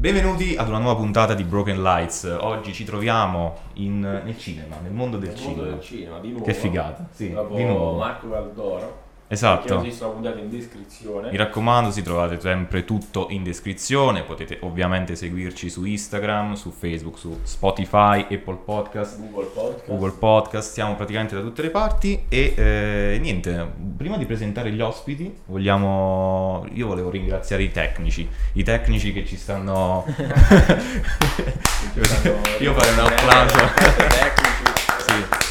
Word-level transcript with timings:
Benvenuti 0.00 0.56
ad 0.56 0.68
una 0.68 0.78
nuova 0.78 0.98
puntata 0.98 1.34
di 1.34 1.44
Broken 1.44 1.82
Lights. 1.82 2.24
Oggi 2.40 2.72
ci 2.72 2.84
troviamo 2.84 3.58
in- 3.74 4.00
nel 4.00 4.38
cinema, 4.38 4.76
nel 4.82 4.92
mondo 4.92 5.18
del 5.18 5.34
Nel 5.34 5.42
mondo 5.42 5.78
cinema. 5.80 6.18
del 6.18 6.22
cinema. 6.30 6.42
Che 6.42 6.54
figata, 6.54 7.06
sì, 7.10 7.26
di 7.28 7.64
nuovo. 7.64 7.98
Marco 7.98 8.28
Valdoro. 8.28 9.08
Esatto. 9.32 9.80
Mi 9.80 11.36
raccomando, 11.36 11.92
si 11.92 12.02
trovate 12.02 12.40
sempre 12.40 12.84
tutto 12.84 13.28
in 13.30 13.44
descrizione. 13.44 14.24
Potete 14.24 14.58
ovviamente 14.62 15.14
seguirci 15.14 15.70
su 15.70 15.84
Instagram, 15.84 16.54
su 16.54 16.72
Facebook, 16.72 17.16
su 17.16 17.38
Spotify, 17.44 18.26
Apple 18.28 18.58
Podcast, 18.64 19.20
Google 19.20 19.50
Podcast. 19.54 19.86
Google 19.86 20.10
Podcast. 20.18 20.72
Siamo 20.72 20.96
praticamente 20.96 21.36
da 21.36 21.42
tutte 21.42 21.62
le 21.62 21.70
parti. 21.70 22.24
E 22.28 22.54
eh, 22.56 23.18
niente, 23.20 23.70
prima 23.96 24.16
di 24.16 24.26
presentare 24.26 24.72
gli 24.72 24.80
ospiti, 24.80 25.32
vogliamo. 25.46 26.66
Io 26.72 26.88
volevo 26.88 27.08
ringraziare 27.08 27.62
i 27.62 27.70
tecnici. 27.70 28.28
I 28.54 28.64
tecnici 28.64 29.12
che 29.12 29.24
ci 29.24 29.36
stanno. 29.36 30.06
Io 32.58 32.74
farei 32.74 32.92
un 32.94 32.98
applauso. 32.98 34.48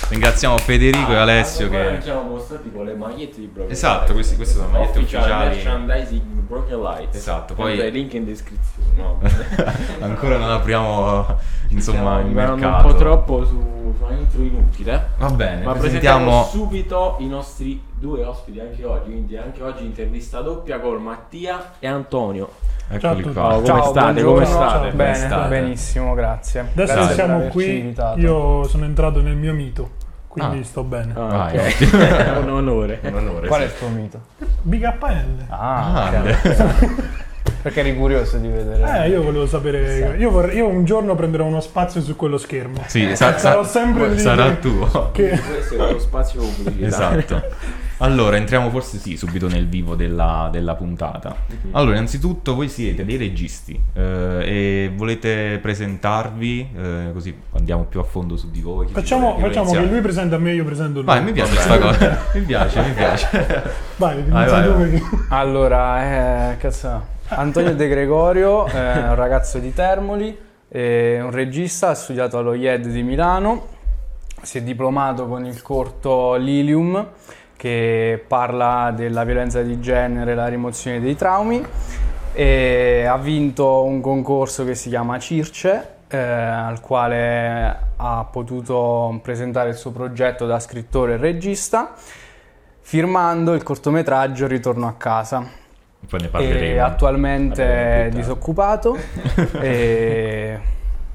Ringraziamo 0.10 0.58
Federico 0.58 1.12
e 1.12 1.16
Ah, 1.16 1.22
Alessio 1.22 1.66
ancora 1.66 1.92
che. 1.96 2.02
siamo 2.02 2.22
mostrati 2.24 2.72
con 2.72 2.84
le 2.86 2.96
magliette 2.96 3.40
di 3.40 3.46
Broken 3.46 3.72
Esatto, 3.72 4.14
questi- 4.14 4.36
queste 4.36 4.56
sono 4.56 4.70
magliette 4.70 4.98
Official 4.98 5.22
ufficiali. 5.22 5.50
merchandising 5.56 6.22
Broken 6.48 6.82
Lights. 6.82 7.16
Esatto, 7.16 7.54
poi- 7.54 7.72
Sempre 7.78 7.90
link 7.92 8.14
in 8.16 8.26
descrizione. 8.26 8.88
No. 8.96 9.20
Ancora 10.02 10.38
non 10.38 10.50
apriamo 10.50 11.26
insomma 11.70 12.20
il 12.22 12.26
Stiamo 12.26 12.40
andando 12.40 12.56
mercato. 12.56 12.88
un 12.88 12.92
po' 12.92 12.98
troppo 12.98 13.46
su, 13.46 13.52
su 13.98 14.04
una 14.04 14.16
intro 14.16 14.42
inutile. 14.42 15.08
Va 15.18 15.30
bene, 15.30 15.64
Ma 15.64 15.74
presentiamo 15.74 16.42
presentiamo 16.42 16.44
subito 16.46 17.16
i 17.20 17.28
nostri 17.28 17.80
due 17.94 18.24
ospiti 18.24 18.60
anche 18.60 18.84
oggi. 18.86 19.12
Quindi 19.12 19.38
anche 19.38 19.62
oggi 19.62 19.86
intervista 19.86 20.42
doppia 20.42 20.80
con 20.80 21.04
Mattia 21.04 21.74
e 21.78 21.88
Antonio. 21.88 22.50
Eccoli 22.92 23.22
Ciao 23.22 23.30
a 23.30 23.34
qua. 23.34 23.54
Come 23.54 23.66
Ciao, 23.68 23.84
state? 23.84 24.24
Come 24.24 24.46
state? 24.46 24.78
Come 24.80 24.92
bene, 24.94 25.14
state? 25.16 25.50
benissimo, 25.50 26.14
grazie. 26.16 26.62
Adesso 26.62 26.94
Grazie 26.96 27.14
siamo 27.14 27.40
qui, 27.50 27.78
invitato. 27.78 28.20
io 28.20 28.64
sono 28.64 28.86
entrato 28.86 29.22
nel 29.22 29.36
mio 29.36 29.54
mito, 29.54 29.90
quindi 30.30 30.60
Ah. 30.60 30.64
sto 30.64 30.84
bene. 30.84 31.12
Ah, 31.16 31.26
Vai, 31.28 31.58
ok. 31.58 31.66
ottimo. 31.84 32.02
È 32.02 32.38
un 32.38 32.50
onore. 32.50 33.00
Un 33.04 33.16
onore. 33.16 33.48
Qual 33.48 33.62
è 33.62 33.68
sì. 33.68 33.74
il 33.74 33.78
tuo 33.80 33.88
mito? 33.90 34.22
BKL. 34.62 35.46
Ah, 35.50 36.08
Grande. 36.10 36.38
ok. 36.44 36.94
Perché 37.62 37.82
eri 37.82 37.94
curioso 37.98 38.38
di 38.38 38.48
vedere. 38.48 39.04
Eh, 39.04 39.10
io 39.10 39.22
volevo 39.22 39.46
sapere, 39.46 40.16
io, 40.18 40.30
vorrei- 40.32 40.56
io 40.56 40.68
un 40.68 40.86
giorno 40.86 41.14
prenderò 41.16 41.44
uno 41.44 41.60
spazio 41.60 42.00
su 42.00 42.16
quello 42.16 42.38
schermo. 42.38 42.82
Sì, 42.86 43.14
sa- 43.18 43.38
Sarò 43.38 43.64
sa- 43.64 43.70
sempre 43.82 44.08
lì. 44.10 44.20
sarà 44.20 44.52
tuo. 44.54 45.10
Che... 45.12 45.30
Questo 45.30 45.76
è 45.88 45.92
lo 45.92 46.00
spazio 46.00 46.40
pubblicitario. 46.42 47.20
Esatto. 47.20 47.44
Allora, 48.02 48.38
entriamo 48.38 48.70
forse 48.70 48.98
sì, 48.98 49.18
subito 49.18 49.50
nel 49.50 49.68
vivo 49.68 49.96
della, 49.96 50.48
della 50.52 50.76
puntata. 50.76 51.36
Allora, 51.72 51.96
innanzitutto 51.96 52.56
voi 52.56 52.70
siete 52.70 53.04
dei 53.04 53.18
registi 53.18 53.78
eh, 53.94 54.02
e 54.02 54.92
volete 54.96 55.60
presentarvi, 55.62 56.70
eh, 56.78 57.10
così 57.12 57.36
andiamo 57.56 57.84
più 57.84 58.00
a 58.00 58.04
fondo 58.04 58.38
su 58.38 58.52
di 58.52 58.62
voi. 58.62 58.88
Facciamo, 58.88 59.38
facciamo 59.38 59.72
che 59.72 59.86
lui 59.86 60.00
presenta 60.00 60.38
a 60.38 60.40
me, 60.40 60.54
io 60.54 60.64
presento 60.64 61.00
lui. 61.00 61.06
Vai, 61.06 61.24
mi 61.24 61.34
piace 61.34 61.52
questa 61.52 61.78
cosa. 61.78 62.20
mi 62.36 62.42
piace, 62.42 62.82
mi 62.82 62.94
piace. 62.94 63.28
Vai, 63.98 64.24
Vai, 64.24 64.50
vai, 64.50 64.70
vai. 64.70 65.04
Allora, 65.30 66.52
eh, 66.52 66.58
cazzo. 66.58 67.18
Antonio 67.28 67.76
De 67.76 67.88
Gregorio, 67.90 68.66
è 68.66 69.08
un 69.10 69.16
ragazzo 69.16 69.60
di 69.60 69.74
Termoli, 69.74 70.36
è 70.70 71.20
un 71.22 71.32
regista, 71.32 71.90
ha 71.90 71.96
studiato 71.96 72.38
allo 72.38 72.54
IED 72.54 72.88
di 72.88 73.04
Milano, 73.04 73.68
si 74.42 74.60
è 74.60 74.62
diplomato 74.62 75.28
con 75.28 75.46
il 75.46 75.62
corto 75.62 76.36
Lilium 76.36 77.08
che 77.60 78.24
parla 78.26 78.94
della 78.96 79.26
violenza 79.26 79.62
di 79.62 79.82
genere 79.82 80.32
e 80.32 80.36
la 80.36 80.48
rimozione 80.48 81.02
dei 81.02 81.18
traumi 81.18 81.62
e 82.32 83.04
ha 83.06 83.18
vinto 83.18 83.84
un 83.84 84.00
concorso 84.00 84.64
che 84.64 84.76
si 84.76 84.88
chiama 84.88 85.20
Circe 85.20 85.88
eh, 86.08 86.18
al 86.18 86.80
quale 86.80 87.78
ha 87.98 88.26
potuto 88.32 89.20
presentare 89.22 89.70
il 89.72 89.76
suo 89.76 89.92
progetto 89.92 90.46
da 90.46 90.58
scrittore 90.62 91.16
e 91.16 91.18
regista 91.18 91.92
firmando 92.80 93.54
il 93.54 93.62
cortometraggio 93.64 94.48
Ritorno 94.48 94.88
a 94.88 94.94
casa. 94.94 95.40
Poi 96.08 96.20
ne 96.22 96.28
E 96.28 96.30
parleremo. 96.30 96.86
attualmente 96.86 97.64
è 97.64 98.02
puntata. 98.04 98.16
disoccupato 98.16 98.98
e 99.60 100.60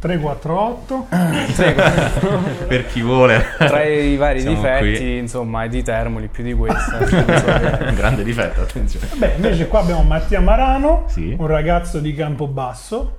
348. 0.04 1.06
per 2.68 2.86
chi 2.88 3.00
vuole. 3.00 3.42
tra 3.56 3.82
i 3.84 4.16
vari 4.16 4.40
Siamo 4.40 4.56
difetti, 4.56 4.96
qui. 4.98 5.16
insomma, 5.16 5.64
è 5.64 5.68
di 5.68 5.82
Termoli 5.82 6.28
più 6.28 6.44
di 6.44 6.52
questo. 6.52 6.96
Un 7.00 7.94
grande 7.94 8.22
difetto, 8.22 8.60
attenzione. 8.60 9.06
Beh, 9.16 9.32
invece 9.36 9.66
qua 9.66 9.80
abbiamo 9.80 10.02
Mattia 10.02 10.40
Marano, 10.40 11.04
Sì. 11.08 11.34
un 11.38 11.46
ragazzo 11.46 12.00
di 12.00 12.14
Campobasso, 12.14 13.16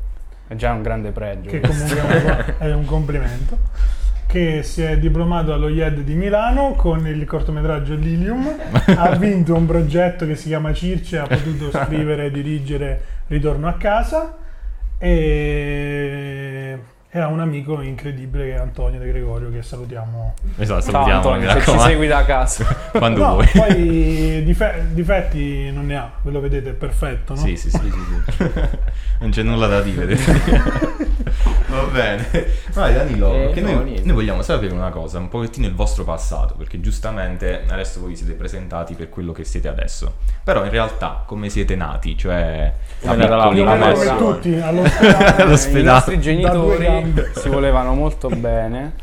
È 0.48 0.54
già 0.56 0.74
un 0.74 0.84
grande 0.84 1.10
pregio. 1.10 1.50
che 1.50 1.60
comunque 1.60 1.98
è 1.98 2.04
un, 2.04 2.54
è 2.70 2.74
un 2.74 2.86
complimento, 2.86 3.58
che 4.28 4.62
si 4.62 4.84
è 4.84 5.00
diplomato 5.00 5.54
allo 5.54 5.70
IED 5.70 6.02
di 6.02 6.14
Milano 6.14 6.74
con 6.74 7.08
il 7.08 7.26
cortometraggio 7.26 7.96
Lilium, 7.96 8.48
ha 8.96 9.10
vinto 9.16 9.56
un 9.56 9.66
progetto 9.66 10.28
che 10.28 10.36
si 10.36 10.50
chiama 10.50 10.72
Circe, 10.72 11.18
ha 11.18 11.26
potuto 11.26 11.72
scrivere 11.72 12.26
e 12.26 12.32
dirigere 12.32 13.02
Ritorno 13.28 13.68
a 13.68 13.74
casa 13.74 14.36
e, 15.02 16.78
e 17.16 17.20
ha 17.22 17.28
un 17.28 17.40
amico 17.40 17.80
incredibile 17.80 18.44
che 18.44 18.56
è 18.56 18.58
Antonio 18.58 19.00
De 19.00 19.08
Gregorio 19.08 19.50
che 19.50 19.62
salutiamo. 19.62 20.34
Esatto, 20.58 20.82
Ciao 20.82 20.92
salutiamo, 20.92 21.16
Antonio, 21.16 21.54
mi 21.54 21.62
se 21.62 21.72
ci 21.72 21.80
segui 21.80 22.08
da 22.08 22.26
casa. 22.26 22.66
Quando 22.92 23.22
No, 23.22 23.34
vuoi. 23.36 23.48
poi 23.54 24.44
dife- 24.44 24.84
difetti 24.92 25.72
non 25.72 25.86
ne 25.86 25.96
ha, 25.96 26.12
ve 26.22 26.32
lo 26.32 26.42
vedete, 26.42 26.72
è 26.72 26.74
perfetto, 26.74 27.34
no? 27.34 27.40
Sì, 27.40 27.56
sì, 27.56 27.70
sì, 27.70 27.80
sì, 27.80 27.90
sì. 28.36 28.50
non 29.22 29.30
c'è 29.30 29.44
nulla 29.44 29.68
da 29.68 29.80
dire. 29.82 30.14
Va 31.68 31.82
bene. 31.92 32.28
Vai 32.74 32.94
Danilo, 32.94 33.34
Eh, 33.34 33.40
perché 33.46 33.62
no, 33.62 33.72
noi, 33.74 34.02
noi 34.04 34.14
vogliamo 34.14 34.42
sapere 34.42 34.74
una 34.74 34.90
cosa, 34.90 35.18
un 35.18 35.30
pochettino 35.30 35.68
il 35.68 35.74
vostro 35.74 36.04
passato, 36.04 36.54
perché 36.56 36.80
giustamente 36.82 37.64
adesso 37.70 38.00
voi 38.02 38.10
vi 38.10 38.16
siete 38.18 38.34
presentati 38.34 38.94
per 38.94 39.10
quello 39.10 39.32
che 39.32 39.44
siete 39.46 39.68
adesso. 39.70 40.16
Però 40.44 40.64
in 40.64 40.70
realtà 40.70 41.24
come 41.26 41.50
siete 41.50 41.76
nati? 41.76 42.18
Cioè 42.18 42.72
Come 43.02 43.18
la- 43.28 43.36
la 43.36 43.48
credo 43.50 43.64
come- 43.64 43.78
che 43.80 43.86
massima. 43.96 44.16
tutti 44.16 44.56
all'ospedale 44.60 45.44
All'ospedale. 45.44 46.14
I 46.14 46.20
si 47.36 47.50
volevano 47.50 47.94
molto 47.94 48.30
bene 48.30 48.94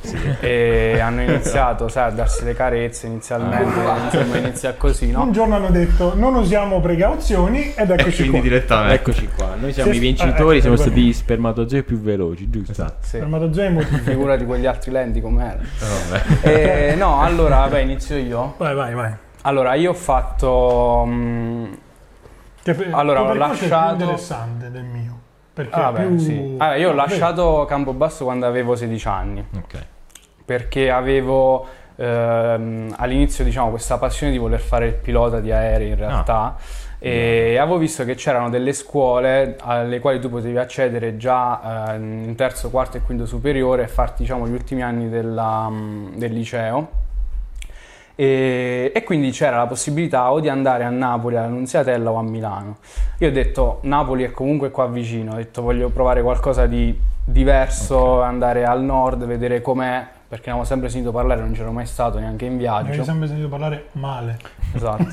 e 0.40 0.98
hanno 1.00 1.22
iniziato 1.22 1.88
sai, 1.88 2.08
a 2.08 2.12
darsi 2.12 2.44
le 2.44 2.54
carezze 2.54 3.06
inizialmente, 3.06 3.78
insomma 4.04 4.36
inizia 4.38 4.74
così, 4.74 5.10
no? 5.10 5.22
un 5.22 5.32
giorno 5.32 5.56
hanno 5.56 5.70
detto 5.70 6.14
non 6.14 6.34
usiamo 6.34 6.80
precauzioni 6.80 7.72
ed 7.74 7.90
E 7.90 7.94
eccoci 7.94 8.16
quindi 8.28 8.30
qua. 8.30 8.40
direttamente. 8.40 8.94
Eccoci 8.94 9.28
qua, 9.36 9.54
noi 9.58 9.72
siamo 9.72 9.90
Sì, 9.90 9.96
i 9.96 10.00
sì, 10.00 10.06
vincitori, 10.06 10.58
eh, 10.58 10.60
siamo 10.60 10.76
stati 10.76 11.00
gli 11.02 11.12
spermatozoi 11.12 11.82
più 11.82 12.00
veloci, 12.00 12.48
giusto? 12.50 12.72
Esatto. 12.72 12.96
Sì. 13.00 13.16
Spermatozoi 13.16 13.64
emotivi. 13.66 13.98
Figurati 14.12 14.44
quegli 14.44 14.66
altri 14.66 14.90
lenti 14.90 15.20
com'era. 15.20 15.58
Eh, 15.60 16.10
vabbè. 16.10 16.90
Eh, 16.92 16.94
no, 16.96 17.20
allora, 17.20 17.56
vabbè, 17.58 17.80
inizio 17.80 18.16
io. 18.16 18.54
Vai, 18.58 18.74
vai, 18.74 18.94
vai. 18.94 19.12
Allora, 19.42 19.74
io 19.74 19.90
ho 19.90 19.94
fatto... 19.94 21.04
mm, 21.06 21.64
Che, 22.62 22.76
Allora, 22.90 23.22
ho 23.22 23.26
percorso 23.32 23.64
è 23.64 23.69
lasciato- 23.69 23.94
più 23.96 24.04
interessante 24.04 24.70
del 24.70 24.84
mio. 24.84 25.20
Perché 25.54 25.74
ah, 25.80 25.92
più... 25.92 26.16
sì. 26.18 26.54
Ah, 26.58 26.76
io 26.76 26.88
ho 26.88 26.92
Ah, 26.92 26.94
lasciato 26.94 27.64
Campobasso 27.66 28.24
quando 28.24 28.46
avevo 28.46 28.74
16 28.74 29.08
anni, 29.08 29.44
Ok. 29.56 29.86
perché 30.44 30.90
avevo 30.90 31.66
ehm, 31.96 32.94
all'inizio, 32.96 33.44
diciamo, 33.44 33.68
questa 33.70 33.98
passione 33.98 34.32
di 34.32 34.38
voler 34.38 34.60
fare 34.60 34.86
il 34.86 34.94
pilota 34.94 35.40
di 35.40 35.52
aerei 35.52 35.88
in 35.88 35.96
realtà. 35.96 36.56
E 37.04 37.58
avevo 37.58 37.78
visto 37.78 38.04
che 38.04 38.14
c'erano 38.14 38.48
delle 38.48 38.72
scuole 38.72 39.56
alle 39.60 39.98
quali 39.98 40.20
tu 40.20 40.30
potevi 40.30 40.56
accedere 40.56 41.16
già 41.16 41.92
eh, 41.92 41.96
in 41.96 42.34
terzo, 42.36 42.70
quarto 42.70 42.96
e 42.96 43.00
quinto 43.00 43.26
superiore 43.26 43.82
e 43.82 43.88
farti 43.88 44.22
diciamo, 44.22 44.46
gli 44.46 44.52
ultimi 44.52 44.82
anni 44.82 45.08
della, 45.08 45.69
mm, 45.69 46.14
del 46.14 46.32
liceo. 46.32 46.88
E, 48.14 48.93
e 48.94 49.03
quindi 49.05 49.31
c'era 49.31 49.56
la 49.56 49.67
possibilità 49.67 50.31
o 50.32 50.41
di 50.41 50.49
andare 50.49 50.85
a 50.85 50.91
Napoli, 50.91 51.37
all'Annunziatella 51.37 52.11
o 52.11 52.17
a 52.17 52.23
Milano. 52.23 52.76
Io 53.19 53.29
ho 53.29 53.32
detto 53.32 53.79
Napoli 53.82 54.25
è 54.25 54.31
comunque 54.31 54.70
qua 54.70 54.87
vicino, 54.87 55.32
ho 55.32 55.37
detto 55.37 55.62
voglio 55.62 55.88
provare 55.88 56.23
qualcosa 56.23 56.67
di 56.67 56.99
diverso, 57.25 58.20
andare 58.20 58.64
al 58.64 58.82
nord, 58.82 59.25
vedere 59.25 59.62
com'è, 59.62 60.06
perché 60.29 60.47
ne 60.47 60.53
avevo 60.53 60.67
sempre 60.67 60.88
sentito 60.88 61.12
parlare, 61.12 61.41
non 61.41 61.53
c'ero 61.53 61.73
mai 61.73 61.87
stato 61.87 62.19
neanche 62.19 62.47
in 62.47 62.53
Mi 62.53 62.59
viaggio. 62.59 62.88
avevi 62.88 63.05
sempre 63.05 63.26
sentito 63.26 63.49
parlare 63.49 63.87
male. 63.93 64.38
Esatto. 64.75 65.06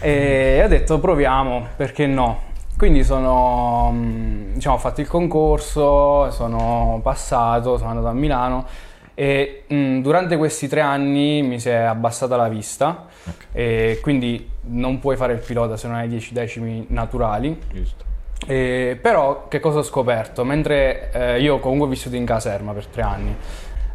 e 0.00 0.60
ho 0.64 0.68
detto 0.68 0.98
proviamo, 0.98 1.68
perché 1.76 2.06
no? 2.06 2.52
Quindi 2.76 3.04
sono, 3.04 3.90
mh, 3.92 4.54
diciamo, 4.54 4.74
ho 4.74 4.78
fatto 4.78 5.00
il 5.00 5.06
concorso, 5.06 6.30
sono 6.32 6.98
passato, 7.02 7.76
sono 7.76 7.90
andato 7.90 8.08
a 8.08 8.12
Milano 8.12 8.66
e 9.14 9.62
mh, 9.66 10.00
durante 10.00 10.36
questi 10.36 10.66
tre 10.66 10.80
anni 10.80 11.42
mi 11.42 11.60
si 11.60 11.68
è 11.68 11.74
abbassata 11.74 12.36
la 12.36 12.48
vista 12.48 13.06
e 13.52 14.00
quindi 14.02 14.50
non 14.62 14.98
puoi 14.98 15.16
fare 15.16 15.34
il 15.34 15.38
pilota 15.38 15.76
se 15.76 15.86
non 15.86 15.96
hai 15.96 16.08
10 16.08 16.32
decimi 16.32 16.84
naturali. 16.88 17.58
Giusto. 17.72 18.04
E, 18.46 18.98
però 19.00 19.46
che 19.48 19.60
cosa 19.60 19.78
ho 19.78 19.82
scoperto? 19.82 20.44
Mentre 20.44 21.10
eh, 21.12 21.40
io 21.40 21.60
comunque 21.60 21.86
ho 21.86 21.90
vissuto 21.90 22.16
in 22.16 22.26
caserma 22.26 22.72
per 22.72 22.86
tre 22.86 23.02
anni, 23.02 23.34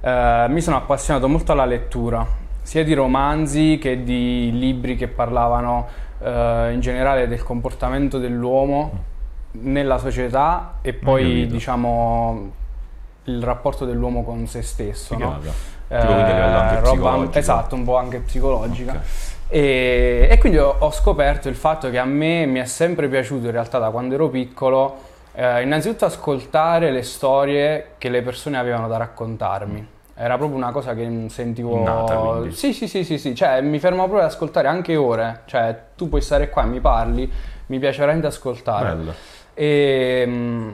eh, 0.02 0.46
mi 0.50 0.62
sono 0.62 0.78
appassionato 0.78 1.28
molto 1.28 1.52
alla 1.52 1.66
lettura, 1.66 2.26
sia 2.62 2.84
di 2.84 2.94
romanzi 2.94 3.78
che 3.80 4.04
di 4.04 4.52
libri 4.54 4.96
che 4.96 5.08
parlavano 5.08 5.88
eh, 6.20 6.72
in 6.74 6.80
generale 6.80 7.28
del 7.28 7.44
comportamento 7.44 8.18
dell'uomo 8.18 9.08
nella 9.52 9.98
società 9.98 10.78
e 10.82 10.94
poi 10.94 11.48
diciamo 11.48 12.52
il 13.26 13.44
rapporto 13.44 13.86
dell'uomo 13.86 14.24
con 14.24 14.48
se 14.48 14.62
stesso. 14.62 15.16
no? 15.18 15.40
Quindi 15.88 16.22
a 16.22 16.26
livello 16.26 16.58
anche 16.58 16.80
roba- 16.82 17.38
esatto, 17.38 17.76
un 17.76 17.84
po' 17.84 17.98
anche 17.98 18.20
psicologica. 18.20 18.92
Ok. 18.92 19.00
E, 19.52 20.28
e 20.30 20.38
quindi 20.38 20.60
ho, 20.60 20.76
ho 20.78 20.92
scoperto 20.92 21.50
il 21.50 21.56
fatto 21.56 21.90
che 21.90 21.98
a 21.98 22.06
me 22.06 22.46
mi 22.46 22.60
è 22.60 22.66
sempre 22.66 23.08
piaciuto 23.08 23.48
in 23.48 23.52
realtà 23.52 23.80
da 23.80 23.90
quando 23.90 24.14
ero 24.14 24.30
piccolo, 24.30 24.98
eh, 25.34 25.64
innanzitutto 25.64 26.06
ascoltare 26.06 26.92
le 26.92 27.02
storie 27.02 27.94
che 27.98 28.10
le 28.10 28.22
persone 28.22 28.58
avevano 28.58 28.88
da 28.88 28.98
raccontarmi. 28.98 29.88
Era 30.14 30.38
proprio 30.38 30.58
una 30.58 30.72
cosa 30.72 30.94
che 30.94 31.08
mm, 31.08 31.28
sentivo... 31.28 31.82
Quindi. 32.42 32.56
Sì, 32.56 32.74
sì, 32.74 32.88
sì, 32.88 33.04
sì, 33.04 33.18
sì, 33.18 33.34
cioè 33.34 33.62
mi 33.62 33.80
fermo 33.80 34.04
proprio 34.04 34.20
ad 34.20 34.28
ascoltare 34.28 34.68
anche 34.68 34.96
ore, 34.96 35.42
cioè 35.46 35.76
tu 35.96 36.10
puoi 36.10 36.22
stare 36.22 36.50
qua 36.50 36.64
e 36.64 36.66
mi 36.68 36.80
parli, 36.80 37.32
mi 37.68 37.80
piace 37.80 38.00
veramente 38.02 38.28
ascoltare. 38.28 38.94
Bello. 38.94 39.14
E, 39.56 40.24
mm, 40.28 40.70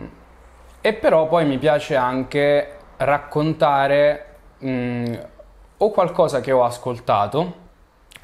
e 0.86 0.94
però 0.94 1.28
poi 1.28 1.48
mi 1.48 1.58
piace 1.58 1.96
anche 1.96 2.74
raccontare 2.98 4.26
mm, 4.64 5.14
o 5.78 5.90
qualcosa 5.90 6.42
che 6.42 6.52
ho 6.52 6.64
ascoltato, 6.64 7.54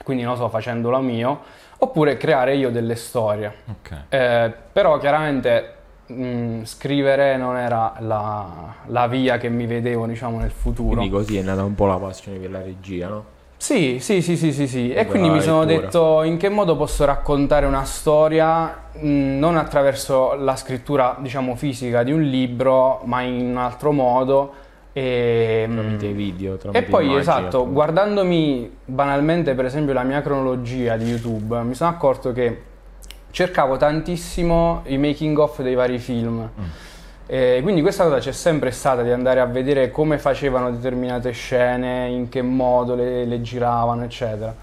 quindi 0.03 0.21
non 0.21 0.35
so, 0.35 0.47
facendolo 0.47 0.99
mio, 0.99 1.39
oppure 1.79 2.17
creare 2.17 2.55
io 2.55 2.69
delle 2.69 2.93
storie. 2.93 3.51
Ok. 3.67 4.03
Eh, 4.09 4.53
però 4.71 4.99
chiaramente 4.99 5.73
mm, 6.11 6.61
scrivere 6.61 7.35
non 7.35 7.57
era 7.57 7.95
la, 7.97 8.75
la 8.85 9.07
via 9.07 9.39
che 9.39 9.49
mi 9.49 9.65
vedevo, 9.65 10.05
diciamo, 10.05 10.37
nel 10.37 10.51
futuro. 10.51 10.97
Quindi 10.97 11.09
così 11.09 11.39
è 11.39 11.41
nata 11.41 11.63
un 11.63 11.73
po' 11.73 11.87
la 11.87 11.97
passione 11.97 12.37
per 12.37 12.51
la 12.51 12.61
regia, 12.61 13.07
no? 13.07 13.25
Sì, 13.61 13.99
sì, 13.99 14.23
sì, 14.23 14.37
sì, 14.37 14.51
sì, 14.51 14.67
sì. 14.67 14.91
E 14.91 15.05
quindi 15.05 15.29
mi 15.29 15.39
sono 15.39 15.65
detto 15.65 16.23
in 16.23 16.37
che 16.37 16.49
modo 16.49 16.75
posso 16.75 17.05
raccontare 17.05 17.67
una 17.67 17.83
storia 17.83 18.75
mh, 18.93 19.37
non 19.37 19.55
attraverso 19.55 20.33
la 20.33 20.55
scrittura, 20.55 21.15
diciamo, 21.19 21.55
fisica 21.55 22.01
di 22.01 22.11
un 22.11 22.23
libro, 22.23 23.01
ma 23.03 23.21
in 23.21 23.51
un 23.51 23.57
altro 23.57 23.91
modo. 23.91 24.51
E, 24.93 25.65
mh, 25.67 25.73
Tramite 25.75 26.07
video, 26.07 26.57
tramite 26.57 26.79
e 26.79 26.89
poi 26.89 27.15
esatto, 27.15 27.71
guardandomi 27.71 28.77
banalmente 28.83 29.53
per 29.53 29.65
esempio 29.65 29.93
la 29.93 30.03
mia 30.03 30.23
cronologia 30.23 30.97
di 30.97 31.05
YouTube, 31.05 31.61
mi 31.61 31.75
sono 31.75 31.91
accorto 31.91 32.33
che 32.33 32.61
cercavo 33.29 33.77
tantissimo 33.77 34.81
i 34.85 34.97
making 34.97 35.37
of 35.37 35.61
dei 35.61 35.75
vari 35.75 35.99
film. 35.99 36.49
E 37.33 37.61
quindi 37.61 37.79
questa 37.81 38.03
cosa 38.03 38.17
c'è 38.17 38.33
sempre 38.33 38.71
stata 38.71 39.03
di 39.03 39.09
andare 39.09 39.39
a 39.39 39.45
vedere 39.45 39.89
come 39.89 40.17
facevano 40.17 40.69
determinate 40.69 41.31
scene, 41.31 42.09
in 42.09 42.27
che 42.27 42.41
modo 42.41 42.93
le, 42.93 43.23
le 43.23 43.41
giravano, 43.41 44.03
eccetera. 44.03 44.53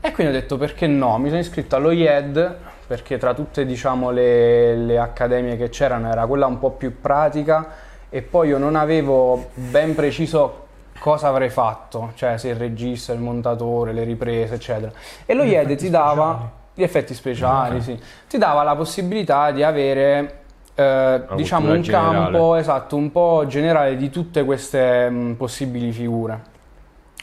E 0.00 0.12
quindi 0.12 0.34
ho 0.34 0.40
detto 0.40 0.56
perché 0.56 0.86
no? 0.86 1.18
Mi 1.18 1.28
sono 1.28 1.40
iscritto 1.40 1.76
allo 1.76 1.90
IED 1.90 2.56
perché 2.86 3.18
tra 3.18 3.34
tutte 3.34 3.66
diciamo, 3.66 4.10
le, 4.10 4.76
le 4.76 4.98
accademie 4.98 5.58
che 5.58 5.68
c'erano 5.68 6.10
era 6.10 6.24
quella 6.24 6.46
un 6.46 6.58
po' 6.58 6.70
più 6.70 7.02
pratica 7.02 7.68
e 8.08 8.22
poi 8.22 8.48
io 8.48 8.56
non 8.56 8.76
avevo 8.76 9.50
ben 9.52 9.94
preciso 9.94 10.68
cosa 10.98 11.28
avrei 11.28 11.50
fatto, 11.50 12.12
cioè 12.14 12.38
se 12.38 12.48
il 12.48 12.56
regista, 12.56 13.12
il 13.12 13.20
montatore, 13.20 13.92
le 13.92 14.04
riprese, 14.04 14.54
eccetera. 14.54 14.90
E 15.26 15.34
lo 15.34 15.42
IED 15.42 15.74
ti 15.74 15.90
dava 15.90 16.32
speciali. 16.32 16.50
gli 16.72 16.82
effetti 16.82 17.12
speciali, 17.12 17.82
sì. 17.82 18.00
Ti 18.26 18.38
dava 18.38 18.62
la 18.62 18.74
possibilità 18.74 19.50
di 19.50 19.62
avere 19.62 20.44
eh, 20.76 21.22
diciamo 21.34 21.72
un 21.72 21.80
generale. 21.80 22.30
campo 22.30 22.54
esatto, 22.54 22.96
un 22.96 23.10
po' 23.10 23.44
generale 23.48 23.96
di 23.96 24.10
tutte 24.10 24.44
queste 24.44 25.08
mh, 25.08 25.34
possibili 25.36 25.90
figure. 25.90 26.54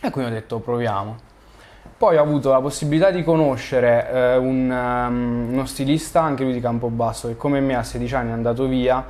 E 0.02 0.10
quindi 0.10 0.32
ho 0.32 0.34
detto 0.34 0.60
proviamo. 0.60 1.16
Poi 1.96 2.18
ho 2.18 2.22
avuto 2.22 2.52
la 2.52 2.60
possibilità 2.60 3.12
di 3.12 3.24
conoscere 3.24 4.12
eh, 4.12 4.36
un, 4.38 4.70
um, 4.70 5.54
uno 5.54 5.66
stilista, 5.66 6.22
anche 6.22 6.44
lui 6.44 6.52
di 6.52 6.60
Campobasso, 6.60 7.30
che 7.30 7.38
come 7.38 7.62
me 7.62 7.76
a 7.76 7.84
16 7.84 8.16
anni 8.16 8.30
è 8.32 8.34
andato 8.34 8.66
via 8.68 9.06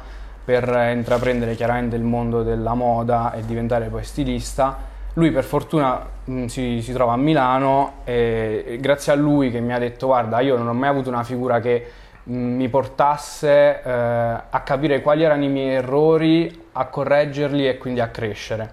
per 0.46 0.92
intraprendere 0.94 1.56
chiaramente 1.56 1.96
il 1.96 2.04
mondo 2.04 2.44
della 2.44 2.74
moda 2.74 3.34
e 3.34 3.46
diventare 3.46 3.88
poi 3.88 4.04
stilista. 4.04 4.92
Lui 5.14 5.32
per 5.32 5.46
fortuna 5.46 6.06
mh, 6.26 6.46
si, 6.46 6.82
si 6.82 6.92
trova 6.92 7.14
a 7.14 7.18
Milano 7.18 7.94
e 8.04 8.64
e 8.66 8.78
grazie 8.78 9.12
a 9.12 9.16
lui 9.16 9.52
che 9.52 9.60
mi 9.60 9.74
ha 9.74 9.80
detto 9.80 10.08
guarda 10.08 10.40
io 10.40 10.58
non 10.58 10.68
ho 10.68 10.74
mai 10.74 10.90
avuto 10.90 11.10
una 11.10 11.24
figura 11.24 11.60
che 11.60 11.86
mi 12.26 12.70
portasse 12.70 13.82
eh, 13.84 13.90
a 13.92 14.62
capire 14.64 15.02
quali 15.02 15.24
erano 15.24 15.44
i 15.44 15.50
miei 15.50 15.76
errori, 15.76 16.66
a 16.74 16.86
correggerli 16.86 17.68
e 17.68 17.78
quindi 17.78 18.00
a 18.00 18.08
crescere. 18.08 18.72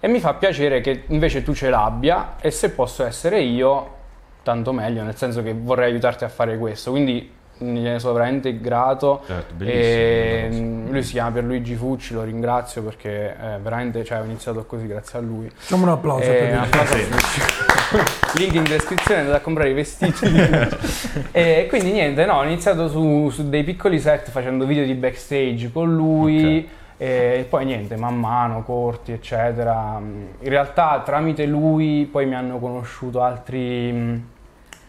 E 0.00 0.08
mi 0.08 0.20
fa 0.20 0.34
piacere 0.34 0.80
che 0.80 1.04
invece 1.08 1.42
tu 1.42 1.54
ce 1.54 1.68
l'abbia 1.70 2.36
e 2.40 2.50
se 2.50 2.70
posso 2.70 3.04
essere 3.04 3.40
io, 3.40 3.94
tanto 4.42 4.72
meglio, 4.72 5.02
nel 5.02 5.16
senso 5.16 5.42
che 5.42 5.54
vorrei 5.54 5.90
aiutarti 5.90 6.24
a 6.24 6.28
fare 6.28 6.56
questo. 6.58 6.90
Quindi 6.90 7.32
gliene 7.58 7.98
sono 7.98 8.14
veramente 8.14 8.58
grato. 8.60 9.20
Certo, 9.26 9.52
E, 9.64 10.46
bellissimo. 10.48 10.66
mm, 10.66 10.90
lui 10.90 11.02
si 11.02 11.12
chiama 11.12 11.30
Pierluigi 11.32 11.74
Fucci, 11.74 12.14
lo 12.14 12.22
ringrazio 12.22 12.82
perché 12.82 13.36
eh, 13.38 13.58
veramente 13.62 14.02
cioè, 14.04 14.20
ho 14.20 14.24
iniziato 14.24 14.64
così 14.64 14.86
grazie 14.86 15.18
a 15.18 15.22
lui. 15.22 15.50
Facciamo 15.54 15.82
un 15.84 15.90
applauso 15.90 16.22
Eh, 16.30 16.34
per 16.34 16.52
un 16.52 17.69
Link 18.36 18.54
in 18.54 18.64
descrizione 18.64 19.20
andate 19.20 19.38
a 19.38 19.40
comprare 19.40 19.70
i 19.70 19.74
vestiti. 19.74 20.26
e 21.32 21.66
quindi 21.68 21.92
niente, 21.92 22.24
no, 22.24 22.34
ho 22.38 22.44
iniziato 22.44 22.88
su, 22.88 23.28
su 23.30 23.48
dei 23.48 23.64
piccoli 23.64 23.98
set 23.98 24.30
facendo 24.30 24.64
video 24.66 24.84
di 24.84 24.94
backstage 24.94 25.70
con 25.72 25.94
lui. 25.94 26.68
E 27.02 27.46
poi 27.48 27.64
niente, 27.64 27.96
man 27.96 28.18
mano, 28.18 28.62
corti, 28.62 29.12
eccetera. 29.12 29.98
In 29.98 30.48
realtà 30.48 31.00
tramite 31.02 31.46
lui 31.46 32.06
poi 32.10 32.26
mi 32.26 32.34
hanno 32.34 32.58
conosciuto 32.58 33.22
altri 33.22 33.90
mh, 33.90 34.24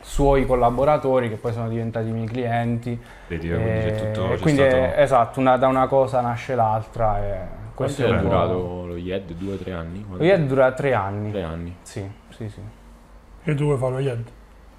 suoi 0.01 0.45
collaboratori 0.45 1.29
che 1.29 1.35
poi 1.37 1.53
sono 1.53 1.69
diventati 1.69 2.09
i 2.09 2.11
miei 2.11 2.27
clienti. 2.27 2.99
Vedi, 3.27 3.49
eh, 3.49 3.55
quindi 3.55 3.79
c'è 3.79 4.11
tutto, 4.11 4.25
E 4.31 4.35
c'è 4.35 4.41
quindi 4.41 4.61
stato- 4.61 4.93
esatto, 4.95 5.39
una- 5.39 5.55
da 5.55 5.67
una 5.67 5.87
cosa 5.87 6.19
nasce 6.19 6.53
l'altra. 6.53 7.17
E 7.23 7.37
questo 7.73 8.03
Quanto 8.03 8.17
è 8.17 8.19
è 8.19 8.27
durato 8.29 8.85
lo 8.87 8.97
IED? 8.97 9.31
Due 9.31 9.53
o 9.53 9.55
tre 9.57 9.71
anni? 9.71 10.05
Lo 10.11 10.21
IED 10.23 10.47
dura 10.47 10.71
tre 10.73 10.93
anni. 10.93 11.31
Tre 11.31 11.43
anni. 11.43 11.75
Sì, 11.81 12.05
sì, 12.35 12.49
sì. 12.49 12.59
E 13.43 13.55
tu 13.55 13.63
vuoi 13.65 13.77
fare 13.77 13.91
lo 13.93 13.99
IED? 13.99 14.23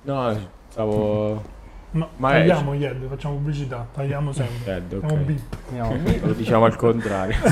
No, 0.02 0.38
stavo... 0.68 1.60
No, 1.94 2.08
Ma 2.16 2.30
è- 2.30 2.38
tagliamo 2.46 2.72
IED, 2.72 3.06
facciamo 3.06 3.34
pubblicità, 3.34 3.86
tagliamo 3.92 4.32
sempre. 4.32 4.72
IED, 4.76 4.98
Siamo 5.00 5.14
ok. 5.14 5.20
bip. 5.20 5.56
Andiamo. 5.68 6.26
Lo 6.26 6.32
diciamo 6.32 6.64
al 6.64 6.76
contrario. 6.76 7.36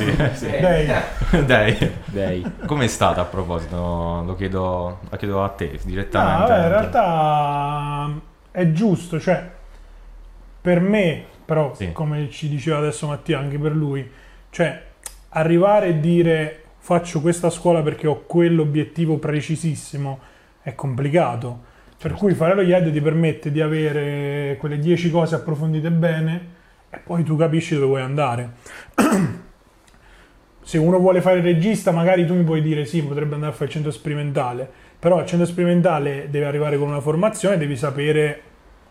Dai, 0.61 1.45
Dai, 1.45 1.93
Dai. 2.07 2.53
com'è 2.65 2.87
stata 2.87 3.21
a 3.21 3.25
proposito? 3.25 3.77
Lo 4.25 4.35
chiedo, 4.37 5.01
la 5.11 5.17
chiedo 5.19 5.45
a 5.45 5.49
te 5.51 5.73
No, 5.73 5.79
direttamente. 5.85 6.53
vabbè, 6.53 6.63
in 6.63 6.69
realtà 6.69 8.07
mm, 8.09 8.19
è 8.53 8.73
giusto, 8.73 9.21
cioè 9.21 9.47
per 10.63 10.81
me, 10.81 11.23
però 11.45 11.75
Sì. 11.75 11.93
come 11.93 12.31
ci 12.31 12.49
diceva 12.49 12.79
adesso 12.79 13.07
Mattia, 13.09 13.39
anche 13.39 13.59
per 13.59 13.75
lui, 13.75 14.09
cioè 14.49 14.83
arrivare 15.31 15.89
e 15.89 16.01
dire 16.01 16.63
faccio 16.79 17.21
questa 17.21 17.51
scuola 17.51 17.83
perché 17.83 18.07
ho 18.07 18.23
quell'obiettivo 18.27 19.19
precisissimo 19.19 20.19
è 20.63 20.75
complicato. 20.75 21.69
Per 22.01 22.13
cui 22.13 22.35
fare 22.35 22.55
lo 22.55 22.63
IED 22.63 22.93
ti 22.93 23.01
permette 23.01 23.53
di 23.53 23.61
avere 23.61 24.57
quelle 24.59 24.79
10 24.79 25.11
cose 25.11 25.35
approfondite 25.35 25.91
bene 25.91 26.59
e 26.89 26.99
poi 26.99 27.23
tu 27.23 27.37
capisci 27.37 27.75
dove 27.75 27.87
vuoi 27.87 28.01
andare. 28.01 28.51
Se 30.63 30.79
uno 30.79 30.99
vuole 30.99 31.21
fare 31.21 31.39
il 31.39 31.43
regista, 31.43 31.91
magari 31.91 32.25
tu 32.27 32.35
mi 32.35 32.45
puoi 32.45 32.63
dire 32.63 32.85
sì, 32.85 33.03
potrebbe 33.03 33.35
andare 33.35 33.53
a 33.53 33.55
fare 33.55 33.67
il 33.67 33.73
centro 33.73 33.91
sperimentale, 33.91 34.71
però 34.99 35.19
al 35.19 35.27
centro 35.27 35.47
sperimentale 35.47 36.29
deve 36.31 36.47
arrivare 36.47 36.79
con 36.79 36.89
una 36.89 37.01
formazione, 37.01 37.59
devi 37.59 37.77
sapere 37.77 38.43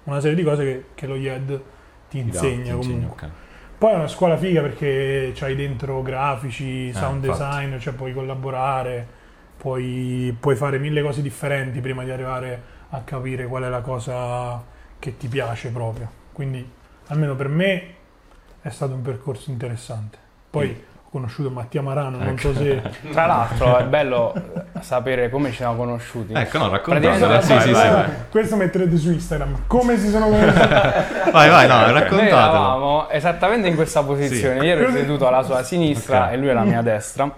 una 0.03 0.19
serie 0.19 0.35
di 0.35 0.43
cose 0.43 0.63
che, 0.63 0.83
che 0.95 1.07
lo 1.07 1.15
IED 1.15 1.61
ti 2.09 2.19
insegna 2.19 2.75
ti 2.75 2.88
comunque. 2.88 3.25
ok. 3.25 3.31
Poi 3.77 3.93
è 3.93 3.95
una 3.95 4.07
scuola 4.09 4.35
figa 4.35 4.61
perché 4.61 5.31
c'hai 5.33 5.55
dentro 5.55 6.01
grafici, 6.01 6.91
sound 6.91 7.23
infatti. 7.23 7.43
design, 7.43 7.77
cioè 7.77 7.93
puoi 7.93 8.13
collaborare, 8.13 9.07
puoi, 9.59 10.35
puoi 10.39 10.55
fare 10.55 10.79
mille 10.79 11.01
cose 11.01 11.21
differenti 11.21 11.81
prima 11.81 12.03
di 12.05 12.11
arrivare 12.11 12.61
a 12.91 13.01
capire 13.03 13.45
qual 13.45 13.63
è 13.63 13.69
la 13.69 13.81
cosa 13.81 14.63
che 14.97 15.17
ti 15.17 15.27
piace 15.27 15.69
proprio. 15.69 16.09
Quindi, 16.31 16.67
almeno 17.07 17.35
per 17.35 17.49
me, 17.49 17.83
è 18.61 18.69
stato 18.69 18.93
un 18.93 19.01
percorso 19.01 19.51
interessante. 19.51 20.17
Poi 20.49 20.85
ho 21.03 21.09
conosciuto 21.11 21.49
Mattia 21.51 21.81
Marano, 21.81 22.17
non 22.17 22.37
so 22.39 22.53
se... 22.53 22.81
Tra 23.11 23.25
l'altro 23.25 23.77
è 23.77 23.83
bello 23.83 24.33
sapere 24.79 25.29
come 25.29 25.49
ci 25.49 25.57
siamo 25.57 25.75
conosciuti. 25.75 26.33
Ecco, 26.33 26.57
no, 26.57 26.69
raccontatela. 26.69 27.41
Sì, 27.41 27.59
sì, 27.59 27.73
sì. 27.75 27.87
Questo 28.31 28.55
metterete 28.55 28.95
su 28.97 29.11
Instagram. 29.11 29.63
Come 29.67 29.97
si 29.97 30.07
sono 30.07 30.29
conosciuti? 30.29 30.67
Vai, 31.31 31.49
vai, 31.49 31.67
no, 31.67 31.79
Noi 31.81 31.93
raccontatelo. 31.93 32.27
eravamo 32.27 33.09
esattamente 33.09 33.67
in 33.67 33.75
questa 33.75 34.03
posizione. 34.03 34.61
Sì. 34.61 34.65
Io 34.65 34.71
ero 34.71 34.91
seduto 34.91 35.27
alla 35.27 35.43
sua 35.43 35.63
sinistra 35.63 36.27
Ok. 36.27 36.31
e 36.31 36.37
lui 36.37 36.49
alla 36.49 36.63
mia 36.63 36.81
destra. 36.81 37.29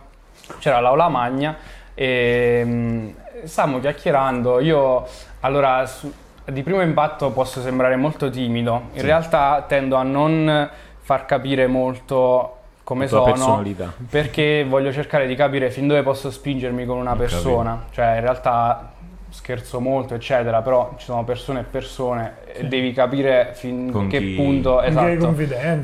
C'era 0.60 0.80
l'aula 0.80 1.08
magna 1.10 1.56
e 1.94 2.64
mh, 2.64 3.14
stavamo 3.44 3.80
chiacchierando. 3.80 4.60
Io 4.60 5.06
allora 5.42 5.86
su- 5.86 6.12
di 6.46 6.64
primo 6.64 6.82
impatto 6.82 7.32
posso 7.32 7.62
sembrare 7.62 7.96
molto 7.96 8.30
timido. 8.30 8.84
In 8.94 9.00
Sì. 9.00 9.06
realtà 9.06 9.64
tendo 9.68 9.96
a 9.96 10.04
non 10.04 10.70
far 11.00 11.26
capire 11.26 11.68
molto 11.68 12.58
come 12.84 13.08
sono 13.08 13.64
perché 14.10 14.66
voglio 14.68 14.92
cercare 14.92 15.26
di 15.28 15.36
capire 15.36 15.70
fin 15.72 15.88
dove 15.88 16.04
posso 16.04 16.30
spingermi 16.32 16.86
con 16.86 16.98
una 16.98 17.14
Ho 17.14 17.16
persona. 17.16 17.84
Cioè, 17.92 18.16
in 18.16 18.22
realtà 18.22 18.92
scherzo 19.30 19.80
molto, 19.80 20.14
eccetera, 20.14 20.62
però 20.62 20.94
ci 20.98 21.06
sono 21.06 21.24
persone 21.24 21.62
e 21.62 21.64
persone 21.64 22.34
e 22.54 22.66
devi 22.66 22.92
capire 22.92 23.52
fin 23.54 23.90
Con 23.90 24.08
che 24.08 24.20
chi- 24.20 24.34
punto 24.36 24.82
esatto, 24.82 25.34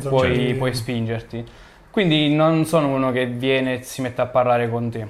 puoi, 0.10 0.36
cioè- 0.48 0.56
puoi 0.56 0.74
spingerti. 0.74 1.46
Quindi 1.90 2.34
non 2.36 2.66
sono 2.66 2.88
uno 2.90 3.12
che 3.12 3.26
viene 3.26 3.76
e 3.80 3.84
si 3.84 4.02
mette 4.02 4.22
a 4.22 4.26
parlare 4.26 4.70
con 4.70 4.90
te. 4.90 5.08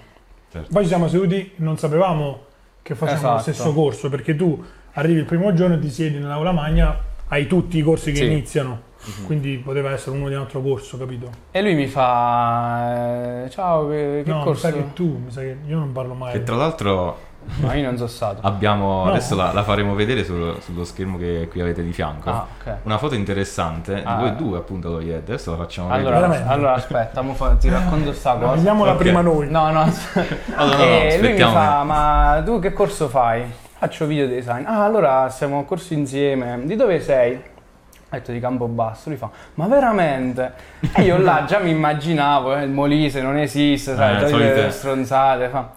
Poi 0.71 0.81
ci 0.83 0.87
siamo 0.89 1.07
seduti, 1.07 1.51
non 1.57 1.77
sapevamo 1.77 2.41
che 2.81 2.95
facevamo 2.95 3.27
lo 3.33 3.35
Esatto. 3.39 3.51
stesso 3.53 3.73
corso, 3.73 4.09
perché 4.09 4.35
tu 4.35 4.63
arrivi 4.93 5.19
il 5.19 5.25
primo 5.25 5.53
giorno 5.53 5.75
e 5.75 5.79
ti 5.79 5.89
siedi 5.89 6.17
nell'aula 6.17 6.51
magna, 6.51 6.97
hai 7.27 7.45
tutti 7.47 7.77
i 7.77 7.81
corsi 7.81 8.11
che 8.11 8.19
Sì. 8.19 8.25
iniziano, 8.25 8.81
quindi 9.25 9.57
poteva 9.57 9.91
essere 9.91 10.15
uno 10.15 10.27
di 10.29 10.35
un 10.35 10.41
altro 10.41 10.61
corso, 10.61 10.97
capito? 10.97 11.29
E 11.51 11.61
lui 11.61 11.75
mi 11.75 11.87
fa: 11.87 13.43
eh, 13.45 13.49
Ciao, 13.49 13.87
che, 13.89 14.21
che 14.23 14.29
no, 14.29 14.37
mi 14.37 14.43
corso? 14.43 14.61
sa 14.67 14.71
che 14.73 14.93
tu, 14.93 15.21
mi 15.25 15.31
sa 15.31 15.41
che 15.41 15.57
io 15.65 15.77
non 15.77 15.91
parlo 15.91 16.13
mai. 16.13 16.31
Che 16.31 16.43
tra 16.43 16.55
l'altro 16.55 17.17
No, 17.59 17.73
io 17.73 17.83
non 17.85 17.95
sono 17.95 18.07
stato. 18.09 18.45
abbiamo, 18.45 19.03
No. 19.05 19.09
adesso 19.11 19.35
la, 19.35 19.51
la 19.53 19.63
faremo 19.63 19.95
vedere 19.95 20.23
sullo, 20.23 20.59
sullo 20.61 20.83
schermo 20.83 21.17
che 21.17 21.47
qui 21.49 21.61
avete 21.61 21.81
di 21.83 21.91
fianco. 21.93 22.29
Ah, 22.29 22.45
ok. 22.59 22.73
Una 22.83 22.97
foto 22.97 23.15
interessante 23.15 24.01
Ah. 24.03 24.15
voi 24.17 24.35
due 24.35 24.57
appunto 24.57 24.89
lo 24.89 24.99
IED, 24.99 25.29
adesso 25.29 25.51
la 25.51 25.57
facciamo 25.57 25.89
Allora, 25.89 26.15
vedere. 26.15 26.27
Veramente? 26.27 26.53
allora 26.53 26.73
aspetta, 26.73 27.21
mo 27.21 27.33
fa- 27.33 27.55
ti 27.55 27.69
racconto 27.69 28.13
sta 28.13 28.33
cosa. 28.35 28.53
vediamola 28.53 28.91
Ok. 28.91 28.97
prima 28.97 29.21
noi. 29.21 29.49
No, 29.49 29.71
no, 29.71 29.91
Allora, 30.55 30.77
no, 30.77 30.83
no, 30.83 30.83
e 30.83 31.17
lui 31.21 31.31
mi 31.33 31.39
fa: 31.39 31.83
Ma 31.83 32.41
tu 32.45 32.59
che 32.59 32.73
corso 32.73 33.07
fai? 33.07 33.43
Faccio 33.79 34.05
video 34.05 34.27
design. 34.27 34.63
Ah, 34.65 34.83
allora 34.83 35.29
siamo 35.29 35.59
a 35.59 35.63
corso 35.63 35.93
insieme. 35.93 36.59
Di 36.63 36.75
dove 36.75 36.99
sei? 36.99 37.35
Ho 37.35 37.41
detto 38.09 38.31
di 38.31 38.39
Campobasso. 38.39 39.09
Lui 39.09 39.17
fa: 39.17 39.29
Ma 39.55 39.67
veramente? 39.67 40.53
E 40.93 41.01
io 41.03 41.17
là 41.17 41.43
già 41.47 41.59
mi 41.59 41.69
immaginavo, 41.71 42.55
eh, 42.55 42.63
il 42.63 42.69
Molise 42.71 43.21
non 43.21 43.37
esiste, 43.37 43.95
sai, 43.95 44.23
Eh, 44.23 44.27
solite- 44.27 44.53
delle 44.53 44.71
stronzate. 44.71 45.47
Fa. 45.49 45.69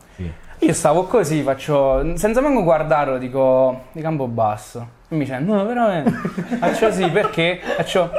Io 0.63 0.73
stavo 0.75 1.05
così, 1.05 1.43
faccio, 1.43 2.17
senza 2.17 2.41
manco 2.43 2.63
guardarlo, 2.63 3.17
dico 3.19 3.85
di 3.93 4.03
Campobasso. 4.03 4.87
E 5.09 5.15
mi 5.17 5.25
dice, 5.25 5.39
no, 5.39 5.65
veramente. 5.65 6.11
faccio 6.59 6.93
sì, 6.93 7.09
perché? 7.09 7.59
Faccio, 7.77 8.11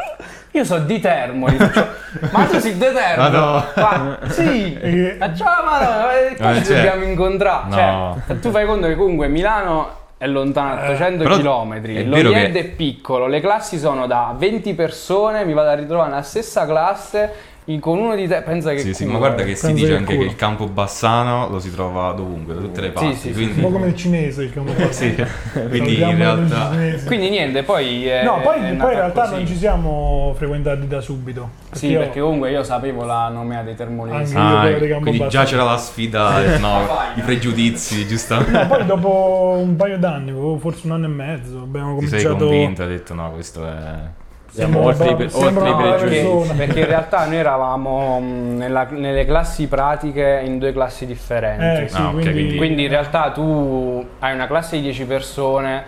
io 0.52 0.64
so 0.66 0.80
di 0.80 1.00
Termoli. 1.00 1.56
Faccio, 1.58 1.88
ma 2.32 2.46
tu 2.46 2.58
sei 2.60 2.74
di 2.74 2.80
Termoli? 2.80 3.16
Ma 3.16 3.28
no. 3.30 3.60
Fa, 3.74 4.18
sì. 4.30 4.76
Faccio, 5.20 5.44
ah, 5.44 5.64
ma 5.64 5.80
no, 6.04 6.10
eh, 6.12 6.36
qua 6.36 6.52
Eh, 6.52 6.56
ci 6.58 6.66
cioè, 6.66 6.76
dobbiamo 6.78 7.04
incontrare. 7.04 7.70
no. 7.70 8.22
Cioè, 8.26 8.40
tu 8.40 8.50
fai 8.50 8.66
conto 8.66 8.88
che 8.88 8.96
comunque 8.96 9.28
Milano 9.28 10.00
è 10.18 10.26
lontano 10.28 10.82
800 10.82 11.24
però 11.24 11.38
km. 11.64 11.82
è 11.82 12.04
Lo 12.04 12.16
vero 12.16 12.30
IED 12.30 12.54
che- 12.54 12.60
è 12.60 12.66
piccolo, 12.66 13.28
le 13.28 13.40
classi 13.40 13.78
sono 13.78 14.08
da 14.08 14.34
20 14.36 14.74
persone, 14.74 15.46
mi 15.46 15.54
vado 15.54 15.70
a 15.70 15.74
ritrovare 15.76 16.10
nella 16.10 16.22
stessa 16.24 16.66
classe 16.66 17.32
con 17.80 17.98
uno 18.00 18.16
di 18.16 18.28
te. 18.28 18.42
Pensa 18.42 18.72
che 18.72 18.80
Sì, 18.80 18.94
sì, 18.94 19.04
culo, 19.04 19.14
ma 19.14 19.20
guarda 19.20 19.44
che 19.44 19.56
si 19.56 19.74
dice 19.74 19.88
che 19.88 19.94
anche 19.96 20.14
culo. 20.16 20.26
che 20.26 20.32
il 20.32 20.36
campo 20.38 20.66
bassano 20.68 21.48
lo 21.50 21.60
si 21.60 21.72
trova 21.72 22.12
dovunque, 22.14 22.54
da 22.56 22.60
tutte 22.62 22.82
le 22.82 22.88
Sì, 22.88 22.94
parti. 22.94 23.16
sì, 23.16 23.22
sì. 23.22 23.28
Un 23.30 23.34
quindi, 23.34 23.62
po' 23.62 23.70
come 23.70 23.88
il 23.88 23.96
cinese 23.96 24.44
il 24.44 24.54
campo 24.54 24.72
sì, 24.92 25.16
quindi 25.70 26.02
in 26.02 26.18
realtà... 26.18 26.70
Quindi 27.06 27.30
niente, 27.30 27.64
poi 27.64 28.08
è, 28.08 28.24
No, 28.24 28.40
poi, 28.42 28.56
è 28.58 28.74
poi 28.76 28.92
in 28.94 28.98
realtà 29.00 29.22
così. 29.22 29.34
non 29.36 29.48
ci 29.48 29.56
siamo 29.56 30.34
frequentati 30.38 30.88
da 30.88 31.02
subito. 31.02 31.50
Sì, 31.72 31.88
io- 31.88 32.00
perché 32.00 32.20
comunque 32.20 32.52
io 32.52 32.64
sapevo 32.64 33.04
la 33.04 33.30
nomea 33.30 33.62
dei 33.64 33.76
termolesi. 33.76 34.34
Ah, 34.36 34.62
quindi 34.62 34.88
già 34.88 34.94
Campobasso. 35.00 35.44
c'era 35.46 35.64
la 35.64 35.78
sfida, 35.78 36.58
no, 36.60 36.88
i 37.16 37.22
pregiudizi, 37.22 38.06
giustamente. 38.08 38.52
No, 38.52 38.68
poi 38.68 38.86
dopo 38.86 39.56
un 39.58 39.76
paio 39.76 39.98
d'anni, 39.98 40.34
forse 40.60 40.86
un 40.88 40.94
anno 40.94 41.06
e 41.06 41.10
mezzo, 41.10 41.60
abbiamo 41.60 41.98
Ti 42.00 42.08
sei 42.08 42.24
cominciato... 42.24 42.48
convinto, 42.50 42.82
hai 42.84 42.88
detto 42.90 43.14
no, 43.14 43.32
questo 43.32 43.66
è... 43.66 44.20
Siamo 44.54 44.82
oltre, 44.84 45.12
i 45.12 45.16
pregiudizi. 45.16 46.54
perché, 46.56 46.80
in 46.82 46.86
realtà 46.86 47.26
noi 47.26 47.38
eravamo 47.38 48.20
mh, 48.20 48.58
nella- 48.58 48.88
nelle 48.90 49.26
classi 49.26 49.68
pratiche 49.68 50.42
in 50.44 50.60
due 50.60 50.74
classi 50.74 51.06
differenti. 51.06 51.84
Eh, 51.84 51.88
sì, 51.88 51.96
Ah, 51.96 52.10
ok, 52.10 52.20
quindi... 52.22 52.56
quindi- 52.58 52.84
in 52.84 52.90
realtà 52.90 53.32
tu 53.32 54.06
hai 54.20 54.34
una 54.34 54.48
classe 54.48 54.76
di 54.76 54.82
10 54.84 55.06
persone 55.06 55.84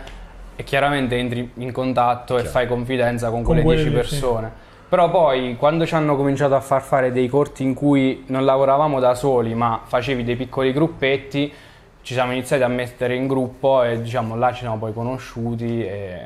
e 0.56 0.64
chiaramente 0.64 1.18
entri 1.18 1.52
in 1.56 1.72
contatto 1.74 2.38
e 2.38 2.44
fai 2.46 2.66
confidenza 2.68 3.30
con 3.30 3.44
quelle 3.44 3.64
quelle 3.64 3.84
10 3.84 3.96
lì, 3.96 4.04
sì. 4.04 4.10
persone. 4.20 4.52
Però 4.88 5.10
poi 5.10 5.56
quando 5.58 5.86
ci 5.86 5.96
hanno 5.96 6.16
cominciato 6.16 6.56
a 6.56 6.62
far 6.62 6.82
fare 6.84 7.12
dei 7.12 7.28
corti 7.28 7.64
in 7.64 7.74
cui 7.74 8.24
non 8.28 8.46
lavoravamo 8.46 9.00
da 9.00 9.14
soli 9.14 9.54
ma 9.56 9.82
facevi 9.84 10.24
dei 10.24 10.36
piccoli 10.38 10.72
gruppetti, 10.72 11.52
ci 12.02 12.14
siamo 12.14 12.32
iniziati 12.32 12.64
a 12.64 12.68
mettere 12.68 13.16
in 13.16 13.28
gruppo 13.28 13.84
e 13.84 14.02
diciamo 14.02 14.36
là 14.38 14.52
ci 14.54 14.60
siamo 14.60 14.78
poi 14.78 14.94
conosciuti 14.94 15.84
e... 15.86 16.18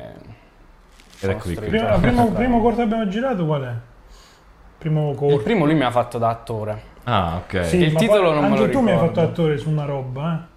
Ed 1.19 1.29
eccovi 1.29 1.55
qui. 1.55 1.67
Prima, 1.67 1.93
il 1.95 1.99
primo, 2.01 2.31
primo 2.31 2.61
corto 2.61 2.77
che 2.77 2.83
abbiamo 2.83 3.07
girato 3.07 3.45
qual 3.45 3.61
è? 3.63 3.73
Primo 4.77 5.13
corto. 5.13 5.35
Il 5.35 5.41
primo 5.41 5.65
lui 5.65 5.75
mi 5.75 5.83
ha 5.83 5.91
fatto 5.91 6.17
da 6.17 6.29
attore. 6.29 6.81
Ah, 7.03 7.37
ok. 7.43 7.65
Sì, 7.65 7.77
il 7.81 7.93
titolo 7.95 8.31
poi 8.31 8.33
non 8.33 8.41
me 8.41 8.47
anche 8.57 8.65
lo 8.67 8.69
tu 8.71 8.79
mi 8.81 8.89
hai 8.91 8.93
ricordo. 8.93 9.13
fatto 9.21 9.27
attore 9.31 9.57
su 9.57 9.69
una 9.69 9.85
roba, 9.85 10.33
eh. 10.33 10.55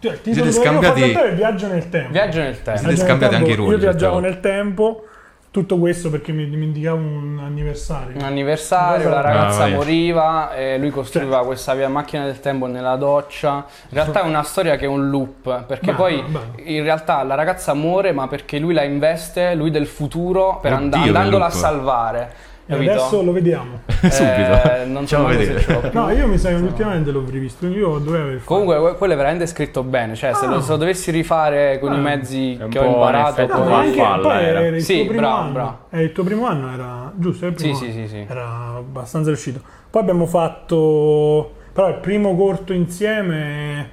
Cioè, 0.00 0.12
il 0.12 0.20
titolo 0.20 0.50
Siete 0.50 0.66
scambiati- 0.68 1.02
attore 1.14 1.30
è 1.30 1.34
Viaggio 1.34 1.66
nel 1.68 1.88
tempo. 1.88 2.10
Viaggio 2.12 2.40
nel 2.40 2.62
tempo. 2.62 2.80
Siete 2.80 2.96
scambiati 2.96 3.34
anche 3.36 3.50
i 3.50 3.54
ruoli 3.54 3.72
Io 3.72 3.78
viaggiavo 3.78 4.20
certe 4.20 4.28
nel 4.28 4.40
tempo, 4.40 5.04
tutto 5.52 5.76
questo 5.78 6.08
perché 6.08 6.32
mi 6.32 6.48
dimenticavo 6.48 6.96
un 6.96 7.38
anniversario. 7.44 8.16
Un 8.16 8.24
anniversario, 8.24 9.10
la 9.10 9.20
ragazza 9.20 9.64
Ah, 9.64 9.68
moriva 9.68 10.54
e 10.54 10.78
lui 10.78 10.88
costruiva 10.88 11.36
Cioè. 11.36 11.44
questa 11.46 11.74
via 11.74 11.88
macchina 11.90 12.24
del 12.24 12.40
tempo 12.40 12.66
nella 12.66 12.96
doccia. 12.96 13.56
In 13.90 13.90
realtà 13.90 14.22
è 14.22 14.26
una 14.26 14.42
storia 14.44 14.76
che 14.76 14.86
è 14.86 14.88
un 14.88 15.10
loop, 15.10 15.64
perché 15.66 15.92
Bravo, 15.92 16.02
poi 16.04 16.22
bravo. 16.26 16.46
in 16.64 16.82
realtà 16.82 17.22
la 17.22 17.34
ragazza 17.34 17.74
muore, 17.74 18.12
ma 18.12 18.28
perché 18.28 18.58
lui 18.58 18.72
la 18.72 18.82
investe, 18.82 19.54
lui 19.54 19.70
del 19.70 19.86
futuro, 19.86 20.58
per 20.60 20.72
and- 20.72 20.94
Oddio, 20.94 21.06
andandola 21.06 21.44
a 21.44 21.50
salvare. 21.50 22.32
E 22.64 22.72
Capito? 22.74 22.90
adesso 22.92 23.22
lo 23.22 23.32
vediamo. 23.32 23.80
Subito. 23.86 24.62
Eh, 24.72 24.84
non 24.86 25.06
so 25.06 25.16
Facciamo 25.16 25.24
manco 25.26 25.40
se 25.40 25.46
vedere. 25.46 25.60
ce 25.60 25.72
l'ho 25.72 25.80
più. 25.80 25.90
No, 26.00 26.10
io 26.10 26.26
mi 26.28 26.38
sa 26.38 26.48
che 26.50 26.54
ultimamente 26.54 27.10
l'ho 27.10 27.24
rivisto, 27.28 27.66
io 27.66 27.98
dovevo 27.98 28.24
aver 28.24 28.38
fatto. 28.38 28.46
Comunque 28.54 28.78
que- 28.80 28.94
quello 28.96 29.12
è 29.12 29.16
veramente 29.16 29.46
scritto 29.46 29.82
bene, 29.82 30.14
cioè 30.14 30.32
se, 30.34 30.46
lo, 30.46 30.60
se 30.60 30.70
lo 30.70 30.76
dovessi 30.76 31.10
rifare 31.10 31.78
con 31.80 31.92
i 31.92 31.96
Ah. 31.96 31.98
mezzi 32.00 32.56
È 32.56 32.62
un 32.64 32.70
che 32.70 32.78
ho 32.78 32.82
po' 32.82 32.88
un 32.88 32.94
imparato 32.94 33.40
effetto 33.42 33.58
No, 33.58 33.68
ma 33.68 33.78
anche 33.78 33.96
poi 34.20 34.44
era. 34.44 34.60
era 34.64 34.76
il 34.76 34.82
Sì, 34.82 34.94
tuo 34.98 35.04
primo 35.06 35.20
bravo, 35.20 35.36
anno. 35.40 35.52
bravo. 35.52 35.78
Eh, 35.90 36.02
il 36.02 36.12
tuo 36.12 36.24
primo 36.24 36.46
anno 36.46 36.72
era 36.72 37.12
giusto, 37.16 37.44
era 37.46 37.54
il 37.54 37.58
Sì, 37.60 37.64
primo 37.70 37.78
sì, 37.78 37.84
anno. 37.84 37.92
sì, 37.94 38.08
sì. 38.08 38.26
Era 38.28 38.74
abbastanza 38.76 39.28
riuscito. 39.28 39.60
Poi 39.90 40.00
abbiamo 40.00 40.26
fatto 40.26 41.52
però 41.72 41.88
il 41.88 41.96
primo 41.96 42.36
corto 42.36 42.72
insieme 42.72 43.90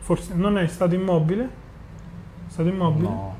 forse 0.00 0.32
non 0.34 0.58
è 0.58 0.66
stato 0.66 0.94
immobile? 0.94 1.44
È 1.44 2.50
stato 2.50 2.68
immobile? 2.68 3.08
No. 3.08 3.36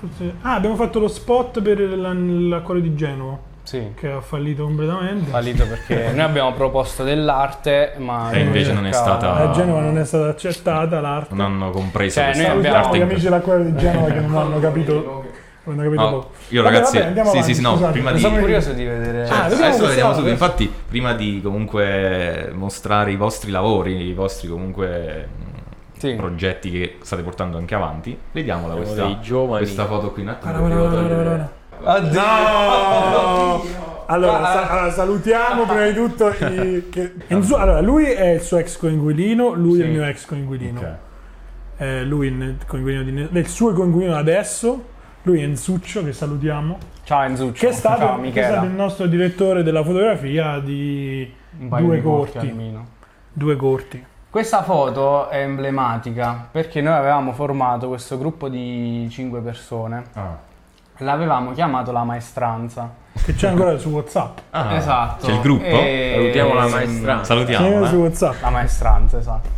Forse- 0.00 0.34
Ah, 0.42 0.54
abbiamo 0.54 0.76
fatto 0.76 0.98
lo 0.98 1.08
spot 1.08 1.60
per 1.62 1.78
la- 1.80 2.12
l'acquario 2.14 2.82
di 2.82 2.94
Genova 2.94 3.38
Sì. 3.62 3.92
che 3.94 4.10
ha 4.10 4.20
fallito 4.20 4.64
completamente. 4.64 5.30
Fallito 5.30 5.66
perché 5.66 6.10
noi 6.14 6.20
abbiamo 6.24 6.52
proposto 6.54 7.04
dell'arte, 7.04 7.94
ma 7.98 8.30
E 8.30 8.40
invece 8.40 8.72
non 8.72 8.86
è 8.86 8.92
stata- 8.92 9.34
A 9.34 9.50
Genova 9.52 9.80
non 9.80 9.98
è 9.98 10.04
stata 10.04 10.28
accettata 10.28 11.00
l'arte. 11.00 11.34
Non 11.34 11.44
hanno 11.52 11.70
compreso 11.70 12.14
Cioè, 12.20 12.30
questa 12.32 12.48
noi 12.54 12.56
abbiamo- 12.66 12.96
gli 12.96 13.00
amici 13.00 13.20
dell'acquario 13.22 13.64
di 13.64 13.76
Genova 13.76 14.06
che 14.10 14.20
non 14.20 14.36
hanno 14.36 14.58
capito. 14.58 15.24
Non 15.62 15.78
hanno 15.78 15.82
capito 15.90 16.02
No, 16.02 16.10
poco. 16.10 16.30
io 16.48 16.62
Vabbè, 16.62 16.74
ragazzi, 16.74 16.98
vabbè, 16.98 17.12
sì, 17.12 17.18
avanti, 17.20 17.54
sì, 17.54 17.60
no, 17.60 17.72
scusate, 17.72 17.92
prima 17.92 18.12
di- 18.12 18.18
Sono 18.18 18.38
curioso 18.38 18.72
di 18.72 18.84
vedere. 18.84 19.22
Ah, 19.24 19.26
Cioè, 19.26 19.36
vediamo 19.50 19.64
adesso 19.66 19.82
lo 19.82 19.88
vediamo 19.88 20.12
subito. 20.14 20.30
Infatti, 20.30 20.72
prima 20.88 21.12
di 21.12 21.40
comunque 21.44 22.50
mostrare 22.54 23.12
i 23.12 23.16
vostri 23.16 23.50
lavori, 23.50 24.06
i 24.06 24.14
vostri 24.14 24.48
comunque 24.48 25.28
Sì. 26.00 26.14
progetti 26.14 26.70
che 26.70 26.96
state 27.02 27.22
portando 27.22 27.58
anche 27.58 27.74
avanti, 27.74 28.18
vediamola 28.32 28.74
questa, 28.74 29.18
questa 29.46 29.86
foto 29.86 30.10
qui 30.12 30.22
un 30.22 30.28
attimo. 30.28 30.52
No! 32.12 33.62
Allora, 34.06 34.42
sa- 34.44 34.68
allora, 34.68 34.90
salutiamo 34.90 35.64
prima 35.66 35.86
di 35.86 35.94
tutto 35.94 36.28
i- 36.30 36.88
che- 36.90 37.12
Enzo- 37.28 37.56
allora, 37.56 37.80
lui 37.80 38.06
è 38.06 38.30
il 38.32 38.40
suo 38.40 38.56
ex 38.58 38.76
coinquilino, 38.76 39.52
lui 39.52 39.80
è 39.80 39.84
il 39.84 39.90
Sì. 39.90 39.96
mio 39.96 40.04
ex 40.04 40.24
coinquilino. 40.26 40.80
Ok. 40.80 40.88
Eh, 41.76 42.04
lui 42.04 42.26
è 42.26 42.30
il 42.30 42.56
coinquilino 42.66 43.02
di 43.04 43.28
del 43.30 43.46
suo 43.46 43.72
coinquilino 43.72 44.16
adesso, 44.16 44.84
lui 45.22 45.40
è 45.40 45.44
Enzuccio 45.44 46.02
che 46.04 46.12
salutiamo, 46.12 46.78
Ciao 47.04 47.22
Enzuccio. 47.22 47.52
che 47.66 47.68
è 47.68 47.72
stato, 47.72 48.00
Ciao 48.00 48.20
che 48.20 48.40
è 48.40 48.44
stato 48.44 48.64
il 48.66 48.72
nostro 48.72 49.06
direttore 49.06 49.62
della 49.62 49.84
fotografia 49.84 50.58
di 50.58 51.32
Un 51.60 51.68
paio 51.68 51.86
due 51.86 51.96
di 51.96 52.02
corti 52.02 52.32
corti. 52.32 52.48
almeno. 52.48 52.86
due 53.32 53.56
corti. 53.56 54.04
Questa 54.30 54.62
foto 54.62 55.28
è 55.28 55.42
emblematica 55.42 56.46
perché 56.48 56.80
noi 56.80 56.92
avevamo 56.94 57.32
formato 57.32 57.88
questo 57.88 58.16
gruppo 58.16 58.48
di 58.48 59.08
5 59.10 59.40
persone. 59.40 60.04
Ah. 60.12 60.36
L'avevamo 60.98 61.50
chiamato 61.50 61.90
la 61.90 62.04
maestranza. 62.04 62.88
Che 63.12 63.34
c'è 63.34 63.48
ancora 63.48 63.76
su 63.76 63.88
WhatsApp. 63.88 64.38
Ah, 64.50 64.76
esatto. 64.76 65.26
C'è 65.26 65.32
il 65.32 65.40
gruppo? 65.40 65.64
E- 65.64 66.12
Salutiamo 66.14 66.54
la 66.54 66.68
maestranza. 66.68 67.20
C'è 67.22 67.24
Salutiamo. 67.24 67.86
su 67.86 67.94
eh. 67.96 67.98
WhatsApp. 67.98 68.42
La 68.42 68.50
maestranza, 68.50 69.18
esatto. 69.18 69.48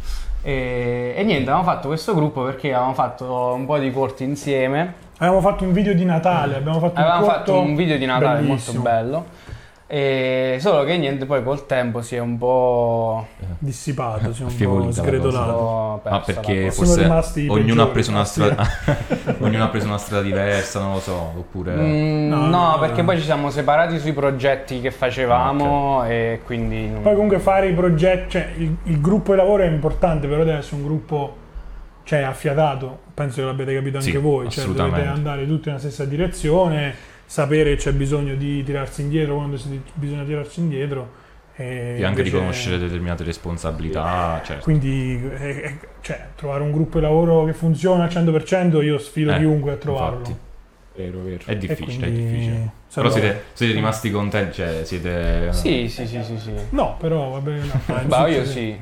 E, 0.40 1.12
e 1.18 1.22
niente, 1.22 1.50
avevamo 1.50 1.64
fatto 1.64 1.88
questo 1.88 2.14
gruppo 2.14 2.42
perché 2.42 2.72
avevamo 2.72 2.94
fatto 2.94 3.52
un 3.54 3.66
po' 3.66 3.76
di 3.76 3.92
corti 3.92 4.24
insieme. 4.24 4.94
Avevamo 5.18 5.42
fatto 5.42 5.64
un 5.64 5.72
video 5.72 5.92
di 5.92 6.06
Natale, 6.06 6.56
abbiamo 6.56 6.80
fatto 6.80 6.98
Avevamo 6.98 7.26
un 7.26 7.30
fatto 7.30 7.60
un 7.60 7.74
video 7.76 7.98
di 7.98 8.06
Natale 8.06 8.40
bellissimo, 8.40 8.80
molto 8.82 8.90
bello. 8.90 9.24
E 9.94 10.56
solo 10.58 10.84
che 10.84 10.96
niente, 10.96 11.26
poi 11.26 11.42
col 11.42 11.66
tempo 11.66 12.00
si 12.00 12.14
è 12.16 12.18
un 12.18 12.38
po'. 12.38 13.26
dissipato, 13.58 14.32
si 14.32 14.40
è 14.42 14.46
un 14.46 14.56
po' 14.86 14.90
sgretolato. 14.90 16.00
Ma 16.04 16.10
la 16.12 16.20
perché 16.20 16.70
forse 16.70 17.06
ognuno 17.48 17.82
ha 17.82 17.86
preso 17.88 18.10
una 18.10 18.24
strada 18.24 18.66
ognuno 19.40 19.64
ha 19.64 19.68
preso 19.68 19.86
una 19.88 19.98
strada 19.98 20.22
diversa, 20.22 20.80
non 20.80 20.94
lo 20.94 21.00
so, 21.00 21.12
oppure 21.36 21.74
Mm, 21.74 22.28
No, 22.30 22.46
no, 22.46 22.78
perché 22.80 23.02
poi 23.02 23.18
ci 23.18 23.24
siamo 23.24 23.50
separati 23.50 23.98
sui 23.98 24.14
progetti 24.14 24.80
che 24.80 24.90
facevamo 24.90 26.04
e 26.06 26.40
quindi... 26.42 26.88
non- 26.88 27.02
Poi 27.02 27.12
comunque 27.12 27.38
fare 27.38 27.68
i 27.68 27.74
progetti, 27.74 28.30
cioè 28.30 28.48
il, 28.56 28.74
il 28.84 28.98
gruppo 28.98 29.32
di 29.32 29.36
lavoro 29.38 29.62
è 29.64 29.66
importante, 29.66 30.26
però 30.26 30.42
deve 30.42 30.56
essere 30.56 30.76
un 30.76 30.84
gruppo 30.84 31.36
cioè 32.04 32.20
affiatato, 32.22 32.98
penso 33.12 33.40
che 33.40 33.46
l'abbiate 33.46 33.74
capito 33.74 33.98
anche 33.98 34.10
Sì, 34.10 34.16
voi, 34.16 34.48
cioè 34.48 34.64
dovete 34.64 34.80
assolutamente. 34.82 35.08
andare 35.18 35.46
tutti 35.46 35.68
nella 35.68 35.78
stessa 35.80 36.04
direzione, 36.06 36.94
sapere 37.32 37.76
c'è 37.76 37.92
bisogno 37.92 38.34
di 38.34 38.62
tirarsi 38.62 39.00
indietro 39.00 39.36
quando 39.36 39.56
si- 39.56 39.80
bisogna 39.94 40.22
tirarsi 40.22 40.60
indietro. 40.60 41.20
E 41.56 41.96
E 41.98 42.04
anche 42.04 42.20
riconoscere 42.22 42.76
determinate 42.78 43.24
responsabilità, 43.24 44.40
certo. 44.44 44.62
Quindi, 44.64 45.18
eh, 45.38 45.48
eh, 45.48 45.78
cioè, 46.02 46.26
trovare 46.36 46.62
un 46.62 46.72
gruppo 46.72 46.98
di 46.98 47.04
lavoro 47.04 47.44
che 47.44 47.54
funziona 47.54 48.04
al 48.04 48.10
100%, 48.10 48.82
io 48.82 48.98
sfido 48.98 49.32
Eh, 49.32 49.38
chiunque 49.38 49.72
a 49.72 49.76
trovarlo. 49.76 50.18
infatti. 50.18 50.36
Vero, 50.96 51.20
vero. 51.22 51.42
È 51.46 51.56
difficile, 51.56 52.06
quindi 52.10 52.20
è 52.20 52.26
difficile. 52.28 52.70
Però 52.92 53.08
siete, 53.10 53.42
siete 53.54 53.72
rimasti 53.72 54.10
contenti, 54.10 54.52
cioè 54.56 54.80
siete... 54.84 55.48
Sì, 55.52 55.88
sì, 55.88 56.06
sì, 56.06 56.22
sì, 56.22 56.38
sì. 56.38 56.52
No, 56.70 56.96
però 56.98 57.30
va 57.30 57.38
bene. 57.38 57.60
no, 57.86 58.00
Ma 58.08 58.26
io 58.28 58.44
sì. 58.44 58.50
sì. 58.52 58.76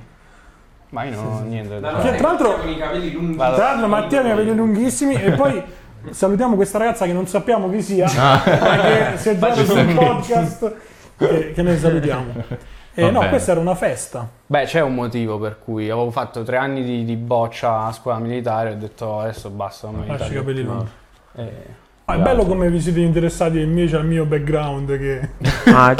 Ma 0.88 1.04
io 1.04 1.14
non 1.14 1.26
ho 1.26 1.40
niente 1.42 1.78
da 1.78 1.94
Che 1.98 2.02
dire. 2.02 2.16
tra 2.16 2.26
l'altro- 2.28 2.56
con 2.56 2.68
i 2.68 2.76
capelli 2.76 3.12
lunghi. 3.12 3.36
Vado- 3.36 3.54
Tra 3.54 3.64
l'altro 3.66 3.86
Mattia 3.86 4.20
ha 4.22 4.24
i 4.24 4.28
capelli 4.30 4.54
lunghissimi 4.56 5.14
e 5.14 5.30
poi 5.32 5.62
salutiamo 6.10 6.56
questa 6.56 6.78
ragazza 6.78 7.04
che 7.06 7.12
non 7.12 7.26
sappiamo 7.26 7.70
chi 7.70 7.82
sia, 7.82 8.06
Ah. 8.16 8.38
perché 8.42 9.18
si 9.18 9.28
è 9.30 9.38
già 9.38 9.54
su 9.54 9.76
un 9.76 9.94
podcast 9.94 10.74
che, 11.16 11.52
che 11.52 11.62
noi 11.62 11.78
salutiamo. 11.78 12.32
E 12.92 13.02
Va 13.02 13.10
no, 13.10 13.18
bene. 13.20 13.30
questa 13.30 13.52
era 13.52 13.60
una 13.60 13.76
festa. 13.76 14.28
Beh, 14.46 14.64
c'è 14.64 14.80
un 14.80 14.94
motivo 14.94 15.38
per 15.38 15.60
cui 15.64 15.88
avevo 15.88 16.10
fatto 16.10 16.42
tre 16.42 16.56
anni 16.56 16.82
di, 16.82 17.04
di 17.04 17.14
boccia 17.14 17.84
a 17.86 17.92
scuola 17.92 18.18
militare 18.18 18.70
e 18.70 18.72
ho 18.72 18.76
detto 18.76 19.20
adesso 19.20 19.48
basta. 19.48 19.88
non 19.88 20.00
mi 20.00 20.06
Lascia 20.08 20.26
i 20.26 20.34
capelli 20.34 20.62
lunghi. 20.64 20.88
Ah, 22.10 22.14
è 22.16 22.18
bello 22.18 22.44
come 22.44 22.68
vi 22.70 22.80
siete 22.80 23.00
interessati 23.00 23.60
invece 23.60 23.96
al 23.96 24.04
mio 24.06 24.24
background 24.24 24.98
che 24.98 25.28
Ah, 25.72 25.94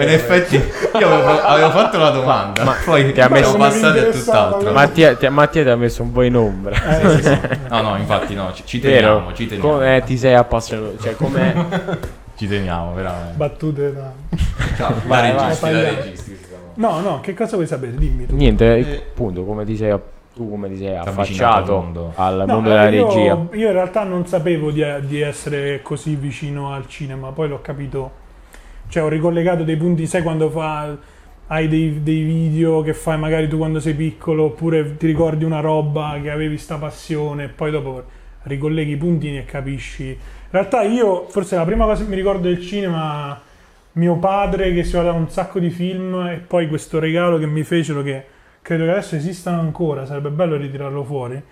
In 0.00 0.08
effetti 0.08 0.54
io 0.56 1.06
avevo, 1.12 1.40
avevo 1.42 1.70
fatto 1.70 1.98
la 1.98 2.10
domanda, 2.10 2.62
Ma- 2.64 2.74
poi 2.84 3.12
ti 3.12 3.20
ha 3.20 3.28
messo- 3.28 3.50
siamo 3.50 3.64
passati 3.64 3.98
a 3.98 4.04
tutt'altro. 4.10 4.72
Mattia, 4.72 5.16
ti, 5.16 5.28
Mattia 5.28 5.62
ti 5.64 5.68
ha 5.70 5.76
messo 5.76 6.02
un 6.02 6.12
po' 6.12 6.22
in 6.22 6.36
ombra. 6.36 7.00
eh, 7.00 7.08
sì, 7.16 7.22
sì. 7.22 7.38
No, 7.68 7.80
no, 7.82 7.96
infatti 7.96 8.34
no, 8.34 8.52
ci, 8.54 8.62
ci 8.64 8.78
Vero? 8.78 9.08
teniamo, 9.16 9.32
ci 9.34 9.46
teniamo. 9.48 9.70
Come 9.72 10.02
ti 10.04 10.16
sei 10.16 10.34
appassionato? 10.34 10.98
Cioè, 11.00 11.16
come... 11.16 12.16
Ci 12.38 12.46
teniamo, 12.46 12.94
veramente. 12.94 13.32
battute 13.36 13.92
da... 13.92 14.12
Ciao, 14.76 14.94
vai, 15.06 15.32
registi, 15.32 15.60
vai, 15.60 15.72
da 15.72 15.82
registi. 15.82 16.38
siamo. 16.46 16.62
No, 16.74 17.00
no, 17.00 17.18
che 17.20 17.34
cosa 17.34 17.56
vuoi 17.56 17.66
sapere? 17.66 17.96
Dimmi 17.96 18.26
tu. 18.26 18.36
Niente, 18.36 18.76
Eh, 18.76 19.02
appunto, 19.10 19.44
come 19.44 19.64
ti 19.64 19.76
sei, 19.76 19.98
tu 20.38 20.48
come 20.48 20.68
ti 20.68 20.76
sei 20.76 20.96
affacciato 20.96 21.76
al 21.76 21.82
mondo. 21.82 22.12
al 22.14 22.44
No, 22.46 22.54
mondo 22.54 22.68
della 22.70 22.88
eh, 22.88 22.94
io, 22.94 23.06
regia. 23.06 23.48
Io 23.52 23.66
in 23.66 23.72
realtà 23.72 24.04
non 24.04 24.24
sapevo 24.26 24.70
di, 24.70 24.84
di 25.02 25.20
essere 25.20 25.82
così 25.82 26.14
vicino 26.14 26.72
al 26.72 26.86
cinema, 26.86 27.32
poi 27.32 27.48
l'ho 27.48 27.60
capito. 27.60 28.12
Cioè, 28.88 29.02
ho 29.02 29.08
ricollegato 29.08 29.64
dei 29.64 29.76
punti, 29.76 30.06
sai 30.06 30.22
quando 30.22 30.48
fa, 30.48 30.96
hai 31.48 31.68
dei, 31.68 32.02
dei 32.02 32.22
video 32.22 32.82
che 32.82 32.94
fai 32.94 33.18
magari 33.18 33.48
tu 33.48 33.58
quando 33.58 33.80
sei 33.80 33.94
piccolo, 33.94 34.44
oppure 34.44 34.96
ti 34.96 35.06
ricordi 35.06 35.44
una 35.44 35.60
roba 35.60 36.18
che 36.22 36.30
avevi 36.30 36.56
sta 36.56 36.76
passione, 36.76 37.44
e 37.44 37.48
poi 37.48 37.70
dopo 37.70 38.04
ricolleghi 38.44 38.92
i 38.92 38.96
puntini 38.96 39.38
e 39.38 39.44
capisci. 39.44 40.04
In 40.06 40.16
realtà 40.50 40.82
io, 40.82 41.26
forse 41.28 41.56
la 41.56 41.64
prima 41.64 41.84
cosa 41.84 42.04
che 42.04 42.08
mi 42.08 42.16
ricordo 42.16 42.48
del 42.48 42.60
cinema, 42.62 43.38
mio 43.92 44.16
padre 44.16 44.72
che 44.72 44.84
si 44.84 44.92
guardava 44.92 45.18
un 45.18 45.28
sacco 45.28 45.58
di 45.58 45.70
film 45.70 46.14
e 46.28 46.36
poi 46.38 46.68
questo 46.68 46.98
regalo 47.00 47.38
che 47.38 47.46
mi 47.46 47.64
fecero 47.64 48.02
che 48.02 48.24
credo 48.68 48.84
che 48.84 48.90
adesso 48.90 49.16
esistano 49.16 49.60
ancora, 49.60 50.04
sarebbe 50.04 50.28
bello 50.28 50.54
ritirarlo 50.56 51.02
fuori. 51.02 51.42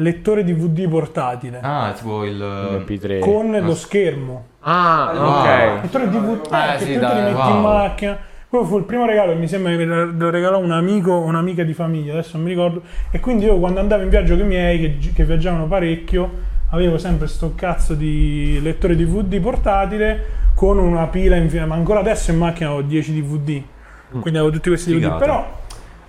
Lettore 0.00 0.42
DVD 0.42 0.88
portatile 0.88 1.60
Ah, 1.62 1.92
tipo 1.96 2.24
il... 2.24 2.36
MP3. 2.84 3.20
con 3.20 3.54
ah. 3.54 3.60
lo 3.60 3.76
schermo. 3.76 4.44
Ah, 4.62 5.12
Wow. 5.14 5.26
ok. 5.28 5.82
Lettore 5.82 6.08
DVD 6.08 6.46
Ah, 6.50 6.74
che 6.76 6.84
sì, 6.84 6.94
tu 6.94 6.98
dai, 6.98 7.14
li 7.14 7.22
metti 7.22 7.34
wow. 7.36 7.54
in 7.54 7.60
macchina. 7.62 8.18
Quello 8.48 8.64
fu 8.64 8.76
il 8.78 8.84
primo 8.84 9.06
regalo 9.06 9.32
che 9.34 9.38
mi 9.38 9.46
sembra 9.46 9.70
che 9.76 9.84
me 9.84 10.04
lo 10.06 10.30
regalò 10.30 10.58
un 10.58 10.72
amico 10.72 11.12
o 11.12 11.20
un'amica 11.26 11.62
di 11.62 11.74
famiglia, 11.74 12.12
adesso 12.14 12.36
non 12.36 12.46
mi 12.46 12.50
ricordo. 12.52 12.82
E 13.12 13.20
quindi 13.20 13.44
io 13.44 13.56
quando 13.60 13.78
andavo 13.78 14.02
in 14.02 14.08
viaggio 14.08 14.34
con 14.34 14.44
i 14.44 14.48
miei, 14.48 14.80
che, 14.98 15.12
che 15.12 15.24
viaggiavano 15.24 15.66
parecchio, 15.68 16.30
avevo 16.70 16.98
sempre 16.98 17.28
sto 17.28 17.52
cazzo 17.54 17.94
di 17.94 18.58
lettore 18.60 18.96
DVD 18.96 19.38
portatile 19.40 20.24
con 20.54 20.78
una 20.78 21.06
pila 21.06 21.36
infinita. 21.36 21.66
Ma 21.68 21.76
ancora 21.76 22.00
adesso 22.00 22.32
in 22.32 22.38
macchina 22.38 22.72
ho 22.72 22.82
10 22.82 23.12
DVD. 23.14 23.62
Quindi 24.10 24.38
avevo 24.40 24.50
tutti 24.50 24.68
questi 24.70 24.90
DVD. 24.90 25.02
Figata. 25.04 25.18
Però 25.18 25.56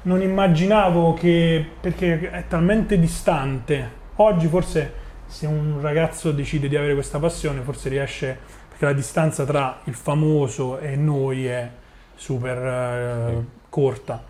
non 0.04 0.22
immaginavo 0.22 1.14
che 1.14 1.66
perché 1.80 2.30
è 2.30 2.46
talmente 2.48 3.00
distante. 3.00 3.98
Oggi 4.16 4.48
forse 4.48 4.94
se 5.26 5.46
un 5.46 5.80
ragazzo 5.82 6.32
decide 6.32 6.68
di 6.68 6.76
avere 6.76 6.94
questa 6.94 7.20
passione, 7.20 7.62
forse 7.62 7.90
riesce 7.90 8.38
perché 8.68 8.86
la 8.86 8.94
distanza 8.94 9.46
tra 9.46 9.80
il 9.84 9.94
famoso 9.94 10.80
e 10.80 10.96
noi 10.96 11.46
è 11.46 11.70
super 12.16 12.58
eh, 12.58 13.46
corta. 13.70 14.24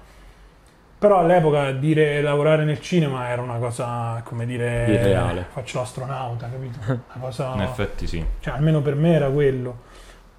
Però 0.99 1.19
all'epoca 1.19 1.71
dire 1.71 2.21
lavorare 2.21 2.65
nel 2.65 2.81
cinema 2.81 3.29
era 3.29 3.41
una 3.41 3.55
cosa, 3.55 4.21
come 4.25 4.45
dire, 4.45 4.85
Irreale. 4.89 5.45
faccio 5.49 5.79
l'astronauta, 5.79 6.49
capito? 6.49 6.79
Una 6.85 7.01
cosa 7.21 7.53
In 7.53 7.61
effetti 7.61 8.05
sì. 8.05 8.25
cioè 8.41 8.53
almeno 8.53 8.81
per 8.81 8.95
me 8.95 9.13
era 9.13 9.29
quello. 9.29 9.87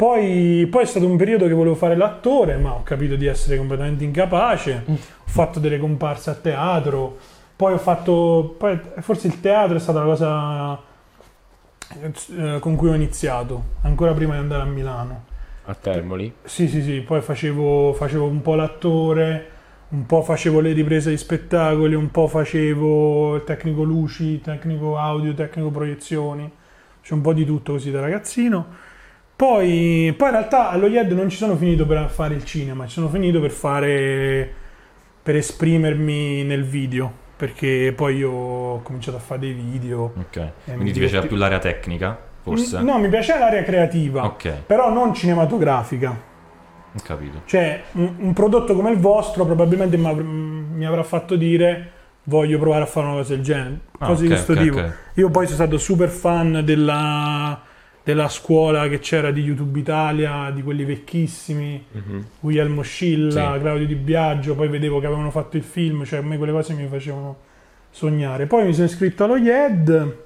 Poi, 0.00 0.66
poi 0.70 0.84
è 0.84 0.86
stato 0.86 1.04
un 1.04 1.18
periodo 1.18 1.46
che 1.46 1.52
volevo 1.52 1.74
fare 1.74 1.94
l'attore, 1.94 2.56
ma 2.56 2.72
ho 2.72 2.82
capito 2.82 3.16
di 3.16 3.26
essere 3.26 3.58
completamente 3.58 4.02
incapace. 4.02 4.82
Ho 4.86 4.96
fatto 5.26 5.60
delle 5.60 5.78
comparse 5.78 6.30
a 6.30 6.34
teatro, 6.34 7.18
poi 7.54 7.74
ho 7.74 7.78
fatto. 7.78 8.54
Poi 8.56 8.80
forse 9.00 9.26
il 9.26 9.40
teatro 9.40 9.76
è 9.76 9.78
stata 9.78 9.98
la 9.98 10.04
cosa 10.06 10.80
eh, 12.00 12.58
con 12.60 12.76
cui 12.76 12.88
ho 12.88 12.94
iniziato, 12.94 13.62
ancora 13.82 14.14
prima 14.14 14.32
di 14.32 14.38
andare 14.38 14.62
a 14.62 14.64
Milano. 14.64 15.24
A 15.66 15.74
Termoli. 15.74 16.32
Sì, 16.44 16.66
sì, 16.66 16.80
sì, 16.80 17.02
poi 17.02 17.20
facevo, 17.20 17.92
facevo 17.92 18.24
un 18.24 18.40
po' 18.40 18.54
l'attore, 18.54 19.48
un 19.90 20.06
po' 20.06 20.22
facevo 20.22 20.60
le 20.60 20.72
riprese 20.72 21.10
di 21.10 21.18
spettacoli, 21.18 21.94
un 21.94 22.10
po' 22.10 22.26
facevo 22.26 23.34
il 23.34 23.44
tecnico 23.44 23.82
luci, 23.82 24.40
tecnico 24.40 24.96
audio, 24.96 25.34
tecnico 25.34 25.68
proiezioni, 25.68 26.50
c'è 27.02 27.12
un 27.12 27.20
po' 27.20 27.34
di 27.34 27.44
tutto 27.44 27.72
così 27.72 27.90
da 27.90 28.00
ragazzino. 28.00 28.88
Poi, 29.40 30.12
poi 30.18 30.28
in 30.28 30.34
realtà 30.34 30.68
allo 30.68 30.86
IED 30.86 31.12
non 31.12 31.30
ci 31.30 31.38
sono 31.38 31.56
finito 31.56 31.86
per 31.86 32.10
fare 32.10 32.34
il 32.34 32.44
cinema, 32.44 32.84
ci 32.84 32.92
sono 32.92 33.08
finito 33.08 33.40
per 33.40 33.50
fare, 33.50 34.52
per 35.22 35.34
esprimermi 35.36 36.42
nel 36.44 36.62
video, 36.62 37.10
perché 37.38 37.94
poi 37.96 38.16
io 38.16 38.30
ho 38.30 38.82
cominciato 38.82 39.16
a 39.16 39.20
fare 39.20 39.40
dei 39.40 39.52
video. 39.54 40.12
Ok. 40.18 40.50
Quindi 40.64 40.92
ti 40.92 40.98
piaceva 40.98 41.24
più 41.26 41.36
l'area 41.36 41.58
tecnica, 41.58 42.18
forse? 42.42 42.82
No, 42.82 42.98
mi 42.98 43.08
piaceva 43.08 43.38
l'area 43.38 43.62
creativa, 43.62 44.26
Ok, 44.26 44.50
però 44.66 44.92
non 44.92 45.14
cinematografica. 45.14 46.10
ho 46.94 47.00
capito. 47.02 47.40
Cioè, 47.46 47.82
un, 47.92 48.16
un 48.18 48.32
prodotto 48.34 48.74
come 48.74 48.90
il 48.90 48.98
vostro 48.98 49.46
probabilmente 49.46 49.96
mi 49.96 50.06
avr- 50.06 50.22
mi 50.22 50.84
avrà 50.84 51.02
fatto 51.02 51.36
dire 51.36 51.92
voglio 52.24 52.58
provare 52.58 52.82
a 52.82 52.86
fare 52.86 53.06
una 53.06 53.16
cosa 53.16 53.34
del 53.36 53.42
genere. 53.42 53.80
Ah, 54.00 54.06
Cose 54.08 54.16
ok, 54.16 54.20
di 54.20 54.26
questo 54.34 54.52
ok, 54.52 54.58
tipo. 54.58 54.78
ok. 54.80 54.92
Io 55.14 55.30
poi 55.30 55.46
sono 55.46 55.56
stato 55.56 55.78
super 55.78 56.10
fan 56.10 56.60
della, 56.62 57.58
della 58.10 58.28
scuola 58.28 58.88
che 58.88 58.98
c'era 58.98 59.30
di 59.30 59.40
YouTube 59.42 59.78
Italia, 59.78 60.50
di 60.52 60.62
quelli 60.62 60.84
vecchissimi, 60.84 61.84
Guglielmo 62.40 62.82
Scilla, 62.82 63.54
Sì. 63.54 63.60
Claudio 63.60 63.86
Di 63.86 63.94
Biagio, 63.94 64.54
poi 64.54 64.68
vedevo 64.68 65.00
che 65.00 65.06
avevano 65.06 65.30
fatto 65.30 65.56
il 65.56 65.62
film, 65.62 66.04
cioè 66.04 66.18
a 66.18 66.22
me 66.22 66.36
quelle 66.36 66.52
cose 66.52 66.74
mi 66.74 66.86
facevano 66.88 67.36
sognare. 67.90 68.46
Poi 68.46 68.66
mi 68.66 68.72
sono 68.72 68.86
iscritto 68.86 69.24
allo 69.24 69.36
IED 69.36 70.16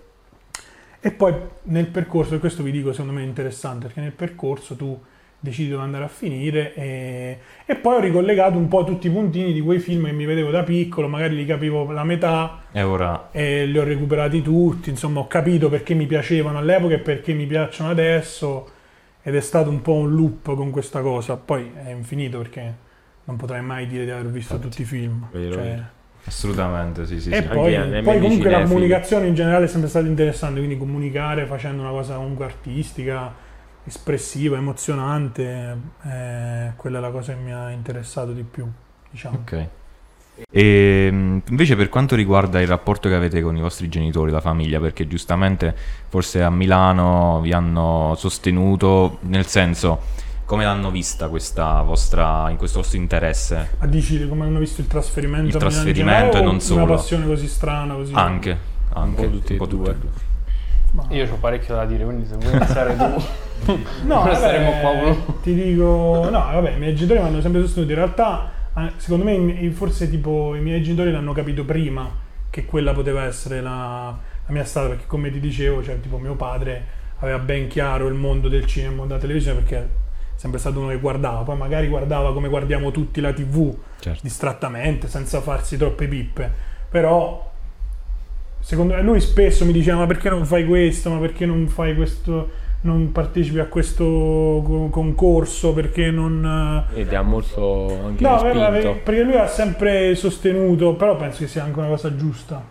e 1.01 1.11
poi 1.11 1.35
nel 1.65 1.87
percorso, 1.87 2.35
e 2.35 2.39
questo 2.39 2.63
vi 2.63 2.71
dico 2.71 2.93
secondo 2.93 3.13
me 3.13 3.23
è 3.23 3.27
interessante, 3.27 3.87
perché 3.87 4.01
nel 4.01 4.13
percorso 4.13 4.75
tu 4.75 4.99
decidi 5.45 5.69
dove 5.69 5.83
andare 5.83 6.05
a 6.05 6.09
finire 6.09 6.75
e, 6.75 7.39
e 7.67 7.75
poi 7.77 7.97
ho 7.97 8.01
ricollegato 8.01 8.57
un 8.57 8.67
po' 8.67 8.83
tutti 8.83 9.09
i 9.09 9.11
puntini 9.11 9.53
di 9.53 9.61
quei 9.61 9.79
film 9.79 10.07
che 10.07 10.13
mi 10.13 10.25
vedevo 10.25 10.51
da 10.51 10.63
piccolo, 10.63 11.07
magari 11.07 11.37
li 11.37 11.45
capivo 11.45 11.91
la 11.93 12.03
metà 12.03 12.63
E 12.73 12.83
ora... 12.83 13.29
e 13.31 13.67
li 13.67 13.79
ho 13.79 13.85
recuperati 13.85 14.41
tutti, 14.41 14.89
insomma 14.89 15.21
ho 15.21 15.27
capito 15.27 15.69
perché 15.69 15.93
mi 15.93 16.07
piacevano 16.07 16.59
all'epoca 16.59 16.95
e 16.95 16.99
perché 16.99 17.35
mi 17.35 17.45
piacciono 17.47 17.91
adesso 17.91 18.71
ed 19.23 19.35
è 19.37 19.41
stato 19.41 19.69
un 19.69 19.83
po' 19.83 19.93
un 19.95 20.15
loop 20.15 20.55
con 20.55 20.71
questa 20.71 21.01
cosa, 21.03 21.37
poi 21.37 21.71
è 21.75 21.91
infinito 21.91 22.39
perché 22.39 22.75
non 23.25 23.37
potrai 23.37 23.61
mai 23.63 23.87
dire 23.87 24.05
di 24.05 24.11
aver 24.11 24.31
visto 24.31 24.59
tutti 24.59 24.81
i 24.83 24.85
film. 24.85 25.29
Vero, 25.31 25.53
Cioè. 25.53 25.83
Assolutamente, 26.27 27.05
sì, 27.05 27.21
sì, 27.21 27.31
e 27.31 27.43
sì. 27.43 27.49
poi, 27.49 27.77
Anche 27.77 28.01
poi 28.01 28.19
comunque 28.19 28.49
la 28.51 28.63
comunicazione 28.63 29.27
in 29.27 29.35
generale 29.35 29.67
è 29.67 29.69
sempre 29.69 29.91
stata 29.91 30.07
interessante, 30.07 30.57
quindi 30.59 30.79
comunicare 30.79 31.45
facendo 31.45 31.83
una 31.83 31.91
cosa 31.91 32.15
comunque 32.17 32.47
artistica, 32.47 33.35
espressiva, 33.85 34.57
emozionante, 34.57 35.77
eh, 36.05 36.73
quella 36.77 36.99
è 36.99 37.01
la 37.01 37.11
cosa 37.11 37.35
che 37.35 37.39
mi 37.39 37.53
ha 37.53 37.71
interessato 37.71 38.33
di 38.33 38.43
più, 38.43 38.67
diciamo. 39.11 39.39
Ok. 39.39 39.69
E 40.51 41.11
mh, 41.13 41.43
invece 41.49 41.77
per 41.77 41.89
quanto 41.89 42.17
riguarda 42.17 42.61
il 42.61 42.67
rapporto 42.67 43.09
che 43.09 43.15
avete 43.15 43.41
con 43.41 43.57
i 43.57 43.61
vostri 43.61 43.89
genitori, 43.89 44.31
la 44.31 44.41
famiglia, 44.41 44.81
perché 44.81 45.07
giustamente 45.07 45.75
forse 46.09 46.43
a 46.43 46.51
Milano 46.51 47.41
vi 47.41 47.53
hanno 47.53 48.15
sostenuto, 48.17 49.19
nel 49.23 49.47
senso, 49.47 50.01
come 50.45 50.65
l'hanno 50.65 50.91
vista 50.91 51.29
questa 51.29 51.83
vostra, 51.83 52.51
in 52.51 52.57
questo 52.57 52.79
vostro 52.81 52.99
interesse? 52.99 53.77
Ma 53.79 53.87
dici 53.87 54.27
come 54.29 54.45
hanno 54.45 54.59
visto 54.59 54.81
il 54.81 54.89
trasferimento? 54.89 55.47
Il 55.47 55.55
a 55.55 55.59
Milano 55.59 55.71
trasferimento 55.71 56.31
generale 56.31 56.39
e 56.39 56.45
non 56.45 56.61
solo. 56.61 56.83
Una 56.83 56.95
passione 56.95 57.27
così 57.27 57.47
strana, 57.47 57.95
così... 57.95 58.13
Anche, 58.15 58.59
anche, 58.93 59.25
po' 59.25 59.31
tutti 59.31 59.55
e 59.55 59.57
tutte 59.57 59.77
due. 59.77 60.33
Ma- 60.95 61.07
Io 61.11 61.29
ho 61.33 61.37
parecchio 61.37 61.75
da 61.75 61.85
dire, 61.85 62.05
quindi 62.05 62.27
se 62.27 62.37
vuoi 62.37 62.55
iniziare 62.57 62.97
tu. 62.97 63.23
No, 64.05 64.17
vabbè, 64.23 64.35
saremo 64.35 64.81
qua 64.81 64.91
uno. 64.91 65.39
Ti 65.43 65.55
dico, 65.55 66.29
no, 66.31 66.31
vabbè, 66.31 66.73
i 66.73 66.79
miei 66.79 66.95
genitori 66.95 67.21
mi 67.21 67.27
hanno 67.29 67.41
sempre 67.41 67.61
sostenuto. 67.63 67.93
In 67.93 67.99
realtà, 67.99 68.51
secondo 68.97 69.25
me, 69.25 69.71
forse 69.73 70.09
tipo 70.11 70.55
i 70.55 70.61
miei 70.61 70.83
genitori 70.83 71.11
l'hanno 71.11 71.33
capito 71.33 71.65
prima 71.65 72.09
che 72.51 72.67
quella 72.67 72.93
poteva 72.93 73.25
essere 73.25 73.61
la, 73.61 74.17
la 74.47 74.53
mia 74.53 74.65
strada, 74.65 74.89
perché 74.89 75.05
come 75.07 75.31
ti 75.31 75.41
dicevo, 75.41 75.83
cioè, 75.83 75.99
tipo 76.01 76.19
mio 76.19 76.35
padre 76.35 76.85
aveva 77.21 77.39
ben 77.39 77.69
chiaro 77.69 78.07
il 78.09 78.15
mondo 78.15 78.49
del 78.49 78.67
cinema 78.67 79.05
e 79.05 79.07
della 79.07 79.19
televisione 79.19 79.61
perché 79.61 79.77
è 79.79 79.87
sempre 80.35 80.59
stato 80.61 80.79
uno 80.81 80.89
che 80.89 80.99
guardava, 80.99 81.41
poi 81.43 81.57
magari 81.57 81.89
guardava 81.89 82.33
come 82.35 82.49
guardiamo 82.49 82.91
tutti 82.91 83.21
la 83.21 83.33
tv, 83.33 83.75
Certo. 83.99 84.21
distrattamente, 84.23 85.09
senza 85.09 85.41
farsi 85.41 85.77
troppe 85.79 86.07
pippe, 86.07 86.53
però 86.89 87.51
secondo 88.65 88.95
me 88.95 89.03
lui 89.03 89.21
spesso 89.21 89.67
mi 89.67 89.73
diceva 89.73 89.99
ma 89.99 90.07
perché 90.07 90.31
non 90.31 90.47
fai 90.47 90.65
questo, 90.65 91.11
ma 91.11 91.19
perché 91.19 91.45
non 91.45 91.69
fai 91.69 91.95
questo, 91.95 92.49
non 92.83 93.13
partecipi 93.13 93.59
a 93.59 93.67
questo 93.67 94.05
co- 94.05 94.89
concorso, 94.91 95.75
perché 95.75 96.11
non... 96.11 96.87
E 96.95 97.07
ti 97.07 97.15
ha 97.15 97.21
molto 97.21 97.89
anche 98.07 98.23
No, 98.23 98.39
spinto. 98.39 98.59
vabbè, 98.59 99.01
perché 99.05 99.23
lui 99.23 99.37
ha 99.37 99.47
sempre 99.47 100.15
sostenuto, 100.15 100.95
però 100.95 101.17
penso 101.17 101.41
che 101.41 101.47
sia 101.47 101.63
anche 101.63 101.79
una 101.79 101.89
cosa 101.89 102.17
giusta, 102.17 102.63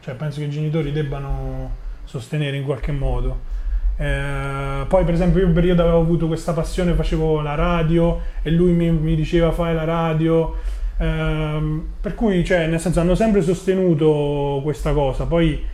cioè 0.00 0.14
penso 0.14 0.40
che 0.40 0.46
i 0.46 0.50
genitori 0.50 0.90
debbano 0.90 1.70
sostenere 2.04 2.56
in 2.56 2.64
qualche 2.64 2.90
modo. 2.90 3.54
Eh, 3.98 4.84
poi 4.88 5.04
per 5.04 5.14
esempio 5.14 5.40
io 5.40 5.46
un 5.46 5.52
periodo 5.54 5.82
avevo 5.82 6.00
avuto 6.00 6.26
questa 6.26 6.52
passione, 6.52 6.92
facevo 6.92 7.40
la 7.40 7.54
radio 7.54 8.20
e 8.42 8.50
lui 8.50 8.72
mi, 8.72 8.90
mi 8.90 9.14
diceva 9.14 9.52
fai 9.52 9.74
la 9.74 9.84
radio, 9.84 10.54
Ehm, 10.98 11.86
per 12.00 12.14
cui 12.14 12.44
cioè, 12.44 12.66
nel 12.66 12.80
senso 12.80 13.00
hanno 13.00 13.14
sempre 13.14 13.42
sostenuto 13.42 14.60
questa 14.62 14.92
cosa, 14.92 15.24
poi 15.26 15.64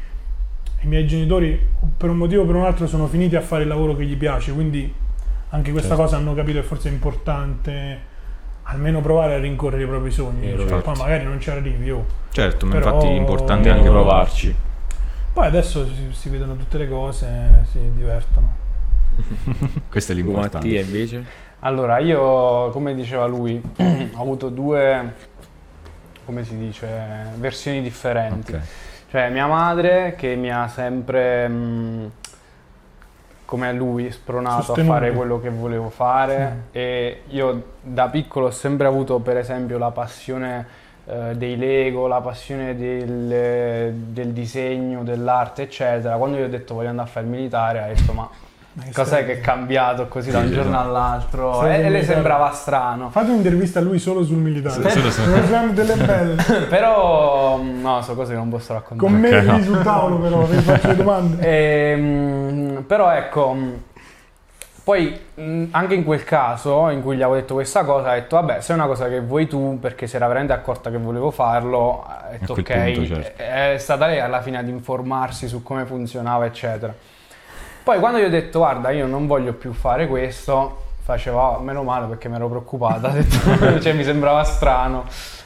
i 0.80 0.86
miei 0.86 1.06
genitori 1.06 1.58
per 1.96 2.10
un 2.10 2.16
motivo 2.16 2.42
o 2.42 2.44
per 2.46 2.56
un 2.56 2.64
altro 2.64 2.86
sono 2.88 3.06
finiti 3.06 3.36
a 3.36 3.40
fare 3.40 3.62
il 3.62 3.68
lavoro 3.68 3.94
che 3.94 4.04
gli 4.04 4.16
piace, 4.16 4.52
quindi 4.52 4.92
anche 5.50 5.70
questa 5.70 5.90
Certo. 5.90 6.02
cosa 6.04 6.16
hanno 6.16 6.34
capito 6.34 6.60
che 6.60 6.66
forse 6.66 6.88
è 6.88 6.92
importante 6.92 8.10
almeno 8.64 9.00
provare 9.00 9.34
a 9.34 9.38
rincorrere 9.38 9.84
i 9.84 9.86
propri 9.86 10.10
sogni, 10.10 10.54
cioè, 10.56 10.80
poi 10.80 10.96
magari 10.96 11.24
non 11.24 11.40
ci 11.40 11.50
arrivi. 11.50 11.90
oh. 11.90 12.04
Certo, 12.30 12.66
ma 12.66 12.72
Però- 12.72 12.94
infatti 12.94 13.06
è 13.12 13.16
importante 13.16 13.68
anche 13.70 13.88
provarci. 13.88 14.54
Poi 15.32 15.46
adesso 15.46 15.86
si, 15.86 16.08
si 16.10 16.28
vedono 16.28 16.56
tutte 16.56 16.78
le 16.78 16.88
cose, 16.88 17.64
si 17.70 17.78
divertono. 17.94 18.54
Questo 19.90 20.12
è 20.12 20.14
l'importante. 20.14 20.56
Mattia 20.58 20.80
invece? 20.80 21.24
Allora, 21.64 21.98
io, 21.98 22.70
come 22.70 22.92
diceva 22.92 23.26
lui, 23.26 23.60
ho 24.14 24.20
avuto 24.20 24.48
due, 24.48 25.14
come 26.24 26.44
si 26.44 26.58
dice, 26.58 26.88
versioni 27.36 27.80
differenti. 27.80 28.52
Ok. 28.52 28.60
Cioè, 29.10 29.28
mia 29.30 29.46
madre 29.46 30.14
che 30.16 30.34
mi 30.34 30.50
ha 30.50 30.66
sempre, 30.66 31.46
mh, 31.46 32.10
come 33.44 33.72
lui, 33.74 34.10
spronato 34.10 34.62
Sostenuto. 34.62 34.92
a 34.92 34.96
fare 34.96 35.12
quello 35.12 35.40
che 35.40 35.50
volevo 35.50 35.88
fare. 35.88 36.64
E 36.72 37.22
io 37.28 37.62
da 37.80 38.08
piccolo 38.08 38.46
ho 38.46 38.50
sempre 38.50 38.88
avuto, 38.88 39.20
per 39.20 39.36
esempio, 39.36 39.78
la 39.78 39.92
passione 39.92 40.66
eh, 41.04 41.36
dei 41.36 41.56
Lego, 41.56 42.08
la 42.08 42.20
passione 42.20 42.76
del, 42.76 43.92
del 43.94 44.32
disegno, 44.32 45.04
dell'arte, 45.04 45.62
eccetera. 45.62 46.16
Quando 46.16 46.38
io 46.38 46.46
ho 46.46 46.48
detto 46.48 46.74
voglio 46.74 46.88
andare 46.88 47.08
a 47.08 47.10
fare 47.12 47.24
il 47.24 47.30
militare, 47.30 47.82
ha 47.82 47.86
detto 47.86 48.12
ma 48.12 48.28
cos'è 48.92 49.26
che 49.26 49.32
è 49.34 49.40
cambiato 49.40 50.08
così 50.08 50.30
da 50.30 50.38
Sì, 50.38 50.44
un 50.44 50.50
sì, 50.50 50.54
giorno 50.56 50.80
all'altro? 50.80 51.54
Stai 51.54 51.82
E, 51.82 51.84
e 51.86 51.90
le 51.90 52.04
sembrava 52.04 52.50
strano. 52.52 53.10
Fate 53.10 53.30
un'intervista 53.30 53.78
a 53.80 53.82
lui 53.82 53.98
solo 53.98 54.24
sul 54.24 54.36
militare. 54.38 54.90
Su- 54.90 55.28
Ne 55.30 55.40
fanno 55.42 55.72
delle 55.72 55.94
belle. 55.94 56.42
Però, 56.68 57.60
no, 57.62 58.02
sono 58.02 58.16
cose 58.16 58.32
che 58.32 58.38
non 58.38 58.48
posso 58.48 58.72
raccontare. 58.72 59.10
Con 59.10 59.20
me 59.20 59.36
Ok, 59.38 59.44
no. 59.44 59.62
sul 59.62 59.82
tavolo 59.82 60.16
però, 60.16 60.42
vi 60.44 60.56
faccio 60.58 60.86
le 60.88 60.96
domande. 60.96 61.40
Ehm, 61.92 62.84
però 62.86 63.10
ecco, 63.10 63.52
mh, 63.52 63.82
poi 64.84 65.16
mh, 65.34 65.64
anche 65.70 65.94
in 65.94 66.04
quel 66.04 66.24
caso 66.24 66.88
in 66.88 67.02
cui 67.02 67.16
gli 67.16 67.22
avevo 67.22 67.36
detto 67.38 67.54
questa 67.54 67.84
cosa, 67.84 68.10
ha 68.10 68.14
detto 68.14 68.36
vabbè, 68.36 68.60
se 68.60 68.72
è 68.72 68.74
una 68.74 68.86
cosa 68.86 69.08
che 69.08 69.20
vuoi 69.20 69.46
tu, 69.46 69.78
perché 69.80 70.06
si 70.06 70.16
era 70.16 70.26
veramente 70.26 70.52
accorta 70.52 70.90
che 70.90 70.98
volevo 70.98 71.30
farlo, 71.30 72.04
ha 72.04 72.28
detto 72.32 72.54
ok, 72.54 72.62
punto, 72.92 73.06
certo. 73.06 73.42
è 73.42 73.76
stata 73.78 74.06
lei 74.06 74.18
alla 74.20 74.42
fine 74.42 74.58
ad 74.58 74.68
informarsi 74.68 75.46
su 75.46 75.62
come 75.62 75.84
funzionava, 75.84 76.46
eccetera. 76.46 76.92
Poi 77.82 77.98
quando 77.98 78.18
gli 78.18 78.24
ho 78.24 78.28
detto 78.30 78.58
guarda, 78.60 78.90
io 78.90 79.06
non 79.06 79.26
voglio 79.26 79.52
più 79.54 79.72
fare 79.72 80.06
questo, 80.06 80.78
faceva 81.02 81.56
"Ah, 81.56 81.60
meno 81.60 81.82
male 81.82 82.06
perché 82.06 82.28
mi 82.28 82.36
ero 82.36 82.48
preoccupata, 82.48 83.08
detto, 83.12 83.80
cioè 83.80 83.92
mi 83.92 84.04
sembrava 84.04 84.44
strano. 84.44 85.04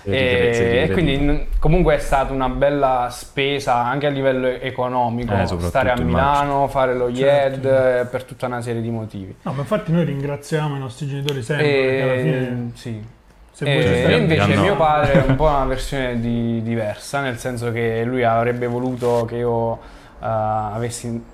E 0.09 0.13
E, 0.13 0.83
e 0.83 0.91
quindi 0.93 1.49
comunque 1.59 1.97
è 1.97 1.99
stata 1.99 2.33
una 2.33 2.49
bella 2.49 3.09
spesa 3.11 3.75
anche 3.75 4.07
a 4.07 4.11
livello 4.11 4.47
economico 4.47 5.33
Eh, 5.35 5.47
stare 5.47 5.91
a 5.91 5.95
immagino. 5.97 6.05
Milano, 6.07 6.69
fare 6.69 6.95
lo 6.95 7.13
Certo. 7.13 7.57
IED 7.57 7.65
eh, 7.65 8.05
per 8.09 8.23
tutta 8.25 8.47
una 8.47 8.61
serie 8.61 8.81
di 8.83 8.91
motivi. 8.91 9.35
No, 9.43 9.53
ma 9.53 9.61
infatti 9.63 9.91
noi 9.91 10.05
ringraziamo 10.05 10.77
i 10.77 10.79
nostri 10.79 11.09
genitori 11.09 11.43
sempre, 11.43 11.67
perché 11.67 12.03
alla 12.03 12.13
E, 12.13 12.21
fine 12.23 12.71
sì. 12.75 13.05
se 13.51 13.65
E 13.65 13.83
Cioè, 14.05 14.13
invece 14.13 14.41
hanno- 14.43 14.61
mio 14.63 14.77
padre 14.77 15.13
è 15.25 15.25
un 15.27 15.35
po' 15.35 15.47
una 15.49 15.65
versione 15.65 16.21
di- 16.21 16.63
diversa, 16.63 17.21
nel 17.21 17.39
senso 17.39 17.73
che 17.73 18.05
lui 18.05 18.23
avrebbe 18.23 18.67
voluto 18.69 19.25
che 19.25 19.37
io 19.37 19.75
eh, 19.75 19.79
avessi... 20.21 21.25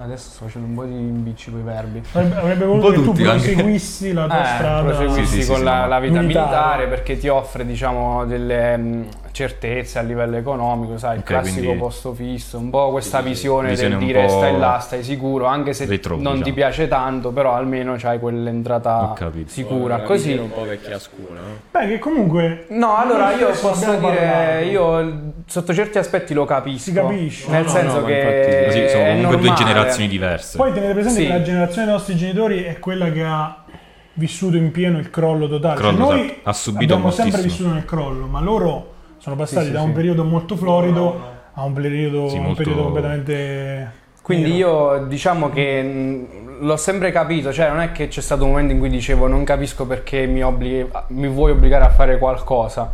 Adesso 0.00 0.30
sto 0.30 0.44
facendo 0.44 0.68
un 0.68 0.74
po' 0.74 0.84
di 0.84 0.94
impicci 0.94 1.50
con 1.50 1.58
i 1.60 1.62
verbi. 1.64 2.00
avrebbe, 2.12 2.36
avrebbe 2.36 2.64
voluto 2.66 2.88
che 2.90 2.94
tu 2.96 3.02
tutti, 3.04 3.24
anche. 3.26 3.50
proseguissi 3.52 4.12
la 4.12 4.26
tua 4.26 4.42
Eh, 4.42 4.54
strada. 4.54 4.82
proseguissi 4.94 5.34
Sì, 5.36 5.42
sì, 5.42 5.48
con 5.48 5.58
sì, 5.58 5.64
la, 5.64 5.86
la 5.86 5.98
vita 5.98 6.20
Militare. 6.20 6.46
militare. 6.50 6.86
perché 6.86 7.18
ti 7.18 7.26
offre 7.28 7.66
diciamo 7.66 8.24
delle 8.24 8.76
mh, 8.76 9.06
certezze 9.38 9.98
a 10.00 10.02
livello 10.02 10.36
economico, 10.36 10.98
sai, 10.98 11.14
il 11.14 11.20
Ok, 11.20 11.26
classico 11.26 11.58
quindi- 11.60 11.78
posto 11.78 12.12
fisso, 12.12 12.58
un 12.58 12.70
po' 12.70 12.90
questa 12.90 13.18
Sì, 13.18 13.22
sì, 13.24 13.28
visione 13.30 13.68
visione 13.70 13.96
del 13.96 14.04
dire 14.04 14.28
stai 14.28 14.58
là, 14.58 14.78
stai 14.80 15.04
sicuro, 15.04 15.44
anche 15.46 15.72
se 15.72 15.86
retro, 15.86 16.16
non 16.16 16.32
ti 16.32 16.38
diciamo. 16.38 16.54
piace 16.54 16.88
tanto, 16.88 17.30
però 17.30 17.54
almeno 17.54 17.94
c'hai 17.96 18.18
quell'entrata 18.18 19.14
sicura. 19.46 20.00
Così 20.00 20.32
un 20.32 20.50
po' 20.50 20.64
vecchia 20.64 20.98
scuola? 20.98 21.40
Beh, 21.70 21.86
che 21.86 21.98
comunque... 22.00 22.66
No, 22.70 22.96
allora 22.96 23.32
io 23.34 23.48
posso 23.50 23.84
dire, 23.84 23.96
parlato. 24.16 24.64
io 24.64 25.22
sotto 25.46 25.72
certi 25.72 25.98
aspetti 25.98 26.34
lo 26.34 26.44
capisco. 26.44 26.78
Si 26.90 26.92
capisce. 26.92 27.48
Nel 27.50 27.62
No, 27.64 27.68
senso 27.70 28.00
no, 28.00 28.04
che 28.06 28.18
infatti- 28.18 28.64
Così 28.66 28.88
sono 28.88 29.04
comunque 29.04 29.36
due 29.36 29.46
normale. 29.48 29.64
generazioni 29.64 30.08
diverse. 30.08 30.56
Poi 30.56 30.72
tenete 30.72 30.92
presente 30.94 31.20
Sì. 31.20 31.26
che 31.26 31.32
la 31.32 31.42
generazione 31.42 31.84
dei 31.86 31.94
nostri 31.94 32.16
genitori 32.16 32.62
è 32.64 32.78
quella 32.78 33.10
che 33.10 33.22
ha 33.24 33.62
vissuto 34.14 34.56
in 34.56 34.72
pieno 34.72 34.98
il 34.98 35.10
crollo 35.10 35.46
totale. 35.48 35.80
Cioè, 35.80 35.92
Crollo, 35.94 36.04
noi 36.10 36.24
esatto. 36.24 36.40
Ha 36.48 36.52
subito 36.52 36.94
abbiamo 36.94 37.12
sempre 37.12 37.40
vissuto 37.42 37.72
nel 37.72 37.84
crollo, 37.84 38.26
ma 38.26 38.40
loro 38.40 38.94
sono 39.18 39.36
passati 39.36 39.66
sì, 39.66 39.72
da 39.72 39.80
sì. 39.80 39.84
un 39.84 39.92
periodo 39.92 40.24
molto 40.24 40.56
florido 40.56 41.36
a 41.54 41.64
un 41.64 41.72
periodo, 41.72 42.28
Sì, 42.28 42.36
un 42.36 42.44
molto- 42.44 42.62
periodo 42.62 42.82
completamente... 42.84 44.06
Quindi 44.22 44.54
io 44.54 45.06
diciamo 45.06 45.48
che 45.48 46.26
l'ho 46.60 46.76
sempre 46.76 47.10
capito, 47.10 47.50
cioè 47.50 47.68
non 47.68 47.80
è 47.80 47.92
che 47.92 48.08
c'è 48.08 48.20
stato 48.20 48.44
un 48.44 48.50
momento 48.50 48.74
in 48.74 48.78
cui 48.78 48.90
dicevo 48.90 49.26
non 49.26 49.42
capisco 49.42 49.86
perché 49.86 50.26
mi, 50.26 50.42
obblighi- 50.42 50.90
mi 51.08 51.28
vuoi 51.28 51.52
obbligare 51.52 51.84
a 51.84 51.88
fare 51.88 52.18
qualcosa. 52.18 52.90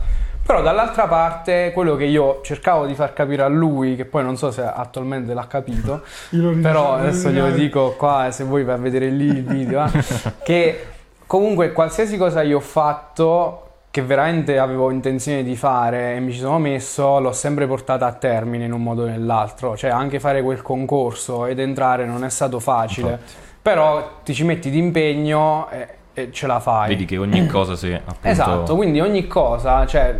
Però 0.46 0.62
dall'altra 0.62 1.08
parte 1.08 1.72
quello 1.74 1.96
che 1.96 2.04
io 2.04 2.40
cercavo 2.42 2.86
di 2.86 2.94
far 2.94 3.14
capire 3.14 3.42
a 3.42 3.48
lui, 3.48 3.96
che 3.96 4.04
poi 4.04 4.22
non 4.22 4.36
so 4.36 4.50
se 4.52 4.62
attualmente 4.62 5.34
l'ha 5.34 5.46
capito, 5.48 6.02
però 6.62 6.94
adesso 6.94 7.30
glielo 7.30 7.50
dico 7.50 7.94
qua 7.96 8.28
se 8.30 8.44
vuoi 8.44 8.62
vai 8.62 8.74
a 8.76 8.78
vedere 8.78 9.08
lì 9.08 9.26
il 9.26 9.42
video, 9.42 9.84
eh, 9.84 9.90
che 10.44 10.86
comunque 11.26 11.72
qualsiasi 11.72 12.16
cosa 12.16 12.42
io 12.42 12.58
ho 12.58 12.60
fatto 12.60 13.63
che 13.94 14.02
veramente 14.02 14.58
avevo 14.58 14.90
intenzione 14.90 15.44
di 15.44 15.54
fare 15.54 16.16
e 16.16 16.18
mi 16.18 16.32
ci 16.32 16.40
sono 16.40 16.58
messo, 16.58 17.20
l'ho 17.20 17.30
sempre 17.30 17.68
portata 17.68 18.06
a 18.06 18.12
termine 18.12 18.64
in 18.64 18.72
un 18.72 18.82
modo 18.82 19.02
o 19.02 19.06
nell'altro, 19.06 19.76
cioè 19.76 19.90
anche 19.90 20.18
fare 20.18 20.42
quel 20.42 20.62
concorso 20.62 21.46
ed 21.46 21.60
entrare 21.60 22.04
non 22.04 22.24
è 22.24 22.28
stato 22.28 22.58
facile, 22.58 23.10
Infatti. 23.10 23.32
però 23.62 24.18
ti 24.24 24.34
ci 24.34 24.42
metti 24.42 24.68
d'impegno 24.68 25.68
e, 25.70 25.88
e 26.12 26.32
ce 26.32 26.48
la 26.48 26.58
fai. 26.58 26.88
Vedi 26.88 27.04
che 27.04 27.18
ogni 27.18 27.46
cosa 27.46 27.76
se 27.76 27.94
appunto... 28.04 28.28
Esatto, 28.28 28.74
quindi 28.74 28.98
ogni 28.98 29.28
cosa, 29.28 29.86
cioè 29.86 30.12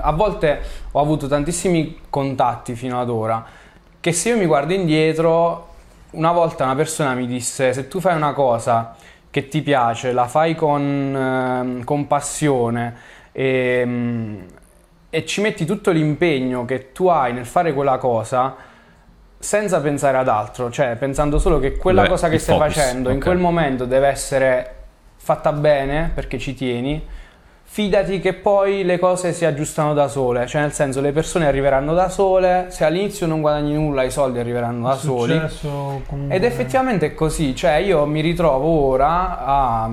a 0.00 0.10
volte 0.10 0.60
ho 0.90 1.00
avuto 1.00 1.28
tantissimi 1.28 2.00
contatti 2.10 2.74
fino 2.74 3.00
ad 3.00 3.10
ora 3.10 3.46
che 4.00 4.10
se 4.10 4.30
io 4.30 4.38
mi 4.38 4.46
guardo 4.46 4.72
indietro, 4.72 5.68
una 6.14 6.32
volta 6.32 6.64
una 6.64 6.74
persona 6.74 7.14
mi 7.14 7.28
disse 7.28 7.72
se 7.74 7.86
tu 7.86 8.00
fai 8.00 8.16
una 8.16 8.32
cosa 8.32 8.96
che 9.30 9.46
ti 9.46 9.62
piace, 9.62 10.10
la 10.10 10.26
fai 10.26 10.56
con, 10.56 10.82
ehm, 10.82 11.84
con 11.84 12.08
passione 12.08 13.18
e, 13.32 13.84
mh, 13.84 14.44
e 15.10 15.26
ci 15.26 15.40
metti 15.40 15.64
tutto 15.64 15.90
l'impegno 15.90 16.64
che 16.64 16.92
tu 16.92 17.08
hai 17.08 17.32
nel 17.32 17.46
fare 17.46 17.72
quella 17.72 17.98
cosa 17.98 18.54
senza 19.38 19.80
pensare 19.80 20.18
ad 20.18 20.28
altro, 20.28 20.70
cioè 20.70 20.96
pensando 20.96 21.38
solo 21.38 21.58
che 21.58 21.76
quella 21.76 22.02
Beh, 22.02 22.08
cosa 22.08 22.28
che 22.28 22.38
stai 22.38 22.58
focus, 22.58 22.74
facendo 22.74 23.08
in 23.10 23.16
ok. 23.16 23.22
quel 23.24 23.38
momento 23.38 23.86
deve 23.86 24.08
essere 24.08 24.74
fatta 25.16 25.52
bene 25.52 26.10
perché 26.14 26.38
ci 26.38 26.54
tieni, 26.54 27.02
fidati 27.62 28.20
che 28.20 28.34
poi 28.34 28.84
le 28.84 28.98
cose 28.98 29.32
si 29.32 29.44
aggiustano 29.44 29.94
da 29.94 30.08
sole, 30.08 30.46
cioè 30.46 30.60
nel 30.60 30.72
senso 30.72 31.00
le 31.00 31.12
persone 31.12 31.46
arriveranno 31.46 31.94
da 31.94 32.08
sole, 32.08 32.66
se 32.68 32.84
all'inizio 32.84 33.26
non 33.26 33.40
guadagni 33.40 33.74
nulla 33.74 34.02
i 34.02 34.10
soldi 34.10 34.40
arriveranno 34.40 34.88
da 34.88 34.94
soli. 34.96 35.40
comunque- 36.06 36.34
Ed 36.36 36.44
effettivamente 36.44 37.06
è 37.06 37.14
così, 37.14 37.54
cioè 37.54 37.76
io 37.76 38.04
mi 38.06 38.20
ritrovo 38.20 38.66
ora 38.68 39.38
a, 39.44 39.90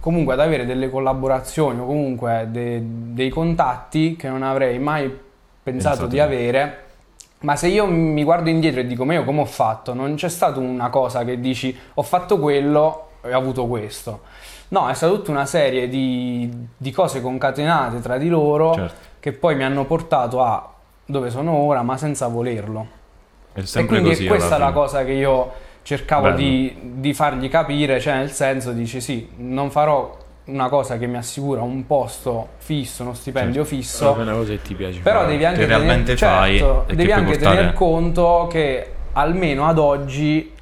comunque 0.00 0.34
ad 0.34 0.40
avere 0.40 0.64
delle 0.66 0.90
collaborazioni 0.90 1.78
o 1.80 1.86
comunque 1.86 2.46
de- 2.50 2.82
dei 2.82 3.28
contatti 3.28 4.16
che 4.16 4.28
non 4.28 4.42
avrei 4.42 4.78
mai 4.78 5.08
pensato 5.08 5.20
Pensato 5.62 6.06
di 6.06 6.18
avere. 6.20 6.84
Ma 7.40 7.56
se 7.56 7.68
io 7.68 7.86
mi 7.86 8.22
guardo 8.24 8.50
indietro 8.50 8.80
e 8.80 8.86
dico, 8.86 9.04
ma 9.04 9.14
io 9.14 9.24
come 9.24 9.40
ho 9.40 9.44
fatto? 9.46 9.94
Non 9.94 10.14
c'è 10.14 10.28
stata 10.28 10.58
una 10.58 10.90
cosa 10.90 11.24
che 11.24 11.38
dici, 11.40 11.76
ho 11.94 12.02
fatto 12.02 12.38
quello 12.38 13.08
e 13.22 13.32
ho 13.32 13.38
avuto 13.38 13.66
questo. 13.66 14.20
No, 14.68 14.88
è 14.88 14.94
stata 14.94 15.12
tutta 15.14 15.30
una 15.30 15.46
serie 15.46 15.88
di, 15.88 16.50
di 16.76 16.90
cose 16.92 17.20
concatenate 17.22 18.00
tra 18.00 18.18
di 18.18 18.28
loro 18.28 18.74
Certo. 18.74 18.94
che 19.20 19.32
poi 19.32 19.54
mi 19.56 19.64
hanno 19.64 19.84
portato 19.84 20.42
a 20.42 20.70
dove 21.04 21.30
sono 21.30 21.52
ora, 21.52 21.82
ma 21.82 21.96
senza 21.96 22.26
volerlo. 22.28 22.86
È 23.52 23.60
E 23.60 23.66
sempre 23.66 23.98
quindi 23.98 24.14
così. 24.16 24.26
questa 24.28 24.52
è 24.52 24.56
alla 24.56 24.66
la 24.66 24.72
cosa 24.72 25.04
che 25.04 25.12
io 25.12 25.52
cercavo 25.82 26.30
di, 26.32 26.76
di 26.94 27.12
fargli 27.14 27.48
capire, 27.48 28.00
cioè 28.00 28.14
nel 28.16 28.30
senso 28.30 28.72
dici 28.72 29.00
sì, 29.00 29.28
non 29.36 29.70
farò 29.70 30.16
una 30.44 30.68
cosa 30.68 30.98
che 30.98 31.06
mi 31.06 31.16
assicura 31.16 31.62
un 31.62 31.86
posto 31.86 32.48
fisso, 32.58 33.02
uno 33.02 33.14
stipendio 33.14 33.62
Certo. 33.62 33.68
fisso, 33.76 34.16
È 34.16 34.20
una 34.20 34.32
cosa 34.32 34.50
che 34.52 34.62
ti 34.62 34.74
piace 34.74 35.00
però 35.00 35.20
fare. 35.20 35.30
devi 35.32 35.44
anche 35.44 35.66
tener, 35.66 36.16
fai 36.16 36.58
certo, 36.58 36.84
che 36.86 36.96
devi 36.96 37.12
anche 37.12 37.32
portare- 37.32 37.56
tener 37.56 37.72
conto 37.72 38.48
che 38.50 38.92
almeno 39.12 39.66
ad 39.66 39.78
oggi 39.78 40.52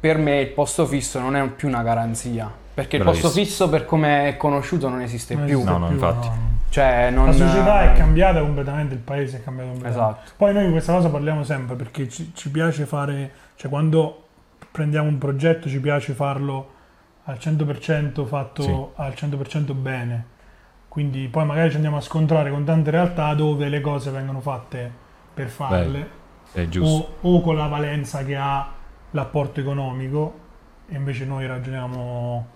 per 0.00 0.18
me 0.18 0.40
il 0.40 0.48
posto 0.48 0.86
fisso 0.86 1.18
non 1.20 1.36
è 1.36 1.46
più 1.48 1.68
una 1.68 1.82
garanzia. 1.82 2.50
Perché 2.74 2.96
il 2.96 3.02
posto 3.02 3.28
fisso 3.30 3.68
per 3.68 3.84
come 3.84 4.28
è 4.28 4.36
conosciuto 4.36 4.88
non 4.88 5.00
esiste 5.00 5.34
Non 5.34 5.44
più. 5.46 5.54
esiste 5.54 5.72
No, 5.72 5.78
no, 5.78 5.86
più, 5.86 5.94
infatti. 5.96 6.28
Cioè, 6.70 7.10
non... 7.10 7.26
La 7.26 7.32
società 7.32 7.82
è 7.92 7.96
cambiata 7.96 8.38
completamente, 8.40 8.94
il 8.94 9.00
paese 9.00 9.38
è 9.38 9.42
cambiato 9.42 9.70
completamente. 9.70 10.12
Esatto. 10.12 10.30
Poi 10.36 10.52
noi 10.52 10.64
di 10.66 10.70
questa 10.70 10.92
cosa 10.92 11.08
parliamo 11.08 11.42
sempre 11.42 11.74
perché 11.74 12.08
ci, 12.08 12.30
ci 12.36 12.50
piace 12.50 12.84
fare, 12.86 13.30
cioè 13.56 13.68
quando 13.68 14.27
prendiamo 14.70 15.08
un 15.08 15.18
progetto 15.18 15.68
ci 15.68 15.80
piace 15.80 16.12
farlo 16.12 16.70
al 17.24 17.36
100% 17.38 18.24
fatto 18.26 18.62
Sì. 18.62 19.02
al 19.02 19.12
100% 19.14 19.74
bene. 19.74 20.36
Quindi 20.88 21.28
poi 21.28 21.44
magari 21.44 21.68
ci 21.70 21.76
andiamo 21.76 21.98
a 21.98 22.00
scontrare 22.00 22.50
con 22.50 22.64
tante 22.64 22.90
realtà 22.90 23.32
dove 23.34 23.68
le 23.68 23.80
cose 23.80 24.10
vengono 24.10 24.40
fatte 24.40 24.90
per 25.34 25.48
farle 25.48 26.08
giusto. 26.68 27.16
o, 27.20 27.34
o 27.36 27.40
con 27.42 27.56
la 27.56 27.66
valenza 27.66 28.24
che 28.24 28.36
ha 28.36 28.66
l'apporto 29.12 29.60
economico 29.60 30.38
e 30.88 30.96
invece 30.96 31.24
noi 31.26 31.46
ragioniamo 31.46 32.46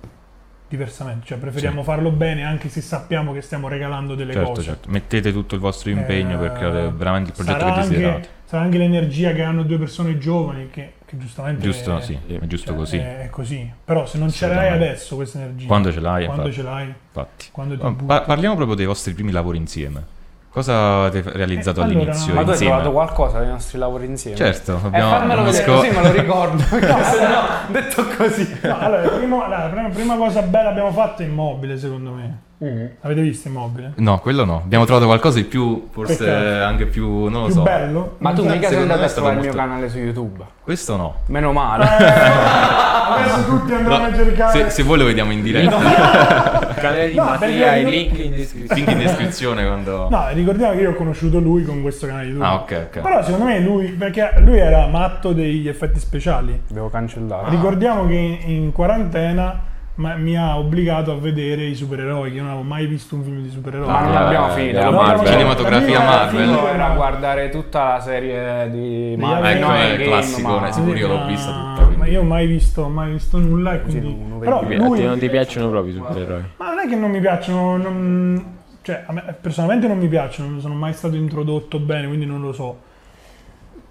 diversamente, 0.68 1.26
cioè 1.26 1.36
preferiamo 1.38 1.80
Sì. 1.80 1.84
farlo 1.86 2.10
bene 2.10 2.44
anche 2.44 2.70
se 2.70 2.80
sappiamo 2.80 3.34
che 3.34 3.42
stiamo 3.42 3.68
regalando 3.68 4.14
delle 4.14 4.32
Certo, 4.32 4.48
cose. 4.48 4.62
certo. 4.62 4.90
Mettete 4.90 5.30
tutto 5.30 5.54
il 5.54 5.60
vostro 5.60 5.90
impegno 5.90 6.36
Eh, 6.36 6.38
per 6.48 6.52
creare 6.52 6.90
veramente 6.90 7.28
il 7.30 7.36
progetto 7.36 7.64
che 7.66 7.72
desiderate. 7.72 8.14
Anche, 8.16 8.28
sarà 8.52 8.64
anche 8.64 8.76
l'energia 8.76 9.32
che 9.32 9.42
hanno 9.42 9.62
due 9.62 9.78
persone 9.78 10.18
giovani 10.18 10.68
che, 10.68 10.92
che 11.06 11.16
giustamente 11.16 11.62
Giusto, 11.62 11.96
è, 11.96 12.02
sì, 12.02 12.18
è 12.26 12.38
giusto 12.42 12.66
cioè, 12.72 12.76
così. 12.76 12.96
È, 12.98 13.20
è 13.22 13.30
così. 13.30 13.72
Però 13.82 14.04
se 14.04 14.18
non 14.18 14.30
ce 14.30 14.46
l'hai 14.46 14.68
adesso 14.68 15.16
questa 15.16 15.38
energia, 15.38 15.66
Quando 15.66 15.90
ce 15.90 16.00
l'hai, 16.00 16.26
quando 16.26 16.42
infatti. 16.48 16.60
ce 16.60 16.68
l'hai, 16.68 16.86
infatti. 16.86 17.46
quando 17.50 17.78
ti 17.78 18.04
pa- 18.04 18.20
parliamo 18.20 18.54
proprio 18.54 18.76
dei 18.76 18.84
vostri 18.84 19.14
primi 19.14 19.30
lavori 19.30 19.56
insieme. 19.56 20.04
Cosa 20.50 21.04
avete 21.04 21.30
realizzato 21.32 21.80
Eh, 21.80 21.84
allora, 21.84 22.00
all'inizio 22.00 22.34
Ma 22.34 22.40
tu 22.42 22.46
hai 22.48 22.52
insieme? 22.52 22.72
trovato 22.74 22.92
qualcosa 22.92 23.38
dei 23.38 23.48
nostri 23.48 23.78
lavori 23.78 24.04
insieme? 24.04 24.36
Certo, 24.36 24.72
E 24.82 24.86
abbiamo 24.86 25.10
farmelo 25.12 25.40
uno 25.40 25.50
vedere 25.50 25.64
sco- 25.64 25.74
così 25.76 25.90
me 25.90 26.02
lo 26.02 26.12
ricordo. 26.12 26.62
Perché 26.68 27.04
se 27.04 27.26
no, 27.28 27.40
detto 27.70 28.06
così. 28.18 28.58
No, 28.64 28.78
allora, 28.78 29.08
primo- 29.08 29.48
la 29.48 29.68
prima, 29.72 29.88
prima 29.88 30.16
cosa 30.16 30.42
bella 30.42 30.68
abbiamo 30.68 30.92
fatto 30.92 31.22
è 31.22 31.24
immobile, 31.24 31.78
secondo 31.78 32.10
me. 32.10 32.38
Mm. 32.62 32.84
Avete 33.00 33.20
visto 33.22 33.48
immobile? 33.48 33.92
No, 33.96 34.18
quello 34.20 34.44
no. 34.44 34.60
Abbiamo 34.64 34.84
trovato 34.84 35.06
qualcosa 35.06 35.38
di 35.38 35.44
più, 35.44 35.88
forse 35.90 36.16
Peccato. 36.24 36.64
anche 36.64 36.86
più, 36.86 37.24
non 37.24 37.40
lo 37.40 37.44
Più 37.46 37.54
so. 37.54 37.62
bello? 37.62 38.14
Ma 38.18 38.32
tu 38.32 38.44
Non 38.44 38.52
mica 38.52 38.68
sei 38.68 38.82
andato 38.82 39.02
a 39.02 39.08
trovare 39.08 39.34
il 39.36 39.40
mio 39.40 39.52
canale 39.52 39.88
su 39.88 39.98
YouTube. 39.98 40.44
Questo 40.62 40.96
no. 40.96 41.14
Meno 41.26 41.50
male. 41.52 41.84
Adesso 41.84 43.44
tutti 43.46 43.72
andranno 43.74 44.06
No, 44.08 44.12
a 44.12 44.14
cercare. 44.14 44.64
se, 44.64 44.70
se 44.70 44.82
voi 44.84 44.98
lo 44.98 45.04
vediamo 45.06 45.32
in 45.32 45.42
diretta, 45.42 45.76
Il 45.76 46.74
canale 46.80 47.08
di 47.10 47.16
No, 47.16 47.24
Mattia, 47.24 47.48
perché- 47.48 47.78
il 47.80 47.88
link 47.88 48.18
in 48.18 48.30
descrizione. 48.30 48.74
link 48.80 48.90
in 48.90 48.98
descrizione 48.98 49.66
quando... 49.66 50.08
No, 50.08 50.26
ricordiamo 50.32 50.72
che 50.74 50.80
io 50.80 50.90
ho 50.90 50.94
conosciuto 50.94 51.38
lui 51.40 51.64
con 51.64 51.82
questo 51.82 52.06
canale 52.06 52.26
di 52.26 52.30
YouTube. 52.30 52.48
Ah, 52.48 52.54
ok, 52.60 52.86
ok. 52.90 53.00
Però 53.00 53.22
secondo 53.24 53.44
me 53.46 53.60
lui, 53.60 53.88
perché 53.88 54.34
lui 54.38 54.58
era 54.58 54.86
matto 54.86 55.32
degli 55.32 55.68
effetti 55.68 55.98
speciali. 55.98 56.62
Devo 56.68 56.88
cancellare. 56.90 57.50
Ricordiamo 57.50 58.06
che 58.06 58.14
in, 58.14 58.38
in 58.50 58.72
quarantena 58.72 59.70
ma- 59.96 60.14
mi 60.16 60.36
ha 60.36 60.58
obbligato 60.58 61.12
a 61.12 61.16
vedere 61.16 61.64
i 61.64 61.74
supereroi, 61.74 62.30
che 62.30 62.36
io 62.36 62.42
non 62.42 62.52
avevo 62.52 62.66
mai 62.66 62.86
visto 62.86 63.14
un 63.14 63.22
film 63.24 63.42
di 63.42 63.50
supereroi. 63.50 63.86
Ma 63.86 64.00
non 64.00 64.12
Eh, 64.12 64.16
abbiamo 64.16 64.48
finito. 64.48 64.82
No, 64.82 64.90
Marvel. 64.92 65.26
Cinematografia 65.32 65.98
la 65.98 66.04
Marvel. 66.04 66.40
finito 66.44 66.68
era 66.68 66.88
guardare 66.90 67.48
tutta 67.50 67.92
la 67.94 68.00
serie 68.00 68.70
di 68.70 69.14
Marvel. 69.18 69.62
Avengers. 69.62 69.66
no, 69.68 69.74
Ecco, 69.74 69.82
è 69.82 69.92
il 70.02 70.08
classicone, 70.08 70.60
ma- 70.60 70.72
sicuro 70.72 70.96
io 70.96 71.08
l'ho 71.08 71.16
Ma- 71.18 71.26
vista 71.26 71.50
tutta. 71.52 71.90
Ma 71.96 72.06
io 72.06 72.20
ho 72.20 72.24
mai 72.24 72.46
visto, 72.46 72.88
mai 72.88 73.10
visto 73.12 73.38
nulla 73.38 73.74
e 73.74 73.80
quindi... 73.82 74.30
Però. 74.40 74.60
A 74.60 74.66
te 74.66 74.76
non 74.76 75.18
ti 75.18 75.28
piacciono 75.30 75.68
proprio 75.68 75.92
i 75.92 75.96
supereroi? 75.96 76.42
Ma 76.56 76.66
non 76.70 76.78
è 76.80 76.88
che 76.88 76.96
non 76.96 77.10
mi 77.10 77.20
piacciono, 77.20 77.76
non- 77.76 78.60
cioè 78.82 79.04
a 79.06 79.12
me 79.12 79.36
personalmente 79.40 79.86
non 79.86 79.98
mi 79.98 80.08
piacciono, 80.08 80.48
non 80.48 80.60
sono 80.60 80.74
mai 80.74 80.92
stato 80.94 81.14
introdotto 81.14 81.78
bene, 81.78 82.08
quindi 82.08 82.26
non 82.26 82.40
lo 82.40 82.52
so. 82.52 82.78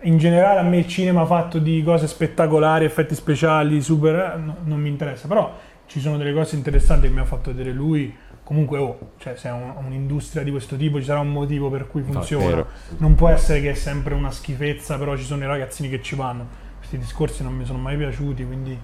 In 0.02 0.18
generale 0.18 0.60
a 0.60 0.64
me 0.64 0.80
il 0.80 0.88
cinema 0.88 1.26
fatto 1.26 1.60
di 1.60 1.82
cose 1.84 2.08
spettacolari, 2.08 2.86
effetti 2.86 3.14
speciali, 3.16 3.82
super, 3.82 4.16
eh, 4.16 4.40
no- 4.40 4.56
non 4.64 4.80
mi 4.82 4.90
interessa, 4.90 5.28
però 5.30 5.54
ci 5.92 6.00
sono 6.00 6.16
delle 6.16 6.32
cose 6.32 6.56
interessanti 6.56 7.08
che 7.08 7.14
mi 7.14 7.20
ha 7.20 7.26
fatto 7.26 7.52
vedere 7.52 7.74
lui. 7.74 8.16
Comunque, 8.46 8.78
oh, 8.78 8.98
cioè, 9.18 9.36
se 9.36 9.50
è 9.50 9.52
un- 9.52 9.74
un'industria 9.86 10.42
di 10.42 10.50
questo 10.50 10.78
tipo 10.78 11.00
ci 11.00 11.04
sarà 11.06 11.20
un 11.20 11.32
motivo 11.32 11.70
per 11.70 11.88
cui 11.88 12.02
funziona. 12.02 12.66
Non 12.98 13.14
può 13.16 13.28
essere 13.28 13.60
che 13.60 13.72
è 13.72 13.74
sempre 13.74 14.14
una 14.14 14.32
schifezza, 14.32 14.98
però 14.98 15.18
ci 15.18 15.24
sono 15.24 15.44
i 15.44 15.48
ragazzini 15.48 15.90
che 15.90 16.02
ci 16.02 16.16
vanno. 16.16 16.48
Questi 16.78 16.98
discorsi 16.98 17.44
non 17.44 17.54
mi 17.54 17.66
sono 17.66 17.78
mai 17.78 17.98
piaciuti, 17.98 18.46
quindi... 18.46 18.78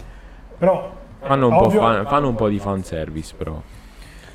Però... 0.58 0.96
Fanno 1.22 1.48
un, 1.48 1.54
ovvio- 1.54 1.80
po', 1.80 1.86
fan- 1.86 2.06
fanno 2.08 2.28
un 2.28 2.36
po' 2.36 2.50
di 2.50 2.60
fanservice 2.60 3.34
però. 3.36 3.62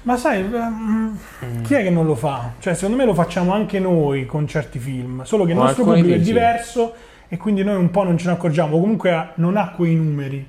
ma 0.03 0.17
sai, 0.17 0.41
ehm, 0.41 1.19
chi 1.63 1.75
è 1.75 1.83
che 1.83 1.91
non 1.91 2.07
lo 2.07 2.15
fa? 2.15 2.55
Cioè, 2.59 2.75
secondo 2.75 2.97
me 2.97 3.05
lo 3.05 3.13
facciamo 3.15 3.53
anche 3.53 3.79
noi 3.79 4.25
con 4.25 4.47
certi 4.49 4.79
film, 4.79 5.23
solo 5.25 5.45
che 5.45 5.53
il 5.53 5.59
nostro 5.59 5.85
pubblico 5.85 6.09
è 6.09 6.19
sì. 6.19 6.25
diverso 6.25 6.95
e 7.29 7.37
quindi 7.37 7.63
noi 7.63 7.77
un 7.77 7.91
po' 7.91 8.03
non 8.03 8.17
ce 8.17 8.27
ne 8.29 8.33
accorgiamo, 8.33 8.81
comunque 8.81 9.33
non 9.37 9.57
ha 9.59 9.71
quei 9.71 9.95
numeri. 9.95 10.49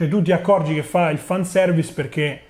Cioè, 0.00 0.08
tu 0.08 0.22
ti 0.22 0.32
accorgi 0.32 0.72
che 0.72 0.82
fa 0.82 1.10
il 1.10 1.18
fanservice 1.18 1.92
perché 1.92 2.40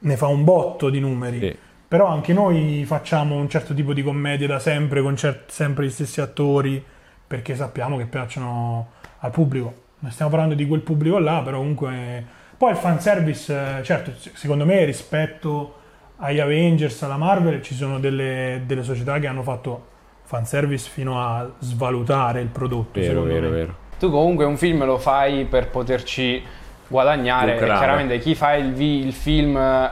ne 0.00 0.16
fa 0.16 0.26
un 0.26 0.42
botto 0.42 0.90
di 0.90 0.98
numeri. 0.98 1.38
Sì. 1.38 1.56
Però 1.86 2.06
anche 2.06 2.32
noi 2.32 2.82
facciamo 2.84 3.36
un 3.36 3.48
certo 3.48 3.74
tipo 3.74 3.92
di 3.92 4.02
commedie 4.02 4.48
da 4.48 4.58
sempre, 4.58 5.00
con 5.00 5.14
cer- 5.14 5.48
sempre 5.52 5.86
gli 5.86 5.90
stessi 5.90 6.20
attori, 6.20 6.84
perché 7.28 7.54
sappiamo 7.54 7.96
che 7.96 8.06
piacciono 8.06 8.88
al 9.20 9.30
pubblico. 9.30 9.72
Non 10.00 10.10
stiamo 10.10 10.32
parlando 10.32 10.56
di 10.56 10.66
quel 10.66 10.80
pubblico 10.80 11.20
là, 11.20 11.42
però 11.44 11.58
comunque... 11.58 12.24
Poi 12.56 12.72
il 12.72 12.76
fanservice, 12.76 13.78
eh, 13.78 13.84
certo, 13.84 14.10
secondo 14.32 14.64
me 14.66 14.84
rispetto 14.84 15.74
agli 16.16 16.40
Avengers, 16.40 17.00
alla 17.04 17.16
Marvel, 17.16 17.62
ci 17.62 17.74
sono 17.76 18.00
delle, 18.00 18.62
delle 18.66 18.82
società 18.82 19.20
che 19.20 19.28
hanno 19.28 19.44
fatto 19.44 19.86
fanservice 20.24 20.90
fino 20.90 21.22
a 21.22 21.48
svalutare 21.60 22.40
il 22.40 22.48
prodotto. 22.48 22.98
Vero, 22.98 23.12
secondo 23.12 23.32
vero, 23.32 23.48
me. 23.48 23.54
vero. 23.54 23.74
Tu 23.96 24.10
comunque 24.10 24.44
un 24.44 24.56
film 24.56 24.84
lo 24.84 24.98
fai 24.98 25.44
per 25.44 25.68
poterci 25.68 26.58
guadagnare. 26.90 27.56
Chiaramente 27.56 28.18
chi 28.18 28.34
fa 28.34 28.54
il, 28.54 28.72
vi- 28.72 29.04
il 29.06 29.12
film 29.12 29.56
eh, 29.56 29.90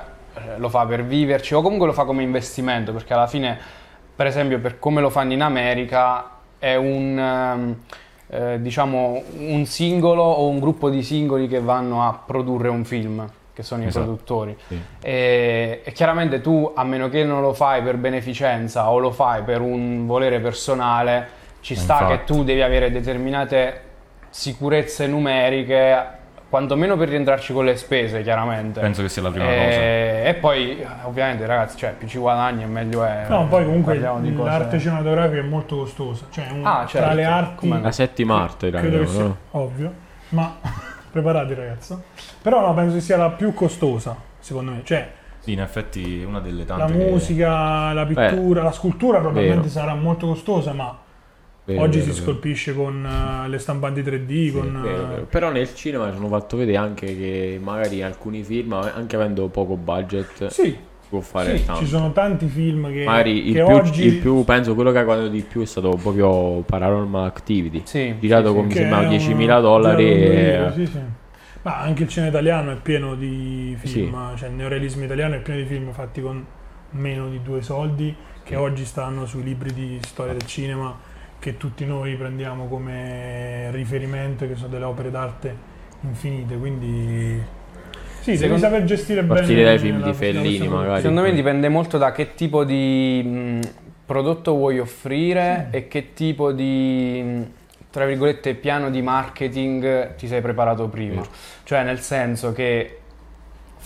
lo 0.56 0.68
fa 0.68 0.84
per 0.84 1.04
viverci 1.04 1.54
o 1.54 1.62
comunque 1.62 1.86
lo 1.86 1.92
fa 1.92 2.04
come 2.04 2.22
investimento 2.22 2.92
perché 2.92 3.14
alla 3.14 3.26
fine, 3.26 3.56
per 4.14 4.26
esempio, 4.26 4.58
per 4.58 4.78
come 4.78 5.00
lo 5.00 5.10
fanno 5.10 5.32
in 5.32 5.42
America 5.42 6.30
è 6.58 6.74
un... 6.74 7.18
ehm, 7.18 7.76
eh, 8.30 8.60
diciamo 8.60 9.22
un 9.38 9.64
singolo 9.64 10.22
o 10.22 10.48
un 10.48 10.58
gruppo 10.60 10.90
di 10.90 11.02
singoli 11.02 11.48
che 11.48 11.60
vanno 11.60 12.06
a 12.06 12.12
produrre 12.26 12.68
un 12.68 12.84
film 12.84 13.26
che 13.54 13.62
sono 13.62 13.84
Esatto. 13.84 13.98
i 14.00 14.02
produttori 14.04 14.56
Sì. 14.68 14.78
e, 15.00 15.80
e 15.82 15.92
chiaramente 15.92 16.42
tu 16.42 16.70
a 16.74 16.84
meno 16.84 17.08
che 17.08 17.24
non 17.24 17.40
lo 17.40 17.54
fai 17.54 17.80
per 17.80 17.96
beneficenza 17.96 18.90
o 18.90 18.98
lo 18.98 19.12
fai 19.12 19.42
per 19.44 19.62
un 19.62 20.06
volere 20.06 20.40
personale 20.40 21.26
ci 21.60 21.74
sta 21.74 22.04
che 22.06 22.12
infatti. 22.12 22.32
tu 22.32 22.44
devi 22.44 22.60
avere 22.60 22.90
determinate 22.90 23.80
sicurezze 24.28 25.06
numeriche 25.06 26.06
quantomeno 26.48 26.96
per 26.96 27.08
rientrarci 27.08 27.52
con 27.52 27.64
le 27.66 27.76
spese 27.76 28.22
chiaramente 28.22 28.80
Penso 28.80 29.02
che 29.02 29.08
sia 29.10 29.20
la 29.22 29.30
prima 29.30 29.46
e, 29.50 29.56
cosa. 29.66 30.28
e 30.30 30.34
poi 30.40 30.86
ovviamente 31.04 31.44
ragazzi 31.46 31.76
cioè 31.76 31.92
più 31.92 32.08
ci 32.08 32.18
guadagni 32.18 32.64
meglio 32.66 33.04
è 33.04 33.26
No, 33.28 33.46
poi 33.48 33.64
comunque 33.64 33.92
Parliamo 33.94 34.20
di 34.20 34.32
cose- 34.34 34.48
l'arte 34.48 34.78
cinematografica 34.78 35.40
è 35.40 35.44
molto 35.44 35.76
costosa. 35.76 36.26
Cioè, 36.30 36.46
un- 36.50 36.64
Ah, 36.66 36.86
certo. 36.86 37.06
tra 37.06 37.12
le 37.14 37.24
arti... 37.24 37.68
Come 37.68 37.80
La 37.82 37.92
settima 37.92 38.42
arte, 38.42 38.70
credo 38.70 38.86
raga, 38.86 38.98
che 38.98 39.06
sia 39.12 39.22
no? 39.22 39.36
ovvio, 39.50 39.92
ma 40.30 40.56
preparati 41.12 41.54
ragazzo. 41.54 42.02
Però 42.40 42.60
no, 42.60 42.72
penso 42.74 42.94
che 42.94 43.00
sia 43.02 43.16
la 43.18 43.30
più 43.30 43.52
costosa, 43.52 44.16
secondo 44.38 44.70
me. 44.70 44.80
Cioè, 44.84 45.10
Sì, 45.40 45.52
in 45.52 45.60
effetti 45.60 46.22
è 46.22 46.24
una 46.24 46.40
delle 46.40 46.64
tante 46.64 46.92
la 46.92 46.98
che- 46.98 47.10
musica, 47.10 47.92
la 47.92 48.06
pittura, 48.06 48.62
la 48.62 48.72
scultura 48.72 49.18
probabilmente 49.18 49.68
vero. 49.68 49.70
sarà 49.70 49.94
molto 49.94 50.26
costosa, 50.28 50.72
ma 50.72 50.96
Vero, 51.68 51.82
oggi 51.82 51.98
vero, 51.98 52.12
si 52.12 52.18
vero. 52.20 52.30
scolpisce 52.32 52.74
con 52.74 53.04
eh, 53.04 53.48
le 53.48 53.58
stampanti 53.58 54.00
3D, 54.02 54.52
con... 54.52 54.80
Vero, 54.82 55.02
eh, 55.02 55.06
vero. 55.06 55.22
Però 55.28 55.50
nel 55.50 55.74
cinema 55.74 56.10
ci 56.10 56.16
hanno 56.16 56.28
fatto 56.28 56.56
vedere 56.56 56.78
anche 56.78 57.06
che 57.16 57.60
magari 57.62 58.02
alcuni 58.02 58.42
film, 58.42 58.72
anche 58.72 59.16
avendo 59.16 59.48
poco 59.48 59.76
budget, 59.76 60.46
Sì, 60.46 60.62
si 60.62 60.78
può 61.10 61.20
fare 61.20 61.58
sì, 61.58 61.66
tanto. 61.66 61.82
ci 61.82 61.86
sono 61.88 62.12
tanti 62.12 62.46
film 62.46 62.90
che, 62.90 63.04
Magari 63.04 63.48
il 63.48 63.54
che 63.54 63.64
più, 63.64 63.74
oggi... 63.74 64.04
il 64.06 64.14
più- 64.16 64.44
penso 64.44 64.74
quello 64.74 64.92
che 64.92 64.98
ha 64.98 65.04
guadagnato 65.04 65.32
di 65.32 65.42
più 65.42 65.60
è 65.60 65.66
stato 65.66 65.90
proprio 65.90 66.60
Paranormal 66.62 67.26
Activity. 67.26 67.82
sì, 67.84 68.14
Girato 68.18 68.48
sì, 68.48 68.54
con 68.54 68.64
mi 68.64 68.72
sembra 68.72 69.02
è 69.02 69.06
un- 69.06 69.10
10.000 69.12 69.60
dollari. 69.60 70.04
con 70.04 70.12
e- 70.14 70.72
sì, 70.74 70.86
sì. 70.86 71.00
Ma 71.62 71.80
anche 71.80 72.04
il 72.04 72.08
cinema 72.08 72.30
italiano 72.30 72.70
è 72.70 72.76
pieno 72.76 73.14
di 73.14 73.76
film, 73.78 74.34
cioè 74.36 74.48
il 74.48 74.54
neorealismo 74.54 75.04
italiano 75.04 75.34
è 75.34 75.40
pieno 75.40 75.60
di 75.60 75.66
film 75.66 75.90
fatti 75.92 76.22
con 76.22 76.42
meno 76.90 77.28
di 77.28 77.42
due 77.42 77.60
soldi 77.60 78.14
che 78.42 78.56
oggi 78.56 78.86
stanno 78.86 79.26
sui 79.26 79.42
libri 79.42 79.74
di 79.74 79.98
storia 80.00 80.32
del 80.32 80.46
cinema 80.46 80.96
che 81.38 81.56
tutti 81.56 81.84
noi 81.84 82.14
prendiamo 82.16 82.66
come 82.66 83.70
riferimento, 83.70 84.46
che 84.46 84.56
sono 84.56 84.68
delle 84.68 84.84
opere 84.84 85.10
d'arte 85.10 85.56
infinite, 86.02 86.56
quindi 86.56 87.40
sì, 88.20 88.32
devi 88.32 88.36
Secondo- 88.38 88.62
saper 88.62 88.84
gestire 88.84 89.22
bene 89.22 89.40
Partire 89.40 89.64
dai 89.64 89.78
film 89.78 90.02
di 90.02 90.12
Fellini, 90.12 90.68
magari. 90.68 91.00
Secondo 91.00 91.22
me 91.22 91.32
dipende 91.32 91.68
molto 91.68 91.96
da 91.98 92.12
che 92.12 92.34
tipo 92.34 92.64
di, 92.64 93.22
mh, 93.24 93.60
prodotto 94.04 94.54
vuoi 94.54 94.78
offrire 94.78 95.68
e 95.70 95.86
che 95.88 96.12
tipo 96.12 96.52
di, 96.52 97.22
mh, 97.24 97.42
tra 97.90 98.04
virgolette, 98.04 98.54
piano 98.54 98.90
di 98.90 99.00
marketing 99.00 100.14
ti 100.16 100.26
sei 100.26 100.40
preparato 100.40 100.88
prima. 100.88 101.14
Vero. 101.22 101.28
Cioè, 101.64 101.84
nel 101.84 102.00
senso 102.00 102.52
che 102.52 102.97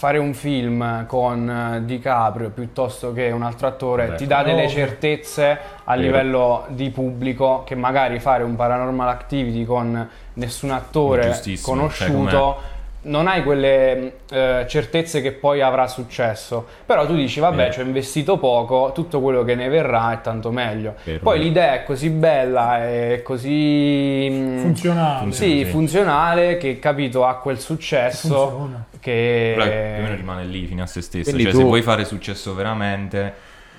fare 0.02 0.18
un 0.18 0.34
film 0.34 1.06
con 1.06 1.48
eh, 1.48 1.84
DiCaprio 1.84 2.50
piuttosto 2.50 3.12
che 3.12 3.30
un 3.30 3.42
altro 3.44 3.68
attore 3.68 4.08
Beh, 4.08 4.14
ti 4.16 4.26
dà 4.26 4.42
delle 4.42 4.66
certezze 4.68 5.56
a 5.84 5.94
Vero. 5.94 6.00
livello 6.02 6.64
di 6.70 6.90
pubblico 6.90 7.62
che 7.64 7.76
magari 7.76 8.18
fare 8.18 8.42
un 8.42 8.56
paranormal 8.56 9.06
activity 9.08 9.64
con 9.64 10.08
nessun 10.32 10.72
attore 10.72 11.26
Giustissimo, 11.26 11.88
cioè 11.88 12.08
conosciuto 12.08 12.70
non 13.02 13.28
hai 13.28 13.44
quelle 13.44 14.14
eh, 14.30 14.64
certezze 14.68 15.20
che 15.22 15.30
poi 15.30 15.60
avrà 15.60 15.86
successo 15.86 16.66
però 16.84 17.06
tu 17.06 17.14
dici 17.14 17.38
vabbè 17.38 17.70
ci 17.70 17.78
ho 17.78 17.84
investito 17.84 18.38
poco 18.38 18.90
tutto 18.92 19.20
quello 19.20 19.44
che 19.44 19.54
ne 19.54 19.68
verrà 19.68 20.12
è 20.14 20.20
tanto 20.20 20.50
meglio 20.50 20.94
Vero, 21.04 21.20
poi 21.22 21.34
vero. 21.38 21.48
l'idea 21.48 21.74
è 21.74 21.84
così 21.84 22.10
bella 22.10 22.82
è 22.82 23.20
così 23.22 24.28
mm, 24.30 24.58
Funzionale. 24.58 25.30
sì, 25.32 25.58
Sì. 25.58 25.64
funzionale 25.66 26.56
che 26.56 26.80
capito 26.80 27.24
ha 27.24 27.36
quel 27.36 27.60
successo 27.60 28.48
Funziona. 28.50 28.84
Che 29.02 29.52
Però 29.56 29.68
più 29.68 29.74
o 29.98 30.02
meno 30.02 30.14
rimane 30.14 30.44
lì 30.44 30.64
fino 30.66 30.82
a 30.82 30.86
se 30.86 31.00
stessa. 31.02 31.24
Quindi 31.30 31.42
Cioè, 31.42 31.52
tu- 31.52 31.58
se 31.58 31.64
vuoi 31.64 31.82
fare 31.82 32.04
successo 32.04 32.54
veramente, 32.54 33.34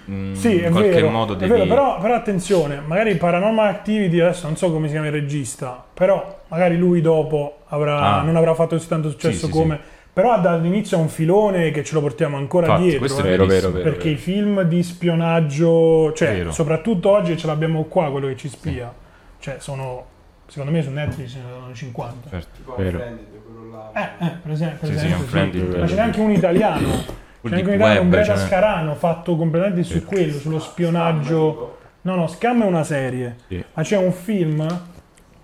mh, 0.05 0.33
Sì, 0.33 0.59
è 0.59 0.65
in 0.67 0.71
qualche 0.71 0.89
vero, 0.89 1.09
modo 1.09 1.33
è 1.33 1.38
devi... 1.38 1.51
vero, 1.53 1.65
però, 1.65 1.99
però 1.99 2.13
attenzione, 2.15 2.81
magari 2.86 3.15
Paranormal 3.15 3.67
Activity, 3.69 4.19
adesso 4.19 4.45
non 4.47 4.57
so 4.57 4.69
come 4.71 4.88
si 4.88 4.91
chiama 4.93 5.07
il 5.07 5.13
regista, 5.13 5.81
però 5.93 6.41
magari 6.49 6.77
lui 6.77 6.99
dopo 7.01 7.59
avrà- 7.69 8.19
Ah. 8.19 8.21
non 8.21 8.36
avrà 8.36 8.53
fatto 8.53 8.75
così 8.75 8.88
tanto 8.88 9.09
successo 9.09 9.45
Sì, 9.47 9.51
sì, 9.51 9.51
come... 9.51 9.79
Però 10.13 10.39
dall'inizio 10.39 10.97
è 10.97 10.99
un 11.01 11.09
filone 11.09 11.71
che 11.71 11.83
ce 11.83 11.95
lo 11.95 12.01
portiamo 12.01 12.38
ancora 12.38 12.65
Infatti, 12.67 12.83
dietro. 12.83 12.99
questo 12.99 13.21
eh. 13.21 13.23
è 13.23 13.29
Vero, 13.29 13.45
verissimo. 13.47 13.71
vero, 13.71 13.83
vero. 13.83 13.95
perché 13.95 14.09
i 14.09 14.15
film 14.15 14.62
di 14.62 14.83
spionaggio, 14.83 16.13
cioè 16.13 16.33
Vero. 16.36 16.51
soprattutto 16.51 17.09
oggi 17.09 17.36
ce 17.38 17.47
l'abbiamo 17.47 17.83
qua 17.86 18.12
quello 18.12 18.27
che 18.27 18.36
ci 18.38 18.47
spia, 18.47 18.93
cioè 19.39 19.55
sono, 19.57 20.05
secondo 20.47 20.71
me 20.71 20.82
su 20.84 20.89
Netflix 20.91 21.32
ce 21.32 21.38
ne 21.39 21.45
sono 21.51 21.73
50. 21.73 22.29
Certo. 22.29 22.75
Vero. 22.77 22.99
Eh, 22.99 24.25
eh, 24.25 24.32
per 24.41 24.51
esempio, 24.51 24.88
per 24.88 24.89
Sì, 24.89 24.97
sì, 24.99 25.06
esempio, 25.06 25.79
ma 25.79 25.88
ce 25.88 25.95
n'è 25.95 26.01
anche 26.01 26.19
un 26.19 26.32
italiano. 26.32 26.88
C'è 27.43 27.56
anche 27.56 27.67
un 27.67 27.73
italiano, 27.75 28.01
un 28.01 28.10
n'è. 28.10 28.38
Scarano 28.38 28.95
fatto 28.95 29.36
completamente 29.36 29.84
su 29.84 30.06
quello, 30.06 30.32
sullo 30.32 30.60
spionaggio. 30.60 31.77
No, 32.03 32.15
no, 32.15 32.27
Scam 32.27 32.63
è 32.63 32.65
una 32.65 32.86
serie, 32.86 33.36
Sì. 33.47 33.63
ma 33.73 33.82
c'è 33.84 33.97
un 33.97 34.13
film 34.13 34.65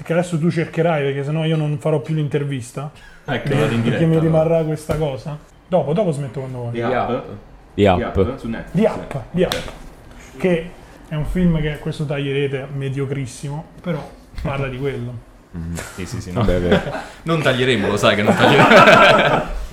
che 0.02 0.14
adesso 0.14 0.40
tu 0.40 0.50
cercherai 0.50 1.04
perché 1.04 1.26
sennò 1.26 1.44
io 1.44 1.58
non 1.58 1.78
farò 1.78 2.00
più 2.00 2.16
l'intervista. 2.16 2.90
Ecco, 3.26 3.52
in 3.52 3.58
diretta. 3.58 3.82
perché 3.90 4.06
mi 4.06 4.16
allora. 4.16 4.20
rimarrà 4.28 4.64
questa 4.64 4.96
cosa. 4.96 5.38
Dopo, 5.68 5.92
dopo 5.92 6.12
smetto 6.12 6.40
quando 6.40 6.58
vuoi. 6.60 6.72
Di 6.72 6.82
Up? 6.82 7.24
Di 7.74 7.86
Netflix. 8.48 8.72
Di 8.72 8.84
Up, 8.86 9.22
di 9.32 9.42
Up. 9.44 9.72
Che 10.38 10.70
è 11.10 11.16
un 11.16 11.26
film 11.26 11.60
che 11.60 11.80
questo 11.80 12.06
taglierete 12.06 12.66
mediocrissimo, 12.74 13.66
però 13.82 14.10
parla 14.42 14.68
di 14.68 14.78
quello. 14.78 15.28
Sì, 15.96 16.06
sì, 16.06 16.22
sì. 16.22 16.32
No. 16.32 16.42
Vabbè, 16.42 16.60
vero. 16.60 16.82
Non 17.24 17.42
taglieremo, 17.42 17.88
lo 17.88 17.98
sai 17.98 18.16
che 18.16 18.24
non 18.24 18.36
taglieremo. 18.36 19.58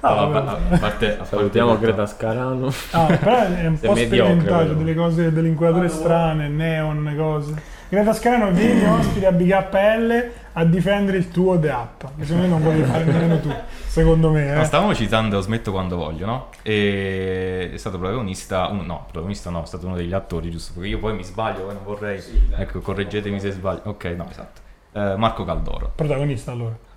No, 0.00 0.28
vabbè. 0.28 0.36
a, 0.36 0.40
a 0.40 0.78
parte, 0.78 1.14
a 1.14 1.16
parte 1.16 1.24
Salutiamo 1.24 1.76
Greta 1.76 2.06
Scarano. 2.06 2.72
Ah, 2.92 3.06
però 3.06 3.42
è 3.42 3.66
un 3.66 3.76
po' 3.76 3.92
mediocre, 3.92 4.76
delle 4.76 4.94
cose, 4.94 5.32
delle 5.32 5.48
inquadrature 5.48 5.88
strane, 5.88 6.46
neon, 6.46 7.12
cose. 7.16 7.54
Greta 7.92 8.14
Scarano 8.14 8.50
vieni 8.52 8.86
ospite 8.86 9.26
a 9.26 9.32
BKL 9.32 10.30
a 10.54 10.64
difendere 10.64 11.18
il 11.18 11.28
tuo 11.28 11.58
The 11.58 11.70
App. 11.70 12.04
Secondo 12.22 12.40
me 12.42 12.48
non 12.48 12.62
volevi 12.62 12.84
fare 12.84 13.04
nemmeno 13.04 13.38
tu, 13.38 13.52
secondo 13.86 14.30
me. 14.30 14.50
No, 14.50 14.62
Eh. 14.62 14.64
stavamo 14.64 14.94
citando 14.94 15.38
Smetto 15.42 15.72
quando 15.72 15.96
voglio, 15.96 16.24
no? 16.24 16.46
E 16.62 17.68
è 17.70 17.76
stato 17.76 17.98
protagonista, 17.98 18.68
un- 18.68 18.86
no, 18.86 19.02
protagonista 19.04 19.50
no, 19.50 19.64
è 19.64 19.66
stato 19.66 19.84
uno 19.88 19.96
degli 19.96 20.14
attori, 20.14 20.50
giusto? 20.50 20.72
Perché 20.72 20.88
io 20.88 20.98
poi 21.00 21.12
mi 21.12 21.22
sbaglio, 21.22 21.64
poi 21.64 21.74
non 21.74 21.82
vorrei. 21.84 22.18
ecco, 22.56 22.80
correggetemi 22.80 23.38
se 23.38 23.50
sbaglio. 23.50 23.82
Ok, 23.84 24.04
no, 24.16 24.26
esatto. 24.30 24.60
Eh, 24.94 25.14
Marco 25.18 25.44
Caldoro. 25.44 25.92
Protagonista 25.94 26.50
allora. 26.52 26.74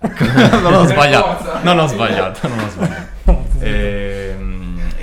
non 0.62 0.72
ho 0.72 0.84
sbagliato. 0.86 1.58
Non 1.62 1.78
ho 1.78 1.86
sbagliato, 1.88 2.48
non 2.48 2.58
ho 2.58 2.68
sbagliato. 2.70 3.06
Ehm, 3.26 3.44
e 3.60 4.25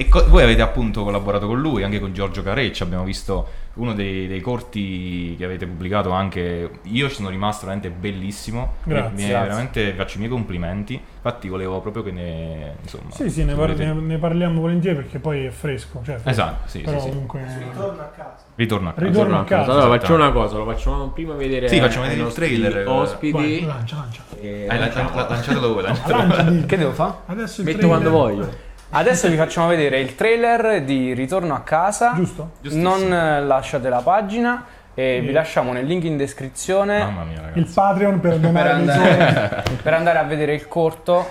co- 0.10 0.27
voi 0.27 0.43
avete 0.43 0.62
appunto 0.62 1.03
collaborato 1.03 1.47
con 1.47 1.60
lui, 1.60 1.84
anche 1.84 1.99
con 1.99 2.13
Giorgio 2.13 2.41
Careccia, 2.43 2.84
abbiamo 2.84 3.03
visto 3.03 3.62
uno 3.75 3.93
dei, 3.93 4.27
dei 4.27 4.39
corti 4.39 5.36
che 5.36 5.45
avete 5.45 5.65
pubblicato 5.65 6.12
anche, 6.12 6.69
io 6.84 7.10
ci 7.10 7.15
sono 7.15 7.29
rimasto 7.29 7.65
veramente 7.65 7.89
bellissimo, 7.89 8.73
Grazie. 8.84 9.10
Mi- 9.15 9.15
mi- 9.23 9.27
Grazie. 9.29 9.47
veramente 9.47 9.93
faccio 9.93 10.15
i 10.15 10.19
miei 10.19 10.29
complimenti, 10.32 10.93
infatti 11.15 11.47
volevo 11.47 11.79
proprio 11.82 12.03
che 12.03 12.12
ne, 12.12 12.75
insomma... 12.82 13.12
Sì, 13.12 13.29
sì, 13.29 13.43
ne, 13.43 13.56
par- 13.56 13.75
ne- 13.75 13.93
ne 13.93 14.17
parliamo 14.17 14.62
volentieri 14.62 14.95
perché 14.97 15.17
poi 15.19 15.45
è 15.45 15.49
fresco. 15.49 16.01
Cioè, 16.03 16.15
fresco. 16.15 16.29
Esatto, 16.29 16.67
sì, 16.69 16.79
Però 16.82 16.97
sì, 16.99 17.03
sì. 17.06 17.10
comunque... 17.10 17.41
Ritorno 17.71 18.01
a 18.01 18.06
casa. 18.06 18.43
Ritorno 18.56 19.39
a 19.39 19.43
casa. 19.43 19.71
Allora 19.71 19.86
esatto. 19.88 19.99
facciamo 19.99 20.15
una 20.17 20.32
cosa, 20.32 20.58
lo 20.58 20.65
facciamo 20.65 21.08
prima 21.10 21.34
vedere 21.34 21.67
Sì, 21.67 21.79
facciamo 21.79 22.06
vedere 22.08 22.27
il 22.27 22.34
trailer, 22.34 22.77
eh. 22.77 22.86
Ospiti. 22.86 23.32
Vai, 23.32 23.65
lancia, 23.65 23.95
lancia. 23.95 24.21
E 24.39 24.67
Eh, 24.69 24.77
lancia- 24.77 25.10
la- 25.15 25.27
lanciatelo 25.29 25.73
voi, 25.73 25.82
lanciatelo 25.84 26.17
voi. 26.19 26.27
Lancia, 26.27 26.43
di- 26.51 26.65
che 26.65 26.77
devo 26.77 26.91
fare? 26.91 27.13
Adesso 27.25 27.62
il 27.62 27.65
Metto 27.67 27.79
trailer- 27.79 28.01
quando 28.01 28.17
voglio. 28.19 28.71
Adesso 28.95 29.27
vi 29.27 29.36
facciamo 29.38 29.67
vedere 29.67 29.99
il 29.99 30.13
trailer 30.15 30.84
di 30.84 31.13
Ritorno 31.13 31.56
a 31.56 31.62
casa. 31.62 32.13
Giusto? 32.15 32.51
Non 32.73 33.12
eh, 33.12 33.41
lasciate 33.41 33.89
la 33.89 34.01
pagina 34.01 34.65
e 34.93 35.17
Sì. 35.19 35.25
vi 35.25 35.32
lasciamo 35.32 35.73
nel 35.73 35.86
link 35.88 36.03
in 36.03 36.15
descrizione 36.15 36.99
Mamma 36.99 37.23
mia, 37.23 37.41
ragazzi. 37.41 37.58
Il 37.60 37.71
Patreon 37.73 38.19
per 38.19 38.32
per 38.38 38.39
donare 38.39 38.69
soldi. 38.69 38.89
andare, 38.91 39.63
per 39.82 39.93
andare 39.95 40.17
a 40.19 40.23
vedere 40.23 40.53
il 40.53 40.67
corto, 40.67 41.25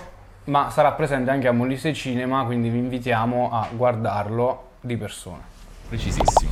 ma 0.45 0.71
sarà 0.71 0.91
presente 0.93 1.31
anche 1.31 1.47
a 1.47 1.53
Molise 1.53 1.93
Cinema, 1.95 2.45
quindi 2.45 2.69
vi 2.69 2.79
invitiamo 2.79 3.51
a 3.53 3.69
guardarlo 3.71 4.71
di 4.81 4.97
persona. 4.97 5.43
Precisissimo. 5.89 6.51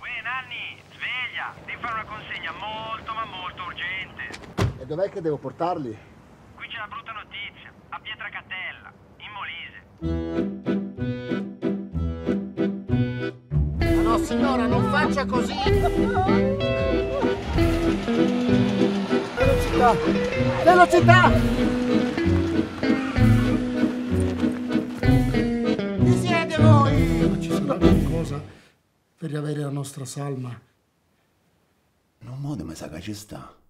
Uè 0.00 0.12
Nanni, 0.22 0.76
sveglia! 0.92 1.54
Devi 1.64 1.78
fare 1.80 1.94
una 1.94 2.04
consegna 2.04 2.52
molto 2.52 3.12
ma 3.14 3.24
molto 3.24 3.62
urgente. 3.64 4.75
E 4.86 4.88
dov'è 4.88 5.10
che 5.10 5.20
devo 5.20 5.36
portarli? 5.36 5.98
Qui 6.54 6.68
c'è 6.68 6.76
una 6.76 6.86
brutta 6.86 7.10
notizia, 7.10 7.72
a 7.88 7.98
Pietracatella, 7.98 8.92
in 9.16 9.32
Molise. 9.34 9.82
Ma 13.96 14.02
no 14.02 14.18
signora, 14.18 14.68
non 14.68 14.88
faccia 14.88 15.26
così! 15.26 15.56
Velocità! 19.34 19.92
Velocità! 20.62 21.32
Chi 25.98 26.12
siete 26.16 26.56
voi? 26.58 27.28
Ma 27.28 27.40
ci 27.40 27.50
sarà 27.50 27.74
qualcosa 27.76 28.40
per 29.16 29.30
riavere 29.30 29.62
la 29.62 29.70
nostra 29.70 30.04
salma? 30.04 30.56
Non 32.20 32.38
modo 32.38 32.64
mi 32.64 32.76
sa 32.76 32.88
che 32.88 33.00
ci 33.00 33.14
sta. 33.14 33.64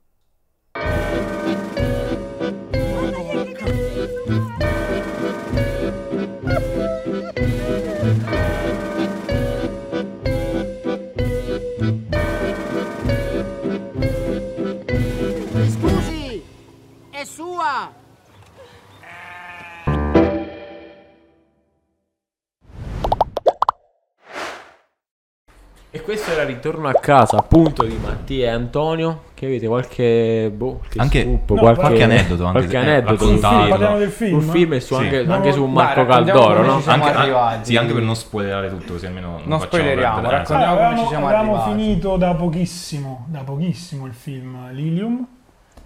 E 25.97 26.03
questo 26.03 26.31
era 26.31 26.45
Ritorno 26.45 26.89
a 26.89 26.93
casa, 26.93 27.39
appunto, 27.39 27.83
di 27.83 27.97
Mattia 27.97 28.49
e 28.49 28.51
Antonio. 28.51 29.26
Che 29.37 29.45
avete 29.45 29.67
qualche, 29.67 30.51
boh, 30.55 30.79
qualche 30.79 30.99
Anche- 30.99 31.23
scoop, 31.25 31.51
no, 31.51 31.57
qualche, 31.61 31.81
qualche 31.81 32.03
aneddoto 32.05 32.45
anche 32.47 32.59
qualche 32.59 32.75
eh, 32.77 32.81
aneddoto 32.81 33.27
film. 33.27 33.39
Parliamo 33.41 33.99
del 33.99 34.11
film? 34.11 34.41
Sul 34.41 34.51
film 34.51 34.73
e 34.73 34.81
su 34.81 34.95
Sì. 34.95 35.03
anche, 35.03 35.23
No, 35.25 35.35
anche 35.35 35.53
su 35.53 35.63
dai, 35.65 35.73
Marco 35.75 36.05
raccontiamo 36.05 36.39
Caldoro, 36.41 36.55
come 36.55 36.67
no? 36.67 36.83
Anche, 36.87 37.09
arrivati. 37.11 37.65
sì, 37.67 37.77
anche 37.77 37.93
per 37.93 38.03
non 38.03 38.17
spoilerare 38.17 38.69
tutto, 38.71 38.93
così 38.95 39.05
almeno 39.07 39.27
non, 39.27 39.35
Non 39.45 39.59
facciamo 39.61 39.65
spoileriamo, 39.67 40.19
eh, 40.27 40.31
raccontiamo. 40.31 40.65
Allora, 40.73 40.87
come 40.87 40.99
ci 41.01 41.07
siamo 41.09 41.27
avevamo 41.27 41.53
arrivati. 41.57 41.71
finito 41.83 42.17
da 42.17 42.35
pochissimo, 42.35 43.27
da 43.29 43.41
pochissimo 43.41 44.07
il 44.07 44.15
film 44.15 44.71
Lilium, 44.73 45.27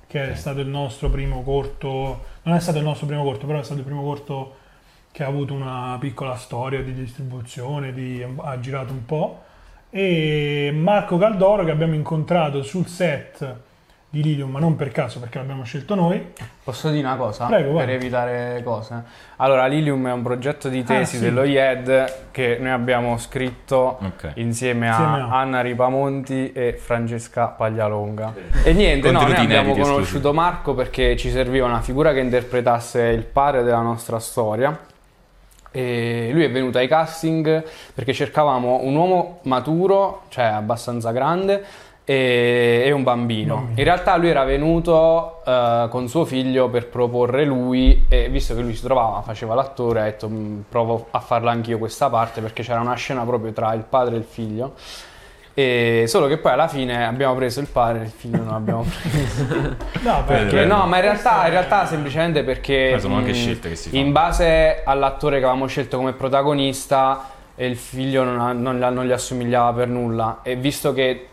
che 0.07 0.31
è 0.31 0.35
stato 0.37 0.61
il 0.61 0.69
nostro 0.69 1.11
primo 1.11 1.43
corto, 1.43 2.21
non 2.43 2.55
è 2.55 2.61
stato 2.61 2.79
il 2.79 2.85
nostro 2.85 3.09
primo 3.09 3.25
corto, 3.25 3.47
però 3.47 3.59
è 3.59 3.65
stato 3.65 3.81
il 3.81 3.85
primo 3.85 4.03
corto 4.05 4.55
che 5.11 5.25
ha 5.25 5.27
avuto 5.27 5.55
una 5.55 5.97
piccola 5.99 6.37
storia 6.37 6.81
di 6.85 6.95
distribuzione, 6.95 7.93
di- 7.93 8.25
ha 8.37 8.61
girato 8.61 8.93
un 8.93 9.05
po', 9.05 9.41
e 9.91 10.71
Marco 10.75 11.19
Caldoro 11.19 11.65
che 11.65 11.71
abbiamo 11.71 11.95
incontrato 11.95 12.63
sul 12.63 12.87
set 12.87 13.55
di 14.13 14.25
Lilium, 14.25 14.51
ma 14.51 14.59
non 14.59 14.75
per 14.75 14.91
caso 14.91 15.21
perché 15.21 15.39
l'abbiamo 15.39 15.63
scelto 15.63 15.95
noi, 15.95 16.33
Posso 16.65 16.91
dire 16.91 17.07
una 17.07 17.15
cosa? 17.15 17.47
Prego, 17.47 17.75
vai. 17.75 17.87
per 17.87 17.95
evitare 17.95 18.61
cose. 18.65 19.03
Allora, 19.37 19.67
Lilium 19.67 20.09
è 20.09 20.13
un 20.13 20.23
progetto 20.23 20.69
di 20.69 20.83
tesi 20.83 21.15
Ah, 21.17 21.19
sì. 21.19 21.25
dello 21.25 21.45
IED 21.45 22.31
che 22.33 22.59
noi 22.61 22.71
abbiamo 22.71 23.17
scritto 23.19 23.99
Ok. 24.03 24.33
insieme 24.35 24.89
a 24.89 24.91
Insieme 24.99 25.21
a- 25.21 25.39
Anna 25.39 25.61
Ripamonti 25.61 26.51
e 26.53 26.73
Francesca 26.73 27.47
Paglialonga. 27.47 28.35
E 28.65 28.73
niente, 28.73 29.13
no, 29.13 29.23
noi 29.23 29.35
abbiamo 29.37 29.75
conosciuto 29.77 30.33
Marco 30.33 30.75
perché 30.75 31.17
ci 31.17 31.31
serviva 31.31 31.67
una 31.67 31.81
figura 31.81 32.13
che 32.13 32.19
interpretasse 32.21 33.03
il 33.03 33.23
padre 33.23 33.63
della 33.63 33.81
nostra 33.81 34.19
storia. 34.19 34.77
E 35.73 36.31
lui 36.33 36.45
è 36.45 36.51
venuto 36.51 36.79
ai 36.79 36.89
casting 36.89 37.65
perché 37.95 38.13
cercavamo 38.13 38.81
un 38.83 38.95
uomo 38.95 39.39
maturo, 39.43 40.23
cioè 40.29 40.45
abbastanza 40.45 41.13
grande, 41.13 41.65
e, 42.05 42.83
e 42.87 42.91
un 42.91 43.05
bambino. 43.05 43.69
In 43.77 43.85
realtà 43.85 44.17
lui 44.17 44.31
era 44.31 44.43
venuto 44.43 45.43
eh, 45.47 45.87
con 45.91 46.09
suo 46.09 46.25
figlio 46.25 46.69
per 46.69 46.89
proporre 46.89 47.45
lui 47.45 48.05
e 48.09 48.29
visto 48.29 48.55
che 48.57 48.63
lui 48.63 48.75
si 48.75 48.83
trovava, 48.83 49.21
faceva 49.23 49.55
l'attore, 49.55 50.01
ha 50.01 50.05
detto 50.05 50.29
"Mm, 50.29 50.61
provo 50.69 51.07
a 51.13 51.21
farla 51.21 51.53
anch'io 51.53 51.79
questa 51.79 52.09
parte 52.11 52.41
perché 52.41 52.65
c'era 52.65 52.81
una 52.81 52.95
scena 52.95 53.23
proprio 53.23 53.53
tra 53.53 53.73
il 53.75 53.85
padre 53.89 54.17
e 54.17 54.19
il 54.19 54.25
figlio. 54.25 54.75
E 55.55 56.05
solo 56.07 56.27
che 56.29 56.39
poi 56.39 56.53
alla 56.53 56.69
fine 56.69 57.05
abbiamo 57.05 57.35
preso 57.35 57.61
il 57.61 57.67
padre 57.67 58.03
e 58.03 58.05
il 58.05 58.13
figlio 58.17 58.39
non 58.39 58.49
l'abbiamo 58.49 58.85
preso. 59.03 59.77
No, 60.03 60.23
Perché, 60.25 60.65
no, 60.65 60.87
ma 60.87 60.97
in 60.97 61.03
realtà, 61.03 61.45
in 61.47 61.51
realtà 61.51 61.87
semplicemente 61.87 62.45
perché 62.45 62.99
sono 63.01 63.17
anche 63.17 63.33
scelte 63.35 63.71
che 63.71 63.77
si 63.77 63.91
fanno. 63.91 64.03
in 64.03 64.13
base 64.13 64.83
all'attore 64.85 65.39
che 65.39 65.45
avevamo 65.45 65.67
scelto 65.67 65.97
come 65.97 66.13
protagonista 66.13 67.31
il 67.57 67.77
figlio 67.77 68.25
non, 68.25 68.41
ha- 68.41 68.53
non 68.53 68.79
non 68.79 69.05
gli 69.05 69.13
assomigliava 69.13 69.73
per 69.73 69.89
nulla 69.89 70.39
e 70.43 70.57
visto 70.57 70.93
che 70.95 71.30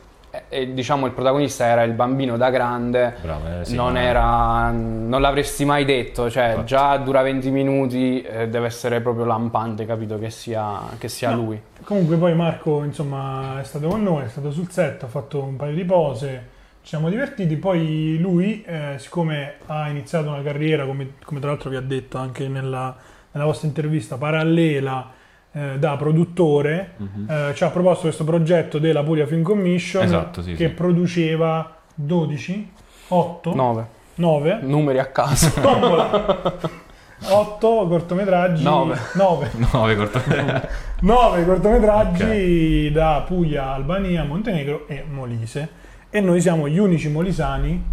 eh, 0.50 0.74
diciamo 0.74 1.06
il 1.06 1.12
protagonista 1.12 1.66
era 1.66 1.84
il 1.84 1.94
bambino 1.94 2.38
da 2.38 2.50
grande 2.50 3.16
Bravo, 3.22 3.62
eh, 3.62 3.66
sì, 3.66 3.76
non 3.76 3.94
ma- 3.94 4.02
era 4.02 4.72
non 4.72 5.22
l'avresti 5.22 5.66
mai 5.66 5.86
detto 5.86 6.30
cioè 6.30 6.50
Infatti. 6.50 6.66
già 6.66 6.98
dura 6.98 7.22
20 7.22 7.50
minuti 7.52 8.22
eh, 8.22 8.48
deve 8.48 8.68
essere 8.68 9.02
proprio 9.02 9.26
lampante 9.26 9.86
capito 9.86 10.18
che 10.20 10.30
sia, 10.30 10.80
che 10.98 11.08
sia 11.10 11.30
No. 11.32 11.36
lui 11.38 11.62
Comunque 11.84 12.18
poi 12.18 12.36
Marco 12.36 12.84
insomma 12.84 13.60
è 13.62 13.64
stato 13.64 13.88
con 13.88 14.04
noi, 14.04 14.24
è 14.26 14.28
stato 14.28 14.52
sul 14.52 14.70
set, 14.70 15.04
ha 15.04 15.08
fatto 15.08 15.42
un 15.42 15.56
paio 15.56 15.74
di 15.74 15.86
pose, 15.86 16.48
ci 16.82 16.90
siamo 16.90 17.10
divertiti, 17.10 17.56
poi 17.56 18.18
lui 18.20 18.62
eh, 18.66 18.96
siccome 18.98 19.54
ha 19.68 19.88
iniziato 19.88 20.28
una 20.30 20.42
carriera, 20.42 20.86
come, 20.86 21.14
come 21.24 21.40
tra 21.40 21.50
l'altro 21.50 21.70
vi 21.70 21.76
ha 21.78 21.82
detto 21.82 22.18
anche 22.18 22.48
nella, 22.50 22.94
nella 23.32 23.46
vostra 23.46 23.68
intervista, 23.68 24.18
parallela 24.18 25.12
eh, 25.58 25.80
da 25.80 25.96
produttore, 25.96 26.94
eh, 27.28 27.52
ci 27.56 27.64
ha 27.64 27.70
proposto 27.70 28.04
questo 28.04 28.24
progetto 28.24 28.78
della 28.78 29.02
Puglia 29.02 29.26
Film 29.26 29.42
Commission 29.42 30.04
Esatto, 30.04 30.42
sì, 30.44 30.54
che 30.54 30.68
sì. 30.68 30.74
produceva 30.74 31.76
12, 31.96 32.72
8, 33.08 33.56
9 33.56 33.88
9, 34.16 34.60
numeri 34.62 35.00
a 35.00 35.06
caso. 35.06 35.52
Tombola. 35.62 36.56
8 37.30 37.88
cortometraggi 37.88 38.64
Nove. 38.64 38.98
9 39.14 39.50
No, 39.72 39.86
vi 39.86 39.96
corto- 39.96 40.22
9 41.02 41.46
cortometraggi 41.46 42.92
da 42.94 43.24
Puglia, 43.26 43.74
Albania, 43.74 44.24
Montenegro 44.24 44.88
e 44.88 45.04
Molise. 45.10 45.70
E 46.10 46.20
noi 46.22 46.40
siamo 46.42 46.68
gli 46.68 46.78
unici 46.78 47.10
molisani 47.10 47.84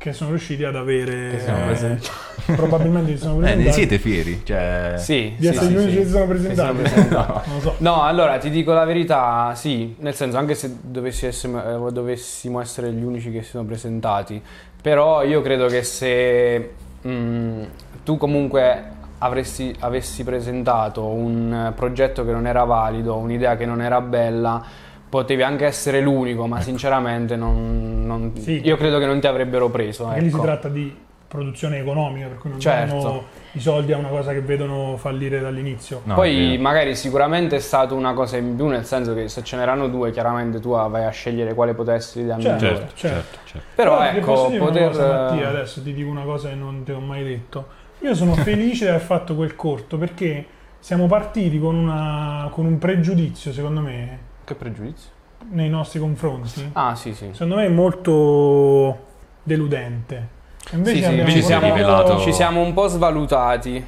che 0.00 0.14
sono 0.14 0.30
riusciti 0.30 0.64
ad 0.64 0.76
avere 0.76 1.44
eh, 1.44 1.52
presenti. 1.66 2.08
probabilmente 2.56 3.12
si 3.12 3.18
sono 3.18 3.34
Eh, 3.40 3.40
presentati 3.40 3.64
ne 3.66 3.72
siete 3.72 3.98
fieri? 3.98 4.40
Cioè... 4.42 4.94
sì, 4.96 5.34
di 5.36 5.44
sì, 5.44 5.48
essere 5.48 5.66
sì, 5.66 5.72
gli 5.72 5.76
unici 5.76 5.90
sì. 5.90 5.96
che 5.98 6.04
si 6.04 6.10
sono 6.10 6.26
presentati 6.26 6.56
siamo 6.56 6.80
presentati. 6.80 7.32
non 7.50 7.56
lo 7.56 7.60
so 7.60 7.74
No, 7.78 8.02
allora 8.02 8.38
ti 8.38 8.48
dico 8.48 8.72
la 8.72 8.84
verità, 8.86 9.52
sì, 9.54 9.94
nel 9.98 10.14
senso 10.14 10.38
anche 10.38 10.54
se 10.54 10.74
dovessi 10.80 11.26
essere- 11.26 11.74
eh, 11.86 11.92
dovessimo 11.92 12.60
essere 12.62 12.90
gli 12.92 13.02
unici 13.02 13.30
che 13.30 13.42
si 13.42 13.50
sono 13.50 13.64
presentati, 13.64 14.40
però 14.80 15.22
io 15.22 15.42
credo 15.42 15.66
che 15.66 15.82
se 15.82 16.70
mm, 17.06 17.62
tu 18.02 18.16
comunque 18.16 18.82
avresti, 19.18 19.76
avessi 19.80 20.24
presentato 20.24 21.04
un 21.04 21.66
eh, 21.68 21.72
progetto 21.72 22.24
che 22.24 22.32
non 22.32 22.46
era 22.46 22.64
valido, 22.64 23.16
un'idea 23.16 23.54
che 23.54 23.66
non 23.66 23.82
era 23.82 24.00
bella, 24.00 24.64
potevi 25.10 25.42
anche 25.42 25.66
essere 25.66 26.00
l'unico, 26.00 26.46
ma 26.46 26.60
sinceramente 26.62 27.36
non, 27.36 28.06
non- 28.06 28.32
Sì. 28.38 28.62
io 28.64 28.76
credo 28.78 28.98
che 28.98 29.04
non 29.06 29.20
ti 29.20 29.26
avrebbero 29.26 29.68
preso. 29.68 30.04
Perché 30.06 30.20
lì 30.20 30.28
si 30.30 30.36
ecco. 30.36 30.44
tratta 30.44 30.68
di 30.68 30.96
produzione 31.30 31.78
economica 31.78 32.26
per 32.26 32.38
cui 32.38 32.50
non 32.50 32.58
Certo. 32.58 32.94
danno 32.96 33.24
i 33.52 33.60
soldi 33.60 33.92
a 33.92 33.98
una 33.98 34.08
cosa 34.08 34.32
che 34.32 34.40
vedono 34.40 34.96
fallire 34.96 35.38
dall'inizio 35.38 36.00
No, 36.02 36.14
Poi 36.14 36.58
magari 36.58 36.96
sicuramente 36.96 37.54
è 37.54 37.58
stata 37.60 37.94
una 37.94 38.14
cosa 38.14 38.36
in 38.36 38.56
più, 38.56 38.66
nel 38.66 38.84
senso 38.84 39.14
che 39.14 39.28
se 39.28 39.44
ce 39.44 39.56
n'erano 39.56 39.86
due, 39.86 40.10
chiaramente 40.10 40.58
tu 40.58 40.70
vai 40.70 41.04
a 41.04 41.10
scegliere 41.10 41.54
quale 41.54 41.72
potesse 41.74 42.20
essere 42.20 42.22
l'idea 42.22 42.40
Certo. 42.40 42.64
migliore. 42.64 42.76
Certo, 42.94 42.96
Certo. 42.96 43.16
certo, 43.34 43.38
certo. 43.44 43.66
Però 43.76 43.98
ti 44.10 44.16
ecco, 44.16 44.26
posso 44.26 44.48
dire 44.48 44.58
poter... 44.58 44.82
una 44.82 44.90
cosa, 44.90 45.12
Mattia, 45.30 45.48
adesso 45.50 45.82
ti 45.82 45.92
dico 45.92 46.10
una 46.10 46.22
cosa 46.24 46.48
che 46.48 46.54
non 46.56 46.82
ti 46.82 46.90
ho 46.90 47.00
mai 47.00 47.22
detto. 47.22 47.66
Io 48.00 48.14
sono 48.16 48.34
felice 48.42 48.84
di 48.86 48.90
aver 48.90 49.00
fatto 49.02 49.36
quel 49.36 49.54
corto 49.54 49.98
perché 49.98 50.44
siamo 50.80 51.06
partiti 51.06 51.60
con, 51.60 51.76
una- 51.76 52.48
con 52.50 52.64
un 52.66 52.76
pregiudizio, 52.78 53.52
secondo 53.52 53.80
me, 53.80 54.18
Che 54.50 54.56
pregiudizio? 54.56 55.10
nei 55.52 55.68
nostri 55.68 56.00
confronti. 56.00 56.70
Ah, 56.72 56.96
sì, 56.96 57.14
sì. 57.14 57.28
Secondo 57.32 57.54
me 57.54 57.68
molto 57.68 59.06
deludente. 59.44 60.28
Invece, 60.72 60.96
Sì, 60.96 61.02
sì, 61.02 61.04
abbiamo 61.08 61.28
invece 61.28 61.42
si 61.46 61.52
è 61.52 61.58
portato- 61.58 61.74
rivelato- 61.76 62.18
Ci 62.18 62.32
siamo 62.32 62.60
un 62.60 62.72
po' 62.74 62.86
svalutati. 62.88 63.86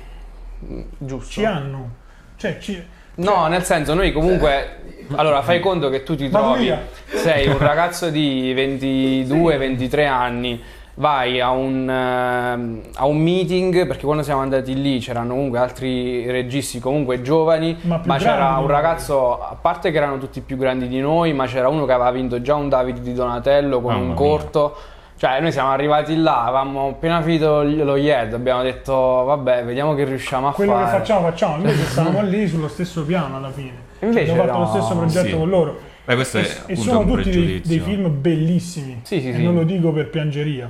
Giusto? 0.99 1.31
Ci 1.31 1.45
hanno. 1.45 1.91
Cioè, 2.37 2.59
ci... 2.59 2.81
No, 3.17 3.49
nel 3.49 3.65
senso, 3.65 3.93
noi 3.95 4.13
comunque. 4.13 4.79
Allora, 5.17 5.43
fai 5.43 5.59
conto 5.61 5.91
che 5.91 6.05
tu 6.05 6.15
ti 6.15 6.29
Vado 6.29 6.51
trovi. 6.53 6.63
via. 6.63 6.87
Sei 7.07 7.49
un 7.49 7.59
ragazzo 7.59 8.09
di 8.09 8.55
22-23 8.55 10.07
anni. 10.07 10.63
Vai 10.95 11.41
a 11.41 11.51
un, 11.51 11.89
ehm, 11.89 12.81
a 12.97 13.07
un 13.07 13.17
meeting 13.17 13.87
perché 13.87 14.05
quando 14.05 14.23
siamo 14.23 14.43
andati 14.43 14.79
lì 14.81 14.99
c'erano 14.99 15.31
comunque 15.35 15.59
altri 15.59 16.31
registi 16.31 16.81
comunque 16.81 17.23
giovani, 17.23 17.79
Ma 17.83 18.03
ma, 18.05 18.17
c'era 18.19 18.59
un 18.59 18.67
ragazzo, 18.67 19.41
a 19.41 19.57
parte 19.59 19.91
che 19.91 19.97
erano 19.97 20.19
tutti 20.19 20.43
più 20.43 20.57
grandi 20.59 20.89
di 20.89 21.01
noi, 21.01 21.33
ma 21.33 21.47
c'era 21.47 21.69
uno 21.69 21.87
che 21.87 21.93
aveva 21.93 22.11
vinto 22.11 22.43
già 22.43 22.55
un 22.57 22.69
David 22.69 22.99
di 22.99 23.15
Donatello 23.15 23.81
con 23.81 23.93
Mamma 23.93 24.03
un 24.03 24.07
mia. 24.09 24.17
corto. 24.17 24.77
Cioè, 25.17 25.41
noi 25.41 25.53
siamo 25.53 25.71
arrivati 25.71 26.17
là, 26.17 26.43
avevamo 26.43 26.89
appena 26.89 27.23
finito 27.23 27.63
lo 27.63 27.97
IED, 27.97 28.35
abbiamo 28.35 28.63
detto, 28.63 28.93
vabbè, 28.93 29.65
vediamo 29.65 29.95
che 29.95 30.05
riusciamo 30.05 30.49
a 30.49 30.53
quello 30.53 30.73
che 30.77 30.85
fare. 30.85 30.99
facciamo, 30.99 31.21
facciamo. 31.29 31.57
Invece 31.57 31.85
stavamo 31.85 32.23
lì 32.27 32.47
sullo 32.49 32.69
stesso 32.69 33.05
piano 33.05 33.37
alla 33.37 33.51
fine. 33.51 33.73
Invece 34.01 34.33
abbiamo 34.33 34.43
fatto 34.43 34.59
no, 34.59 34.65
lo 34.65 34.71
stesso 34.71 34.97
progetto 34.97 35.29
sì. 35.29 35.37
con 35.39 35.49
loro. 35.49 35.79
Beh, 36.05 36.15
questo 36.17 36.39
E, 36.39 36.43
è 36.43 36.73
e 36.73 36.77
sono 36.77 37.05
tutti 37.05 37.31
dei, 37.31 37.61
dei 37.65 37.79
film 37.79 38.21
bellissimi. 38.21 39.01
Sì, 39.05 39.21
sì, 39.21 39.29
E 39.29 39.35
sì. 39.35 39.43
non 39.45 39.55
lo 39.55 39.63
dico 39.63 39.93
per 39.93 40.11
piangeria. 40.11 40.69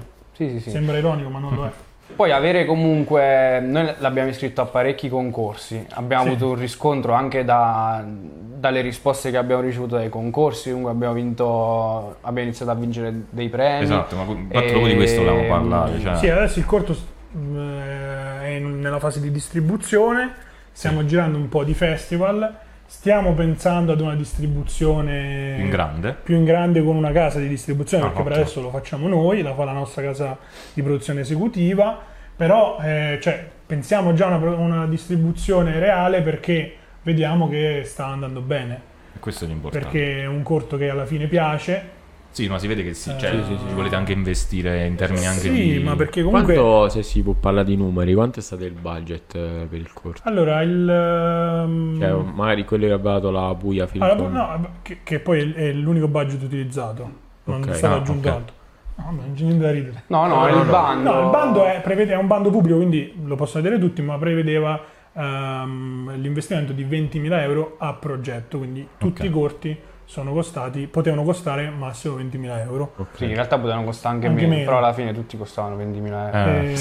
Sì, 0.48 0.54
sì, 0.58 0.60
sì. 0.60 0.70
Sembra 0.70 0.98
ironico, 0.98 1.28
ma 1.28 1.38
non 1.38 1.54
lo 1.54 1.66
è. 1.66 1.70
Poi 2.14 2.30
avere 2.30 2.66
comunque, 2.66 3.60
noi 3.60 3.90
l'abbiamo 3.98 4.28
iscritto 4.28 4.60
a 4.60 4.66
parecchi 4.66 5.08
concorsi, 5.08 5.84
abbiamo 5.90 6.24
Sì. 6.24 6.28
avuto 6.30 6.48
un 6.50 6.56
riscontro 6.56 7.14
anche 7.14 7.42
da- 7.44 8.04
dalle 8.06 8.80
risposte 8.82 9.30
che 9.30 9.38
abbiamo 9.38 9.62
ricevuto 9.62 9.96
dai 9.96 10.10
concorsi, 10.10 10.68
comunque 10.68 10.92
abbiamo 10.92 11.14
vinto, 11.14 12.16
abbiamo 12.20 12.48
iniziato 12.48 12.70
a 12.70 12.74
vincere 12.74 13.12
dei 13.30 13.48
premi. 13.48 13.84
Esatto, 13.84 14.16
ma 14.16 14.22
infatti 14.24 14.48
proprio 14.50 14.86
di 14.86 14.94
questo 14.96 15.22
volevamo 15.22 15.48
parlare. 15.48 16.00
Cioè... 16.00 16.16
Sì, 16.16 16.28
adesso 16.28 16.58
il 16.58 16.66
corto 16.66 16.92
eh, 16.92 18.40
è 18.42 18.58
nella 18.58 18.98
fase 18.98 19.20
di 19.20 19.30
distribuzione, 19.30 20.32
stiamo 20.70 21.04
girando 21.06 21.38
un 21.38 21.48
po' 21.48 21.64
di 21.64 21.72
festival, 21.74 22.56
stiamo 22.94 23.32
pensando 23.32 23.92
ad 23.92 24.00
una 24.00 24.14
distribuzione 24.14 25.56
in 25.58 25.70
grande. 25.70 26.14
più 26.22 26.36
in 26.36 26.44
grande 26.44 26.84
con 26.84 26.94
una 26.94 27.10
casa 27.10 27.38
di 27.38 27.48
distribuzione, 27.48 28.04
Ah, 28.04 28.08
perché 28.08 28.22
per 28.22 28.32
ottimo. 28.32 28.44
adesso 28.44 28.60
lo 28.60 28.70
facciamo 28.70 29.08
noi, 29.08 29.40
la 29.42 29.54
fa 29.54 29.64
la 29.64 29.72
nostra 29.72 30.02
casa 30.02 30.36
di 30.74 30.82
produzione 30.82 31.20
esecutiva, 31.20 31.98
però 32.36 32.78
eh, 32.82 33.18
cioè, 33.20 33.48
pensiamo 33.66 34.12
già 34.12 34.28
a 34.28 34.36
una, 34.36 34.56
una 34.56 34.86
distribuzione 34.86 35.78
reale 35.80 36.20
perché 36.20 36.74
vediamo 37.02 37.48
che 37.48 37.82
sta 37.86 38.06
andando 38.06 38.40
bene, 38.40 38.80
Questo 39.18 39.46
è 39.46 39.48
l'importante. 39.48 39.86
perché 39.88 40.20
è 40.22 40.26
un 40.26 40.42
corto 40.42 40.76
che 40.76 40.88
alla 40.90 41.06
fine 41.06 41.26
piace. 41.26 42.00
Sì, 42.32 42.48
ma 42.48 42.58
si 42.58 42.66
vede 42.66 42.82
che 42.82 42.94
sì, 42.94 43.10
Eh, 43.10 43.18
cioè, 43.18 43.30
sì, 43.30 43.42
sì, 43.44 43.58
sì. 43.68 43.74
volete 43.74 43.94
anche 43.94 44.12
investire 44.12 44.86
in 44.86 44.94
termini 44.94 45.26
anche 45.26 45.40
sì, 45.40 45.50
di... 45.78 45.78
ma 45.84 45.94
perché 45.96 46.22
comunque... 46.22 46.54
Quanto, 46.54 46.88
se 46.88 47.02
si 47.02 47.22
può 47.22 47.34
parlare 47.34 47.66
di 47.66 47.76
numeri, 47.76 48.14
quanto 48.14 48.38
è 48.38 48.42
stato 48.42 48.64
il 48.64 48.72
budget 48.72 49.34
eh, 49.34 49.66
per 49.68 49.78
il 49.78 49.92
corto? 49.92 50.22
Allora, 50.24 50.62
il... 50.62 50.88
ehm, 50.88 51.98
Cioè, 52.00 52.12
magari 52.32 52.64
quello 52.64 52.86
che 52.86 52.92
aveva 52.92 53.12
dato 53.12 53.30
la 53.30 53.54
Puglia 53.54 53.86
Film 53.86 54.02
allora, 54.02 54.28
no, 54.56 54.68
che, 54.82 54.98
che 55.02 55.20
poi 55.20 55.52
è, 55.52 55.72
l'unico 55.72 56.08
budget 56.08 56.42
utilizzato, 56.42 57.10
non 57.44 57.60
Ok. 57.62 57.68
è 57.68 57.74
stato 57.74 57.94
Ah, 57.94 57.98
aggiunto 57.98 58.28
ok. 58.28 58.34
altro. 58.34 58.54
No, 58.94 59.04
non 59.10 59.32
c'è 59.34 59.42
niente 59.44 59.64
da 59.64 59.70
ridere. 59.70 60.02
No, 60.06 60.26
no, 60.26 60.36
No, 60.40 60.48
il 60.48 60.54
no, 60.54 60.62
no. 60.64 60.70
bando. 60.70 61.12
No, 61.12 61.20
il 61.24 61.30
bando 61.30 61.64
è, 61.66 61.80
prevede, 61.82 62.12
è 62.12 62.16
un 62.16 62.26
bando 62.26 62.50
pubblico, 62.50 62.76
quindi 62.76 63.14
lo 63.24 63.36
possono 63.36 63.62
vedere 63.62 63.80
tutti, 63.80 64.00
ma 64.02 64.16
prevedeva 64.16 64.80
ehm, 65.12 66.14
l'investimento 66.20 66.72
di 66.72 66.84
20.000 66.84 67.40
euro 67.40 67.76
a 67.78 67.92
progetto, 67.94 68.58
quindi 68.58 68.86
tutti 68.98 69.22
Ok. 69.22 69.26
i 69.26 69.30
corti 69.30 69.78
sono 70.12 70.34
costati, 70.34 70.86
potevano 70.88 71.22
costare 71.24 71.70
massimo 71.70 72.18
20.000 72.18 72.58
euro. 72.60 72.92
Ok. 72.96 73.16
Sì, 73.16 73.24
in 73.24 73.32
realtà 73.34 73.56
potevano 73.58 73.84
costare 73.84 74.14
anche, 74.16 74.26
Anche 74.26 74.40
meno, 74.42 74.52
meno. 74.52 74.64
però 74.66 74.76
alla 74.76 74.92
fine 74.92 75.14
tutti 75.14 75.38
costavano 75.38 75.76
20.000 75.82 76.34
euro. 76.34 76.50
Eh. 76.60 76.72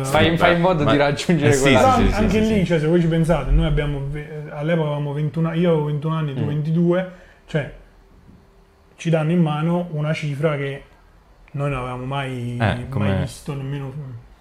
Eh, 0.00 0.04
Fai, 0.04 0.36
fai 0.38 0.54
in 0.54 0.60
modo 0.62 0.84
ma- 0.84 0.90
di 0.92 0.96
raggiungere 0.96 1.50
eh 1.50 1.52
sì, 1.52 1.62
quella. 1.64 1.92
Sì, 1.92 2.08
sì, 2.08 2.14
anche 2.14 2.42
sì, 2.44 2.48
lì, 2.54 2.58
sì. 2.60 2.64
cioè, 2.64 2.78
se 2.80 2.86
voi 2.86 3.00
ci 3.02 3.08
pensate, 3.08 3.50
noi 3.50 3.66
abbiamo, 3.66 3.98
all'epoca 4.52 4.86
avevamo 4.88 5.12
21, 5.12 5.52
io 5.52 5.70
avevo 5.70 5.84
21 5.84 6.14
anni, 6.14 6.34
tu 6.34 6.40
Mm. 6.44 6.46
22, 6.48 7.10
cioè 7.46 7.72
ci 8.96 9.10
danno 9.10 9.32
in 9.32 9.42
mano 9.42 9.88
una 9.90 10.14
cifra 10.14 10.56
che 10.56 10.82
noi 11.52 11.68
non 11.68 11.78
avevamo 11.80 12.06
mai, 12.06 12.56
Eh, 12.58 12.86
mai 12.88 13.18
visto 13.20 13.52
nemmeno 13.54 13.92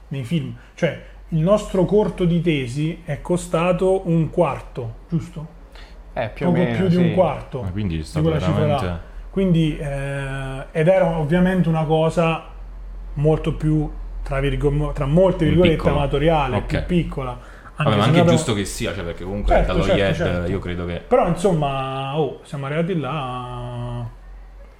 nei 0.07 0.23
film. 0.23 0.55
Cioè, 0.73 1.01
il 1.29 1.39
nostro 1.39 1.83
corto 1.83 2.23
di 2.23 2.39
tesi 2.39 3.01
è 3.03 3.19
costato 3.19 4.07
un 4.07 4.29
quarto, 4.29 4.99
giusto? 5.09 5.59
Eh, 6.13 6.29
più 6.33 6.47
o 6.47 6.51
Poco 6.51 6.63
meno. 6.63 6.75
più 6.75 6.87
di 6.87 6.95
sì. 6.95 7.01
un 7.01 7.13
quarto. 7.13 7.61
Ma 7.61 7.71
quindi 7.71 7.99
è 7.99 8.01
di 8.01 8.21
quella 8.21 8.37
veramente... 8.37 9.09
Quindi, 9.31 9.77
eh, 9.77 10.65
ed 10.71 10.87
era 10.87 11.17
ovviamente 11.17 11.69
una 11.69 11.85
cosa 11.85 12.43
molto 13.13 13.53
più, 13.55 13.89
tra, 14.23 14.39
virgo- 14.41 14.91
tra 14.91 15.05
molte 15.05 15.45
virgolette, 15.45 15.75
Piccolo. 15.77 15.95
amatoriale, 15.95 16.55
Ok. 16.57 16.65
più 16.65 16.83
piccola. 16.85 17.39
Vabbè, 17.77 17.95
ma 17.95 18.03
anche 18.03 18.17
noi 18.21 18.27
giusto 18.27 18.53
che 18.53 18.65
sia, 18.65 18.93
cioè 18.93 19.03
perché 19.03 19.23
comunque 19.23 19.53
Certo, 19.55 19.71
dallo 19.71 19.83
certo, 19.85 19.99
IED 20.01 20.13
certo. 20.15 20.51
io 20.51 20.59
credo 20.59 20.85
che... 20.85 21.01
Però 21.07 21.27
insomma, 21.27 22.19
oh, 22.19 22.41
siamo 22.43 22.65
arrivati 22.67 22.99
là, 22.99 24.05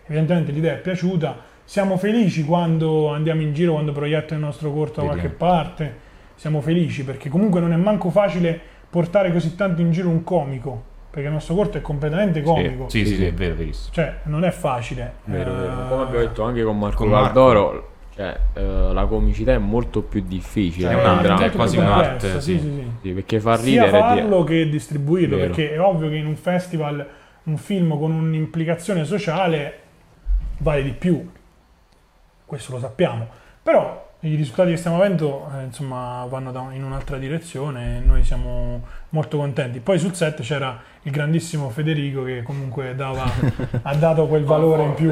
evidentemente 0.05 0.51
l'idea 0.51 0.73
è 0.73 0.77
piaciuta, 0.77 1.37
siamo 1.63 1.97
felici 1.97 2.43
quando 2.43 3.11
andiamo 3.11 3.41
in 3.41 3.53
giro, 3.53 3.71
quando 3.73 3.91
proiettano 3.91 4.39
il 4.41 4.45
nostro 4.45 4.71
corto 4.71 4.99
da 5.01 5.07
qualche 5.07 5.29
parte, 5.29 5.97
siamo 6.35 6.61
felici 6.61 7.03
perché 7.03 7.29
comunque 7.29 7.59
non 7.59 7.71
è 7.73 7.77
manco 7.77 8.09
facile 8.11 8.59
portare 8.89 9.31
così 9.31 9.55
tanto 9.55 9.81
in 9.81 9.91
giro 9.91 10.09
un 10.09 10.23
comico, 10.23 10.83
perché 11.11 11.27
il 11.27 11.33
nostro 11.33 11.55
corto 11.55 11.77
è 11.77 11.81
completamente 11.81 12.41
comico, 12.41 12.87
Sì, 12.89 12.99
sì, 13.05 13.11
Sì, 13.11 13.15
sì, 13.17 13.25
è 13.25 13.33
vero, 13.33 13.55
verissimo. 13.55 13.93
cioè 13.93 14.15
non 14.23 14.43
è 14.45 14.51
facile. 14.51 15.13
Vero, 15.25 15.53
vero. 15.53 15.71
Eh, 15.73 15.87
Come 15.89 16.03
abbiamo 16.03 16.25
detto 16.25 16.43
anche 16.43 16.63
con 16.63 16.79
Marco 16.79 16.97
con 16.97 17.09
Marco. 17.09 17.89
Cioè, 18.13 18.37
eh, 18.55 18.93
la 18.93 19.05
comicità 19.05 19.53
è 19.53 19.57
molto 19.57 20.01
più 20.01 20.21
difficile. 20.25 20.89
È 20.89 20.93
no? 20.93 20.99
un'arte, 20.99 21.27
Andrà- 21.27 21.45
è 21.45 21.51
quasi 21.51 21.77
un'arte, 21.77 22.41
sì. 22.41 22.57
sì, 22.57 22.59
sì. 22.59 22.91
Sì, 23.01 23.09
perché 23.11 23.39
fa 23.39 23.57
sia 23.57 23.83
ridere. 23.85 23.99
farlo 23.99 24.43
che 24.43 24.69
distribuirlo, 24.69 25.35
Vero. 25.37 25.47
perché 25.53 25.73
è 25.73 25.79
ovvio 25.81 26.09
che 26.09 26.15
in 26.15 26.25
un 26.25 26.35
festival 26.35 27.07
un 27.43 27.57
film 27.57 27.97
con 27.97 28.11
un'implicazione 28.11 29.03
sociale 29.05 29.79
vale 30.57 30.83
di 30.83 30.91
più, 30.91 31.27
questo 32.45 32.73
lo 32.73 32.79
sappiamo, 32.79 33.27
però 33.63 34.09
i 34.21 34.35
risultati 34.35 34.71
che 34.71 34.77
stiamo 34.77 34.97
avendo 34.97 35.49
eh, 35.57 35.63
insomma 35.63 36.25
vanno 36.29 36.51
da- 36.51 36.67
in 36.71 36.83
un'altra 36.83 37.17
direzione 37.17 37.97
e 37.97 37.99
noi 38.05 38.23
siamo 38.23 38.81
molto 39.09 39.37
contenti. 39.37 39.79
Poi 39.79 39.97
sul 39.97 40.13
set 40.13 40.41
c'era 40.41 40.79
il 41.03 41.11
grandissimo 41.11 41.69
Federico 41.69 42.23
che 42.23 42.43
comunque 42.43 42.95
dava, 42.95 43.23
ha 43.81 43.95
dato 43.95 44.27
quel 44.27 44.43
valore 44.43 44.83
in 44.83 44.93
più, 44.93 45.11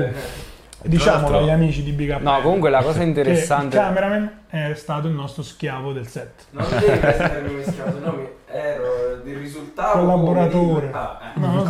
diciamolo 0.83 1.39
agli 1.39 1.49
amici 1.49 1.83
di 1.83 1.91
Big 1.91 2.11
Up. 2.11 2.21
No, 2.21 2.39
comunque 2.41 2.69
la 2.69 2.81
cosa 2.83 2.97
che 2.97 3.03
il 3.03 3.09
interessante... 3.09 3.77
cameraman 3.77 4.31
è 4.47 4.73
stato 4.75 5.07
il 5.07 5.13
nostro 5.13 5.41
schiavo 5.41 5.91
del 5.91 6.07
set. 6.07 6.45
Non 6.51 6.65
devi 6.69 6.99
prendermi 6.99 7.49
come 7.49 7.63
schiavo, 7.63 7.91
se 7.91 7.99
no 7.99 8.37
ero 8.51 9.21
del 9.23 9.37
risultato 9.37 9.99
Collaboratore. 9.99 10.91
No, 11.35 11.63
non 11.65 11.67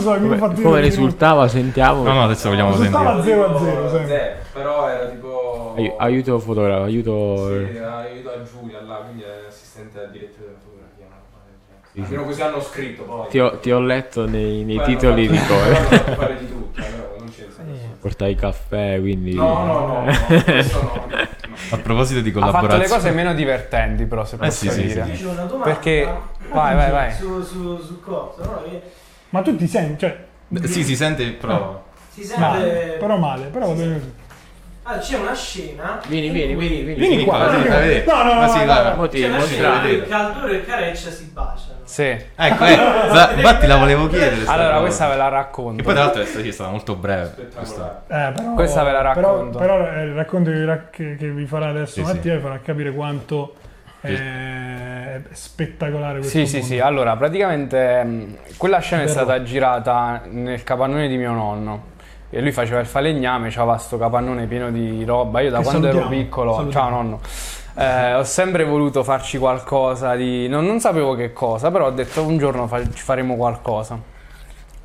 so, 0.00 0.14
Come, 0.14 0.38
come 0.38 0.80
risultava, 0.80 1.46
sentiamo. 1.46 2.02
No, 2.02 2.12
no, 2.12 2.24
adesso 2.24 2.48
vogliamo 2.48 2.70
Risultava 2.70 3.22
sentire. 3.22 3.34
0 3.34 3.44
a 3.44 3.58
0 3.58 3.88
sempre. 3.88 4.06
Zero, 4.06 4.36
però 4.52 4.88
era 4.88 5.06
tipo... 5.06 5.41
Ai- 5.74 5.94
aiuto 5.96 6.38
fotografo, 6.38 6.82
aiuto. 6.84 7.48
Sì, 7.48 7.78
aiuto 7.78 8.30
a 8.30 8.42
Giulia 8.42 8.80
là, 8.86 8.94
quindi 9.04 9.22
è 9.22 9.44
assistente 9.48 9.98
al 9.98 10.10
direttore 10.10 10.46
della 10.46 10.58
fotografia. 10.62 11.06
Sì, 11.92 11.98
sì. 12.00 12.00
Almeno 12.14 12.24
così 12.24 12.42
hanno 12.42 12.60
scritto 12.60 13.02
poi. 13.04 13.28
Ti 13.28 13.38
ho, 13.38 13.58
ti 13.58 13.70
ho 13.70 13.80
letto 13.80 14.26
nei, 14.26 14.64
nei 14.64 14.76
Poi 14.76 14.86
titoli 14.86 15.28
di 15.28 15.36
fatto 15.36 16.14
fare 16.14 16.38
di 16.38 16.46
tutto, 16.46 16.80
però 16.80 17.14
non 17.18 17.28
c'entra 17.30 17.62
nessuno. 17.64 17.96
Portai 18.00 18.34
caffè, 18.34 18.98
quindi. 19.00 19.34
No, 19.34 19.64
no, 19.64 19.84
no, 19.86 20.02
no, 20.04 20.42
questo 20.44 20.80
no. 20.82 21.06
A 21.70 21.76
proposito 21.78 22.20
di 22.20 22.28
Ha 22.30 22.32
fatto 22.32 22.46
le 22.46 22.52
collaborazione... 22.52 22.88
cose 22.88 23.10
meno 23.10 23.34
divertenti, 23.34 24.04
però, 24.06 24.24
se 24.24 24.34
Eh, 24.36 24.38
posso 24.38 24.64
sì, 24.64 24.70
sì, 24.70 24.86
dire. 24.86 25.02
Dici 25.04 25.24
una 25.24 25.44
domanda 25.44 25.64
Perché- 25.64 26.08
vai, 26.50 26.74
vai, 26.74 26.90
vai. 26.90 27.12
Su, 27.14 27.42
su, 27.42 27.78
su 27.78 28.00
cosa? 28.00 28.42
No, 28.44 28.62
che 28.68 28.82
Ma 29.30 29.42
tu 29.42 29.56
ti 29.56 29.66
senti, 29.66 29.98
cioè, 30.00 30.24
Sì, 30.64 30.82
si 30.84 30.96
sente 30.96 31.30
però... 31.32 31.82
si 32.10 32.22
sente... 32.24 32.40
male, 32.40 32.94
però 32.98 33.16
male, 33.16 33.46
però 33.46 33.66
va 33.68 33.72
bene 33.74 33.94
così. 33.94 34.12
Ah, 34.84 34.98
c'è 34.98 35.16
una 35.16 35.32
scena... 35.34 36.00
Vieni, 36.08 36.30
vieni, 36.30 36.54
cui- 36.54 36.66
vieni, 36.66 36.82
vieni. 36.82 36.98
Vieni 37.06 37.24
qua, 37.24 37.44
Sì, 37.44 37.50
vieni 37.54 37.66
qua. 37.66 37.78
vedete. 37.78 38.10
No, 38.10 38.22
no, 38.24 38.34
no, 38.34 38.40
Ma 38.40 38.48
sì, 38.48 38.58
no, 38.58 38.64
no. 38.64 38.94
ma- 38.96 39.08
C'è 39.08 39.28
una 39.28 39.40
scena 39.42 39.74
in 39.74 39.80
cui. 39.80 40.08
Caldoro 40.08 40.46
e 40.48 40.64
Careccia 40.64 41.10
si 41.10 41.24
baciano. 41.32 41.70
Sì. 41.84 42.02
Ecco, 42.02 42.64
eh, 42.64 42.74
sa- 43.12 43.32
infatti 43.32 43.66
la 43.68 43.76
volevo 43.76 44.08
chiedere. 44.08 44.42
Allora, 44.46 44.68
cosa. 44.70 44.80
questa 44.80 45.08
ve 45.08 45.16
la 45.16 45.26
E 45.26 45.30
racconto. 45.30 45.82
poi 45.84 45.94
tra 45.94 46.02
l'altro 46.02 46.22
è 46.22 46.24
stata, 46.24 46.44
è 46.46 46.50
stata 46.50 46.70
molto 46.70 46.96
breve. 46.96 47.48
questa- 47.54 48.02
Eh, 48.08 48.32
però, 48.34 48.54
Questa 48.54 48.82
ve 48.82 48.90
la 48.92 49.12
però- 49.12 49.30
racconto. 49.30 49.58
Però, 49.58 49.86
eh, 49.92 50.02
il 50.02 50.14
racconto 50.14 50.50
che, 50.90 51.16
che- 51.16 51.30
vi 51.30 51.46
farà 51.46 51.68
adesso 51.68 51.92
Sì, 51.92 52.00
Mattia 52.02 52.34
vi 52.34 52.40
farà 52.40 52.58
capire 52.58 52.92
quanto 52.92 53.54
Sì. 54.02 54.12
è 54.14 55.20
spettacolare 55.30 56.18
questo 56.18 56.38
Sì, 56.38 56.46
sì, 56.46 56.56
mondo. 56.58 56.74
sì. 56.74 56.80
Allora, 56.80 57.16
praticamente 57.16 58.02
mh, 58.02 58.36
quella 58.56 58.78
scena 58.80 59.02
è 59.02 59.06
stata 59.06 59.40
girata 59.44 60.22
nel 60.28 60.64
capannone 60.64 61.06
di 61.06 61.16
mio 61.16 61.30
nonno. 61.32 61.90
E 62.34 62.40
lui 62.40 62.50
faceva 62.50 62.80
il 62.80 62.86
falegname, 62.86 63.50
c'aveva 63.50 63.76
sto 63.76 63.98
capannone 63.98 64.46
pieno 64.46 64.70
di 64.70 65.04
roba. 65.04 65.40
Io 65.40 65.50
da 65.50 65.58
Che 65.58 65.64
quando 65.64 65.86
ero 65.88 66.08
piccolo, 66.08 66.54
salutiamo. 66.54 66.86
ciao 66.88 66.90
nonno, 67.02 67.20
eh, 67.76 68.14
ho 68.14 68.24
sempre 68.24 68.64
voluto 68.64 69.04
farci 69.04 69.36
qualcosa 69.36 70.14
di... 70.14 70.48
Non, 70.48 70.64
non 70.64 70.80
sapevo 70.80 71.14
che 71.14 71.34
cosa, 71.34 71.70
però 71.70 71.86
ho 71.88 71.90
detto 71.90 72.22
un 72.24 72.38
giorno 72.38 72.66
fa- 72.66 72.80
ci 72.90 73.02
faremo 73.02 73.36
qualcosa. 73.36 73.98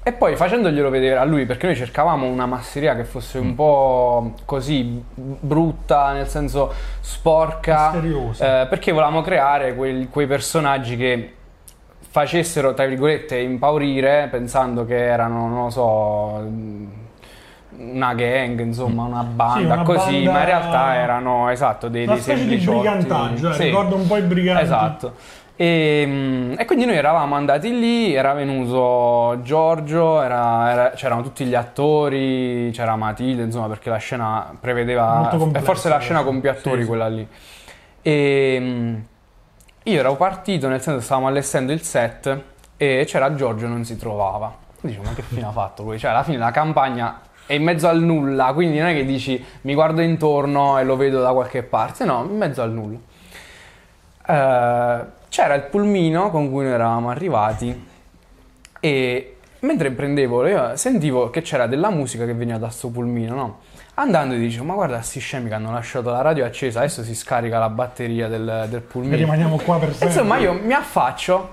E 0.03 0.11
poi 0.11 0.35
facendoglielo 0.35 0.89
vedere 0.89 1.17
a 1.19 1.23
lui, 1.23 1.45
perché 1.45 1.67
noi 1.67 1.75
cercavamo 1.77 2.25
una 2.27 2.45
masseria 2.45 2.95
che 2.95 3.05
fosse 3.05 3.37
un 3.39 3.55
po' 3.55 4.33
così 4.43 5.01
brutta, 5.13 6.11
nel 6.11 6.27
senso 6.27 6.73
sporca, 6.99 7.91
Misteriosa. 7.93 8.61
eh, 8.63 8.67
perché 8.67 8.91
volevamo 8.91 9.21
creare 9.21 9.73
quel- 9.73 10.09
quei 10.09 10.27
personaggi 10.27 10.97
che 10.97 11.33
facessero, 12.09 12.73
tra 12.73 12.85
virgolette, 12.85 13.37
impaurire, 13.37 14.27
pensando 14.29 14.85
che 14.85 14.97
erano, 14.97 15.47
non 15.47 15.63
lo 15.63 15.69
so, 15.69 16.41
una 17.77 18.13
gang, 18.13 18.59
insomma, 18.59 19.03
una 19.03 19.23
banda, 19.23 19.73
una 19.75 19.83
così, 19.83 20.15
banda- 20.23 20.31
ma 20.31 20.39
in 20.39 20.45
realtà 20.45 20.95
erano, 20.95 21.49
esatto, 21.49 21.87
dei, 21.89 22.03
Una 22.05 22.13
dei 22.13 22.21
specie 22.21 22.39
di 22.43 22.59
sempliciotti. 22.59 22.77
brigantaggio, 22.79 23.49
eh, 23.49 23.53
Sì. 23.53 23.63
ricorda 23.63 23.95
un 23.95 24.07
po' 24.07 24.17
i 24.17 24.21
briganti. 24.21 24.63
Esatto. 24.63 25.13
E, 25.59 26.03
mm, 26.07 26.53
e 26.59 26.65
quindi 26.65 26.85
noi 26.85 26.95
eravamo 26.97 27.33
andati 27.35 27.71
lì, 27.79 28.13
era 28.13 28.33
venuto 28.33 29.39
Giorgio, 29.41 30.21
era- 30.21 30.71
era- 30.71 30.89
c'erano 30.91 31.23
tutti 31.23 31.45
gli 31.45 31.55
attori, 31.55 32.69
c'era 32.73 32.95
Matilde, 32.95 33.41
insomma, 33.43 33.67
perché 33.67 33.89
la 33.89 33.97
scena 33.97 34.55
prevedeva... 34.59 35.15
Molto 35.15 35.35
È 35.35 35.39
complessa, 35.39 35.65
forse 35.65 35.89
la 35.89 35.97
scena 35.97 36.19
sì. 36.19 36.25
con 36.25 36.41
più 36.41 36.49
attori 36.51 36.75
Sì, 36.77 36.81
sì. 36.81 36.87
quella 36.87 37.07
lì. 37.07 37.27
E 38.03 38.57
mm, 38.59 38.95
io 39.83 39.99
ero 39.99 40.15
partito, 40.15 40.67
nel 40.67 40.81
senso 40.81 40.99
stavamo 41.01 41.27
allestendo 41.27 41.71
il 41.71 41.81
set 41.81 42.41
e 42.77 43.03
c'era 43.07 43.33
Giorgio 43.33 43.65
e 43.65 43.69
non 43.69 43.83
si 43.83 43.97
trovava. 43.97 44.53
Dicevo, 44.79 45.03
ma 45.05 45.13
che 45.15 45.23
fine 45.23 45.45
ha 45.47 45.51
fatto 45.51 45.81
lui? 45.83 45.97
Cioè, 45.97 46.11
alla 46.11 46.21
fine 46.23 46.37
la 46.37 46.51
campagna 46.51 47.19
è 47.47 47.53
in 47.53 47.63
mezzo 47.63 47.87
al 47.87 47.99
nulla, 47.99 48.53
quindi 48.53 48.77
non 48.77 48.89
è 48.89 48.93
che 48.93 49.05
dici 49.05 49.43
mi 49.61 49.73
guardo 49.73 50.01
intorno 50.01 50.77
e 50.77 50.83
lo 50.83 50.95
vedo 50.95 51.21
da 51.21 51.31
qualche 51.31 51.63
parte, 51.63 52.05
no, 52.05 52.27
in 52.29 52.37
mezzo 52.37 52.61
al 52.61 52.71
nulla. 52.71 52.97
Eh, 54.27 55.05
c'era 55.29 55.53
il 55.55 55.63
pulmino 55.63 56.29
con 56.29 56.51
cui 56.51 56.65
noi 56.65 56.73
eravamo 56.73 57.09
arrivati 57.09 57.85
e 58.79 59.37
mentre 59.59 59.91
prendevo, 59.91 60.45
io 60.45 60.75
sentivo 60.75 61.29
che 61.31 61.41
c'era 61.41 61.65
della 61.65 61.89
musica 61.89 62.25
che 62.25 62.33
veniva 62.33 62.57
da 62.59 62.69
sto 62.69 62.89
pulmino, 62.89 63.33
no? 63.33 63.59
Andando 63.95 64.35
dicevo, 64.35 64.63
ma 64.65 64.75
guarda 64.75 65.01
sti 65.01 65.19
scemi 65.19 65.47
che 65.47 65.55
hanno 65.55 65.71
lasciato 65.71 66.11
la 66.11 66.21
radio 66.21 66.45
accesa, 66.45 66.79
adesso 66.79 67.01
si 67.01 67.15
scarica 67.15 67.57
la 67.57 67.69
batteria 67.69 68.27
del, 68.27 68.67
del 68.69 68.79
E 68.79 68.83
pulmino. 68.83 69.15
rimaniamo 69.15 69.57
qua 69.57 69.79
per 69.79 69.89
sempre. 69.89 70.07
Insomma, 70.09 70.37
io 70.37 70.53
mi 70.53 70.73
affaccio 70.73 71.49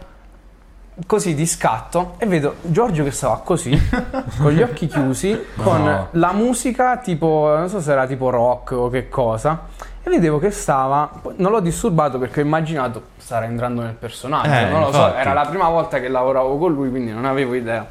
così 1.07 1.35
di 1.35 1.45
scatto 1.47 2.15
e 2.19 2.27
vedo 2.27 2.57
Giorgio 2.63 3.03
che 3.05 3.11
stava 3.11 3.41
così, 3.45 3.77
con 4.41 4.53
gli 4.53 4.63
occhi 4.63 4.87
chiusi, 4.87 5.47
con 5.63 5.83
No. 5.83 6.09
la 6.13 6.33
musica 6.33 6.99
tipo, 6.99 7.53
non 7.57 7.69
so 7.69 7.81
se 7.81 7.93
era 7.93 8.07
tipo 8.07 8.31
rock 8.31 8.73
o 8.73 8.89
che 8.91 9.09
cosa, 9.09 9.63
e 10.03 10.09
vedevo 10.11 10.39
che 10.39 10.51
stava, 10.51 11.11
non 11.37 11.51
l'ho 11.51 11.61
disturbato 11.61 12.19
perché 12.19 12.41
ho 12.41 12.45
immaginato 12.45 13.03
stare 13.17 13.47
entrando 13.47 13.83
nel 13.83 13.95
personaggio, 13.95 14.51
Eh, 14.51 14.65
non 14.71 14.81
lo 14.83 14.93
so, 14.93 14.99
infatti. 14.99 15.21
era 15.21 15.33
la 15.33 15.47
prima 15.47 15.69
volta 15.69 15.99
che 15.99 16.09
lavoravo 16.09 16.59
con 16.59 16.73
lui, 16.73 16.91
quindi 16.91 17.11
non 17.13 17.25
avevo 17.25 17.55
idea. 17.55 17.87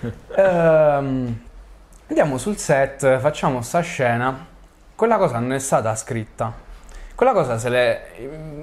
Ehm, 0.36 1.40
andiamo 2.08 2.38
sul 2.38 2.56
set, 2.56 3.18
facciamo 3.18 3.62
sta 3.62 3.80
scena, 3.80 4.46
quella 4.94 5.16
cosa 5.16 5.38
non 5.38 5.52
è 5.52 5.58
stata 5.58 5.94
scritta. 5.94 6.52
Quella 7.14 7.32
cosa 7.32 7.56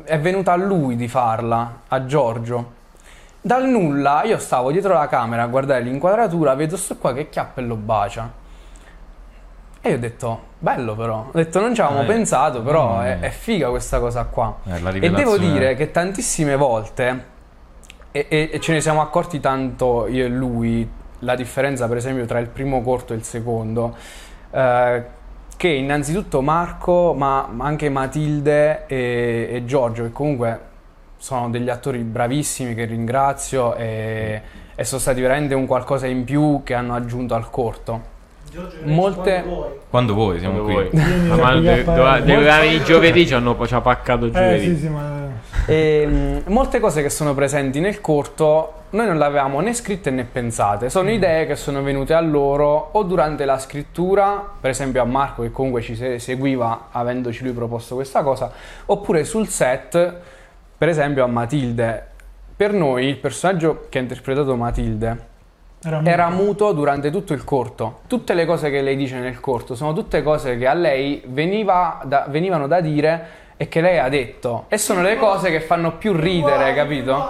è 0.04 0.20
venuta 0.20 0.52
a 0.52 0.56
lui 0.58 0.98
di 0.98 1.08
farla, 1.08 1.80
a 1.88 2.06
Giorgio. 2.06 2.80
Dal 3.44 3.68
nulla 3.68 4.24
io 4.24 4.38
stavo 4.38 4.72
dietro 4.72 4.94
la 4.94 5.08
camera 5.08 5.42
a 5.44 5.48
guardare 5.48 5.82
l'inquadratura, 5.82 6.54
vedo 6.54 6.78
sto 6.78 6.96
qua 6.98 7.12
che 7.14 7.30
chiappa 7.30 7.60
e 7.62 7.64
lo 7.64 7.76
bacia. 7.76 8.32
E 9.82 9.90
io 9.90 9.96
ho 9.96 10.00
detto, 10.00 10.40
bello 10.60 10.96
però. 10.96 11.26
Ho 11.28 11.32
detto, 11.34 11.60
non 11.60 11.74
ci 11.74 11.82
avevamo 11.82 12.04
Eh, 12.04 12.06
pensato, 12.06 12.62
però 12.62 12.90
mamma 12.90 13.08
è, 13.08 13.20
è 13.22 13.30
figa 13.32 13.70
questa 13.70 14.00
cosa 14.00 14.26
qua. 14.26 14.58
Eh, 14.66 14.98
E 15.00 15.10
devo 15.10 15.38
dire 15.40 15.74
che 15.74 15.90
tantissime 15.90 16.56
volte, 16.56 17.26
e, 18.12 18.26
e- 18.30 18.50
e 18.54 18.60
ce 18.60 18.74
ne 18.74 18.82
siamo 18.82 19.02
accorti 19.02 19.40
tanto 19.40 20.06
io 20.08 20.26
e 20.26 20.28
lui, 20.28 20.88
la 21.20 21.34
differenza 21.36 21.88
per 21.88 21.98
esempio 21.98 22.26
tra 22.26 22.38
il 22.38 22.48
primo 22.48 22.84
corto 22.84 23.14
e 23.14 23.16
il 23.16 23.24
secondo, 23.24 23.96
eh, 24.52 25.04
che 25.58 25.68
innanzitutto 25.68 26.42
Marco, 26.42 27.16
ma 27.18 27.48
ma 27.52 27.66
anche 27.66 27.90
Matilde 27.90 28.86
e, 28.86 29.50
e 29.52 29.66
Giorgio, 29.66 30.04
che 30.04 30.12
comunque 30.12 30.60
sono 31.22 31.52
degli 31.52 31.70
attori 31.70 32.00
bravissimi 32.00 32.74
che 32.74 32.86
ringrazio 32.86 33.76
e, 33.76 34.42
e 34.74 34.84
sono 34.84 35.00
stati 35.00 35.22
veramente 35.22 35.54
un 35.54 35.68
qualcosa 35.68 36.08
in 36.08 36.24
più 36.24 36.62
che 36.64 36.74
hanno 36.74 36.96
aggiunto 36.96 37.36
al 37.36 37.48
corto. 37.52 38.10
Giorgio, 38.52 38.78
Molte- 38.86 39.44
quando 39.44 39.56
vuoi. 39.56 39.70
Quando 39.90 40.14
voi, 40.16 40.40
siamo 40.40 40.64
Quando 40.64 40.74
qui. 40.74 40.90
vuoi. 40.90 41.06
Vieni 41.06 41.28
Ma 41.30 41.48
a 41.48 41.54
de- 41.54 41.60
Big 41.62 41.70
Up, 41.80 41.86
doveva- 41.86 42.18
eh, 42.18 42.20
doveva 42.22 42.42
molto- 42.42 42.60
venire 42.62 42.84
giovedì, 42.84 43.28
ci 43.28 43.34
hanno 43.36 43.66
ci 43.66 43.74
ha 43.76 43.82
paccato 43.82 44.26
Eh 44.26 44.32
giovedì. 44.32 44.66
sì, 44.66 44.78
sì, 44.78 44.88
ma... 44.90 45.10
E, 45.68 46.06
mh, 46.08 46.52
molte 46.52 46.80
cose 46.80 47.02
che 47.04 47.10
sono 47.10 47.36
presenti 47.36 47.80
nel 47.80 48.02
corto 48.02 48.74
noi 48.90 49.06
non 49.06 49.18
le 49.20 49.24
avevamo 49.24 49.62
né 49.62 49.74
scritte 49.74 50.10
né 50.10 50.26
pensate, 50.26 50.90
sono 50.90 51.10
idee 51.12 51.46
che 51.46 51.56
sono 51.56 51.82
venute 51.82 52.14
a 52.14 52.20
loro 52.20 52.90
o 52.92 53.04
durante 53.04 53.46
la 53.46 53.58
scrittura, 53.58 54.46
per 54.60 54.72
esempio 54.72 55.02
a 55.02 55.06
Marco 55.06 55.44
che 55.44 55.52
comunque 55.52 55.82
ci 55.82 55.96
se- 55.96 56.20
seguiva 56.20 56.88
avendoci 56.92 57.44
lui 57.44 57.54
proposto 57.54 57.96
questa 57.96 58.22
cosa, 58.24 58.52
oppure 58.88 59.24
sul 59.24 59.48
set 59.48 60.14
per 60.82 60.90
esempio 60.90 61.24
a 61.24 61.28
Matilde. 61.28 62.08
Per 62.56 62.74
noi 62.74 63.06
il 63.06 63.18
personaggio 63.18 63.86
che 63.88 64.00
ha 64.00 64.02
interpretato 64.02 64.56
Matilde 64.56 65.28
Era 65.84 65.98
muto. 66.00 66.10
era 66.10 66.30
muto 66.32 66.72
durante 66.72 67.12
tutto 67.12 67.34
il 67.34 67.44
corto. 67.44 68.00
Tutte 68.08 68.34
le 68.34 68.48
cose 68.48 68.72
che 68.72 68.82
lei 68.82 68.96
dice 68.96 69.20
nel 69.20 69.40
corto 69.40 69.76
sono 69.76 69.94
tutte 69.94 70.24
cose 70.24 70.58
che 70.58 70.66
a 70.66 70.74
lei 70.74 71.22
veniva 71.28 72.02
da- 72.04 72.26
venivano 72.30 72.66
da 72.66 72.82
dire 72.82 73.26
e 73.58 73.68
che 73.68 73.80
lei 73.80 74.00
ha 74.00 74.10
detto. 74.10 74.66
E 74.70 74.80
sono 74.80 75.04
le 75.04 75.18
cose 75.18 75.52
che 75.52 75.62
fanno 75.62 75.98
più 75.98 76.14
ridere, 76.14 76.74
capito? 76.74 77.30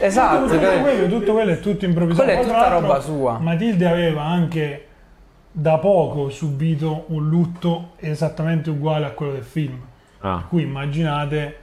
Esatto, 0.00 0.48
tutto, 0.48 0.80
quello, 0.80 1.06
tutto 1.06 1.32
quello 1.32 1.52
è 1.52 1.60
tutto 1.60 1.84
improvvisato. 1.84 2.24
Quella 2.26 2.40
è 2.40 2.44
tutta 2.44 2.68
roba 2.70 2.98
sua. 2.98 3.38
Matilde 3.38 3.86
aveva 3.86 4.22
anche 4.24 4.86
da 5.52 5.78
poco 5.78 6.28
subito 6.28 7.04
un 7.10 7.28
lutto 7.28 7.90
esattamente 7.98 8.68
uguale 8.70 9.06
a 9.06 9.10
quello 9.10 9.30
del 9.30 9.44
film. 9.44 9.80
Ah. 10.18 10.38
Per 10.38 10.48
cui 10.48 10.62
immaginate 10.62 11.58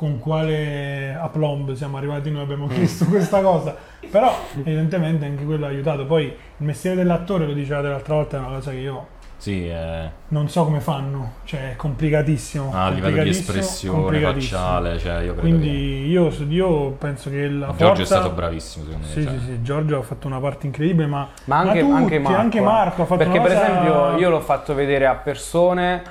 con 0.00 0.18
quale 0.18 1.14
aplomb 1.20 1.74
siamo 1.74 1.98
arrivati 1.98 2.30
noi 2.30 2.40
Mm. 2.40 2.44
abbiamo 2.44 2.66
chiesto 2.68 3.04
questa 3.04 3.42
cosa. 3.42 3.76
Però 4.10 4.34
evidentemente 4.64 5.26
anche 5.26 5.44
quello 5.44 5.66
ha 5.66 5.68
aiutato. 5.68 6.06
Poi 6.06 6.24
il 6.24 6.34
mestiere 6.64 6.96
dell'attore, 6.96 7.44
lo 7.46 7.52
dicevate 7.52 7.88
l'altra 7.88 8.14
volta, 8.14 8.38
è 8.38 8.40
una 8.40 8.48
cosa 8.56 8.70
che 8.70 8.78
io 8.78 9.06
Sì, 9.36 9.68
eh, 9.68 10.08
non 10.28 10.48
so 10.48 10.64
come 10.64 10.80
fanno. 10.80 11.32
Cioè 11.44 11.72
è 11.72 11.76
complicatissimo. 11.76 12.70
a 12.72 12.88
livello 12.88 13.22
di 13.22 13.28
espressione 13.28 14.20
facciale, 14.20 14.98
cioè 14.98 15.16
io 15.16 15.34
credo 15.34 15.40
Quindi 15.40 16.06
io, 16.08 16.32
io 16.48 16.90
penso 16.92 17.28
che 17.28 17.46
la 17.50 17.74
Giorgio 17.76 18.00
è 18.00 18.06
stato 18.06 18.30
bravissimo 18.30 18.86
secondo 18.86 19.06
me. 19.06 19.12
Sì, 19.12 19.22
cioè. 19.22 19.32
sì, 19.38 19.44
sì, 19.44 19.62
Giorgio 19.62 19.98
ha 19.98 20.02
fatto 20.02 20.26
una 20.28 20.40
parte 20.40 20.64
incredibile, 20.64 21.06
ma, 21.08 21.28
Ma 21.44 21.58
anche, 21.58 21.80
tutti, 21.80 21.92
anche 21.92 22.18
Marco. 22.20 22.38
anche 22.40 22.58
eh. 22.58 22.62
Marco 22.62 23.02
ha 23.02 23.04
fatto 23.04 23.18
Perché 23.22 23.38
una 23.38 23.46
per 23.48 23.56
cosa- 23.56 23.68
esempio 23.70 24.16
io 24.18 24.30
l'ho 24.30 24.40
fatto 24.40 24.72
vedere 24.74 25.04
a 25.06 25.14
persone, 25.14 26.02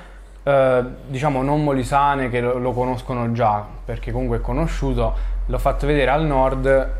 eh, 0.42 0.84
diciamo 1.06 1.42
non 1.42 1.62
molisane, 1.62 2.28
che 2.30 2.40
lo, 2.40 2.58
lo 2.58 2.72
conoscono 2.72 3.30
già, 3.32 3.64
perché 3.84 4.12
comunque 4.12 4.38
è 4.38 4.40
conosciuto, 4.40 5.14
l'ho 5.46 5.58
fatto 5.58 5.86
vedere 5.86 6.10
al 6.10 6.24
nord 6.24 6.92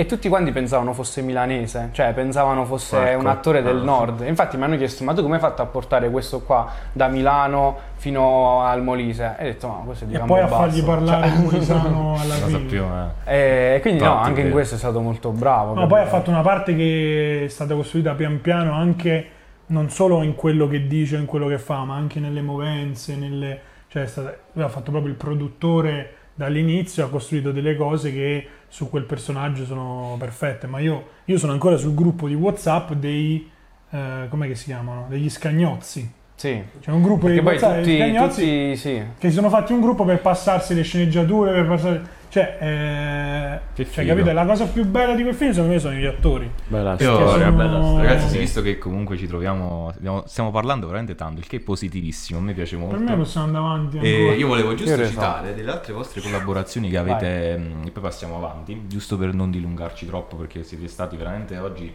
e 0.00 0.06
tutti 0.06 0.28
quanti 0.28 0.52
pensavano 0.52 0.92
fosse 0.92 1.22
milanese, 1.22 1.88
cioè 1.90 2.12
pensavano 2.12 2.64
fosse 2.64 2.96
Marco. 2.96 3.18
un 3.18 3.26
attore 3.26 3.62
del 3.62 3.78
Ah. 3.78 3.82
nord. 3.82 4.20
Infatti 4.28 4.56
mi 4.56 4.62
hanno 4.62 4.76
chiesto, 4.76 5.02
ma 5.02 5.12
tu 5.12 5.22
come 5.22 5.34
hai 5.34 5.40
fatto 5.40 5.60
a 5.60 5.66
portare 5.66 6.08
questo 6.08 6.40
qua 6.42 6.68
da 6.92 7.08
Milano 7.08 7.76
fino 7.96 8.62
al 8.62 8.80
Molise? 8.84 9.34
E 9.36 9.42
ho 9.42 9.46
detto, 9.48 9.66
ma 9.66 9.74
questo 9.84 10.04
è 10.04 10.06
di 10.06 10.14
E 10.14 10.20
poi 10.20 10.40
a 10.40 10.46
fargli 10.46 10.84
parlare 10.84 11.28
Cioè- 11.30 11.38
Molisano 11.40 12.14
alla 12.22 12.26
La 12.28 12.46
fine. 12.46 12.50
sappiamo, 12.60 13.10
eh. 13.24 13.74
E 13.74 13.78
quindi 13.82 14.00
no, 14.00 14.06
Infatti, 14.10 14.26
anche 14.28 14.38
in 14.40 14.44
vero. 14.46 14.54
questo 14.56 14.74
è 14.76 14.78
stato 14.78 15.00
molto 15.00 15.30
bravo. 15.30 15.74
No, 15.74 15.86
poi 15.88 16.00
ha 16.00 16.06
fatto 16.06 16.30
una 16.30 16.42
parte 16.42 16.76
che 16.76 17.42
è 17.46 17.48
stata 17.48 17.74
costruita 17.74 18.12
pian 18.14 18.40
piano 18.40 18.74
anche 18.74 19.26
non 19.68 19.90
solo 19.90 20.22
in 20.22 20.34
quello 20.34 20.68
che 20.68 20.86
dice, 20.86 21.16
in 21.16 21.24
quello 21.24 21.46
che 21.46 21.58
fa, 21.58 21.84
ma 21.84 21.94
anche 21.96 22.20
nelle 22.20 22.42
movenze, 22.42 23.16
nelle... 23.16 23.60
cioè 23.88 24.06
stata- 24.06 24.36
lui 24.52 24.64
ha 24.64 24.68
fatto 24.68 24.90
proprio 24.90 25.10
il 25.10 25.18
produttore 25.18 26.14
dall'inizio, 26.34 27.04
ha 27.04 27.08
costruito 27.08 27.50
delle 27.50 27.76
cose 27.76 28.12
che 28.12 28.46
su 28.68 28.88
quel 28.88 29.04
personaggio 29.04 29.64
sono 29.64 30.16
perfette, 30.18 30.66
ma 30.66 30.78
io, 30.78 31.08
io 31.24 31.38
sono 31.38 31.52
ancora 31.52 31.76
sul 31.76 31.94
gruppo 31.94 32.28
di 32.28 32.34
Whatsapp 32.34 32.92
dei... 32.92 33.50
Eh, 33.90 34.26
com'è 34.28 34.46
che 34.46 34.54
si 34.54 34.66
chiamano? 34.66 35.06
Degli 35.08 35.30
scagnozzi. 35.30 36.12
Sì. 36.34 36.62
C'è 36.80 36.90
un 36.90 37.02
gruppo 37.02 37.26
Perché 37.26 37.40
di 37.40 37.44
poi 37.44 37.54
WhatsApp 37.54 37.78
tutti, 37.78 37.96
scagnozzi 37.96 38.40
tutti 38.40 38.76
sì. 38.76 39.02
che 39.18 39.28
si 39.28 39.34
sono 39.34 39.48
fatti 39.48 39.72
un 39.72 39.80
gruppo 39.80 40.04
per 40.04 40.20
passarsi 40.20 40.74
le 40.74 40.82
sceneggiature, 40.82 41.52
per 41.52 41.66
passare... 41.66 42.16
Cioè, 42.30 43.60
eh, 43.74 43.84
cioè, 43.86 44.04
capito? 44.06 44.30
La 44.32 44.44
cosa 44.44 44.66
più 44.66 44.84
bella 44.84 45.14
di 45.14 45.22
quel 45.22 45.34
film 45.34 45.50
secondo 45.52 45.72
me 45.72 45.78
sono 45.80 45.94
gli 45.94 46.04
attori. 46.04 46.50
Bella 46.66 46.90
Io- 46.92 46.96
storia, 46.98 47.44
sono- 47.46 47.56
bella 47.56 47.82
storia. 47.82 48.08
Ragazzi, 48.10 48.28
Sì. 48.28 48.38
visto 48.38 48.60
che 48.62 48.76
comunque 48.78 49.16
ci 49.16 49.26
troviamo, 49.26 49.90
stiamo, 49.96 50.22
stiamo 50.26 50.50
parlando 50.50 50.86
veramente 50.86 51.14
tanto, 51.14 51.40
il 51.40 51.46
che 51.46 51.56
è 51.56 51.60
positivissimo, 51.60 52.38
a 52.38 52.42
me 52.42 52.52
piace 52.52 52.76
molto. 52.76 52.96
Per 52.96 53.04
me 53.04 53.16
possiamo 53.16 53.46
andare 53.46 53.64
avanti 53.64 53.98
E 53.98 54.14
ancora. 54.16 54.34
io 54.36 54.46
volevo 54.46 54.74
giusto 54.74 54.90
Io 54.92 54.96
ne 54.98 55.04
so. 55.06 55.10
citare 55.10 55.54
delle 55.54 55.70
altre 55.70 55.92
vostre 55.94 56.20
collaborazioni 56.20 56.90
che 56.90 56.98
avete, 56.98 57.56
mh, 57.56 57.86
e 57.86 57.90
poi 57.90 58.02
passiamo 58.02 58.36
avanti, 58.36 58.82
giusto 58.86 59.16
per 59.16 59.32
non 59.32 59.50
dilungarci 59.50 60.04
troppo, 60.06 60.36
perché 60.36 60.62
siete 60.64 60.86
stati 60.88 61.16
veramente 61.16 61.56
oggi 61.58 61.92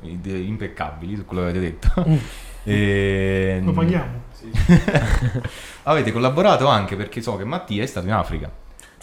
impeccabili 0.00 1.16
su 1.16 1.24
quello 1.24 1.42
che 1.44 1.48
avete 1.50 1.60
detto. 1.60 2.44
E- 2.68 3.60
Lo 3.62 3.70
paghiamo. 3.70 4.22
avete 5.84 6.10
collaborato 6.10 6.66
anche 6.66 6.96
perché 6.96 7.22
so 7.22 7.36
che 7.36 7.44
Mattia 7.44 7.84
è 7.84 7.86
stato 7.86 8.06
in 8.08 8.12
Africa. 8.12 8.50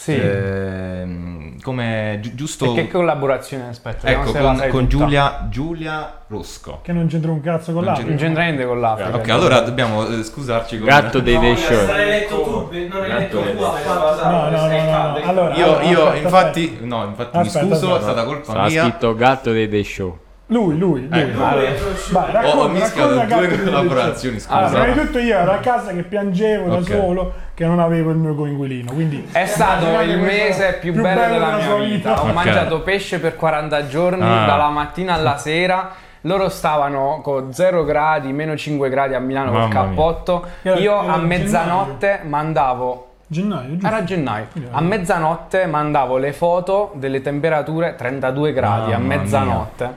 Sì. 0.04 0.20
Ehm, 0.20 1.60
come 1.62 2.18
gi- 2.20 2.34
giusto... 2.34 2.72
E 2.72 2.74
che 2.74 2.88
collaborazione? 2.88 3.68
Aspetta, 3.68 4.06
Ecco, 4.06 4.32
con, 4.32 4.66
con. 4.68 4.86
Giulia, 4.86 5.46
Giulia 5.48 6.18
Rosco. 6.26 6.80
Che 6.82 6.92
non 6.92 7.06
c'entra 7.06 7.30
un 7.30 7.40
cazzo 7.40 7.72
con 7.72 7.84
l'altro. 7.84 8.06
Non 8.06 8.16
c'entra 8.16 8.42
niente 8.42 8.66
con 8.66 8.80
l'Africa. 8.80 9.16
Ok, 9.16 9.28
allora 9.30 9.60
dobbiamo 9.60 10.06
eh, 10.06 10.22
scusarci 10.22 10.76
con... 10.76 10.86
Gatto 10.88 11.20
dei 11.20 11.38
dei 11.38 11.56
show. 11.56 11.86
Non 11.86 11.94
hai 11.94 12.04
letto 12.06 12.42
tu, 12.42 12.68
non 12.86 13.02
hai 13.02 13.08
letto 13.08 13.40
tu, 13.40 13.62
ha 13.62 14.30
No, 14.30 14.50
no, 14.50 14.66
no. 14.66 15.14
Allora, 15.24 15.54
Io, 15.54 15.64
allora, 15.64 15.84
io 15.84 16.04
aspetta, 16.06 16.18
infatti, 16.22 16.64
aspetta. 16.64 16.84
no, 16.84 17.04
infatti 17.06 17.36
Aspetta, 17.38 17.64
mi 17.64 17.70
scuso, 17.70 17.86
aspetta. 17.94 17.96
è 17.98 18.12
stata 18.12 18.24
colpa 18.26 18.44
Sarà 18.52 18.66
mia. 18.66 18.82
scritto 18.82 19.14
gatto 19.14 19.52
dei 19.52 19.68
dei 19.68 19.84
show. 19.84 20.18
Lui, 20.48 20.76
lui, 20.76 21.08
lui. 21.08 21.20
Ecco. 21.20 21.38
Vai, 21.38 22.50
ho 22.54 22.68
mischiato 22.68 23.14
racconta 23.14 23.36
due 23.46 23.64
collaborazioni, 23.64 24.38
scusa. 24.38 24.54
Allora, 24.56 24.82
prima 24.82 24.94
di 25.00 25.06
tutto 25.06 25.18
io 25.18 25.38
ero 25.38 25.52
a 25.52 25.56
casa 25.56 25.92
che 25.92 26.02
piangevo 26.02 26.68
da 26.68 26.76
Ok. 26.76 26.84
solo 26.86 27.32
che 27.54 27.64
non 27.64 27.78
avevo 27.80 28.10
il 28.10 28.16
mio 28.18 28.34
coinquilino. 28.34 28.92
Quindi 28.92 29.26
È 29.32 29.46
stato 29.46 29.86
il 30.02 30.18
mese 30.18 30.76
più, 30.80 30.92
bello 30.92 31.32
della 31.32 31.54
mia 31.54 31.64
sua 31.64 31.78
vita. 31.78 32.22
Ho 32.22 32.26
mangiato 32.32 32.82
pesce 32.82 33.20
per 33.20 33.36
40 33.36 33.86
giorni, 33.86 34.22
Ah. 34.22 34.44
dalla 34.44 34.68
mattina 34.68 35.14
alla 35.14 35.38
sera. 35.38 35.90
Loro 36.22 36.48
stavano 36.50 37.20
con 37.22 37.52
0 37.52 37.84
gradi, 37.84 38.32
meno 38.32 38.54
5 38.56 38.88
gradi 38.90 39.14
a 39.14 39.18
Milano 39.20 39.50
col 39.50 39.60
Mamma 39.60 39.72
mia. 39.72 39.82
cappotto. 39.88 40.46
Era- 40.62 40.76
Io 40.78 40.92
era 40.92 41.00
a 41.00 41.04
gennaio. 41.18 41.26
mezzanotte 41.26 42.20
mandavo 42.24 43.08
Gennaio, 43.26 43.70
giusto? 43.70 43.86
Era 43.86 44.04
gennaio. 44.04 44.46
A 44.70 44.80
mezzanotte 44.82 45.64
mandavo 45.66 46.18
le 46.18 46.32
foto 46.34 46.92
delle 46.94 47.22
temperature 47.22 47.94
32 47.96 48.52
gradi 48.52 48.92
a 48.92 48.98
Mamma 48.98 49.16
mezzanotte. 49.16 49.90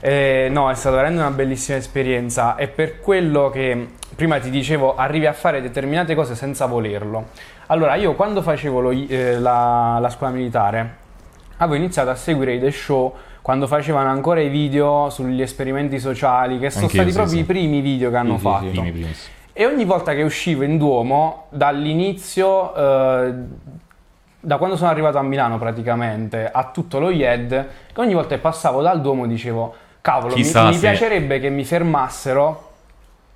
Eh, 0.00 0.48
no, 0.50 0.70
è 0.70 0.74
stata 0.74 0.96
veramente 0.96 1.22
una 1.22 1.34
bellissima 1.34 1.76
esperienza 1.76 2.54
e 2.56 2.68
per 2.68 3.00
quello 3.00 3.50
che 3.50 3.88
prima 4.14 4.38
ti 4.38 4.50
dicevo, 4.50 4.96
arrivi 4.96 5.26
a 5.26 5.32
fare 5.32 5.60
determinate 5.60 6.14
cose 6.14 6.34
senza 6.34 6.66
volerlo. 6.66 7.26
Allora, 7.66 7.94
io 7.94 8.14
quando 8.14 8.42
facevo 8.42 8.80
lo- 8.80 8.90
eh, 8.90 9.38
la, 9.38 9.98
la 10.00 10.10
scuola 10.10 10.32
militare, 10.32 10.96
avevo 11.58 11.76
iniziato 11.76 12.10
a 12.10 12.14
seguire 12.14 12.54
i 12.54 12.60
The 12.60 12.70
Show 12.70 13.14
quando 13.42 13.66
facevano 13.66 14.10
ancora 14.10 14.40
i 14.40 14.48
video 14.48 15.08
sugli 15.10 15.40
esperimenti 15.40 15.98
sociali, 15.98 16.58
che 16.58 16.70
sono 16.70 16.84
Anch'io, 16.84 17.00
stati 17.00 17.10
sì, 17.10 17.16
proprio 17.16 17.36
sì. 17.36 17.42
i 17.42 17.44
primi 17.44 17.80
video 17.80 18.10
che 18.10 18.16
hanno 18.16 18.36
sì, 18.36 18.42
fatto. 18.42 18.80
Primi. 18.80 19.06
E 19.52 19.66
ogni 19.66 19.84
volta 19.84 20.14
che 20.14 20.22
uscivo 20.22 20.64
in 20.64 20.78
Duomo, 20.78 21.46
dall'inizio, 21.48 22.74
eh, 22.74 23.34
da 24.40 24.56
quando 24.56 24.76
sono 24.76 24.90
arrivato 24.90 25.18
a 25.18 25.22
Milano 25.22 25.58
praticamente, 25.58 26.48
a 26.50 26.70
tutto 26.72 26.98
lo 26.98 27.10
IED, 27.10 27.66
ogni 27.96 28.14
volta 28.14 28.34
che 28.34 28.40
passavo 28.40 28.82
dal 28.82 29.00
Duomo 29.00 29.26
dicevo, 29.26 29.74
cavolo, 30.08 30.34
mi, 30.36 30.42
Chissà 30.42 30.66
mi 30.66 30.74
se- 30.74 30.80
piacerebbe 30.80 31.38
che 31.40 31.50
mi 31.50 31.64
fermassero 31.64 32.70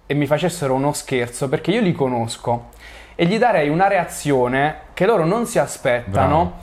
e 0.07 0.15
mi 0.15 0.27
facessero 0.27 0.75
uno 0.75 0.93
scherzo, 0.93 1.49
perché 1.49 1.71
io 1.71 1.81
li 1.81 1.93
conosco, 1.93 2.71
e 3.15 3.27
gli 3.27 3.39
darei 3.39 3.69
una 3.69 3.89
reazione 3.89 4.77
che 4.95 5.05
loro 5.07 5.25
non 5.25 5.47
si 5.47 5.59
aspettano. 5.59 6.61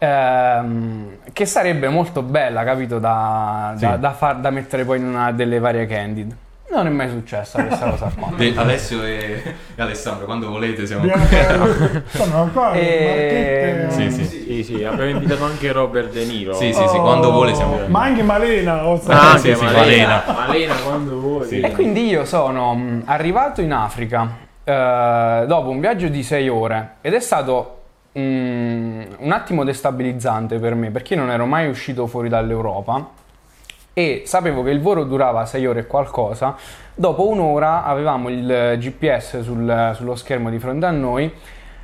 ehm, 0.00 1.16
che 1.32 1.44
sarebbe 1.44 1.88
molto 1.88 2.22
bella, 2.22 2.62
capito? 2.62 3.00
Da, 3.00 3.72
Sì. 3.76 3.84
da, 3.84 3.96
da 3.96 4.12
far- 4.12 4.38
da 4.38 4.50
mettere 4.50 4.84
poi 4.84 4.98
in 4.98 5.04
una 5.06 5.32
delle 5.32 5.58
varie 5.58 5.86
candid. 5.86 6.36
Non 6.70 6.86
è 6.86 6.90
mai 6.90 7.08
successa 7.08 7.64
questa 7.64 7.88
cosa 7.90 8.12
qua. 8.18 8.30
De- 8.36 8.52
Alessio 8.54 9.02
e, 9.02 9.42
e 9.74 9.82
Alessandro, 9.82 10.26
quando 10.26 10.48
volete 10.50 10.86
siamo 10.86 11.08
fare- 11.08 12.04
Sono 12.08 12.50
qua, 12.52 12.72
E- 12.74 13.86
marchette, 13.86 13.90
Sì, 13.90 14.04
eh, 14.06 14.10
sì. 14.10 14.24
Sì, 14.48 14.64
sì, 14.64 14.84
abbiamo 14.84 15.10
invitato 15.10 15.44
anche 15.44 15.72
Robert 15.72 16.12
De 16.12 16.24
Niro. 16.24 16.52
Sì, 16.54 16.72
sì, 16.72 16.86
sì, 16.88 16.96
quando 16.98 17.30
vuole 17.30 17.54
siamo 17.54 17.78
Ma 17.86 18.02
anche 18.02 18.22
Malena. 18.22 18.86
ho 18.86 19.00
Ah, 19.06 19.32
anche 19.32 19.54
sì, 19.54 19.64
Malena. 19.64 20.22
Malena 20.26 20.74
quando 20.76 21.18
vuoi. 21.20 21.46
Sì. 21.46 21.60
E 21.60 21.72
quindi 21.72 22.06
io 22.06 22.24
sono 22.24 22.74
mh, 22.74 23.02
arrivato 23.06 23.60
in 23.62 23.72
Africa 23.72 24.28
eh, 24.64 25.44
dopo 25.46 25.70
un 25.70 25.80
viaggio 25.80 26.08
di 26.08 26.22
sei 26.22 26.48
ore 26.48 26.96
ed 27.00 27.14
è 27.14 27.20
stato 27.20 27.80
mh, 28.12 28.20
un 28.20 29.30
attimo 29.32 29.64
destabilizzante 29.64 30.58
per 30.58 30.74
me 30.74 30.90
perché 30.90 31.14
io 31.14 31.20
non 31.20 31.30
ero 31.30 31.46
mai 31.46 31.68
uscito 31.68 32.06
fuori 32.06 32.28
dall'Europa 32.28 33.08
e 33.98 34.22
sapevo 34.26 34.62
che 34.62 34.70
il 34.70 34.80
volo 34.80 35.02
durava 35.02 35.44
sei 35.44 35.66
ore 35.66 35.80
e 35.80 35.86
qualcosa. 35.88 36.54
Dopo 36.94 37.26
un'ora 37.26 37.82
avevamo 37.82 38.28
il 38.28 38.76
GPS 38.78 39.40
sul- 39.40 39.90
sullo 39.96 40.14
schermo 40.14 40.50
di 40.50 40.60
fronte 40.60 40.86
a 40.86 40.92
noi. 40.92 41.32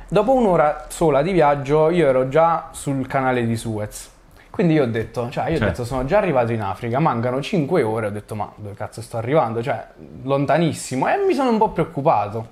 Dopo 0.07 0.31
un'ora 0.33 0.85
sola 0.87 1.21
di 1.21 1.33
viaggio 1.33 1.89
io 1.89 2.07
ero 2.07 2.29
già 2.29 2.69
sul 2.71 3.05
canale 3.05 3.45
di 3.45 3.57
Suez. 3.57 4.09
Quindi 4.49 4.75
io 4.75 4.83
ho 4.83 4.87
detto, 4.87 5.29
cioè 5.29 5.49
io 5.49 5.55
ho 5.55 5.57
Cioè. 5.57 5.67
detto 5.67 5.83
sono 5.83 6.05
già 6.05 6.17
arrivato 6.19 6.53
in 6.53 6.61
Africa, 6.61 6.99
mancano 6.99 7.41
5 7.41 7.83
ore, 7.83 8.05
ho 8.07 8.11
detto 8.11 8.33
ma 8.33 8.49
dove 8.55 8.75
cazzo 8.75 9.01
sto 9.01 9.17
arrivando? 9.17 9.61
Cioè 9.61 9.85
lontanissimo 10.23 11.09
e 11.09 11.17
mi 11.27 11.33
sono 11.33 11.49
un 11.49 11.57
po' 11.57 11.71
preoccupato. 11.71 12.47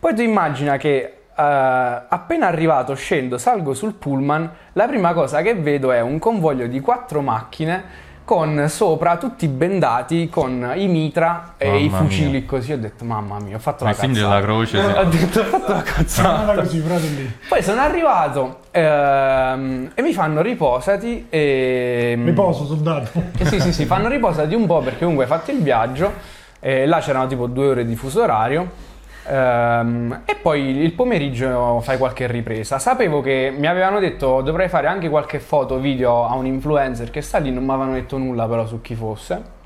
Poi 0.00 0.14
tu 0.14 0.22
immagina 0.22 0.78
che 0.78 0.96
eh, 0.96 1.12
appena 1.36 2.46
arrivato 2.46 2.94
scendo, 2.94 3.36
salgo 3.36 3.74
sul 3.74 3.92
pullman, 3.92 4.50
la 4.72 4.86
prima 4.86 5.12
cosa 5.12 5.42
che 5.42 5.54
vedo 5.54 5.92
è 5.92 6.00
un 6.00 6.18
convoglio 6.18 6.66
di 6.66 6.80
quattro 6.80 7.20
macchine 7.20 8.10
con 8.24 8.66
sopra 8.68 9.16
tutti 9.16 9.48
bendati 9.48 10.28
con 10.28 10.72
i 10.76 10.86
mitra 10.86 11.54
e 11.56 11.84
i 11.84 11.88
Mamma 11.88 12.04
fucili 12.04 12.30
mia. 12.30 12.44
così. 12.46 12.72
Ho 12.72 12.78
detto, 12.78 13.04
mamma 13.04 13.38
mia, 13.40 13.56
ho 13.56 13.58
fatto 13.58 13.84
Ma 13.84 13.90
la 13.90 13.96
cazzata. 13.96 14.12
della 14.12 14.40
croce, 14.40 14.80
sì. 14.80 14.86
Ho 14.98 15.04
detto, 15.04 15.40
ho 15.40 15.44
fatto 15.44 15.72
la 15.72 15.82
cazzata. 15.82 16.54
Così. 16.54 16.82
Poi 17.48 17.62
sono 17.62 17.80
arrivato 17.80 18.60
ehm, 18.70 19.90
e 19.94 20.02
mi 20.02 20.12
fanno 20.12 20.40
riposati 20.42 21.26
e... 21.28 22.18
Riposo, 22.22 22.66
soldato. 22.66 23.10
Eh 23.38 23.44
sì, 23.46 23.60
sì, 23.60 23.72
sì, 23.72 23.84
fanno 23.84 24.08
riposati 24.08 24.54
un 24.54 24.66
po' 24.66 24.80
perché 24.80 25.00
comunque 25.00 25.24
hai 25.24 25.30
fatto 25.30 25.50
il 25.50 25.60
viaggio, 25.62 26.12
e 26.60 26.86
là 26.86 27.00
c'erano 27.00 27.26
tipo 27.26 27.46
due 27.46 27.66
ore 27.68 27.84
di 27.84 27.96
fuso 27.96 28.22
orario. 28.22 28.90
Ehm, 29.26 30.22
e 30.24 30.34
poi 30.36 30.78
il 30.78 30.92
pomeriggio 30.92 31.80
fai 31.80 31.98
qualche 31.98 32.26
ripresa. 32.26 32.78
Sapevo 32.78 33.20
che 33.20 33.52
mi 33.56 33.66
avevano 33.66 33.98
detto 33.98 34.40
dovrei 34.42 34.68
fare 34.68 34.86
anche 34.86 35.08
qualche 35.08 35.38
foto, 35.38 35.78
video 35.78 36.26
a 36.26 36.34
un 36.34 36.46
influencer 36.46 37.10
che 37.10 37.20
sta 37.22 37.38
lì, 37.38 37.50
non 37.50 37.64
mi 37.64 37.70
avevano 37.70 37.94
detto 37.94 38.18
nulla 38.18 38.46
però 38.46 38.66
su 38.66 38.80
chi 38.80 38.94
fosse. 38.94 39.60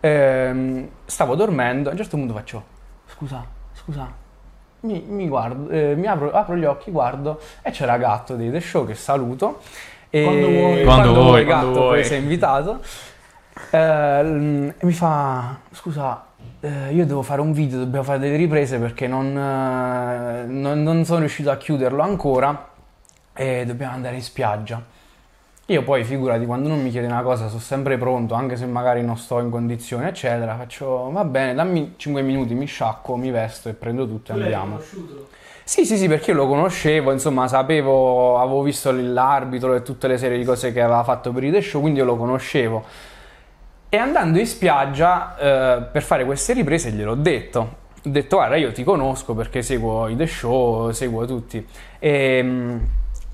Ehm, 0.00 0.88
stavo 1.04 1.34
dormendo, 1.34 1.88
a 1.88 1.92
un 1.92 1.98
certo 1.98 2.16
punto 2.16 2.34
faccio, 2.34 2.64
scusa, 3.06 3.44
scusa, 3.72 4.10
mi, 4.80 5.04
mi 5.06 5.28
guardo, 5.28 5.70
eh, 5.70 5.94
mi 5.94 6.06
apro, 6.06 6.32
apro 6.32 6.56
gli 6.56 6.64
occhi, 6.64 6.90
guardo 6.90 7.38
e 7.62 7.70
c'era 7.70 7.96
Gatto 7.98 8.34
dei 8.34 8.50
The 8.50 8.60
Show 8.60 8.84
che 8.86 8.94
saluto. 8.94 9.60
E 10.10 10.24
Quando 10.24 10.48
vuoi. 10.48 10.84
Quando 10.84 11.14
vuoi, 11.14 11.44
Gatto, 11.44 11.60
quando 11.60 11.78
poi 11.78 11.88
vuoi. 11.88 12.04
sei 12.04 12.18
invitato. 12.20 12.80
Eh, 13.70 13.78
e 14.76 14.84
mi 14.84 14.92
fa, 14.92 15.56
scusa, 15.70 16.24
eh, 16.64 16.92
io 16.94 17.04
devo 17.06 17.22
fare 17.22 17.40
un 17.40 17.52
video, 17.52 17.78
dobbiamo 17.78 18.04
fare 18.04 18.18
delle 18.20 18.36
riprese 18.36 18.78
perché 18.78 19.06
non, 19.08 19.36
eh, 19.36 20.44
non- 20.46 20.82
non 20.82 21.04
sono 21.04 21.18
riuscito 21.20 21.50
a 21.50 21.56
chiuderlo 21.56 22.02
ancora 22.02 22.68
e 23.34 23.64
dobbiamo 23.66 23.94
andare 23.94 24.14
in 24.16 24.22
spiaggia. 24.22 24.80
Io 25.66 25.82
poi, 25.84 26.04
figurati, 26.04 26.44
quando 26.44 26.68
non 26.68 26.82
mi 26.82 26.90
chiede 26.90 27.06
una 27.06 27.22
cosa 27.22 27.48
sono 27.48 27.60
sempre 27.60 27.96
pronto, 27.98 28.34
anche 28.34 28.56
se 28.56 28.66
magari 28.66 29.02
non 29.02 29.16
sto 29.16 29.38
in 29.40 29.50
condizione, 29.50 30.08
eccetera. 30.08 30.56
Faccio, 30.56 31.10
va 31.10 31.24
bene, 31.24 31.54
dammi 31.54 31.94
5 31.96 32.22
minuti, 32.22 32.54
mi 32.54 32.66
sciacquo, 32.66 33.16
mi 33.16 33.30
vesto 33.30 33.68
e 33.68 33.72
prendo 33.74 34.06
tutto 34.06 34.32
e 34.32 34.34
andiamo. 34.34 34.78
Sì, 35.64 35.84
sì, 35.86 35.96
sì, 35.96 36.08
perché 36.08 36.32
io 36.32 36.36
lo 36.36 36.48
conoscevo, 36.48 37.12
insomma, 37.12 37.46
sapevo, 37.48 38.38
avevo 38.38 38.62
visto 38.62 38.90
l'arbitro 38.92 39.74
e 39.74 39.82
tutte 39.82 40.08
le 40.08 40.18
serie 40.18 40.36
di 40.36 40.44
cose 40.44 40.72
che 40.72 40.82
aveva 40.82 41.04
fatto 41.04 41.32
per 41.32 41.44
i 41.44 41.50
The 41.52 41.60
Show, 41.62 41.80
quindi 41.80 42.00
io 42.00 42.04
lo 42.04 42.16
conoscevo. 42.16 42.84
E 43.94 43.98
andando 43.98 44.38
in 44.38 44.46
spiaggia 44.46 45.36
eh, 45.36 45.82
per 45.82 46.02
fare 46.02 46.24
queste 46.24 46.54
riprese 46.54 46.92
gliel'ho 46.92 47.14
detto. 47.14 47.60
Ho 48.02 48.08
detto, 48.08 48.36
guarda, 48.36 48.56
io 48.56 48.72
ti 48.72 48.84
conosco 48.84 49.34
perché 49.34 49.60
seguo 49.60 50.08
i 50.08 50.16
The 50.16 50.26
Show, 50.26 50.92
seguo 50.92 51.26
tutti. 51.26 51.62
E, 51.98 52.42
mm, 52.42 52.76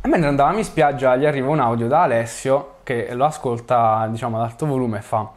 e 0.03 0.09
mentre 0.09 0.29
andavamo 0.29 0.59
in 0.59 0.65
spiaggia 0.65 1.15
gli 1.15 1.27
arriva 1.27 1.49
un 1.49 1.61
audio 1.61 1.87
da 1.87 2.03
Alessio 2.03 2.79
che 2.83 3.15
lo 3.15 3.27
ascolta, 3.27 4.09
diciamo, 4.11 4.37
ad 4.37 4.51
alto 4.51 4.67
volume 4.67 4.99
e 4.99 5.03
fa... 5.03 5.31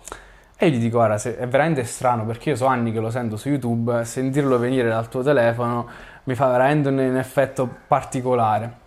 E 0.58 0.72
gli 0.72 0.80
dico, 0.80 0.98
guarda, 0.98 1.22
è 1.22 1.48
veramente 1.48 1.84
strano 1.84 2.26
perché 2.26 2.50
io 2.50 2.56
so 2.56 2.66
anni 2.66 2.92
che 2.92 3.00
lo 3.00 3.12
sento 3.12 3.38
su 3.38 3.50
YouTube, 3.50 4.04
sentirlo 4.04 4.58
venire 4.58 4.90
dal 4.90 5.08
tuo 5.08 5.22
telefono 5.22 5.88
mi 6.24 6.34
fa 6.34 6.48
veramente 6.48 6.90
un 6.90 7.00
effetto 7.00 7.70
particolare. 7.88 8.80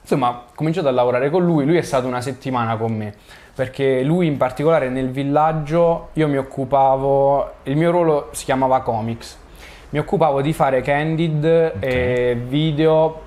Insomma, 0.00 0.30
ho 0.30 0.44
cominciato 0.56 0.88
a 0.88 0.90
lavorare 0.90 1.30
con 1.30 1.44
lui, 1.44 1.64
lui 1.64 1.76
è 1.76 1.82
stato 1.82 2.08
una 2.08 2.20
settimana 2.20 2.76
con 2.76 2.92
me, 2.92 3.14
perché 3.56 4.02
lui 4.02 4.26
in 4.26 4.36
particolare 4.36 4.90
nel 4.90 5.10
villaggio 5.10 6.10
io 6.12 6.28
mi 6.28 6.36
occupavo, 6.36 7.52
il 7.62 7.74
mio 7.74 7.90
ruolo 7.90 8.28
si 8.32 8.44
chiamava 8.44 8.82
comics, 8.82 9.38
mi 9.90 9.98
occupavo 9.98 10.42
di 10.42 10.52
fare 10.52 10.82
candid 10.82 11.72
e 11.80 12.38
video 12.46 13.18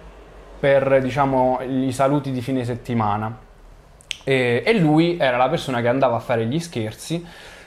per 0.60 1.02
diciamo 1.02 1.62
i 1.68 1.92
saluti 1.92 2.30
di 2.32 2.42
fine 2.42 2.64
settimana. 2.64 3.40
E, 4.24 4.62
e 4.64 4.74
lui 4.78 5.18
era 5.20 5.36
la 5.36 5.50
persona 5.50 5.82
che 5.82 5.88
andava 5.88 6.18
a 6.18 6.20
fare 6.20 6.46
gli 6.46 6.60
scherzi 6.60 7.26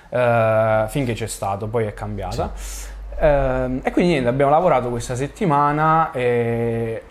eh, 0.09 0.85
finché 0.87 1.15
c'è 1.15 1.27
stato, 1.27 1.67
poi 1.67 1.87
è 1.87 1.95
cambiata. 1.95 2.53
Ehm, 3.19 3.81
e 3.83 3.91
quindi 3.91 4.13
niente, 4.13 4.29
abbiamo 4.29 4.53
lavorato 4.53 4.89
questa 4.89 5.17
settimana 5.17 6.13
e, 6.13 7.03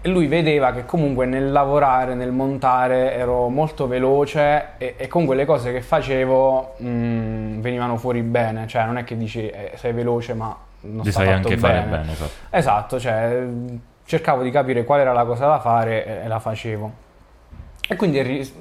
e 0.00 0.08
lui 0.08 0.26
vedeva 0.26 0.72
che 0.72 0.84
comunque 0.84 1.26
nel 1.26 1.50
lavorare, 1.50 2.14
nel 2.14 2.30
montare 2.30 3.14
ero 3.14 3.48
molto 3.48 3.86
veloce 3.86 4.68
e, 4.78 4.94
e 4.96 5.08
comunque 5.08 5.36
le 5.36 5.44
cose 5.44 5.72
che 5.72 5.80
facevo 5.80 6.74
mh, 6.78 7.60
venivano 7.60 7.96
fuori 7.96 8.22
bene, 8.22 8.66
cioè 8.66 8.84
non 8.84 8.98
è 8.98 9.04
che 9.04 9.16
dici 9.16 9.48
eh, 9.48 9.72
sei 9.74 9.92
veloce 9.92 10.34
ma 10.34 10.56
non 10.80 11.04
sta 11.04 11.12
sai 11.12 11.26
fatto 11.26 11.48
anche 11.48 11.56
fare 11.58 11.80
bene, 11.82 12.12
esatto. 12.12 12.30
Esatto, 12.50 13.00
cioè 13.00 13.46
cercavo 14.04 14.42
di 14.42 14.50
capire 14.50 14.84
qual 14.84 15.00
era 15.00 15.12
la 15.12 15.24
cosa 15.24 15.46
da 15.46 15.58
fare 15.58 16.06
e, 16.06 16.24
e 16.24 16.28
la 16.28 16.38
facevo. 16.38 17.04
E 17.88 17.94
quindi 17.94 18.52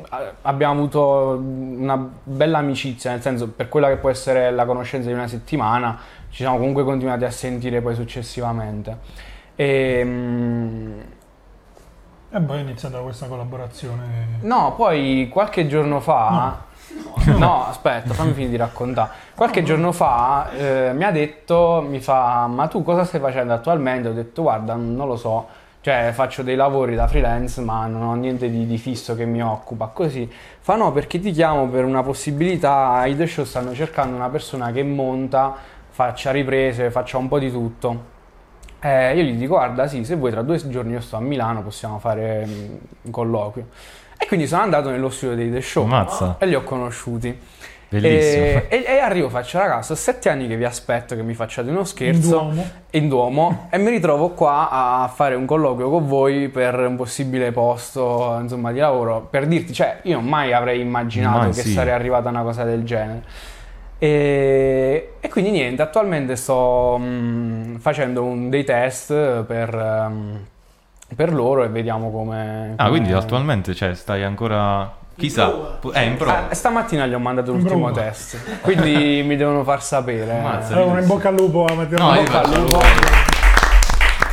abbiamo 0.43 0.73
avuto 0.73 1.43
una 1.43 1.97
bella 2.23 2.59
amicizia, 2.59 3.09
nel 3.09 3.21
senso 3.21 3.49
per 3.49 3.69
quella 3.69 3.87
che 3.87 3.95
può 3.95 4.11
essere 4.11 4.51
la 4.51 4.65
conoscenza 4.65 5.07
di 5.07 5.15
una 5.15 5.27
settimana, 5.27 5.97
ci 6.29 6.43
siamo 6.43 6.57
comunque 6.57 6.83
continuati 6.83 7.23
a 7.23 7.31
sentire 7.31 7.81
poi 7.81 7.95
successivamente. 7.95 8.97
E, 9.55 10.01
mm, 10.05 10.99
E 12.35 12.41
poi 12.41 12.57
è 12.57 12.61
iniziata 12.63 12.99
questa 12.99 13.27
collaborazione. 13.27 14.39
no, 14.41 14.73
poi 14.75 15.29
qualche 15.31 15.67
giorno 15.67 16.01
fa, 16.01 16.63
no, 17.37 17.65
aspetta, 17.65 18.13
fammi 18.13 18.33
finire 18.33 18.51
di 18.51 18.57
raccontare. 18.57 19.09
Qualche 19.33 19.63
giorno 19.63 19.93
fa 19.93 20.51
eh, 20.51 20.91
mi 20.93 21.05
ha 21.05 21.11
detto, 21.11 21.81
mi 21.87 22.01
fa, 22.01 22.45
ma 22.47 22.67
tu 22.67 22.83
cosa 22.83 23.05
stai 23.05 23.21
facendo 23.21 23.53
attualmente? 23.53 24.09
Ho 24.09 24.11
detto, 24.11 24.41
guarda, 24.41 24.73
non 24.75 25.07
lo 25.07 25.15
so, 25.15 25.47
cioè 25.79 26.11
faccio 26.13 26.43
dei 26.43 26.57
lavori 26.57 26.93
da 26.93 27.07
freelance, 27.07 27.61
ma 27.61 27.87
non 27.87 28.01
ho 28.01 28.15
niente 28.15 28.49
di, 28.49 28.65
di 28.65 28.77
fisso 28.77 29.15
che 29.15 29.23
mi 29.23 29.41
occupa. 29.41 29.87
Così 29.87 30.29
fa, 30.59 30.75
no, 30.75 30.91
perché 30.91 31.21
ti 31.21 31.31
chiamo 31.31 31.69
per 31.69 31.85
una 31.85 32.03
possibilità. 32.03 33.01
I 33.05 33.15
The 33.15 33.27
Show 33.27 33.45
stanno 33.45 33.73
cercando 33.73 34.13
una 34.13 34.27
persona 34.27 34.73
che 34.73 34.83
monta, 34.83 35.55
faccia 35.89 36.31
riprese, 36.31 36.91
faccia 36.91 37.17
un 37.17 37.29
po' 37.29 37.39
di 37.39 37.49
tutto. 37.49 38.13
Eh, 38.85 39.15
io 39.17 39.23
gli 39.23 39.33
dico, 39.35 39.55
guarda, 39.55 39.87
sì, 39.87 40.03
se 40.05 40.15
vuoi 40.15 40.29
tra 40.29 40.43
due 40.43 40.57
giorni 40.69 40.93
io 40.93 41.01
sto 41.01 41.15
a 41.17 41.19
Milano, 41.19 41.63
possiamo 41.63 41.97
fare 41.97 42.45
mm, 42.45 42.75
un 43.03 43.11
colloquio. 43.11 43.67
E 44.17 44.27
quindi 44.27 44.45
sono 44.45 44.61
andato 44.61 44.91
nello 44.91 45.09
studio 45.09 45.35
dei 45.35 45.51
The 45.51 45.61
Show 45.61 45.85
Ammazza. 45.85 46.35
e 46.37 46.45
li 46.45 46.53
ho 46.53 46.61
conosciuti. 46.63 47.35
Bellissimo. 47.89 48.43
E, 48.43 48.65
e- 48.69 48.83
e 48.87 48.97
arrivo, 48.99 49.29
faccio 49.29 49.57
ragazzi, 49.57 49.91
ho 49.91 49.95
sette 49.95 50.29
anni 50.29 50.47
che 50.47 50.55
vi 50.57 50.65
aspetto 50.65 51.15
che 51.15 51.23
mi 51.23 51.33
facciate 51.33 51.69
uno 51.69 51.79
In 51.79 51.85
scherzo 51.85 52.29
Duomo. 52.29 52.65
in 52.91 53.07
Duomo 53.09 53.67
e 53.69 53.77
mi 53.77 53.89
ritrovo 53.89 54.29
qua 54.31 54.69
a 54.69 55.07
fare 55.07 55.35
un 55.35 55.45
colloquio 55.45 55.89
con 55.89 56.07
voi 56.07 56.49
per 56.49 56.77
un 56.79 56.95
possibile 56.95 57.51
posto 57.51 58.37
insomma, 58.41 58.71
di 58.71 58.79
lavoro. 58.79 59.27
Per 59.29 59.47
dirti, 59.47 59.73
cioè, 59.73 59.99
io 60.03 60.19
mai 60.19 60.53
avrei 60.53 60.79
immaginato 60.81 61.37
Mai, 61.39 61.51
che 61.51 61.61
sì. 61.61 61.71
sarei 61.71 61.93
arrivata 61.93 62.27
a 62.27 62.31
una 62.31 62.41
cosa 62.43 62.63
del 62.63 62.83
genere. 62.83 63.23
E, 63.97 65.13
e 65.19 65.29
quindi 65.29 65.51
niente, 65.51 65.81
attualmente 65.81 66.35
sto 66.35 66.97
mm, 66.99 67.75
facendo 67.77 68.23
un- 68.23 68.49
dei 68.49 68.63
test 68.63 69.43
per, 69.43 69.73
ehm, 69.73 70.39
per 71.15 71.33
loro 71.33 71.63
e 71.63 71.69
vediamo 71.69 72.11
come... 72.11 72.73
Ah, 72.75 72.89
quindi 72.89 73.13
attualmente 73.13 73.73
cioè, 73.73 73.93
stai 73.93 74.23
ancora... 74.23 75.03
Chissà, 75.17 75.79
è 75.93 76.01
in 76.01 76.17
prova. 76.17 76.49
Ah, 76.49 76.53
stamattina 76.53 77.05
gli 77.05 77.13
ho 77.13 77.19
mandato 77.19 77.51
In 77.53 77.59
l'ultimo 77.59 77.89
test, 77.91 78.59
quindi 78.59 79.23
mi 79.25 79.37
devono 79.37 79.63
far 79.63 79.81
sapere. 79.81 80.39
Ammazza. 80.39 80.75
Allora, 80.75 80.99
in 80.99 81.07
bocca 81.07 81.29
al 81.29 81.35
lupo 81.35 81.63
a 81.65 81.73
Matteo. 81.73 81.97
No, 81.97 82.13
io 82.15 82.23
bocca 82.23 82.41
al 82.41 82.59
lupo. 82.59 82.79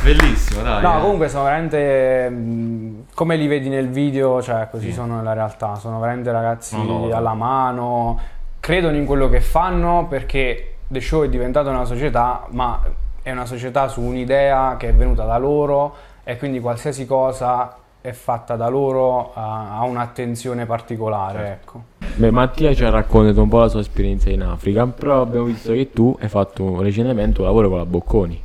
Bellissimo, 0.03 0.61
dai. 0.61 0.81
No, 0.81 0.97
eh. 0.97 1.01
comunque 1.01 1.29
sono 1.29 1.43
veramente 1.45 2.29
mh, 2.29 3.03
come 3.13 3.37
li 3.37 3.47
vedi 3.47 3.69
nel 3.69 3.87
video, 3.87 4.41
cioè 4.41 4.67
così 4.69 4.91
sono 4.91 5.15
nella 5.15 5.31
realtà, 5.31 5.75
sono 5.75 5.97
veramente 6.01 6.29
ragazzi 6.33 6.75
No, 6.75 6.83
no, 6.83 7.05
no. 7.05 7.15
alla 7.15 7.33
mano, 7.33 8.19
credono 8.63 8.95
in 8.95 9.05
quello 9.05 9.27
che 9.27 9.41
fanno 9.41 10.07
perché 10.07 10.75
The 10.87 11.01
Show 11.01 11.25
è 11.25 11.27
diventata 11.27 11.69
una 11.69 11.83
società, 11.83 12.47
ma 12.51 12.81
è 13.21 13.29
una 13.29 13.45
società 13.45 13.89
su 13.89 13.99
un'idea 13.99 14.77
che 14.77 14.87
è 14.87 14.93
venuta 14.93 15.25
da 15.25 15.37
loro 15.37 15.93
e 16.23 16.37
quindi 16.37 16.61
qualsiasi 16.61 17.05
cosa 17.05 17.75
è 17.99 18.13
fatta 18.13 18.55
da 18.55 18.69
loro 18.69 19.33
ha, 19.33 19.83
un'attenzione 19.83 20.65
particolare, 20.65 21.51
ecco. 21.51 21.83
Beh, 22.15 22.31
Mattia 22.31 22.73
ci 22.73 22.85
ha 22.85 22.89
raccontato 22.89 23.41
un 23.41 23.49
po' 23.49 23.59
la 23.59 23.67
sua 23.67 23.81
esperienza 23.81 24.29
in 24.29 24.43
Africa, 24.43 24.87
però 24.87 25.19
abbiamo 25.19 25.47
visto 25.47 25.73
che 25.73 25.89
tu 25.91 26.17
hai 26.21 26.29
fatto 26.29 26.81
recentemente 26.81 27.41
un 27.41 27.47
lavoro 27.47 27.67
con 27.67 27.79
la 27.79 27.85
Bocconi. 27.85 28.41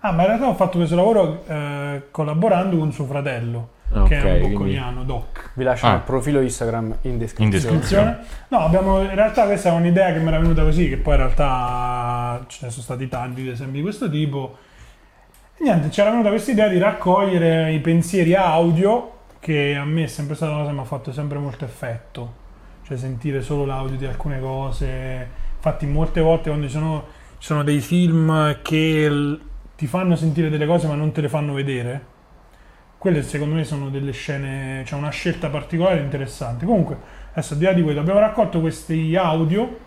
Ah, 0.00 0.10
ma 0.10 0.22
in 0.22 0.28
realtà 0.28 0.48
ho 0.48 0.54
fatto 0.54 0.78
questo 0.78 0.96
lavoro 0.96 1.44
eh, 1.46 2.02
collaborando 2.10 2.76
con 2.76 2.90
suo 2.90 3.04
fratello, 3.04 3.68
Ah, 3.90 4.02
che 4.04 4.16
è 4.16 4.22
un 4.22 4.30
quindi- 4.38 4.52
bocconiano, 4.52 5.02
Doc. 5.04 5.50
Vi 5.54 5.64
lascio 5.64 5.86
Ah. 5.86 5.94
il 5.94 6.00
profilo 6.00 6.40
Instagram 6.40 6.98
in 7.02 7.18
descrizione. 7.18 7.44
In 7.44 7.50
descrizione. 7.50 8.18
No, 8.48 8.58
abbiamo, 8.58 9.00
in 9.02 9.14
realtà 9.14 9.44
questa 9.46 9.70
è 9.70 9.72
un'idea 9.72 10.12
che 10.12 10.18
mi 10.18 10.28
era 10.28 10.38
venuta 10.38 10.62
così, 10.62 10.88
che 10.88 10.96
poi 10.98 11.14
in 11.14 11.20
realtà 11.20 12.44
ce 12.48 12.58
ne 12.66 12.70
sono 12.70 12.82
stati 12.82 13.08
tanti 13.08 13.42
di 13.42 13.48
esempi 13.48 13.76
di 13.78 13.82
questo 13.82 14.08
tipo. 14.10 14.56
E 15.56 15.62
niente, 15.64 15.88
c'era 15.88 16.10
venuta 16.10 16.28
questa 16.28 16.50
idea 16.50 16.68
di 16.68 16.78
raccogliere 16.78 17.72
i 17.72 17.80
pensieri 17.80 18.34
audio, 18.34 19.12
che 19.40 19.74
a 19.76 19.84
me 19.84 20.04
è 20.04 20.06
sempre 20.06 20.34
stata 20.36 20.50
una 20.52 20.60
cosa 20.60 20.70
che 20.70 20.76
mi 20.76 20.82
ha 20.82 20.86
fatto 20.86 21.12
sempre 21.12 21.38
molto 21.38 21.64
effetto. 21.64 22.34
Cioè 22.84 22.96
sentire 22.96 23.42
solo 23.42 23.64
l'audio 23.64 23.96
di 23.96 24.06
alcune 24.06 24.40
cose. 24.40 25.28
Infatti 25.56 25.86
molte 25.86 26.20
volte 26.20 26.48
quando 26.50 26.66
ci 26.66 26.72
sono, 26.72 27.04
ci 27.38 27.46
sono 27.46 27.62
dei 27.64 27.80
film 27.80 28.58
che 28.62 29.08
l- 29.10 29.40
ti 29.76 29.86
fanno 29.86 30.14
sentire 30.16 30.48
delle 30.50 30.66
cose 30.66 30.86
ma 30.86 30.94
non 30.94 31.12
te 31.12 31.20
le 31.20 31.28
fanno 31.28 31.52
vedere, 31.52 32.02
quelle 32.98 33.22
secondo 33.22 33.54
me 33.54 33.64
sono 33.64 33.88
delle 33.88 34.10
scene, 34.10 34.82
c'è 34.84 34.96
una 34.96 35.10
scelta 35.10 35.48
particolare 35.48 36.00
interessante. 36.00 36.66
Comunque, 36.66 36.96
adesso 37.30 37.52
al 37.52 37.58
di 37.60 37.64
là 37.64 37.72
di 37.72 37.82
quello, 37.82 38.00
abbiamo 38.00 38.18
raccolto 38.18 38.60
questi 38.60 39.14
audio 39.14 39.78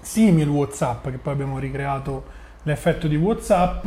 simili 0.00 0.48
WhatsApp, 0.48 1.08
che 1.08 1.18
poi 1.18 1.32
abbiamo 1.32 1.58
ricreato 1.58 2.24
l'effetto 2.62 3.08
di 3.08 3.16
WhatsApp. 3.16 3.86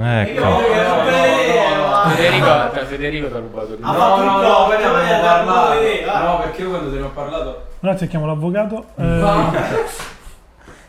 Ecco. 0.00 0.46
Federico, 2.08 2.86
Federico 2.86 3.28
ti 3.28 3.34
ha 3.34 3.38
rubato 3.38 3.74
l'idea. 3.74 3.90
No, 3.90 4.16
no, 4.16 4.24
no, 4.24 4.40
no, 4.40 4.56
abbiamo 4.64 4.96
no, 4.96 5.20
parlato. 5.20 5.50
no, 5.50 6.22
No, 6.24 6.38
perché 6.38 6.62
io 6.62 6.70
quando 6.70 6.90
te 6.90 6.96
ne 6.96 7.02
ho 7.02 7.10
parlato... 7.10 7.66
Un 7.80 7.88
attimo, 7.90 8.10
chiamo 8.10 8.26
l'avvocato. 8.26 8.86
Eh, 8.96 10.16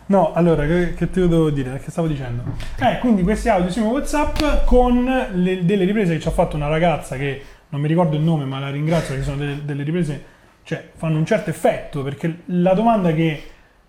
No, 0.10 0.34
allora, 0.34 0.66
che, 0.66 0.96
che 0.96 1.12
te 1.12 1.20
lo 1.20 1.28
devo 1.28 1.50
dire? 1.52 1.80
Che 1.84 1.92
stavo 1.92 2.08
dicendo? 2.08 2.42
Eh, 2.80 2.98
quindi 2.98 3.22
questi 3.22 3.48
audio 3.48 3.70
simili 3.70 3.92
WhatsApp 3.92 4.66
con 4.66 5.04
le- 5.34 5.64
delle 5.64 5.86
riprese 5.86 6.14
che 6.14 6.20
ci 6.20 6.28
ha 6.28 6.32
fatto 6.32 6.56
una 6.56 6.68
ragazza 6.68 7.16
che 7.16 7.44
non 7.70 7.80
mi 7.80 7.88
ricordo 7.88 8.16
il 8.16 8.24
nome, 8.24 8.46
ma 8.46 8.58
la 8.58 8.72
ringrazio 8.72 9.10
perché 9.10 9.24
sono 9.24 9.38
delle, 9.38 9.64
delle 9.64 9.84
riprese, 9.84 10.24
cioè, 10.64 10.90
fanno 10.96 11.20
un 11.20 11.28
certo 11.28 11.52
effetto, 11.52 12.02
perché 12.02 12.40
la 12.46 12.74
domanda 12.74 13.14
che, 13.14 13.44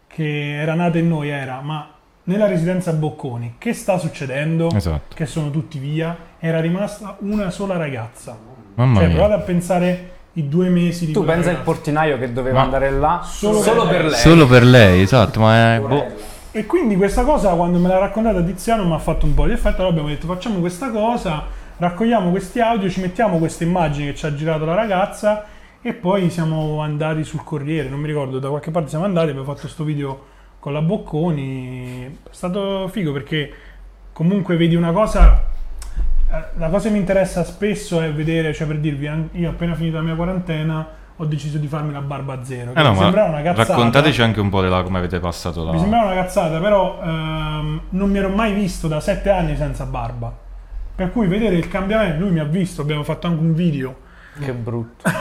che 0.07 0.61
era 0.61 0.75
nata 0.75 0.99
in 0.99 1.09
noi 1.09 1.31
era, 1.31 1.63
ma 1.63 1.91
nella 2.25 2.47
residenza 2.47 2.93
Bocconi, 2.93 3.55
che 3.57 3.73
sta 3.73 3.97
succedendo? 3.97 4.69
Esatto. 4.75 5.15
Che 5.15 5.25
sono 5.25 5.51
tutti 5.51 5.79
via? 5.79 6.15
Era 6.39 6.61
rimasta 6.61 7.17
una 7.21 7.49
sola 7.49 7.79
ragazza. 7.79 8.39
Mamma 8.75 8.99
cioè, 8.99 9.07
mia. 9.07 9.17
provate 9.17 9.41
a 9.41 9.45
pensare 9.45 10.13
i 10.35 10.49
due 10.49 10.69
mesi 10.69 11.07
di 11.07 11.13
Tu 11.13 11.25
pensa 11.25 11.51
il 11.51 11.57
ragazza. 11.57 11.63
portinaio 11.65 12.19
che 12.19 12.33
doveva 12.33 12.59
Ma- 12.59 12.65
andare 12.65 12.91
là 12.91 13.21
Solo 13.25 13.61
solo, 13.61 13.83
per 13.83 13.91
per 13.91 14.01
lei. 14.03 14.11
lei. 14.11 14.21
Solo 14.21 14.47
per 14.47 14.63
lei, 14.65 15.03
esatto, 15.03 15.41
ma 15.41 15.75
è... 15.75 15.81
Boh. 15.81 16.07
E 16.53 16.67
quindi 16.67 16.97
questa 16.97 17.23
cosa, 17.25 17.51
quando 17.55 17.79
me 17.79 17.89
l'ha 17.89 17.99
raccontata 17.99 18.43
Tiziano, 18.43 18.85
mi 18.85 18.93
ha 18.95 18.99
fatto 18.99 19.25
un 19.27 19.35
po' 19.35 19.47
di 19.47 19.53
effetto. 19.53 19.77
Allora 19.77 19.89
abbiamo 19.91 20.09
detto: 20.09 20.27
facciamo 20.27 20.59
questa 20.59 20.91
cosa, 20.91 21.45
raccogliamo 21.77 22.31
questi 22.31 22.59
audio, 22.61 22.91
ci 22.91 23.01
mettiamo 23.01 23.39
queste 23.39 23.63
immagini 23.63 24.07
che 24.07 24.15
ci 24.17 24.27
ha 24.27 24.35
girato 24.35 24.65
la 24.65 24.75
ragazza. 24.75 25.45
E 25.81 25.93
poi 25.95 26.29
siamo 26.29 26.81
andati 26.81 27.23
sul 27.23 27.43
Corriere. 27.45 27.89
Non 27.89 28.01
mi 28.01 28.09
ricordo 28.09 28.39
da 28.41 28.49
qualche 28.49 28.73
parte 28.73 28.89
siamo 28.89 29.05
andati. 29.05 29.29
Abbiamo 29.29 29.47
fatto 29.47 29.61
questo 29.61 29.85
video 29.85 30.25
con 30.59 30.73
la 30.73 30.83
Bocconi. 30.83 32.19
È 32.25 32.35
stato 32.35 32.89
figo 32.89 33.13
perché 33.13 33.53
comunque 34.13 34.57
vedi 34.57 34.75
una 34.75 34.91
cosa. 34.91 35.41
La 36.57 36.69
cosa 36.69 36.89
che 36.89 36.95
mi 36.95 37.01
interessa 37.01 37.45
spesso 37.45 38.01
è 38.01 38.13
vedere, 38.13 38.53
cioè 38.53 38.67
per 38.67 38.79
dirvi, 38.79 39.11
io 39.33 39.51
appena 39.51 39.75
finito 39.75 39.97
la 39.97 40.03
mia 40.03 40.15
quarantena 40.15 40.87
ho 41.17 41.25
deciso 41.27 41.59
di 41.59 41.67
farmi 41.67 41.93
la 41.93 42.01
barba 42.01 42.35
a 42.35 42.45
zero. 42.45 42.73
Eh 42.75 42.83
no, 42.83 42.93
mi 42.93 42.99
sembrava 42.99 43.29
una 43.29 43.43
cazzata. 43.43 43.73
raccontateci 43.73 44.23
anche 44.23 44.41
un 44.41 44.49
po' 44.49 44.63
della 44.63 44.83
come 44.83 44.99
avete 44.99 45.19
passato 45.19 45.65
la... 45.65 45.73
Mi 45.73 45.79
sembrava 45.79 46.13
una 46.13 46.23
cazzata, 46.23 46.59
però 46.61 46.99
ehm, 47.03 47.81
non 47.91 48.11
mi 48.11 48.19
ero 48.19 48.31
mai 48.31 48.55
visto 48.55 48.89
da 48.89 49.01
sette 49.01 49.29
anni 49.29 49.55
senza 49.57 49.85
barba. 49.85 50.33
Per 50.95 51.13
cui 51.13 51.27
vedere 51.27 51.57
il 51.57 51.69
cambiamento, 51.69 52.21
lui 52.21 52.31
mi 52.31 52.39
ha 52.39 52.45
visto, 52.45 52.81
abbiamo 52.81 53.03
fatto 53.03 53.27
anche 53.27 53.41
un 53.41 53.55
video. 53.55 53.97
Che 54.39 54.53
brutto. 54.53 55.11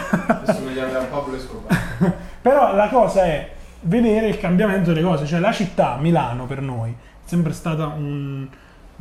Però 2.42 2.74
la 2.74 2.88
cosa 2.88 3.26
è 3.26 3.50
vedere 3.82 4.28
il 4.28 4.40
cambiamento 4.40 4.94
delle 4.94 5.06
cose, 5.06 5.26
cioè 5.26 5.40
la 5.40 5.52
città, 5.52 5.98
Milano 6.00 6.46
per 6.46 6.62
noi, 6.62 6.92
è 6.92 6.96
sempre 7.26 7.52
stata 7.52 7.88
un, 7.88 8.48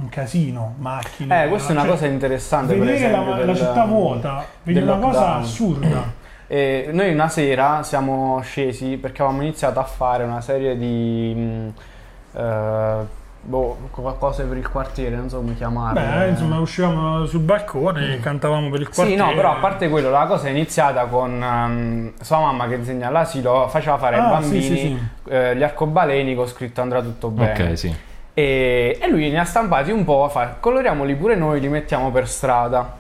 un 0.01 0.09
casino, 0.09 0.75
macchine. 0.79 1.45
Eh, 1.45 1.49
questa 1.49 1.71
è 1.71 1.73
una 1.73 1.81
cioè, 1.83 1.91
cosa 1.91 2.07
interessante. 2.07 2.75
per 2.75 2.87
Vedere 2.87 3.11
la, 3.11 3.19
esempio, 3.21 3.31
la 3.37 3.45
del- 3.45 3.57
città 3.57 3.85
vuota, 3.85 4.45
vedi 4.63 4.79
del 4.79 4.89
una 4.89 4.99
cosa 4.99 5.19
lockdown. 5.21 5.43
assurda. 5.43 6.17
E 6.51 6.89
noi 6.95 7.13
una 7.13 7.29
sera 7.29 7.83
siamo 7.83 8.41
scesi 8.41 8.97
perché 8.97 9.21
avevamo 9.21 9.43
iniziato 9.43 9.81
a 9.81 9.85
fare 9.85 10.25
una 10.25 10.41
serie 10.41 10.79
di 10.79 11.35
mh, 11.37 12.39
eh, 12.39 12.97
boh, 13.43 13.77
qualcosa 13.91 14.45
per 14.45 14.57
il 14.57 14.67
quartiere, 14.67 15.15
non 15.17 15.29
so 15.29 15.37
come 15.41 15.55
chiamarlo. 15.55 16.01
Beh, 16.01 16.29
insomma, 16.29 16.59
uscivamo 16.59 17.27
sul 17.27 17.41
balcone 17.41 18.15
e 18.15 18.21
cantavamo 18.21 18.71
per 18.71 18.81
il 18.81 18.87
Sì, 18.87 18.95
quartiere. 18.95 19.23
no, 19.23 19.35
però 19.35 19.57
a 19.57 19.61
parte 19.61 19.91
quello, 19.91 20.09
la 20.09 20.25
cosa 20.25 20.47
è 20.47 20.51
iniziata 20.51 21.05
con 21.05 21.43
ehm, 21.43 22.13
sua 22.19 22.39
mamma 22.39 22.67
che 22.67 22.77
insegna 22.77 23.09
all'asilo, 23.09 23.69
faceva 23.69 23.99
fare 23.99 24.17
ai 24.17 24.23
Ah, 24.23 24.29
bambini 24.31 24.63
sì, 24.63 24.69
sì, 24.69 24.79
sì. 24.79 24.99
eh, 25.29 25.55
gli 25.55 25.63
arcobaleni 25.63 26.35
con 26.35 26.47
scritto 26.47 26.81
andrà 26.81 27.03
tutto 27.03 27.29
bene. 27.29 27.63
Ok, 27.73 27.77
sì. 27.79 27.95
E, 28.39 28.99
e 29.01 29.09
lui 29.11 29.31
ne 29.31 29.41
ha 29.41 29.45
stampati 29.45 29.91
un 29.91 30.05
po', 30.05 30.29
fa, 30.29 30.55
coloriamoli 30.61 31.17
pure 31.17 31.35
noi, 31.35 31.59
li 31.59 31.69
mettiamo 31.69 32.13
per 32.13 32.29
strada. 32.29 32.97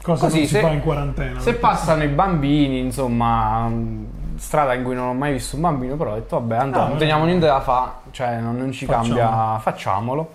Cosa 0.00 0.26
Così, 0.26 0.40
si 0.46 0.54
se- 0.54 0.60
fa 0.60 0.68
in 0.68 0.80
quarantena. 0.80 1.40
Se 1.40 1.54
passano 1.54 2.04
i 2.04 2.08
bambini, 2.08 2.78
insomma, 2.78 3.66
mh, 3.66 4.36
strada 4.36 4.74
in 4.74 4.84
cui 4.84 4.94
non 4.94 5.08
ho 5.08 5.14
mai 5.14 5.32
visto 5.32 5.56
un 5.56 5.62
bambino, 5.62 5.96
però 5.96 6.12
ho 6.12 6.14
detto, 6.14 6.38
vabbè, 6.38 6.54
Antonio, 6.56 6.78
No, 6.78 6.84
non 6.84 6.92
no. 6.92 6.98
teniamo 6.98 7.24
niente 7.24 7.46
da 7.46 7.60
fare, 7.60 7.90
cioè 8.12 8.36
non, 8.38 8.56
non 8.56 8.70
ci 8.70 8.84
Facciamo. 8.86 9.02
cambia, 9.16 9.58
facciamolo. 9.58 10.30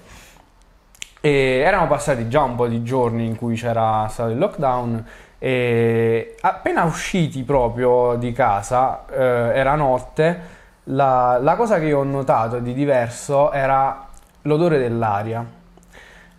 E 1.21 1.63
erano 1.65 1.87
passati 1.87 2.27
già 2.27 2.41
un 2.41 2.55
po' 2.55 2.67
di 2.67 2.83
giorni 2.83 3.25
in 3.25 3.37
cui 3.37 3.55
c'era 3.55 4.07
stato 4.09 4.29
il 4.29 4.37
lockdown 4.37 5.05
e 5.39 6.35
appena 6.41 6.83
usciti 6.83 7.43
proprio 7.43 8.15
di 8.15 8.33
casa, 8.33 9.05
eh, 9.09 9.51
era 9.57 9.75
notte, 9.75 10.39
la, 10.85 11.37
la 11.41 11.55
cosa 11.55 11.79
che 11.79 11.85
io 11.85 11.99
ho 11.99 12.03
notato 12.03 12.59
di 12.59 12.73
diverso 12.73 13.53
era 13.53 14.07
l'odore 14.43 14.77
dell'aria. 14.77 15.45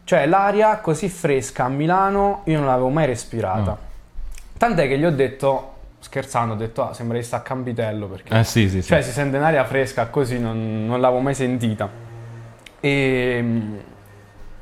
Cioè 0.05 0.27
l'aria 0.27 0.79
così 0.79 1.09
fresca 1.09 1.65
a 1.65 1.69
Milano 1.69 2.43
io 2.45 2.59
non 2.59 2.67
l'avevo 2.67 2.89
mai 2.89 3.07
respirata. 3.07 3.77
Tant'è 4.57 4.87
che 4.87 4.99
gli 4.99 5.05
ho 5.05 5.11
detto, 5.11 5.73
scherzando, 5.99 6.55
ho 6.55 6.57
detto, 6.57 6.89
ah, 6.89 6.93
sembra 6.93 7.17
di 7.17 7.25
sta 7.25 7.39
a 7.39 7.41
Campitello 7.41 8.07
perché... 8.07 8.39
Eh 8.39 8.45
sì, 8.45 8.69
sì, 8.69 8.83
sì. 8.83 8.89
Cioè 8.89 9.03
si 9.03 9.11
sente 9.11 9.37
un'aria 9.37 9.65
fresca 9.65 10.07
così, 10.09 10.39
non, 10.39 10.87
non 10.87 11.01
l'avevo 11.01 11.21
mai 11.21 11.35
sentita. 11.35 11.89
E, 12.81 13.45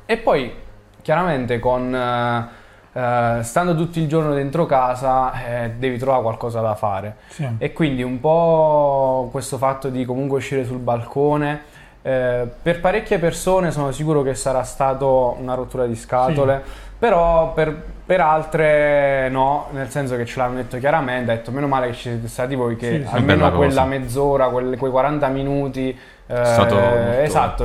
e 0.05 0.17
poi, 0.17 0.53
chiaramente, 1.01 1.59
con, 1.59 1.93
eh, 1.93 3.39
stando 3.41 3.75
tutto 3.75 3.99
il 3.99 4.07
giorno 4.07 4.33
dentro 4.33 4.65
casa, 4.65 5.63
eh, 5.63 5.71
devi 5.71 5.97
trovare 5.97 6.21
qualcosa 6.21 6.61
da 6.61 6.75
fare. 6.75 7.17
Sì. 7.27 7.47
E 7.57 7.73
quindi 7.73 8.01
un 8.03 8.19
po' 8.19 9.27
questo 9.31 9.57
fatto 9.57 9.89
di 9.89 10.05
comunque 10.05 10.37
uscire 10.37 10.63
sul 10.63 10.79
balcone, 10.79 11.61
eh, 12.03 12.47
per 12.61 12.79
parecchie 12.81 13.17
persone 13.17 13.71
sono 13.71 13.91
sicuro 13.91 14.21
che 14.21 14.35
sarà 14.35 14.63
stato 14.63 15.35
una 15.39 15.53
rottura 15.55 15.85
di 15.85 15.95
scatole, 15.95 16.61
però 16.99 17.53
per, 17.53 17.75
per 18.05 18.19
altre 18.21 19.29
no, 19.29 19.67
nel 19.71 19.89
senso 19.89 20.15
che 20.17 20.25
ce 20.25 20.37
l'hanno 20.39 20.55
detto 20.55 20.77
chiaramente, 20.77 21.31
ha 21.31 21.35
detto 21.35 21.51
meno 21.51 21.67
male 21.67 21.87
che 21.87 21.93
ci 21.93 22.01
siete 22.09 22.27
stati 22.27 22.55
voi 22.55 22.75
che 22.75 23.01
Sì, 23.03 23.07
sì. 23.09 23.15
almeno 23.15 23.49
quella 23.51 23.81
cosa. 23.83 23.85
mezz'ora, 23.85 24.47
quel- 24.49 24.77
quei 24.77 24.91
40 24.91 25.27
minuti, 25.29 25.89
eh, 25.89 26.45
stato 26.45 26.75
molto- 26.75 27.09
esatto, 27.21 27.63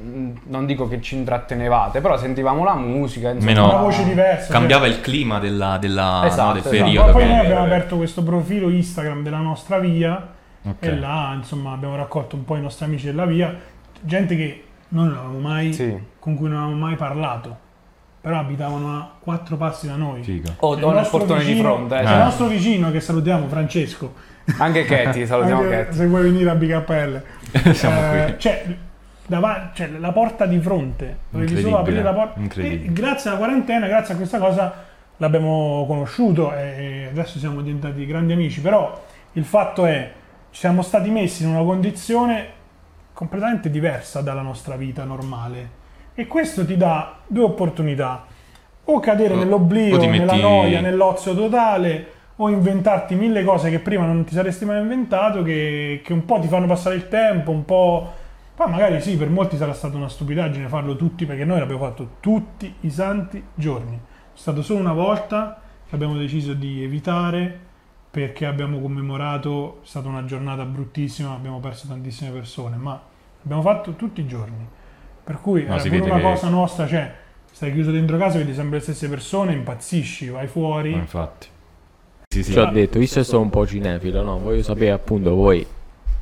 mh, 0.00 0.30
non 0.44 0.64
dico 0.66 0.88
che 0.88 1.00
ci 1.02 1.16
intrattenevate, 1.16 2.00
però 2.00 2.16
sentivamo 2.18 2.64
la 2.64 2.74
musica, 2.74 3.30
insomma, 3.30 3.52
Meno- 3.52 3.68
Una 3.72 3.82
voce 3.82 4.04
diversa. 4.04 4.52
Cambiava 4.52 4.86
cioè- 4.86 4.94
il 4.96 5.00
clima 5.02 5.38
della, 5.38 5.76
della- 5.78 6.22
Esatto, 6.26 6.42
no, 6.42 6.52
del 6.52 6.60
esatto. 6.62 6.76
periodo. 6.76 7.06
Ma 7.06 7.12
poi 7.12 7.26
noi 7.26 7.38
abbiamo 7.38 7.64
aperto 7.64 7.96
questo 7.96 8.22
profilo 8.22 8.68
Instagram 8.70 9.22
della 9.22 9.38
nostra 9.38 9.78
via 9.78 10.26
Ok. 10.64 10.76
e 10.80 10.96
là 10.96 11.32
insomma 11.36 11.72
abbiamo 11.72 11.96
raccolto 11.96 12.36
un 12.36 12.44
po' 12.44 12.56
i 12.56 12.60
nostri 12.60 12.84
amici 12.84 13.06
della 13.06 13.26
via, 13.26 13.54
gente 14.00 14.36
che 14.36 14.64
noi 14.88 15.06
non 15.06 15.16
avevamo 15.16 15.38
mai, 15.38 15.72
Sì. 15.72 15.96
con 16.18 16.36
cui 16.36 16.48
non 16.48 16.58
avevamo 16.62 16.78
mai 16.86 16.96
parlato, 16.96 17.56
però 18.20 18.38
abitavano 18.38 18.96
a 18.96 19.10
quattro 19.18 19.56
passi 19.56 19.86
da 19.88 19.96
noi. 19.96 20.22
Figo. 20.22 20.50
o, 20.60 20.76
Il 20.76 20.84
o 20.84 20.86
nel 20.88 20.96
nostro 20.98 21.18
portone 21.18 21.40
di 21.44 21.46
vicino- 21.52 21.74
fronte, 21.74 21.96
eh, 21.98 22.02
Il 22.02 22.08
nostro 22.18 22.46
vicino 22.46 22.90
che 22.90 23.00
salutiamo, 23.00 23.48
Francesco. 23.48 24.14
anche 24.58 24.84
Katie, 24.84 25.24
salutiamo 25.26 25.62
Anche 25.62 25.76
Katie. 25.76 25.92
se 25.94 26.06
vuoi 26.06 26.22
venire 26.22 26.50
a 26.50 26.54
BKL. 26.54 27.22
Siamo 27.74 28.00
Eh, 28.14 28.24
qui. 28.24 28.34
Cioè, 28.38 28.64
cioè, 29.74 29.88
la 29.98 30.12
porta 30.12 30.46
di 30.46 30.58
fronte, 30.60 31.16
dovevi 31.30 31.60
solo 31.60 31.78
aprire 31.78 32.02
la 32.02 32.12
porta. 32.12 32.60
E 32.60 32.82
grazie 32.92 33.30
alla 33.30 33.38
quarantena, 33.38 33.86
grazie 33.86 34.14
a 34.14 34.16
questa 34.16 34.38
cosa, 34.38 34.74
l'abbiamo 35.16 35.84
conosciuto 35.86 36.52
e 36.54 37.08
adesso 37.10 37.38
siamo 37.38 37.60
diventati 37.62 38.04
grandi 38.06 38.32
amici. 38.32 38.60
Però 38.60 39.02
il 39.32 39.44
fatto 39.44 39.86
è, 39.86 40.12
siamo 40.52 40.82
stati 40.82 41.10
messi 41.10 41.42
in 41.42 41.48
una 41.48 41.62
condizione 41.64 42.60
completamente 43.12 43.70
diversa 43.70 44.20
dalla 44.20 44.42
nostra 44.42 44.76
vita 44.76 45.02
normale. 45.04 45.80
E 46.14 46.26
questo 46.26 46.64
ti 46.66 46.76
dà 46.76 47.16
due 47.26 47.44
opportunità. 47.44 48.26
O 48.84 49.00
cadere 49.00 49.34
O- 49.34 49.36
nell'oblio, 49.38 49.96
o 49.96 49.98
ti 49.98 50.06
nella 50.06 50.32
metti- 50.32 50.42
noia, 50.42 50.80
nell'ozio 50.80 51.34
totale, 51.34 52.06
o 52.36 52.48
inventarti 52.50 53.14
mille 53.14 53.44
cose 53.44 53.70
che 53.70 53.78
prima 53.78 54.04
non 54.04 54.24
ti 54.24 54.34
saresti 54.34 54.64
mai 54.66 54.80
inventato, 54.80 55.42
che, 55.42 56.02
che 56.04 56.12
un 56.12 56.24
po' 56.26 56.38
ti 56.38 56.48
fanno 56.48 56.66
passare 56.66 56.96
il 56.96 57.08
tempo, 57.08 57.50
un 57.50 57.64
po'... 57.64 58.12
Poi 58.54 58.68
magari 58.70 59.00
sì, 59.00 59.16
per 59.16 59.30
molti 59.30 59.56
sarà 59.56 59.72
stata 59.72 59.96
una 59.96 60.08
stupidaggine 60.10 60.68
farlo 60.68 60.96
tutti, 60.96 61.24
perché 61.24 61.46
noi 61.46 61.60
l'abbiamo 61.60 61.82
fatto 61.86 62.16
tutti 62.20 62.72
i 62.80 62.90
santi 62.90 63.42
giorni. 63.54 63.94
È 63.96 64.38
stato 64.38 64.62
solo 64.62 64.80
una 64.80 64.92
volta 64.92 65.60
che 65.88 65.94
abbiamo 65.94 66.16
deciso 66.18 66.52
di 66.52 66.82
evitare, 66.82 67.70
perché 68.12 68.44
abbiamo 68.44 68.78
commemorato, 68.78 69.80
è 69.82 69.86
stata 69.86 70.06
una 70.06 70.26
giornata 70.26 70.64
bruttissima, 70.66 71.32
abbiamo 71.32 71.60
perso 71.60 71.88
tantissime 71.88 72.30
persone, 72.30 72.76
ma 72.76 73.00
l'abbiamo 73.40 73.62
fatto 73.62 73.94
tutti 73.94 74.20
i 74.20 74.26
giorni. 74.26 74.68
Per 75.24 75.40
cui 75.40 75.64
No, 75.64 75.76
è 75.76 75.82
vede 75.88 76.04
una 76.10 76.16
che- 76.16 76.22
cosa 76.22 76.48
nostra, 76.50 76.86
cioè 76.86 77.10
stai 77.50 77.72
chiuso 77.72 77.90
dentro 77.90 78.18
casa, 78.18 78.36
vedi 78.36 78.52
sempre 78.54 78.76
le 78.76 78.82
stesse 78.82 79.08
persone, 79.08 79.54
impazzisci, 79.54 80.28
vai 80.28 80.46
fuori. 80.46 80.90
Ma 80.90 80.98
Infatti. 80.98 81.46
Sì, 82.28 82.42
sì. 82.42 82.52
Ci 82.52 82.58
ho 82.58 82.66
detto, 82.70 82.98
visto 82.98 83.20
che 83.20 83.24
sono 83.24 83.42
un 83.42 83.50
po' 83.50 83.66
cinefilo, 83.66 84.22
no? 84.22 84.38
Voglio 84.38 84.62
sapere 84.62 84.90
appunto 84.90 85.34
voi 85.34 85.66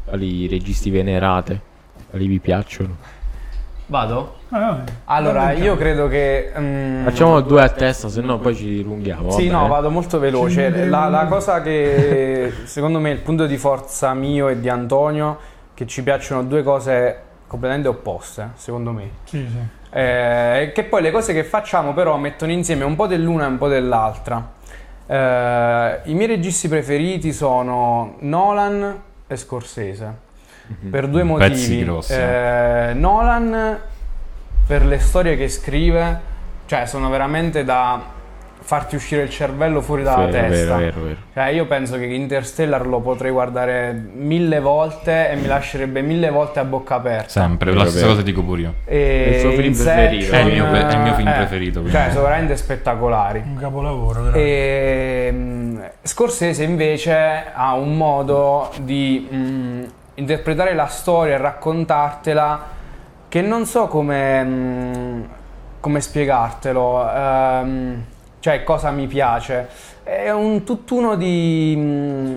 quali 0.04 0.46
registi 0.46 0.90
venerate, 0.90 1.60
quali 2.08 2.26
vi 2.28 2.38
piacciono. 2.38 2.96
Vado? 3.90 4.36
Ah, 4.50 4.84
Allora, 5.06 5.50
io 5.50 5.76
credo 5.76 6.06
che... 6.06 6.52
mm, 6.56 7.02
Facciamo 7.06 7.40
due 7.40 7.60
a 7.60 7.68
testa, 7.70 8.08
se 8.08 8.20
no 8.20 8.38
poi 8.38 8.54
ci 8.54 8.64
dilunghiamo. 8.66 9.32
Sì, 9.32 9.48
vabbè. 9.48 9.62
no, 9.62 9.66
vado 9.66 9.90
molto 9.90 10.20
veloce. 10.20 10.86
La, 10.86 11.08
la 11.08 11.26
cosa 11.26 11.60
che 11.60 12.52
secondo 12.64 13.00
me 13.00 13.10
è 13.10 13.14
il 13.14 13.18
punto 13.18 13.46
di 13.46 13.56
forza 13.56 14.14
mio 14.14 14.46
e 14.48 14.60
di 14.60 14.68
Antonio, 14.68 15.36
che 15.74 15.88
ci 15.88 16.04
piacciono 16.04 16.44
due 16.44 16.62
cose 16.62 17.20
completamente 17.48 17.88
opposte, 17.88 18.50
secondo 18.54 18.92
me. 18.92 19.10
Sì, 19.24 19.44
sì. 19.50 19.58
Eh, 19.90 20.70
che 20.72 20.84
poi 20.84 21.02
le 21.02 21.10
cose 21.10 21.32
che 21.32 21.42
facciamo 21.42 21.92
però 21.92 22.16
mettono 22.16 22.52
insieme 22.52 22.84
un 22.84 22.94
po' 22.94 23.08
dell'una 23.08 23.42
e 23.46 23.48
un 23.48 23.58
po' 23.58 23.66
dell'altra. 23.66 24.52
Eh, 25.04 26.00
I 26.04 26.14
miei 26.14 26.28
registi 26.28 26.68
preferiti 26.68 27.32
sono 27.32 28.14
Nolan 28.20 29.02
e 29.26 29.36
Scorsese. 29.36 30.28
Per 30.90 31.08
due 31.08 31.22
Mhm. 31.24 31.36
Pezzi 31.38 31.60
motivi. 31.62 31.84
grossi. 31.84 32.12
Eh, 32.14 32.92
Nolan 32.94 33.78
per 34.66 34.84
le 34.86 34.98
storie 34.98 35.36
che 35.36 35.48
scrive, 35.48 36.20
cioè 36.66 36.86
sono 36.86 37.08
veramente 37.10 37.64
da 37.64 38.18
farti 38.62 38.94
uscire 38.94 39.22
il 39.22 39.30
cervello 39.30 39.80
fuori 39.80 40.02
dalla 40.04 40.26
Vero, 40.26 40.48
testa. 40.48 40.76
vero, 40.76 40.90
vero, 40.92 41.00
vero. 41.06 41.16
Cioè, 41.34 41.46
io 41.46 41.66
penso 41.66 41.96
che 41.98 42.04
Interstellar 42.04 42.86
lo 42.86 43.00
potrei 43.00 43.32
guardare 43.32 43.92
mille 44.14 44.60
volte 44.60 45.30
e 45.30 45.34
mi 45.36 45.46
lascerebbe 45.46 46.02
mille 46.02 46.30
volte 46.30 46.60
a 46.60 46.64
bocca 46.64 46.96
aperta. 46.96 47.28
Sempre, 47.28 47.70
Vero, 47.70 47.82
la 47.82 47.88
stessa 47.88 48.04
vero. 48.04 48.16
cosa 48.16 48.24
dico 48.24 48.42
pure 48.44 48.60
io. 48.60 48.74
E 48.84 49.24
È 49.24 49.34
il 49.34 49.40
suo 49.40 49.50
film 49.52 49.72
preferito. 49.74 50.32
È 50.32 50.38
il 50.40 50.52
mio- 50.52 50.70
è 50.72 50.92
il 50.92 50.98
mio 51.00 51.14
film 51.14 51.28
eh, 51.28 51.32
preferito, 51.32 51.80
quindi. 51.80 51.98
Cioè, 51.98 52.10
sono 52.10 52.22
veramente 52.22 52.56
spettacolari. 52.56 53.42
Un 53.44 53.56
capolavoro. 53.56 54.22
veramente. 54.24 54.38
E 54.38 55.30
mm, 55.32 55.78
Scorsese 56.02 56.62
invece 56.62 57.44
ha 57.52 57.74
un 57.74 57.96
modo 57.96 58.70
di 58.82 59.28
mm, 59.32 59.84
interpretare 60.20 60.74
la 60.74 60.86
storia 60.86 61.34
e 61.34 61.38
raccontartela 61.38 62.78
che 63.28 63.40
non 63.40 63.64
so 63.64 63.86
come, 63.86 64.44
mm, 64.44 65.22
come 65.80 66.00
spiegartelo, 66.00 67.10
ehm, 67.12 68.04
cioè 68.40 68.62
cosa 68.62 68.90
mi 68.90 69.06
piace. 69.06 69.68
È 70.02 70.30
un 70.30 70.62
tutt'uno 70.64 71.14
di... 71.16 71.74
mm, 71.76 72.36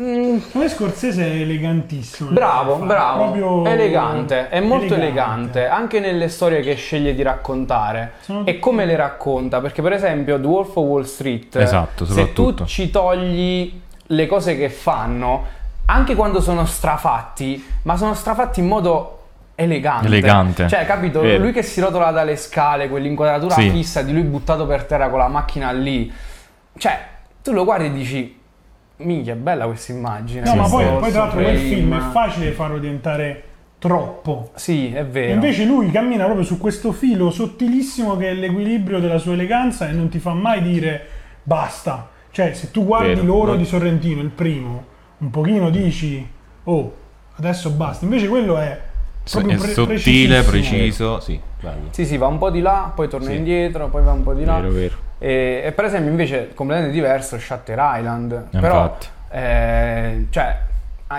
mm, 0.00 0.38
Come 0.52 0.68
Scorsese 0.68 1.24
è 1.24 1.40
elegantissimo. 1.40 2.30
Bravo, 2.30 2.76
Fa 2.78 2.84
bravo, 2.84 3.22
proprio 3.30 3.64
elegante, 3.66 4.48
è 4.48 4.60
molto 4.60 4.94
elegante. 4.94 5.66
anche 5.66 6.00
nelle 6.00 6.28
storie 6.28 6.60
che 6.60 6.74
sceglie 6.74 7.14
di 7.14 7.22
raccontare 7.22 8.12
Sono 8.20 8.46
e 8.46 8.58
come 8.58 8.84
le 8.86 8.96
racconta, 8.96 9.60
perché 9.60 9.82
per 9.82 9.92
esempio 9.92 10.38
The 10.40 10.46
Wolf 10.46 10.76
of 10.76 10.84
Wall 10.84 11.02
Street, 11.04 11.56
Esatto, 11.56 12.04
se 12.06 12.32
tu 12.32 12.54
ci 12.64 12.90
togli 12.90 13.80
le 14.10 14.26
cose 14.26 14.56
che 14.56 14.68
fanno, 14.68 15.44
anche 15.86 16.14
quando 16.14 16.40
sono 16.40 16.64
strafatti, 16.66 17.64
ma 17.82 17.96
sono 17.96 18.14
strafatti 18.14 18.60
in 18.60 18.66
modo 18.66 19.12
elegante. 19.54 20.06
Elegante. 20.06 20.68
Cioè, 20.68 20.84
capito? 20.86 21.20
Vero. 21.20 21.42
Lui 21.42 21.52
che 21.52 21.62
si 21.62 21.80
rotola 21.80 22.10
dalle 22.10 22.36
scale, 22.36 22.88
quell'inquadratura 22.88 23.54
Sì. 23.54 23.70
fissa 23.70 24.02
di 24.02 24.12
lui 24.12 24.22
buttato 24.22 24.66
per 24.66 24.84
terra 24.84 25.08
con 25.08 25.18
la 25.18 25.28
macchina 25.28 25.70
lì. 25.72 26.12
Cioè, 26.76 26.98
tu 27.42 27.52
lo 27.52 27.64
guardi 27.64 27.86
e 27.86 27.92
dici 27.92 28.38
Minchia, 28.98 29.34
è 29.34 29.36
bella 29.36 29.66
questa 29.66 29.92
immagine. 29.92 30.42
No, 30.44 30.54
ma 30.54 30.68
poi, 30.68 30.84
poi 30.98 31.10
tra 31.10 31.20
l'altro 31.22 31.40
quel 31.40 31.58
film 31.58 31.96
è 31.96 32.10
facile 32.12 32.50
farlo 32.52 32.78
diventare 32.78 33.42
troppo. 33.78 34.50
Sì, 34.54 34.90
è 34.92 35.00
E 35.00 35.04
vero. 35.04 35.32
invece 35.34 35.64
lui 35.64 35.90
cammina 35.90 36.24
proprio 36.24 36.44
su 36.44 36.58
questo 36.58 36.92
filo 36.92 37.30
sottilissimo 37.30 38.16
che 38.16 38.30
è 38.30 38.32
l'equilibrio 38.34 38.98
della 39.00 39.18
sua 39.18 39.34
eleganza 39.34 39.86
e 39.88 39.92
non 39.92 40.08
ti 40.08 40.18
fa 40.18 40.32
mai 40.32 40.62
dire 40.62 41.06
basta. 41.42 42.08
Cioè, 42.30 42.52
se 42.54 42.70
tu 42.70 42.84
guardi 42.84 43.08
Vero, 43.14 43.24
l'oro 43.24 43.50
no? 43.52 43.56
di 43.56 43.64
Sorrentino, 43.66 44.20
il 44.22 44.28
primo, 44.30 44.84
un 45.18 45.30
pochino 45.30 45.70
dici 45.70 46.28
oh, 46.64 46.94
adesso 47.36 47.70
basta. 47.70 48.04
Invece 48.04 48.28
quello 48.28 48.58
è 48.58 48.80
proprio 49.30 49.54
è 49.54 49.58
pre- 49.58 49.72
sottile, 49.72 50.42
preciso, 50.42 51.20
sì, 51.20 51.40
bello. 51.60 51.88
Sì, 51.90 52.06
sì, 52.06 52.16
va 52.16 52.26
un 52.26 52.38
po' 52.38 52.50
di 52.50 52.60
là, 52.60 52.92
poi 52.94 53.08
torna 53.08 53.30
Sì. 53.30 53.36
indietro, 53.36 53.88
poi 53.88 54.02
va 54.02 54.12
un 54.12 54.22
po' 54.22 54.34
di 54.34 54.44
là. 54.44 54.54
Vero, 54.60 54.70
vero. 54.72 54.94
E, 55.18 55.62
e 55.64 55.72
per 55.72 55.86
esempio 55.86 56.10
invece 56.10 56.52
completamente 56.54 56.94
diverso 56.94 57.38
Shutter 57.38 57.78
Island. 57.80 58.46
Eh, 58.52 58.58
Però, 58.58 58.96
eh, 59.30 60.26
cioè, 60.30 60.58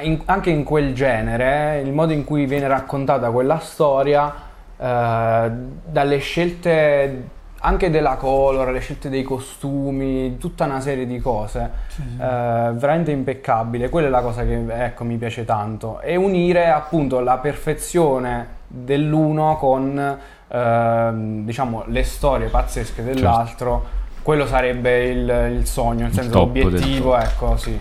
in- 0.01 0.21
anche 0.25 0.49
in 0.51 0.63
quel 0.63 0.93
genere, 0.93 1.81
il 1.83 1.91
modo 1.91 2.13
in 2.13 2.23
cui 2.23 2.45
viene 2.45 2.67
raccontata 2.67 3.29
quella 3.31 3.59
storia, 3.59 4.33
eh, 4.77 5.51
dalle 5.85 6.17
scelte 6.19 7.35
anche 7.59 7.89
della 7.89 8.15
color, 8.15 8.71
le 8.71 8.79
scelte 8.79 9.09
dei 9.09 9.23
costumi, 9.23 10.37
tutta 10.37 10.65
una 10.65 10.79
serie 10.79 11.05
di 11.05 11.19
cose, 11.19 11.69
eh, 11.99 12.17
veramente 12.17 13.11
impeccabile. 13.11 13.89
Quella 13.89 14.07
è 14.07 14.09
la 14.11 14.21
cosa 14.21 14.43
che 14.43 14.63
ecco, 14.67 15.03
mi 15.03 15.17
piace 15.17 15.45
tanto. 15.45 15.99
E 16.01 16.15
unire 16.15 16.69
appunto 16.69 17.19
la 17.19 17.37
perfezione 17.37 18.55
dell'uno 18.67 19.57
con 19.57 20.17
ehm, 20.47 21.45
diciamo 21.45 21.83
le 21.87 22.03
storie 22.03 22.47
pazzesche 22.47 23.03
dell'altro. 23.03 23.95
Quello 24.21 24.45
sarebbe 24.45 25.05
il, 25.05 25.55
il 25.57 25.65
sogno, 25.65 26.01
nel 26.01 26.09
Il 26.09 26.13
senso 26.13 26.39
l'obiettivo, 26.39 27.17
ecco, 27.17 27.55
sì. 27.55 27.79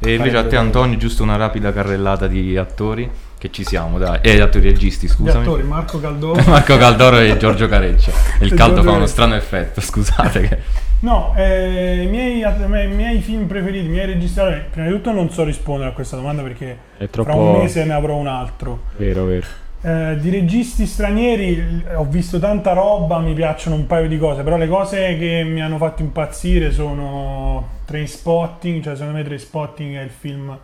E 0.00 0.14
invece 0.14 0.36
a 0.36 0.46
te 0.46 0.56
Antonio, 0.56 0.98
giusto 0.98 1.22
una 1.22 1.36
rapida 1.36 1.72
carrellata 1.72 2.26
di 2.26 2.56
attori, 2.56 3.08
che 3.44 3.50
ci 3.52 3.62
siamo, 3.62 3.98
dai. 3.98 4.20
Eh, 4.22 4.40
attori 4.40 4.64
registi, 4.64 5.04
Gli 5.04 5.10
scusami. 5.10 5.44
attori 5.44 5.62
Marco 5.64 6.00
Caldoro. 6.00 6.42
Marco 6.48 6.78
Caldoro 6.78 7.18
e 7.18 7.36
Giorgio 7.36 7.68
Careccia. 7.68 8.10
Il 8.40 8.50
E 8.52 8.56
caldo 8.56 8.76
Giorgio 8.76 8.90
fa 8.90 8.96
uno 8.96 9.06
strano 9.06 9.34
effetto, 9.34 9.82
scusate. 9.82 10.40
Che... 10.40 10.58
No, 11.00 11.34
eh, 11.36 12.04
i, 12.04 12.06
miei, 12.06 12.40
i 12.40 12.94
miei 12.94 13.20
film 13.20 13.44
preferiti, 13.46 13.84
i 13.84 13.90
miei 13.90 14.06
registi. 14.06 14.40
prima 14.70 14.86
di 14.86 14.94
tutto 14.94 15.12
non 15.12 15.28
so 15.30 15.44
rispondere 15.44 15.90
a 15.90 15.92
questa 15.92 16.16
domanda 16.16 16.40
perché 16.40 16.78
È 16.96 17.06
fra 17.10 17.20
un 17.20 17.28
troppo... 17.28 17.58
mese 17.58 17.84
ne 17.84 17.92
avrò 17.92 18.16
un 18.16 18.28
altro. 18.28 18.84
Vero, 18.96 19.24
vero. 19.26 19.46
Eh, 19.82 20.16
di 20.18 20.30
registi 20.30 20.86
stranieri 20.86 21.84
ho 21.96 22.06
visto 22.06 22.38
tanta 22.38 22.72
roba, 22.72 23.18
mi 23.18 23.34
piacciono 23.34 23.76
un 23.76 23.86
paio 23.86 24.08
di 24.08 24.16
cose, 24.16 24.42
però 24.42 24.56
le 24.56 24.68
cose 24.68 25.18
che 25.18 25.44
mi 25.44 25.60
hanno 25.60 25.76
fatto 25.76 26.00
impazzire 26.00 26.72
sono 26.72 27.68
Trainspotting, 27.84 28.82
cioè 28.82 28.94
secondo 28.94 29.18
me 29.18 29.24
Trainspotting 29.24 29.96
è 29.96 30.00
il 30.02 30.10
film, 30.10 30.56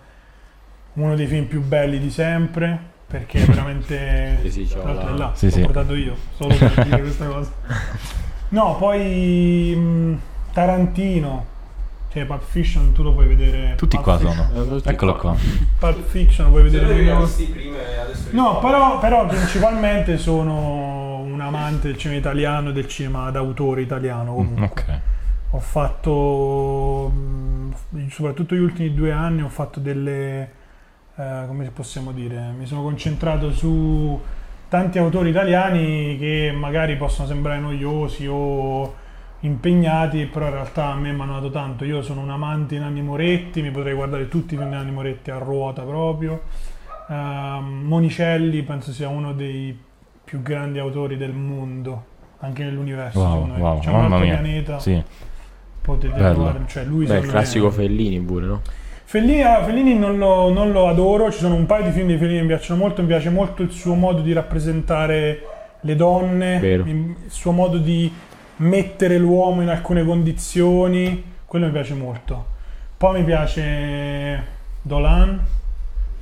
uno 0.94 1.14
dei 1.14 1.26
film 1.26 1.44
più 1.46 1.62
belli 1.62 1.98
di 1.98 2.10
sempre, 2.10 2.78
perché 3.06 3.42
è 3.42 3.46
veramente... 3.46 4.38
Sì, 4.42 4.50
sì, 4.50 4.68
tra 4.68 4.82
l'altro 4.92 5.08
la- 5.10 5.14
è 5.14 5.18
là, 5.18 5.30
Sì, 5.34 5.46
l'ho 5.46 5.52
sì. 5.52 5.60
portato 5.62 5.94
io, 5.94 6.16
solo 6.36 6.54
per 6.56 6.84
dire 6.84 7.00
questa 7.00 7.26
cosa. 7.26 7.50
No, 8.50 8.76
poi 8.76 9.74
mh, 9.76 10.20
Tarantino, 10.52 11.46
cioè 12.12 12.24
Pulp 12.24 12.42
Fiction, 12.42 12.92
tu 12.92 13.02
lo 13.04 13.12
puoi 13.12 13.26
vedere... 13.28 13.74
Tutti 13.76 13.96
Pulp 13.96 14.02
qua 14.02 14.18
Fiction- 14.18 14.50
sono. 14.52 14.80
Eccolo 14.84 15.16
qua. 15.16 15.36
Pulp 15.78 16.06
Fiction 16.08 16.46
lo 16.46 16.50
puoi 16.52 16.64
vedere 16.64 16.86
prima. 16.86 17.24
prima 17.52 17.76
No, 18.32 18.58
però, 18.58 18.98
però 18.98 19.26
principalmente 19.26 20.18
sono 20.18 21.18
un 21.18 21.40
amante 21.40 21.88
del 21.88 21.96
cinema 21.96 22.18
italiano 22.18 22.70
e 22.70 22.72
del 22.72 22.88
cinema 22.88 23.30
d'autore 23.30 23.82
italiano 23.82 24.34
comunque. 24.34 24.64
Ok. 24.64 25.00
Ho 25.52 25.58
fatto, 25.60 27.08
mh, 27.12 28.08
soprattutto 28.10 28.54
gli 28.54 28.60
ultimi 28.60 28.92
due 28.94 29.10
anni, 29.12 29.42
ho 29.42 29.48
fatto 29.48 29.80
delle, 29.80 30.48
eh, 31.16 31.44
come 31.46 31.70
possiamo 31.72 32.12
dire, 32.12 32.52
mi 32.56 32.66
sono 32.66 32.82
concentrato 32.82 33.52
su 33.52 34.20
tanti 34.68 34.98
autori 34.98 35.30
italiani 35.30 36.16
che 36.18 36.52
magari 36.56 36.96
possono 36.96 37.26
sembrare 37.26 37.58
noiosi 37.60 38.26
o 38.28 38.94
impegnati, 39.40 40.26
però 40.26 40.46
in 40.46 40.52
realtà 40.52 40.86
a 40.92 40.94
me 40.96 41.12
mi 41.12 41.20
hanno 41.20 41.34
dato 41.34 41.50
tanto. 41.50 41.84
Io 41.84 42.02
sono 42.02 42.20
un 42.20 42.30
amante 42.30 42.74
di 42.76 42.80
Nanni 42.80 43.02
Moretti, 43.02 43.62
mi 43.62 43.70
potrei 43.70 43.94
guardare 43.94 44.28
tutti 44.28 44.54
i 44.54 44.56
film 44.56 44.68
di 44.70 44.76
Nanni 44.76 44.92
Moretti 44.92 45.30
a 45.30 45.38
ruota 45.38 45.82
proprio. 45.82 46.42
Ehm, 47.08 47.82
Monicelli 47.86 48.62
penso 48.62 48.92
sia 48.92 49.08
uno 49.08 49.32
dei 49.32 49.76
più 50.24 50.42
grandi 50.42 50.78
autori 50.78 51.16
del 51.16 51.32
mondo, 51.32 52.04
anche 52.40 52.62
nell'universo. 52.62 53.18
Wow, 53.18 53.32
secondo 53.32 53.54
me. 53.54 53.60
wow, 53.60 53.78
C'è 53.80 53.88
un 53.90 53.96
altro 53.96 54.18
mia. 54.18 54.34
pianeta 54.38 54.78
Sì. 54.78 55.02
potete 55.82 56.14
Bello. 56.14 56.34
trovare, 56.34 56.60
cioè 56.68 56.84
lui 56.84 57.06
Beh, 57.06 57.16
il 57.18 57.22
me- 57.24 57.28
classico 57.28 57.70
Fellini 57.70 58.20
pure, 58.20 58.46
no? 58.46 58.60
Fellini, 59.10 59.42
ah, 59.42 59.64
Fellini 59.64 59.98
non, 59.98 60.18
lo, 60.18 60.52
non 60.52 60.70
lo 60.70 60.86
adoro, 60.86 61.32
ci 61.32 61.40
sono 61.40 61.56
un 61.56 61.66
paio 61.66 61.82
di 61.82 61.90
film 61.90 62.06
di 62.06 62.16
Fellini 62.16 62.36
che 62.36 62.42
mi 62.42 62.46
piacciono 62.46 62.78
molto, 62.78 63.00
mi 63.00 63.08
piace 63.08 63.28
molto 63.28 63.62
il 63.62 63.72
suo 63.72 63.94
modo 63.94 64.20
di 64.20 64.32
rappresentare 64.32 65.42
le 65.80 65.96
donne, 65.96 66.60
Vero. 66.60 66.84
il 66.86 67.16
suo 67.26 67.50
modo 67.50 67.78
di 67.78 68.08
mettere 68.58 69.18
l'uomo 69.18 69.62
in 69.62 69.68
alcune 69.68 70.04
condizioni, 70.04 71.24
quello 71.44 71.66
mi 71.66 71.72
piace 71.72 71.94
molto. 71.94 72.46
Poi 72.96 73.18
mi 73.18 73.24
piace 73.24 74.44
Dolan, 74.80 75.44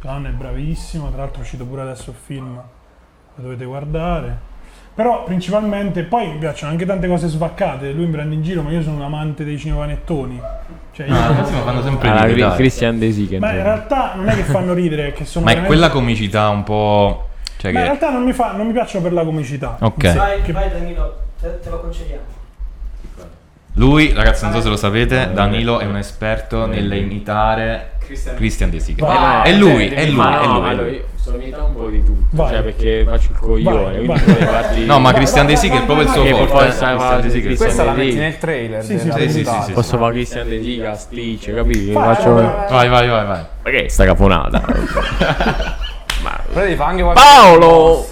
Dolan 0.01 0.25
è 0.25 0.31
bravissimo, 0.31 1.11
tra 1.11 1.19
l'altro 1.19 1.41
è 1.41 1.43
uscito 1.43 1.67
pure 1.67 1.83
adesso 1.83 2.09
il 2.09 2.17
film, 2.17 2.55
lo 2.55 3.43
dovete 3.43 3.67
guardare. 3.67 4.48
Però 4.99 5.23
principalmente, 5.23 6.03
poi 6.03 6.27
mi 6.27 6.39
piacciono 6.39 6.73
anche 6.73 6.85
tante 6.85 7.07
cose 7.07 7.29
svaccate, 7.29 7.93
lui 7.93 8.07
mi 8.07 8.11
prende 8.11 8.35
in 8.35 8.43
giro, 8.43 8.63
ma 8.63 8.71
io 8.73 8.83
sono 8.83 8.97
un 8.97 9.03
amante 9.03 9.45
dei 9.45 9.57
cinepanettoni. 9.57 10.41
Cioè, 10.91 11.07
io- 11.07 11.15
Ah, 11.15 11.29
ragazzi, 11.29 11.53
ma 11.53 11.61
fanno 11.61 11.83
sempre 11.83 12.09
Ah, 12.09 12.25
ridere. 12.25 12.55
Christian 12.57 12.99
De 12.99 13.13
Sica. 13.13 13.39
ma 13.39 13.53
in 13.53 13.63
realtà 13.63 14.15
non 14.17 14.29
è 14.29 14.35
che 14.35 14.43
fanno 14.43 14.73
ridere, 14.73 15.13
che 15.13 15.25
sono 15.25 15.45
Ma 15.45 15.53
è 15.53 15.55
veramente- 15.55 15.79
quella 15.79 15.93
comicità 15.95 16.49
un 16.49 16.65
po'... 16.65 17.29
Cioè 17.59 17.71
Ma 17.71 17.79
in 17.79 17.85
che... 17.85 17.91
realtà 17.93 18.11
non 18.11 18.25
mi, 18.25 18.33
fa, 18.33 18.51
non 18.57 18.67
mi 18.67 18.73
piacciono 18.73 19.05
per 19.05 19.13
la 19.13 19.23
comicità. 19.23 19.77
Ok. 19.79 20.15
Vai, 20.17 20.43
Che- 20.43 20.51
vai 20.53 20.69
Danilo, 20.69 21.17
te, 21.41 21.61
te 21.61 21.71
lo 21.71 21.81
concediamo. 21.81 22.23
Lui, 23.75 24.13
ragazzi, 24.13 24.43
non 24.47 24.53
so 24.55 24.61
se 24.63 24.69
lo 24.69 24.77
sapete, 24.77 25.31
Danilo 25.33 25.79
è 25.79 25.85
un 25.85 25.97
esperto 25.97 26.67
nell'imitare 26.67 27.93
Christian, 28.09 28.37
Christian 28.37 28.71
De 28.71 28.81
Sica. 28.81 29.05
Vai, 29.05 29.51
è 29.51 29.53
lui, 29.55 29.89
cioè, 29.91 29.99
è 29.99 30.07
lui, 30.07 30.15
Ma 30.17 30.41
è 30.41 30.47
no, 30.47 30.61
lui. 30.61 30.69
allora 30.71 30.89
io 30.89 31.05
sono 31.15 31.37
un 31.37 31.75
po' 31.75 31.89
di 31.89 32.03
tutto. 32.03 32.25
Vai. 32.31 32.49
Cioè, 32.53 32.63
perché 32.63 33.05
faccio 33.07 33.29
il 33.33 33.39
coglione. 33.39 34.17
Farti- 34.17 34.85
No, 34.87 34.99
ma 34.99 35.13
Christian 35.13 35.45
De 35.47 35.57
Sica 35.57 35.75
è 35.77 35.85
proprio 35.85 36.07
il 36.07 36.13
suo 36.13 36.25
forte. 36.47 36.67
Eh. 36.69 37.57
Questa 37.57 37.85
la 37.85 37.93
metti 37.93 38.15
nel 38.17 38.39
trailer 38.39 38.83
Sì, 38.83 38.99
sì, 38.99 39.11
sì, 39.11 39.29
sì, 39.29 39.35
puntata. 39.43 39.61
sì, 39.61 39.67
sì. 39.67 39.73
Posso 39.73 39.99
fare 39.99 40.13
Christian 40.13 40.49
De 40.49 40.63
Sica, 40.63 40.95
Stitch, 40.97 41.55
capito? 41.55 41.93
Vai, 42.01 42.15
Faccio... 42.15 42.33
vai, 42.35 42.89
Vai, 42.89 43.09
vai. 43.09 43.27
Ma 43.27 43.47
che 43.71 43.85
è 43.85 43.89
sta 43.89 44.05
caponata? 44.07 44.63
Ma... 46.23 46.41
Però 46.49 46.61
devi 46.65 46.75
fare 46.77 46.91
anche 46.91 47.03
qualche 47.03 47.21
Paolo! 47.23 48.07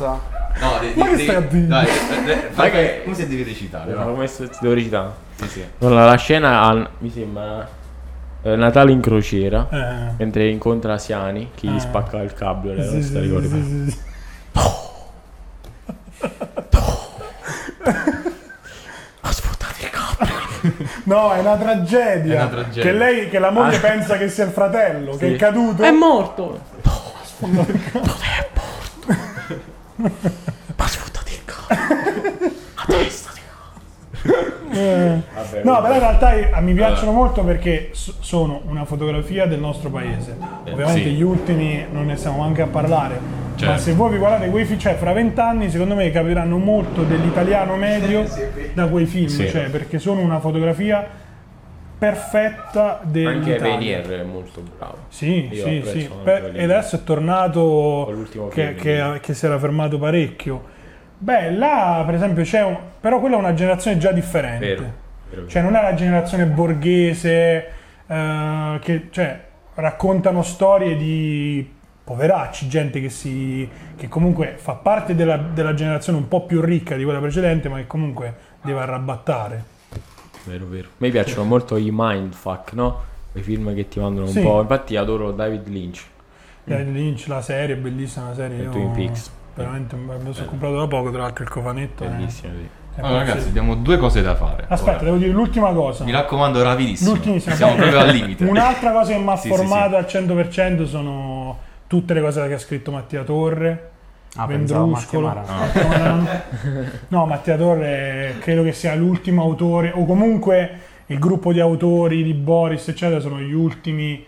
No, 0.58 0.78
de- 0.80 0.92
Ma 0.94 1.06
che 1.08 1.18
stai 1.18 1.34
a 1.36 1.40
dire? 1.40 1.66
Dai, 1.66 1.86
eh, 2.72 2.78
eh, 2.78 3.00
come 3.04 3.14
se 3.14 3.28
devi 3.28 3.42
recitare? 3.42 3.92
Come 3.94 4.26
se 4.26 4.48
devo 4.60 4.74
recitare? 4.74 5.10
Sì, 5.36 5.48
sì. 5.48 5.64
Allora, 5.80 6.04
la 6.06 6.16
scena 6.16 6.60
ha- 6.62 6.88
mi 6.98 7.10
sembra 7.10 7.68
eh, 8.52 8.56
Natale 8.56 8.92
in 8.92 9.00
crociera. 9.00 9.66
Eh. 9.70 10.12
Mentre 10.18 10.48
incontra 10.48 10.94
Asiani, 10.94 11.50
che 11.54 11.66
gli 11.66 11.76
Ah. 11.76 11.80
spacca 11.80 12.20
il 12.22 12.32
cabriolet. 12.32 12.88
Sì, 13.00 13.12
non 13.12 13.42
sì, 13.42 13.48
sì, 13.48 13.62
sì, 13.62 13.90
sì. 13.90 13.98
Ha 19.20 19.32
sfruttato 19.32 19.74
il 19.80 19.90
cabriolet. 19.90 21.04
No, 21.04 21.32
è 21.32 21.38
una 21.40 21.56
tragedia. 21.56 22.32
È 22.32 22.36
una 22.42 22.48
tragedia. 22.48 22.82
Che 22.82 22.92
lei, 22.92 23.28
che 23.28 23.38
la 23.38 23.50
moglie 23.50 23.76
Ah. 23.76 23.80
pensa 23.80 24.16
che 24.16 24.28
sia 24.28 24.44
il 24.44 24.50
fratello, 24.50 25.16
che 25.16 25.28
Sì. 25.28 25.32
è 25.34 25.36
caduto. 25.36 25.82
È 25.82 25.90
morto! 25.90 26.60
Dove 27.38 27.62
è 27.62 28.48
morto? 28.54 29.14
Ma 29.96 30.10
ha 30.84 30.86
sfruttato 30.88 31.30
il 31.30 31.44
cabriolet. 31.44 32.52
A 32.74 32.84
testa 32.86 33.30
di 33.34 34.78
Eh, 34.78 35.22
Vabbè, 35.62 35.76
no, 35.76 35.80
però 35.82 35.94
in 35.94 36.00
realtà 36.00 36.32
eh, 36.34 36.60
mi 36.60 36.74
piacciono 36.74 37.12
molto 37.12 37.42
perché 37.44 37.90
s- 37.92 38.14
sono 38.20 38.62
una 38.66 38.84
fotografia 38.84 39.46
del 39.46 39.58
nostro 39.60 39.90
paese. 39.90 40.36
Ovviamente 40.70 41.02
sì. 41.02 41.10
gli 41.14 41.22
ultimi 41.22 41.84
non 41.90 42.06
ne 42.06 42.16
stiamo 42.16 42.42
anche 42.42 42.62
a 42.62 42.66
parlare. 42.66 43.14
Ma 43.18 43.58
Certo. 43.58 43.80
se 43.82 43.92
voi 43.94 44.10
vi 44.10 44.18
guardate 44.18 44.50
quei 44.50 44.64
film, 44.66 44.78
cioè 44.78 44.94
fra 44.96 45.12
vent'anni 45.14 45.70
secondo 45.70 45.94
me 45.94 46.10
capiranno 46.10 46.58
molto 46.58 47.02
dell'italiano 47.04 47.74
medio 47.76 48.24
da 48.74 48.86
quei 48.86 49.06
film, 49.06 49.28
Sì. 49.28 49.48
cioè 49.48 49.70
perché 49.70 49.98
sono 49.98 50.20
una 50.20 50.40
fotografia 50.40 51.06
perfetta 51.98 53.00
Anche 53.00 53.10
dell'Italia. 53.10 53.58
Venier 54.02 54.06
è 54.20 54.22
molto 54.24 54.62
bravo. 54.76 54.96
Sì, 55.08 55.48
Io 55.50 55.64
sì, 55.64 55.82
sì. 55.86 55.98
anche 56.00 56.10
Per- 56.22 56.50
e 56.54 56.64
adesso 56.64 56.96
è 56.96 57.02
tornato 57.04 58.14
che, 58.52 58.74
che- 58.74 59.18
che 59.22 59.34
si 59.34 59.46
era 59.46 59.58
fermato 59.58 59.98
parecchio. 59.98 60.74
Beh, 61.18 61.52
là 61.52 62.02
per 62.04 62.14
esempio 62.14 62.42
c'è 62.42 62.62
un... 62.62 62.76
però 63.00 63.20
quella 63.20 63.36
è 63.36 63.38
una 63.38 63.54
generazione 63.54 63.96
già 63.96 64.12
differente. 64.12 64.66
Vero. 64.66 65.04
Cioè 65.46 65.62
non 65.62 65.74
è 65.76 65.82
la 65.82 65.94
generazione 65.94 66.46
borghese 66.46 67.70
eh, 68.06 68.78
che 68.80 69.08
cioè, 69.10 69.44
raccontano 69.74 70.42
storie 70.42 70.96
di 70.96 71.74
poveracci, 72.04 72.68
gente 72.68 73.00
che, 73.00 73.10
si, 73.10 73.68
che 73.96 74.08
comunque 74.08 74.54
fa 74.56 74.74
parte 74.74 75.14
della, 75.16 75.36
della 75.36 75.74
generazione 75.74 76.18
un 76.18 76.28
po' 76.28 76.46
più 76.46 76.60
ricca 76.60 76.94
di 76.94 77.02
quella 77.04 77.18
precedente, 77.18 77.68
ma 77.68 77.78
che 77.78 77.86
comunque 77.86 78.34
deve 78.62 78.80
arrabattare. 78.80 79.64
Vero, 80.44 80.66
vero. 80.66 80.86
A 80.86 80.90
me 80.98 81.10
piacciono 81.10 81.42
molto 81.44 81.76
i 81.76 81.88
mindfuck, 81.92 82.72
no? 82.74 83.02
I 83.32 83.42
film 83.42 83.74
che 83.74 83.88
ti 83.88 83.98
mandano 83.98 84.26
un 84.26 84.32
Sì. 84.32 84.40
po'. 84.40 84.60
Infatti 84.60 84.94
adoro 84.96 85.32
David 85.32 85.66
Lynch. 85.66 86.04
David 86.62 86.94
Lynch, 86.94 87.26
la 87.26 87.42
serie, 87.42 87.74
bellissima 87.76 88.32
serie. 88.34 88.58
E 88.60 88.62
io- 88.62 88.70
Twin 88.70 88.92
Peaks. 88.92 89.30
Veramente, 89.54 89.96
me 89.96 90.18
lo 90.22 90.32
sono 90.32 90.46
comprato 90.46 90.76
da 90.76 90.86
poco, 90.86 91.10
tra 91.10 91.22
l'altro 91.22 91.42
il 91.42 91.50
cofanetto. 91.50 92.04
Bellissimo, 92.04 92.52
sì. 92.52 92.68
È 92.96 93.00
Allora, 93.04 93.18
ragazzi, 93.24 93.48
abbiamo 93.48 93.74
due 93.74 93.96
cose 93.98 94.22
da 94.22 94.34
fare. 94.34 94.64
Aspetta, 94.68 94.96
Ora. 94.96 95.04
devo 95.04 95.16
dire 95.18 95.30
l'ultima 95.32 95.72
cosa. 95.72 96.04
Mi 96.04 96.12
raccomando, 96.12 96.62
rapidissimo. 96.62 97.10
L'ultimissima. 97.12 97.54
Siamo 97.54 97.74
proprio 97.74 97.98
al 98.00 98.08
limite. 98.10 98.44
Un'altra 98.44 98.92
cosa 98.92 99.12
che 99.12 99.18
mi 99.18 99.28
ha 99.30 99.36
Sì, 99.36 99.48
sì, 99.50 99.54
formato 99.54 99.96
al 99.96 100.04
100% 100.08 100.84
sono 100.86 101.58
tutte 101.86 102.14
le 102.14 102.20
cose 102.20 102.46
che 102.48 102.54
ha 102.54 102.58
scritto 102.58 102.90
Mattia 102.90 103.22
Torre. 103.22 103.90
Ah, 104.38 104.46
pensavo 104.46 104.86
Mattia 104.86 105.18
Vendruscolo. 105.20 105.26
Marano. 105.26 105.88
Marano. 105.88 106.28
No, 107.08 107.26
Mattia 107.26 107.56
Torre 107.56 108.34
credo 108.40 108.62
che 108.62 108.72
sia 108.72 108.94
l'ultimo 108.94 109.42
autore, 109.42 109.92
o 109.94 110.04
comunque 110.04 110.80
il 111.06 111.18
gruppo 111.18 111.52
di 111.52 111.60
autori 111.60 112.22
di 112.22 112.34
Boris, 112.34 112.88
eccetera, 112.88 113.20
sono 113.20 113.38
gli 113.38 113.52
ultimi 113.52 114.24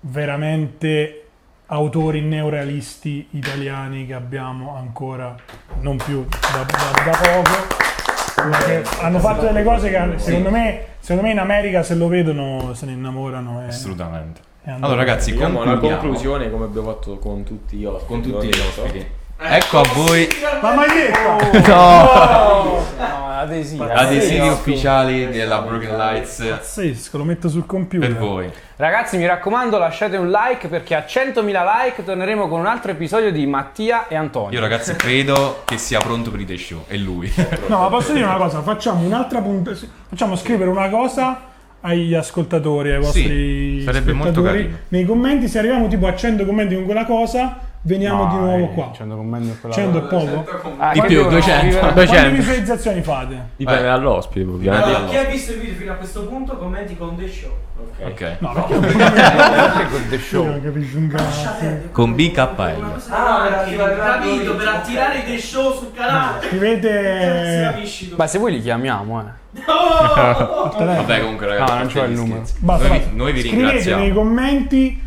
veramente 0.00 1.22
autori 1.66 2.20
neorealisti 2.20 3.28
italiani 3.32 4.06
che 4.06 4.14
abbiamo 4.14 4.76
ancora, 4.76 5.34
non 5.80 5.96
più 5.96 6.24
da, 6.28 6.62
da- 6.64 7.10
da 7.10 7.18
poco. 7.18 7.84
Perché 8.36 8.84
hanno 9.00 9.18
fatto 9.18 9.46
delle 9.46 9.62
cose 9.64 9.90
che 9.90 10.12
secondo 10.16 10.50
me, 10.50 10.84
secondo 11.00 11.22
me 11.22 11.30
in 11.32 11.38
America 11.38 11.82
se 11.82 11.94
lo 11.94 12.06
vedono 12.08 12.74
se 12.74 12.84
ne 12.86 12.92
innamorano. 12.92 13.62
e- 13.62 13.68
Assolutamente. 13.68 14.40
e 14.64 14.70
hanno- 14.70 14.84
Allora, 14.86 15.00
ragazzi, 15.04 15.34
la 15.36 15.46
concludiamo 15.48 15.78
conclusione 15.98 16.50
come 16.50 16.64
abbiamo 16.66 16.88
fatto 16.92 17.16
con 17.18 17.42
tutti 17.44 17.76
gli 17.78 17.84
ospiti. 17.86 18.06
con 18.12 18.20
tutti 18.22 18.46
gli 18.46 18.50
ospiti. 18.60 19.06
Ecco 19.38 19.80
a 19.80 19.84
voi 19.94 20.26
La 20.62 20.74
maglietta! 20.74 22.84
No, 23.36 23.38
adesivi. 23.38 23.82
adesivi 23.82 24.48
ufficiali 24.48 25.28
della 25.28 25.60
Broken 25.60 25.96
Lights 25.96 26.42
Pazzesco, 26.42 27.18
lo 27.18 27.24
metto 27.24 27.48
sul 27.48 27.66
computer. 27.66 28.08
per 28.10 28.18
voi. 28.18 28.50
Ragazzi, 28.76 29.18
mi 29.18 29.26
raccomando, 29.26 29.76
lasciate 29.78 30.16
un 30.16 30.30
like 30.30 30.68
perché 30.68 30.94
a 30.94 31.04
100.000 31.06 31.44
like 31.44 32.04
torneremo 32.04 32.48
con 32.48 32.60
un 32.60 32.66
altro 32.66 32.90
episodio 32.92 33.30
di 33.30 33.46
Mattia 33.46 34.08
e 34.08 34.16
Antonio. 34.16 34.52
Io, 34.52 34.60
ragazzi, 34.60 34.92
credo 34.96 35.62
che 35.64 35.76
sia 35.76 35.98
pronto 35.98 36.30
per 36.30 36.40
i 36.40 36.44
The 36.46 36.56
Show. 36.56 36.84
È 36.86 36.96
lui. 36.96 37.30
No, 37.68 37.80
ma 37.80 37.88
posso 37.88 38.12
dire 38.12 38.24
una 38.24 38.36
cosa? 38.36 38.62
Facciamo 38.62 39.04
un'altra 39.04 39.40
puntata. 39.40 39.76
Facciamo 40.08 40.34
scrivere 40.36 40.70
una 40.70 40.88
cosa 40.88 41.40
agli 41.80 42.14
ascoltatori, 42.14 42.92
ai 42.92 43.00
vostri 43.00 43.82
sarebbe 43.84 44.12
molto 44.12 44.42
carino. 44.42 44.76
Nei 44.88 45.04
commenti, 45.04 45.46
se 45.46 45.58
arriviamo 45.58 45.88
tipo 45.88 46.06
a 46.06 46.16
100 46.16 46.44
commenti 46.46 46.74
con 46.74 46.84
quella 46.84 47.04
cosa, 47.04 47.58
veniamo 47.82 48.26
di 48.28 48.34
nuovo 48.36 48.66
qua. 48.68 48.90
100 48.94 49.16
commenti 49.16 49.48
per 49.48 49.60
quella 49.60 49.74
100 49.74 49.98
è 49.98 50.00
poco? 50.02 50.74
Ah, 50.78 50.92
Di 50.92 50.98
poi 50.98 51.08
più, 51.08 51.16
devono 51.16 51.30
200. 51.36 51.60
scrivere- 51.60 51.78
Quante 51.80 52.04
200. 52.06 52.36
visualizzazioni 52.36 53.02
fate? 53.02 53.42
Dipende 53.56 53.80
Eh. 53.80 53.84
dall'ospite, 53.84 54.50
ovviamente. 54.50 55.04
Chi 55.08 55.16
ha 55.16 55.24
visto 55.24 55.52
il 55.52 55.58
video 55.60 55.74
fino 55.76 55.92
a 55.92 55.94
questo 55.96 56.26
punto, 56.26 56.56
commenti 56.56 56.96
con 56.96 57.16
The 57.16 57.28
Show. 57.28 57.50
Ok. 58.02 58.36
No, 58.40 58.52
perché 58.80 59.88
Con 59.90 60.06
The 60.08 60.18
Show. 60.18 60.44
non 60.46 60.62
capisco 60.62 60.98
un 60.98 61.08
cazzo. 61.08 61.48
Con 61.92 62.14
BKL. 62.14 63.00
Ah, 63.10 63.64
per 63.66 63.96
capito, 63.98 64.54
per 64.56 64.68
attirare 64.68 65.24
The 65.24 65.38
Show 65.38 65.72
sul 65.74 65.92
canale. 65.94 66.40
Si 66.42 66.48
Scrivete. 66.48 67.74
Ma 68.16 68.26
se 68.26 68.38
vuoi 68.38 68.52
li 68.52 68.60
chiamiamo, 68.60 69.20
eh. 69.20 69.44
Vabbè, 69.66 71.20
comunque, 71.20 71.46
ragazzi. 71.46 71.72
No, 71.72 71.78
non 71.78 71.86
parte 71.92 72.10
il 72.10 72.18
numero. 72.18 72.42
Basta, 72.58 72.88
Noi, 72.88 72.98
vi- 72.98 73.16
noi 73.16 73.32
vi 73.32 73.40
Scrivete 73.40 73.56
nei 73.62 73.70
ringraziamo. 73.78 74.14
commenti 74.14 75.02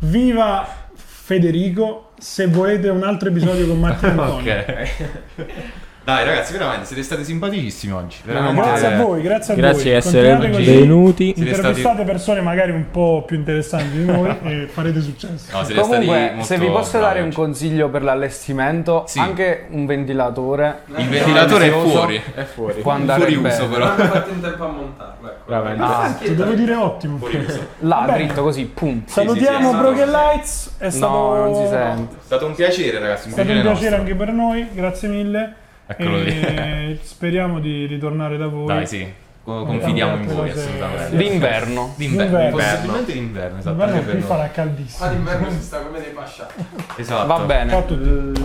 viva 0.00 0.66
Federico 0.94 2.10
se 2.22 2.46
volete 2.46 2.88
un 2.88 3.02
altro 3.02 3.30
episodio 3.30 3.66
con 3.66 3.80
Mattia 3.80 4.08
e 4.08 4.12
Antonio. 4.12 4.52
Ok. 4.52 5.81
Dai, 6.04 6.24
ragazzi, 6.24 6.52
veramente 6.52 6.84
siete 6.86 7.04
stati 7.04 7.22
simpaticissimi 7.24 7.92
oggi. 7.92 8.16
Veramente. 8.24 8.60
Grazie 8.60 8.86
a 8.88 8.96
voi, 8.96 9.22
grazie 9.22 9.54
a 9.54 9.56
Grazie 9.56 9.74
voi. 9.82 9.84
di 9.84 9.96
essere 9.96 10.28
Continuate 10.30 10.64
così. 10.64 10.78
venuti. 10.80 11.28
Intervistate 11.28 11.78
stati- 11.80 12.02
persone 12.02 12.40
magari 12.40 12.72
un 12.72 12.90
po' 12.90 13.22
più 13.24 13.36
interessanti 13.36 13.98
di 13.98 14.04
noi 14.04 14.36
e 14.42 14.66
farete 14.72 15.00
successo. 15.00 15.56
No, 15.56 15.62
siete 15.64 15.80
stati 15.80 15.88
Comunque, 16.04 16.30
molto 16.30 16.44
se 16.44 16.58
vi 16.58 16.66
posso 16.66 16.98
dare 16.98 17.20
un 17.20 17.26
oggi. 17.26 17.36
consiglio 17.36 17.88
per 17.88 18.02
l'allestimento, 18.02 19.04
Sì. 19.06 19.20
anche 19.20 19.66
un 19.70 19.86
ventilatore 19.86 20.80
Il 20.96 21.08
ventilatore 21.08 21.66
è 21.68 21.70
fuori. 21.70 22.22
È 22.34 22.42
fuori. 22.42 22.80
può 22.80 22.90
andare 22.90 23.20
Fuori 23.20 23.36
bene. 23.36 23.54
uso, 23.54 23.68
però. 23.68 23.84
Hanno 23.86 24.04
fatto 24.04 24.30
in 24.32 24.40
tempo 24.40 24.64
a 24.64 24.68
montarlo. 24.68 25.30
Ecco. 25.30 25.54
Ah, 25.84 26.16
Ti 26.20 26.34
devo 26.34 26.52
dire 26.54 26.74
ottimo. 26.74 27.20
Là, 27.80 28.04
Vabbè. 28.06 28.14
dritto 28.24 28.42
così, 28.42 28.64
pum. 28.64 29.02
Salutiamo 29.06 29.68
sì, 29.70 29.74
sì, 29.76 29.80
Broken 29.80 30.04
sì. 30.06 30.10
Lights, 30.10 30.70
è 30.78 30.90
stato, 30.90 31.12
No, 31.12 31.34
non 31.36 31.54
si 31.54 31.68
sente. 31.68 32.14
È 32.16 32.24
stato 32.24 32.46
un 32.46 32.54
piacere, 32.56 32.98
ragazzi. 32.98 33.22
è 33.22 33.26
Un 33.26 33.32
stato 33.34 33.46
piacere, 33.46 33.68
un 33.68 33.74
piacere 33.74 33.96
anche 33.96 34.14
per 34.16 34.32
noi, 34.32 34.68
grazie 34.72 35.08
mille. 35.08 35.54
Eccolo 35.98 36.18
lì. 36.18 36.40
e 36.40 36.98
speriamo 37.02 37.60
di 37.60 37.86
ritornare 37.86 38.36
da 38.36 38.46
voi. 38.46 38.66
Dai, 38.66 38.86
sì. 38.86 39.20
Co- 39.44 39.64
Confidiamo 39.64 40.22
in 40.22 40.26
voi, 40.32 40.50
assolutamente. 40.50 41.16
L'inverno. 41.16 41.94
D'inverno. 41.96 42.38
D'inverno. 42.38 42.56
Possibilmente 42.56 43.12
d'inverno, 43.12 43.58
esatto. 43.58 43.70
Inverno 43.72 43.94
Anche 43.96 44.04
qui 44.10 44.14
per 44.20 44.22
farà 44.28 44.48
caldissimo. 44.50 45.04
Ah, 45.04 45.08
d'inverno 45.08 45.50
si 45.50 45.62
sta 45.62 45.78
come 45.80 46.00
dei 46.00 46.10
pasciati. 46.10 46.64
Esatto. 46.96 47.26
Va 47.26 47.38
bene. 47.40 47.84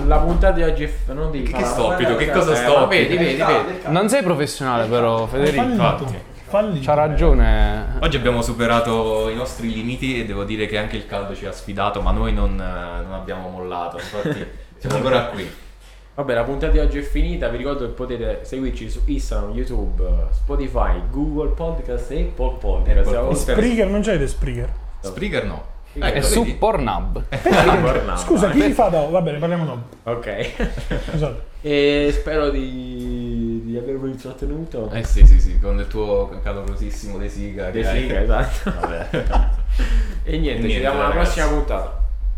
La 0.07 0.17
puntata 0.17 0.53
di 0.53 0.63
oggi 0.63 0.83
è... 0.85 0.91
Non 1.13 1.29
devi 1.29 1.51
Che, 1.51 1.63
stoppido, 1.65 2.15
che 2.15 2.31
cosa 2.31 2.53
Eh, 2.53 2.55
stoppi? 2.55 2.95
Vedi, 2.97 3.15
vedi, 3.17 3.35
vedi. 3.43 3.79
Non 3.89 4.09
sei 4.09 4.23
professionale 4.23 4.87
però, 4.87 5.27
Federico. 5.27 5.61
Fallito. 5.61 5.81
Infatti. 5.83 6.17
Fallito. 6.47 6.85
C'ha 6.85 6.93
ragione. 6.95 7.85
Oggi 7.99 8.15
abbiamo 8.17 8.41
superato 8.41 9.29
i 9.29 9.35
nostri 9.35 9.71
limiti 9.71 10.19
e 10.19 10.25
devo 10.25 10.45
dire 10.45 10.65
che 10.65 10.79
anche 10.79 10.95
il 10.95 11.05
caldo 11.05 11.35
ci 11.35 11.45
ha 11.45 11.51
sfidato, 11.51 12.01
ma 12.01 12.09
noi 12.09 12.33
non, 12.33 12.53
eh, 12.59 13.03
non 13.03 13.13
abbiamo 13.13 13.49
mollato. 13.49 13.97
Infatti 13.97 14.45
siamo 14.79 14.95
ancora 14.95 15.25
qui. 15.25 15.47
Vabbè, 16.17 16.33
la 16.33 16.43
puntata 16.43 16.71
di 16.71 16.79
oggi 16.79 16.97
è 16.97 17.01
finita. 17.03 17.47
Vi 17.47 17.57
ricordo 17.57 17.85
che 17.85 17.91
potete 17.91 18.39
seguirci 18.41 18.89
su 18.89 19.01
Instagram, 19.05 19.53
YouTube, 19.53 20.03
Spotify, 20.31 20.99
Google 21.11 21.49
Podcast 21.49 22.09
e 22.09 22.21
Apple 22.21 22.55
Podcast. 22.59 23.13
Apple. 23.13 23.35
Spreaker 23.35 23.87
non 23.87 24.01
c'è 24.01 24.17
di 24.17 24.27
Spreaker. 24.27 24.67
Spreaker 25.01 25.45
no. 25.45 25.63
E 25.93 25.99
Ecco, 25.99 26.21
su 26.23 26.39
vedi? 26.41 26.53
Pornhub. 26.57 27.23
Pornhub. 27.29 28.15
Scusa, 28.15 28.49
chi 28.49 28.63
li 28.63 28.71
fa 28.73 28.87
dopo? 28.89 29.11
Va 29.11 29.21
bene, 29.21 29.37
parliamo 29.37 29.65
dopo. 29.65 30.09
Ok. 30.09 30.53
Esatto. 31.13 31.43
e 31.61 32.09
spero 32.11 32.49
di, 32.49 33.61
di 33.63 33.77
avervi 33.77 34.09
intrattenuto. 34.09 34.89
Eh 34.89 35.03
sì, 35.03 35.23
sì, 35.23 35.39
sì, 35.39 35.59
con 35.59 35.77
il 35.77 35.85
tuo 35.87 36.31
calorosissimo 36.41 37.19
De 37.19 37.29
Siga. 37.29 37.69
De 37.69 37.83
Sica, 37.83 38.21
esatto. 38.21 38.71
Vabbè. 38.81 39.07
E 39.11 39.11
niente, 39.11 39.51
ci 40.23 40.39
Niente, 40.39 40.67
vediamo 40.67 40.99
alla 40.99 41.13
prossima 41.13 41.45
puntata. 41.47 42.05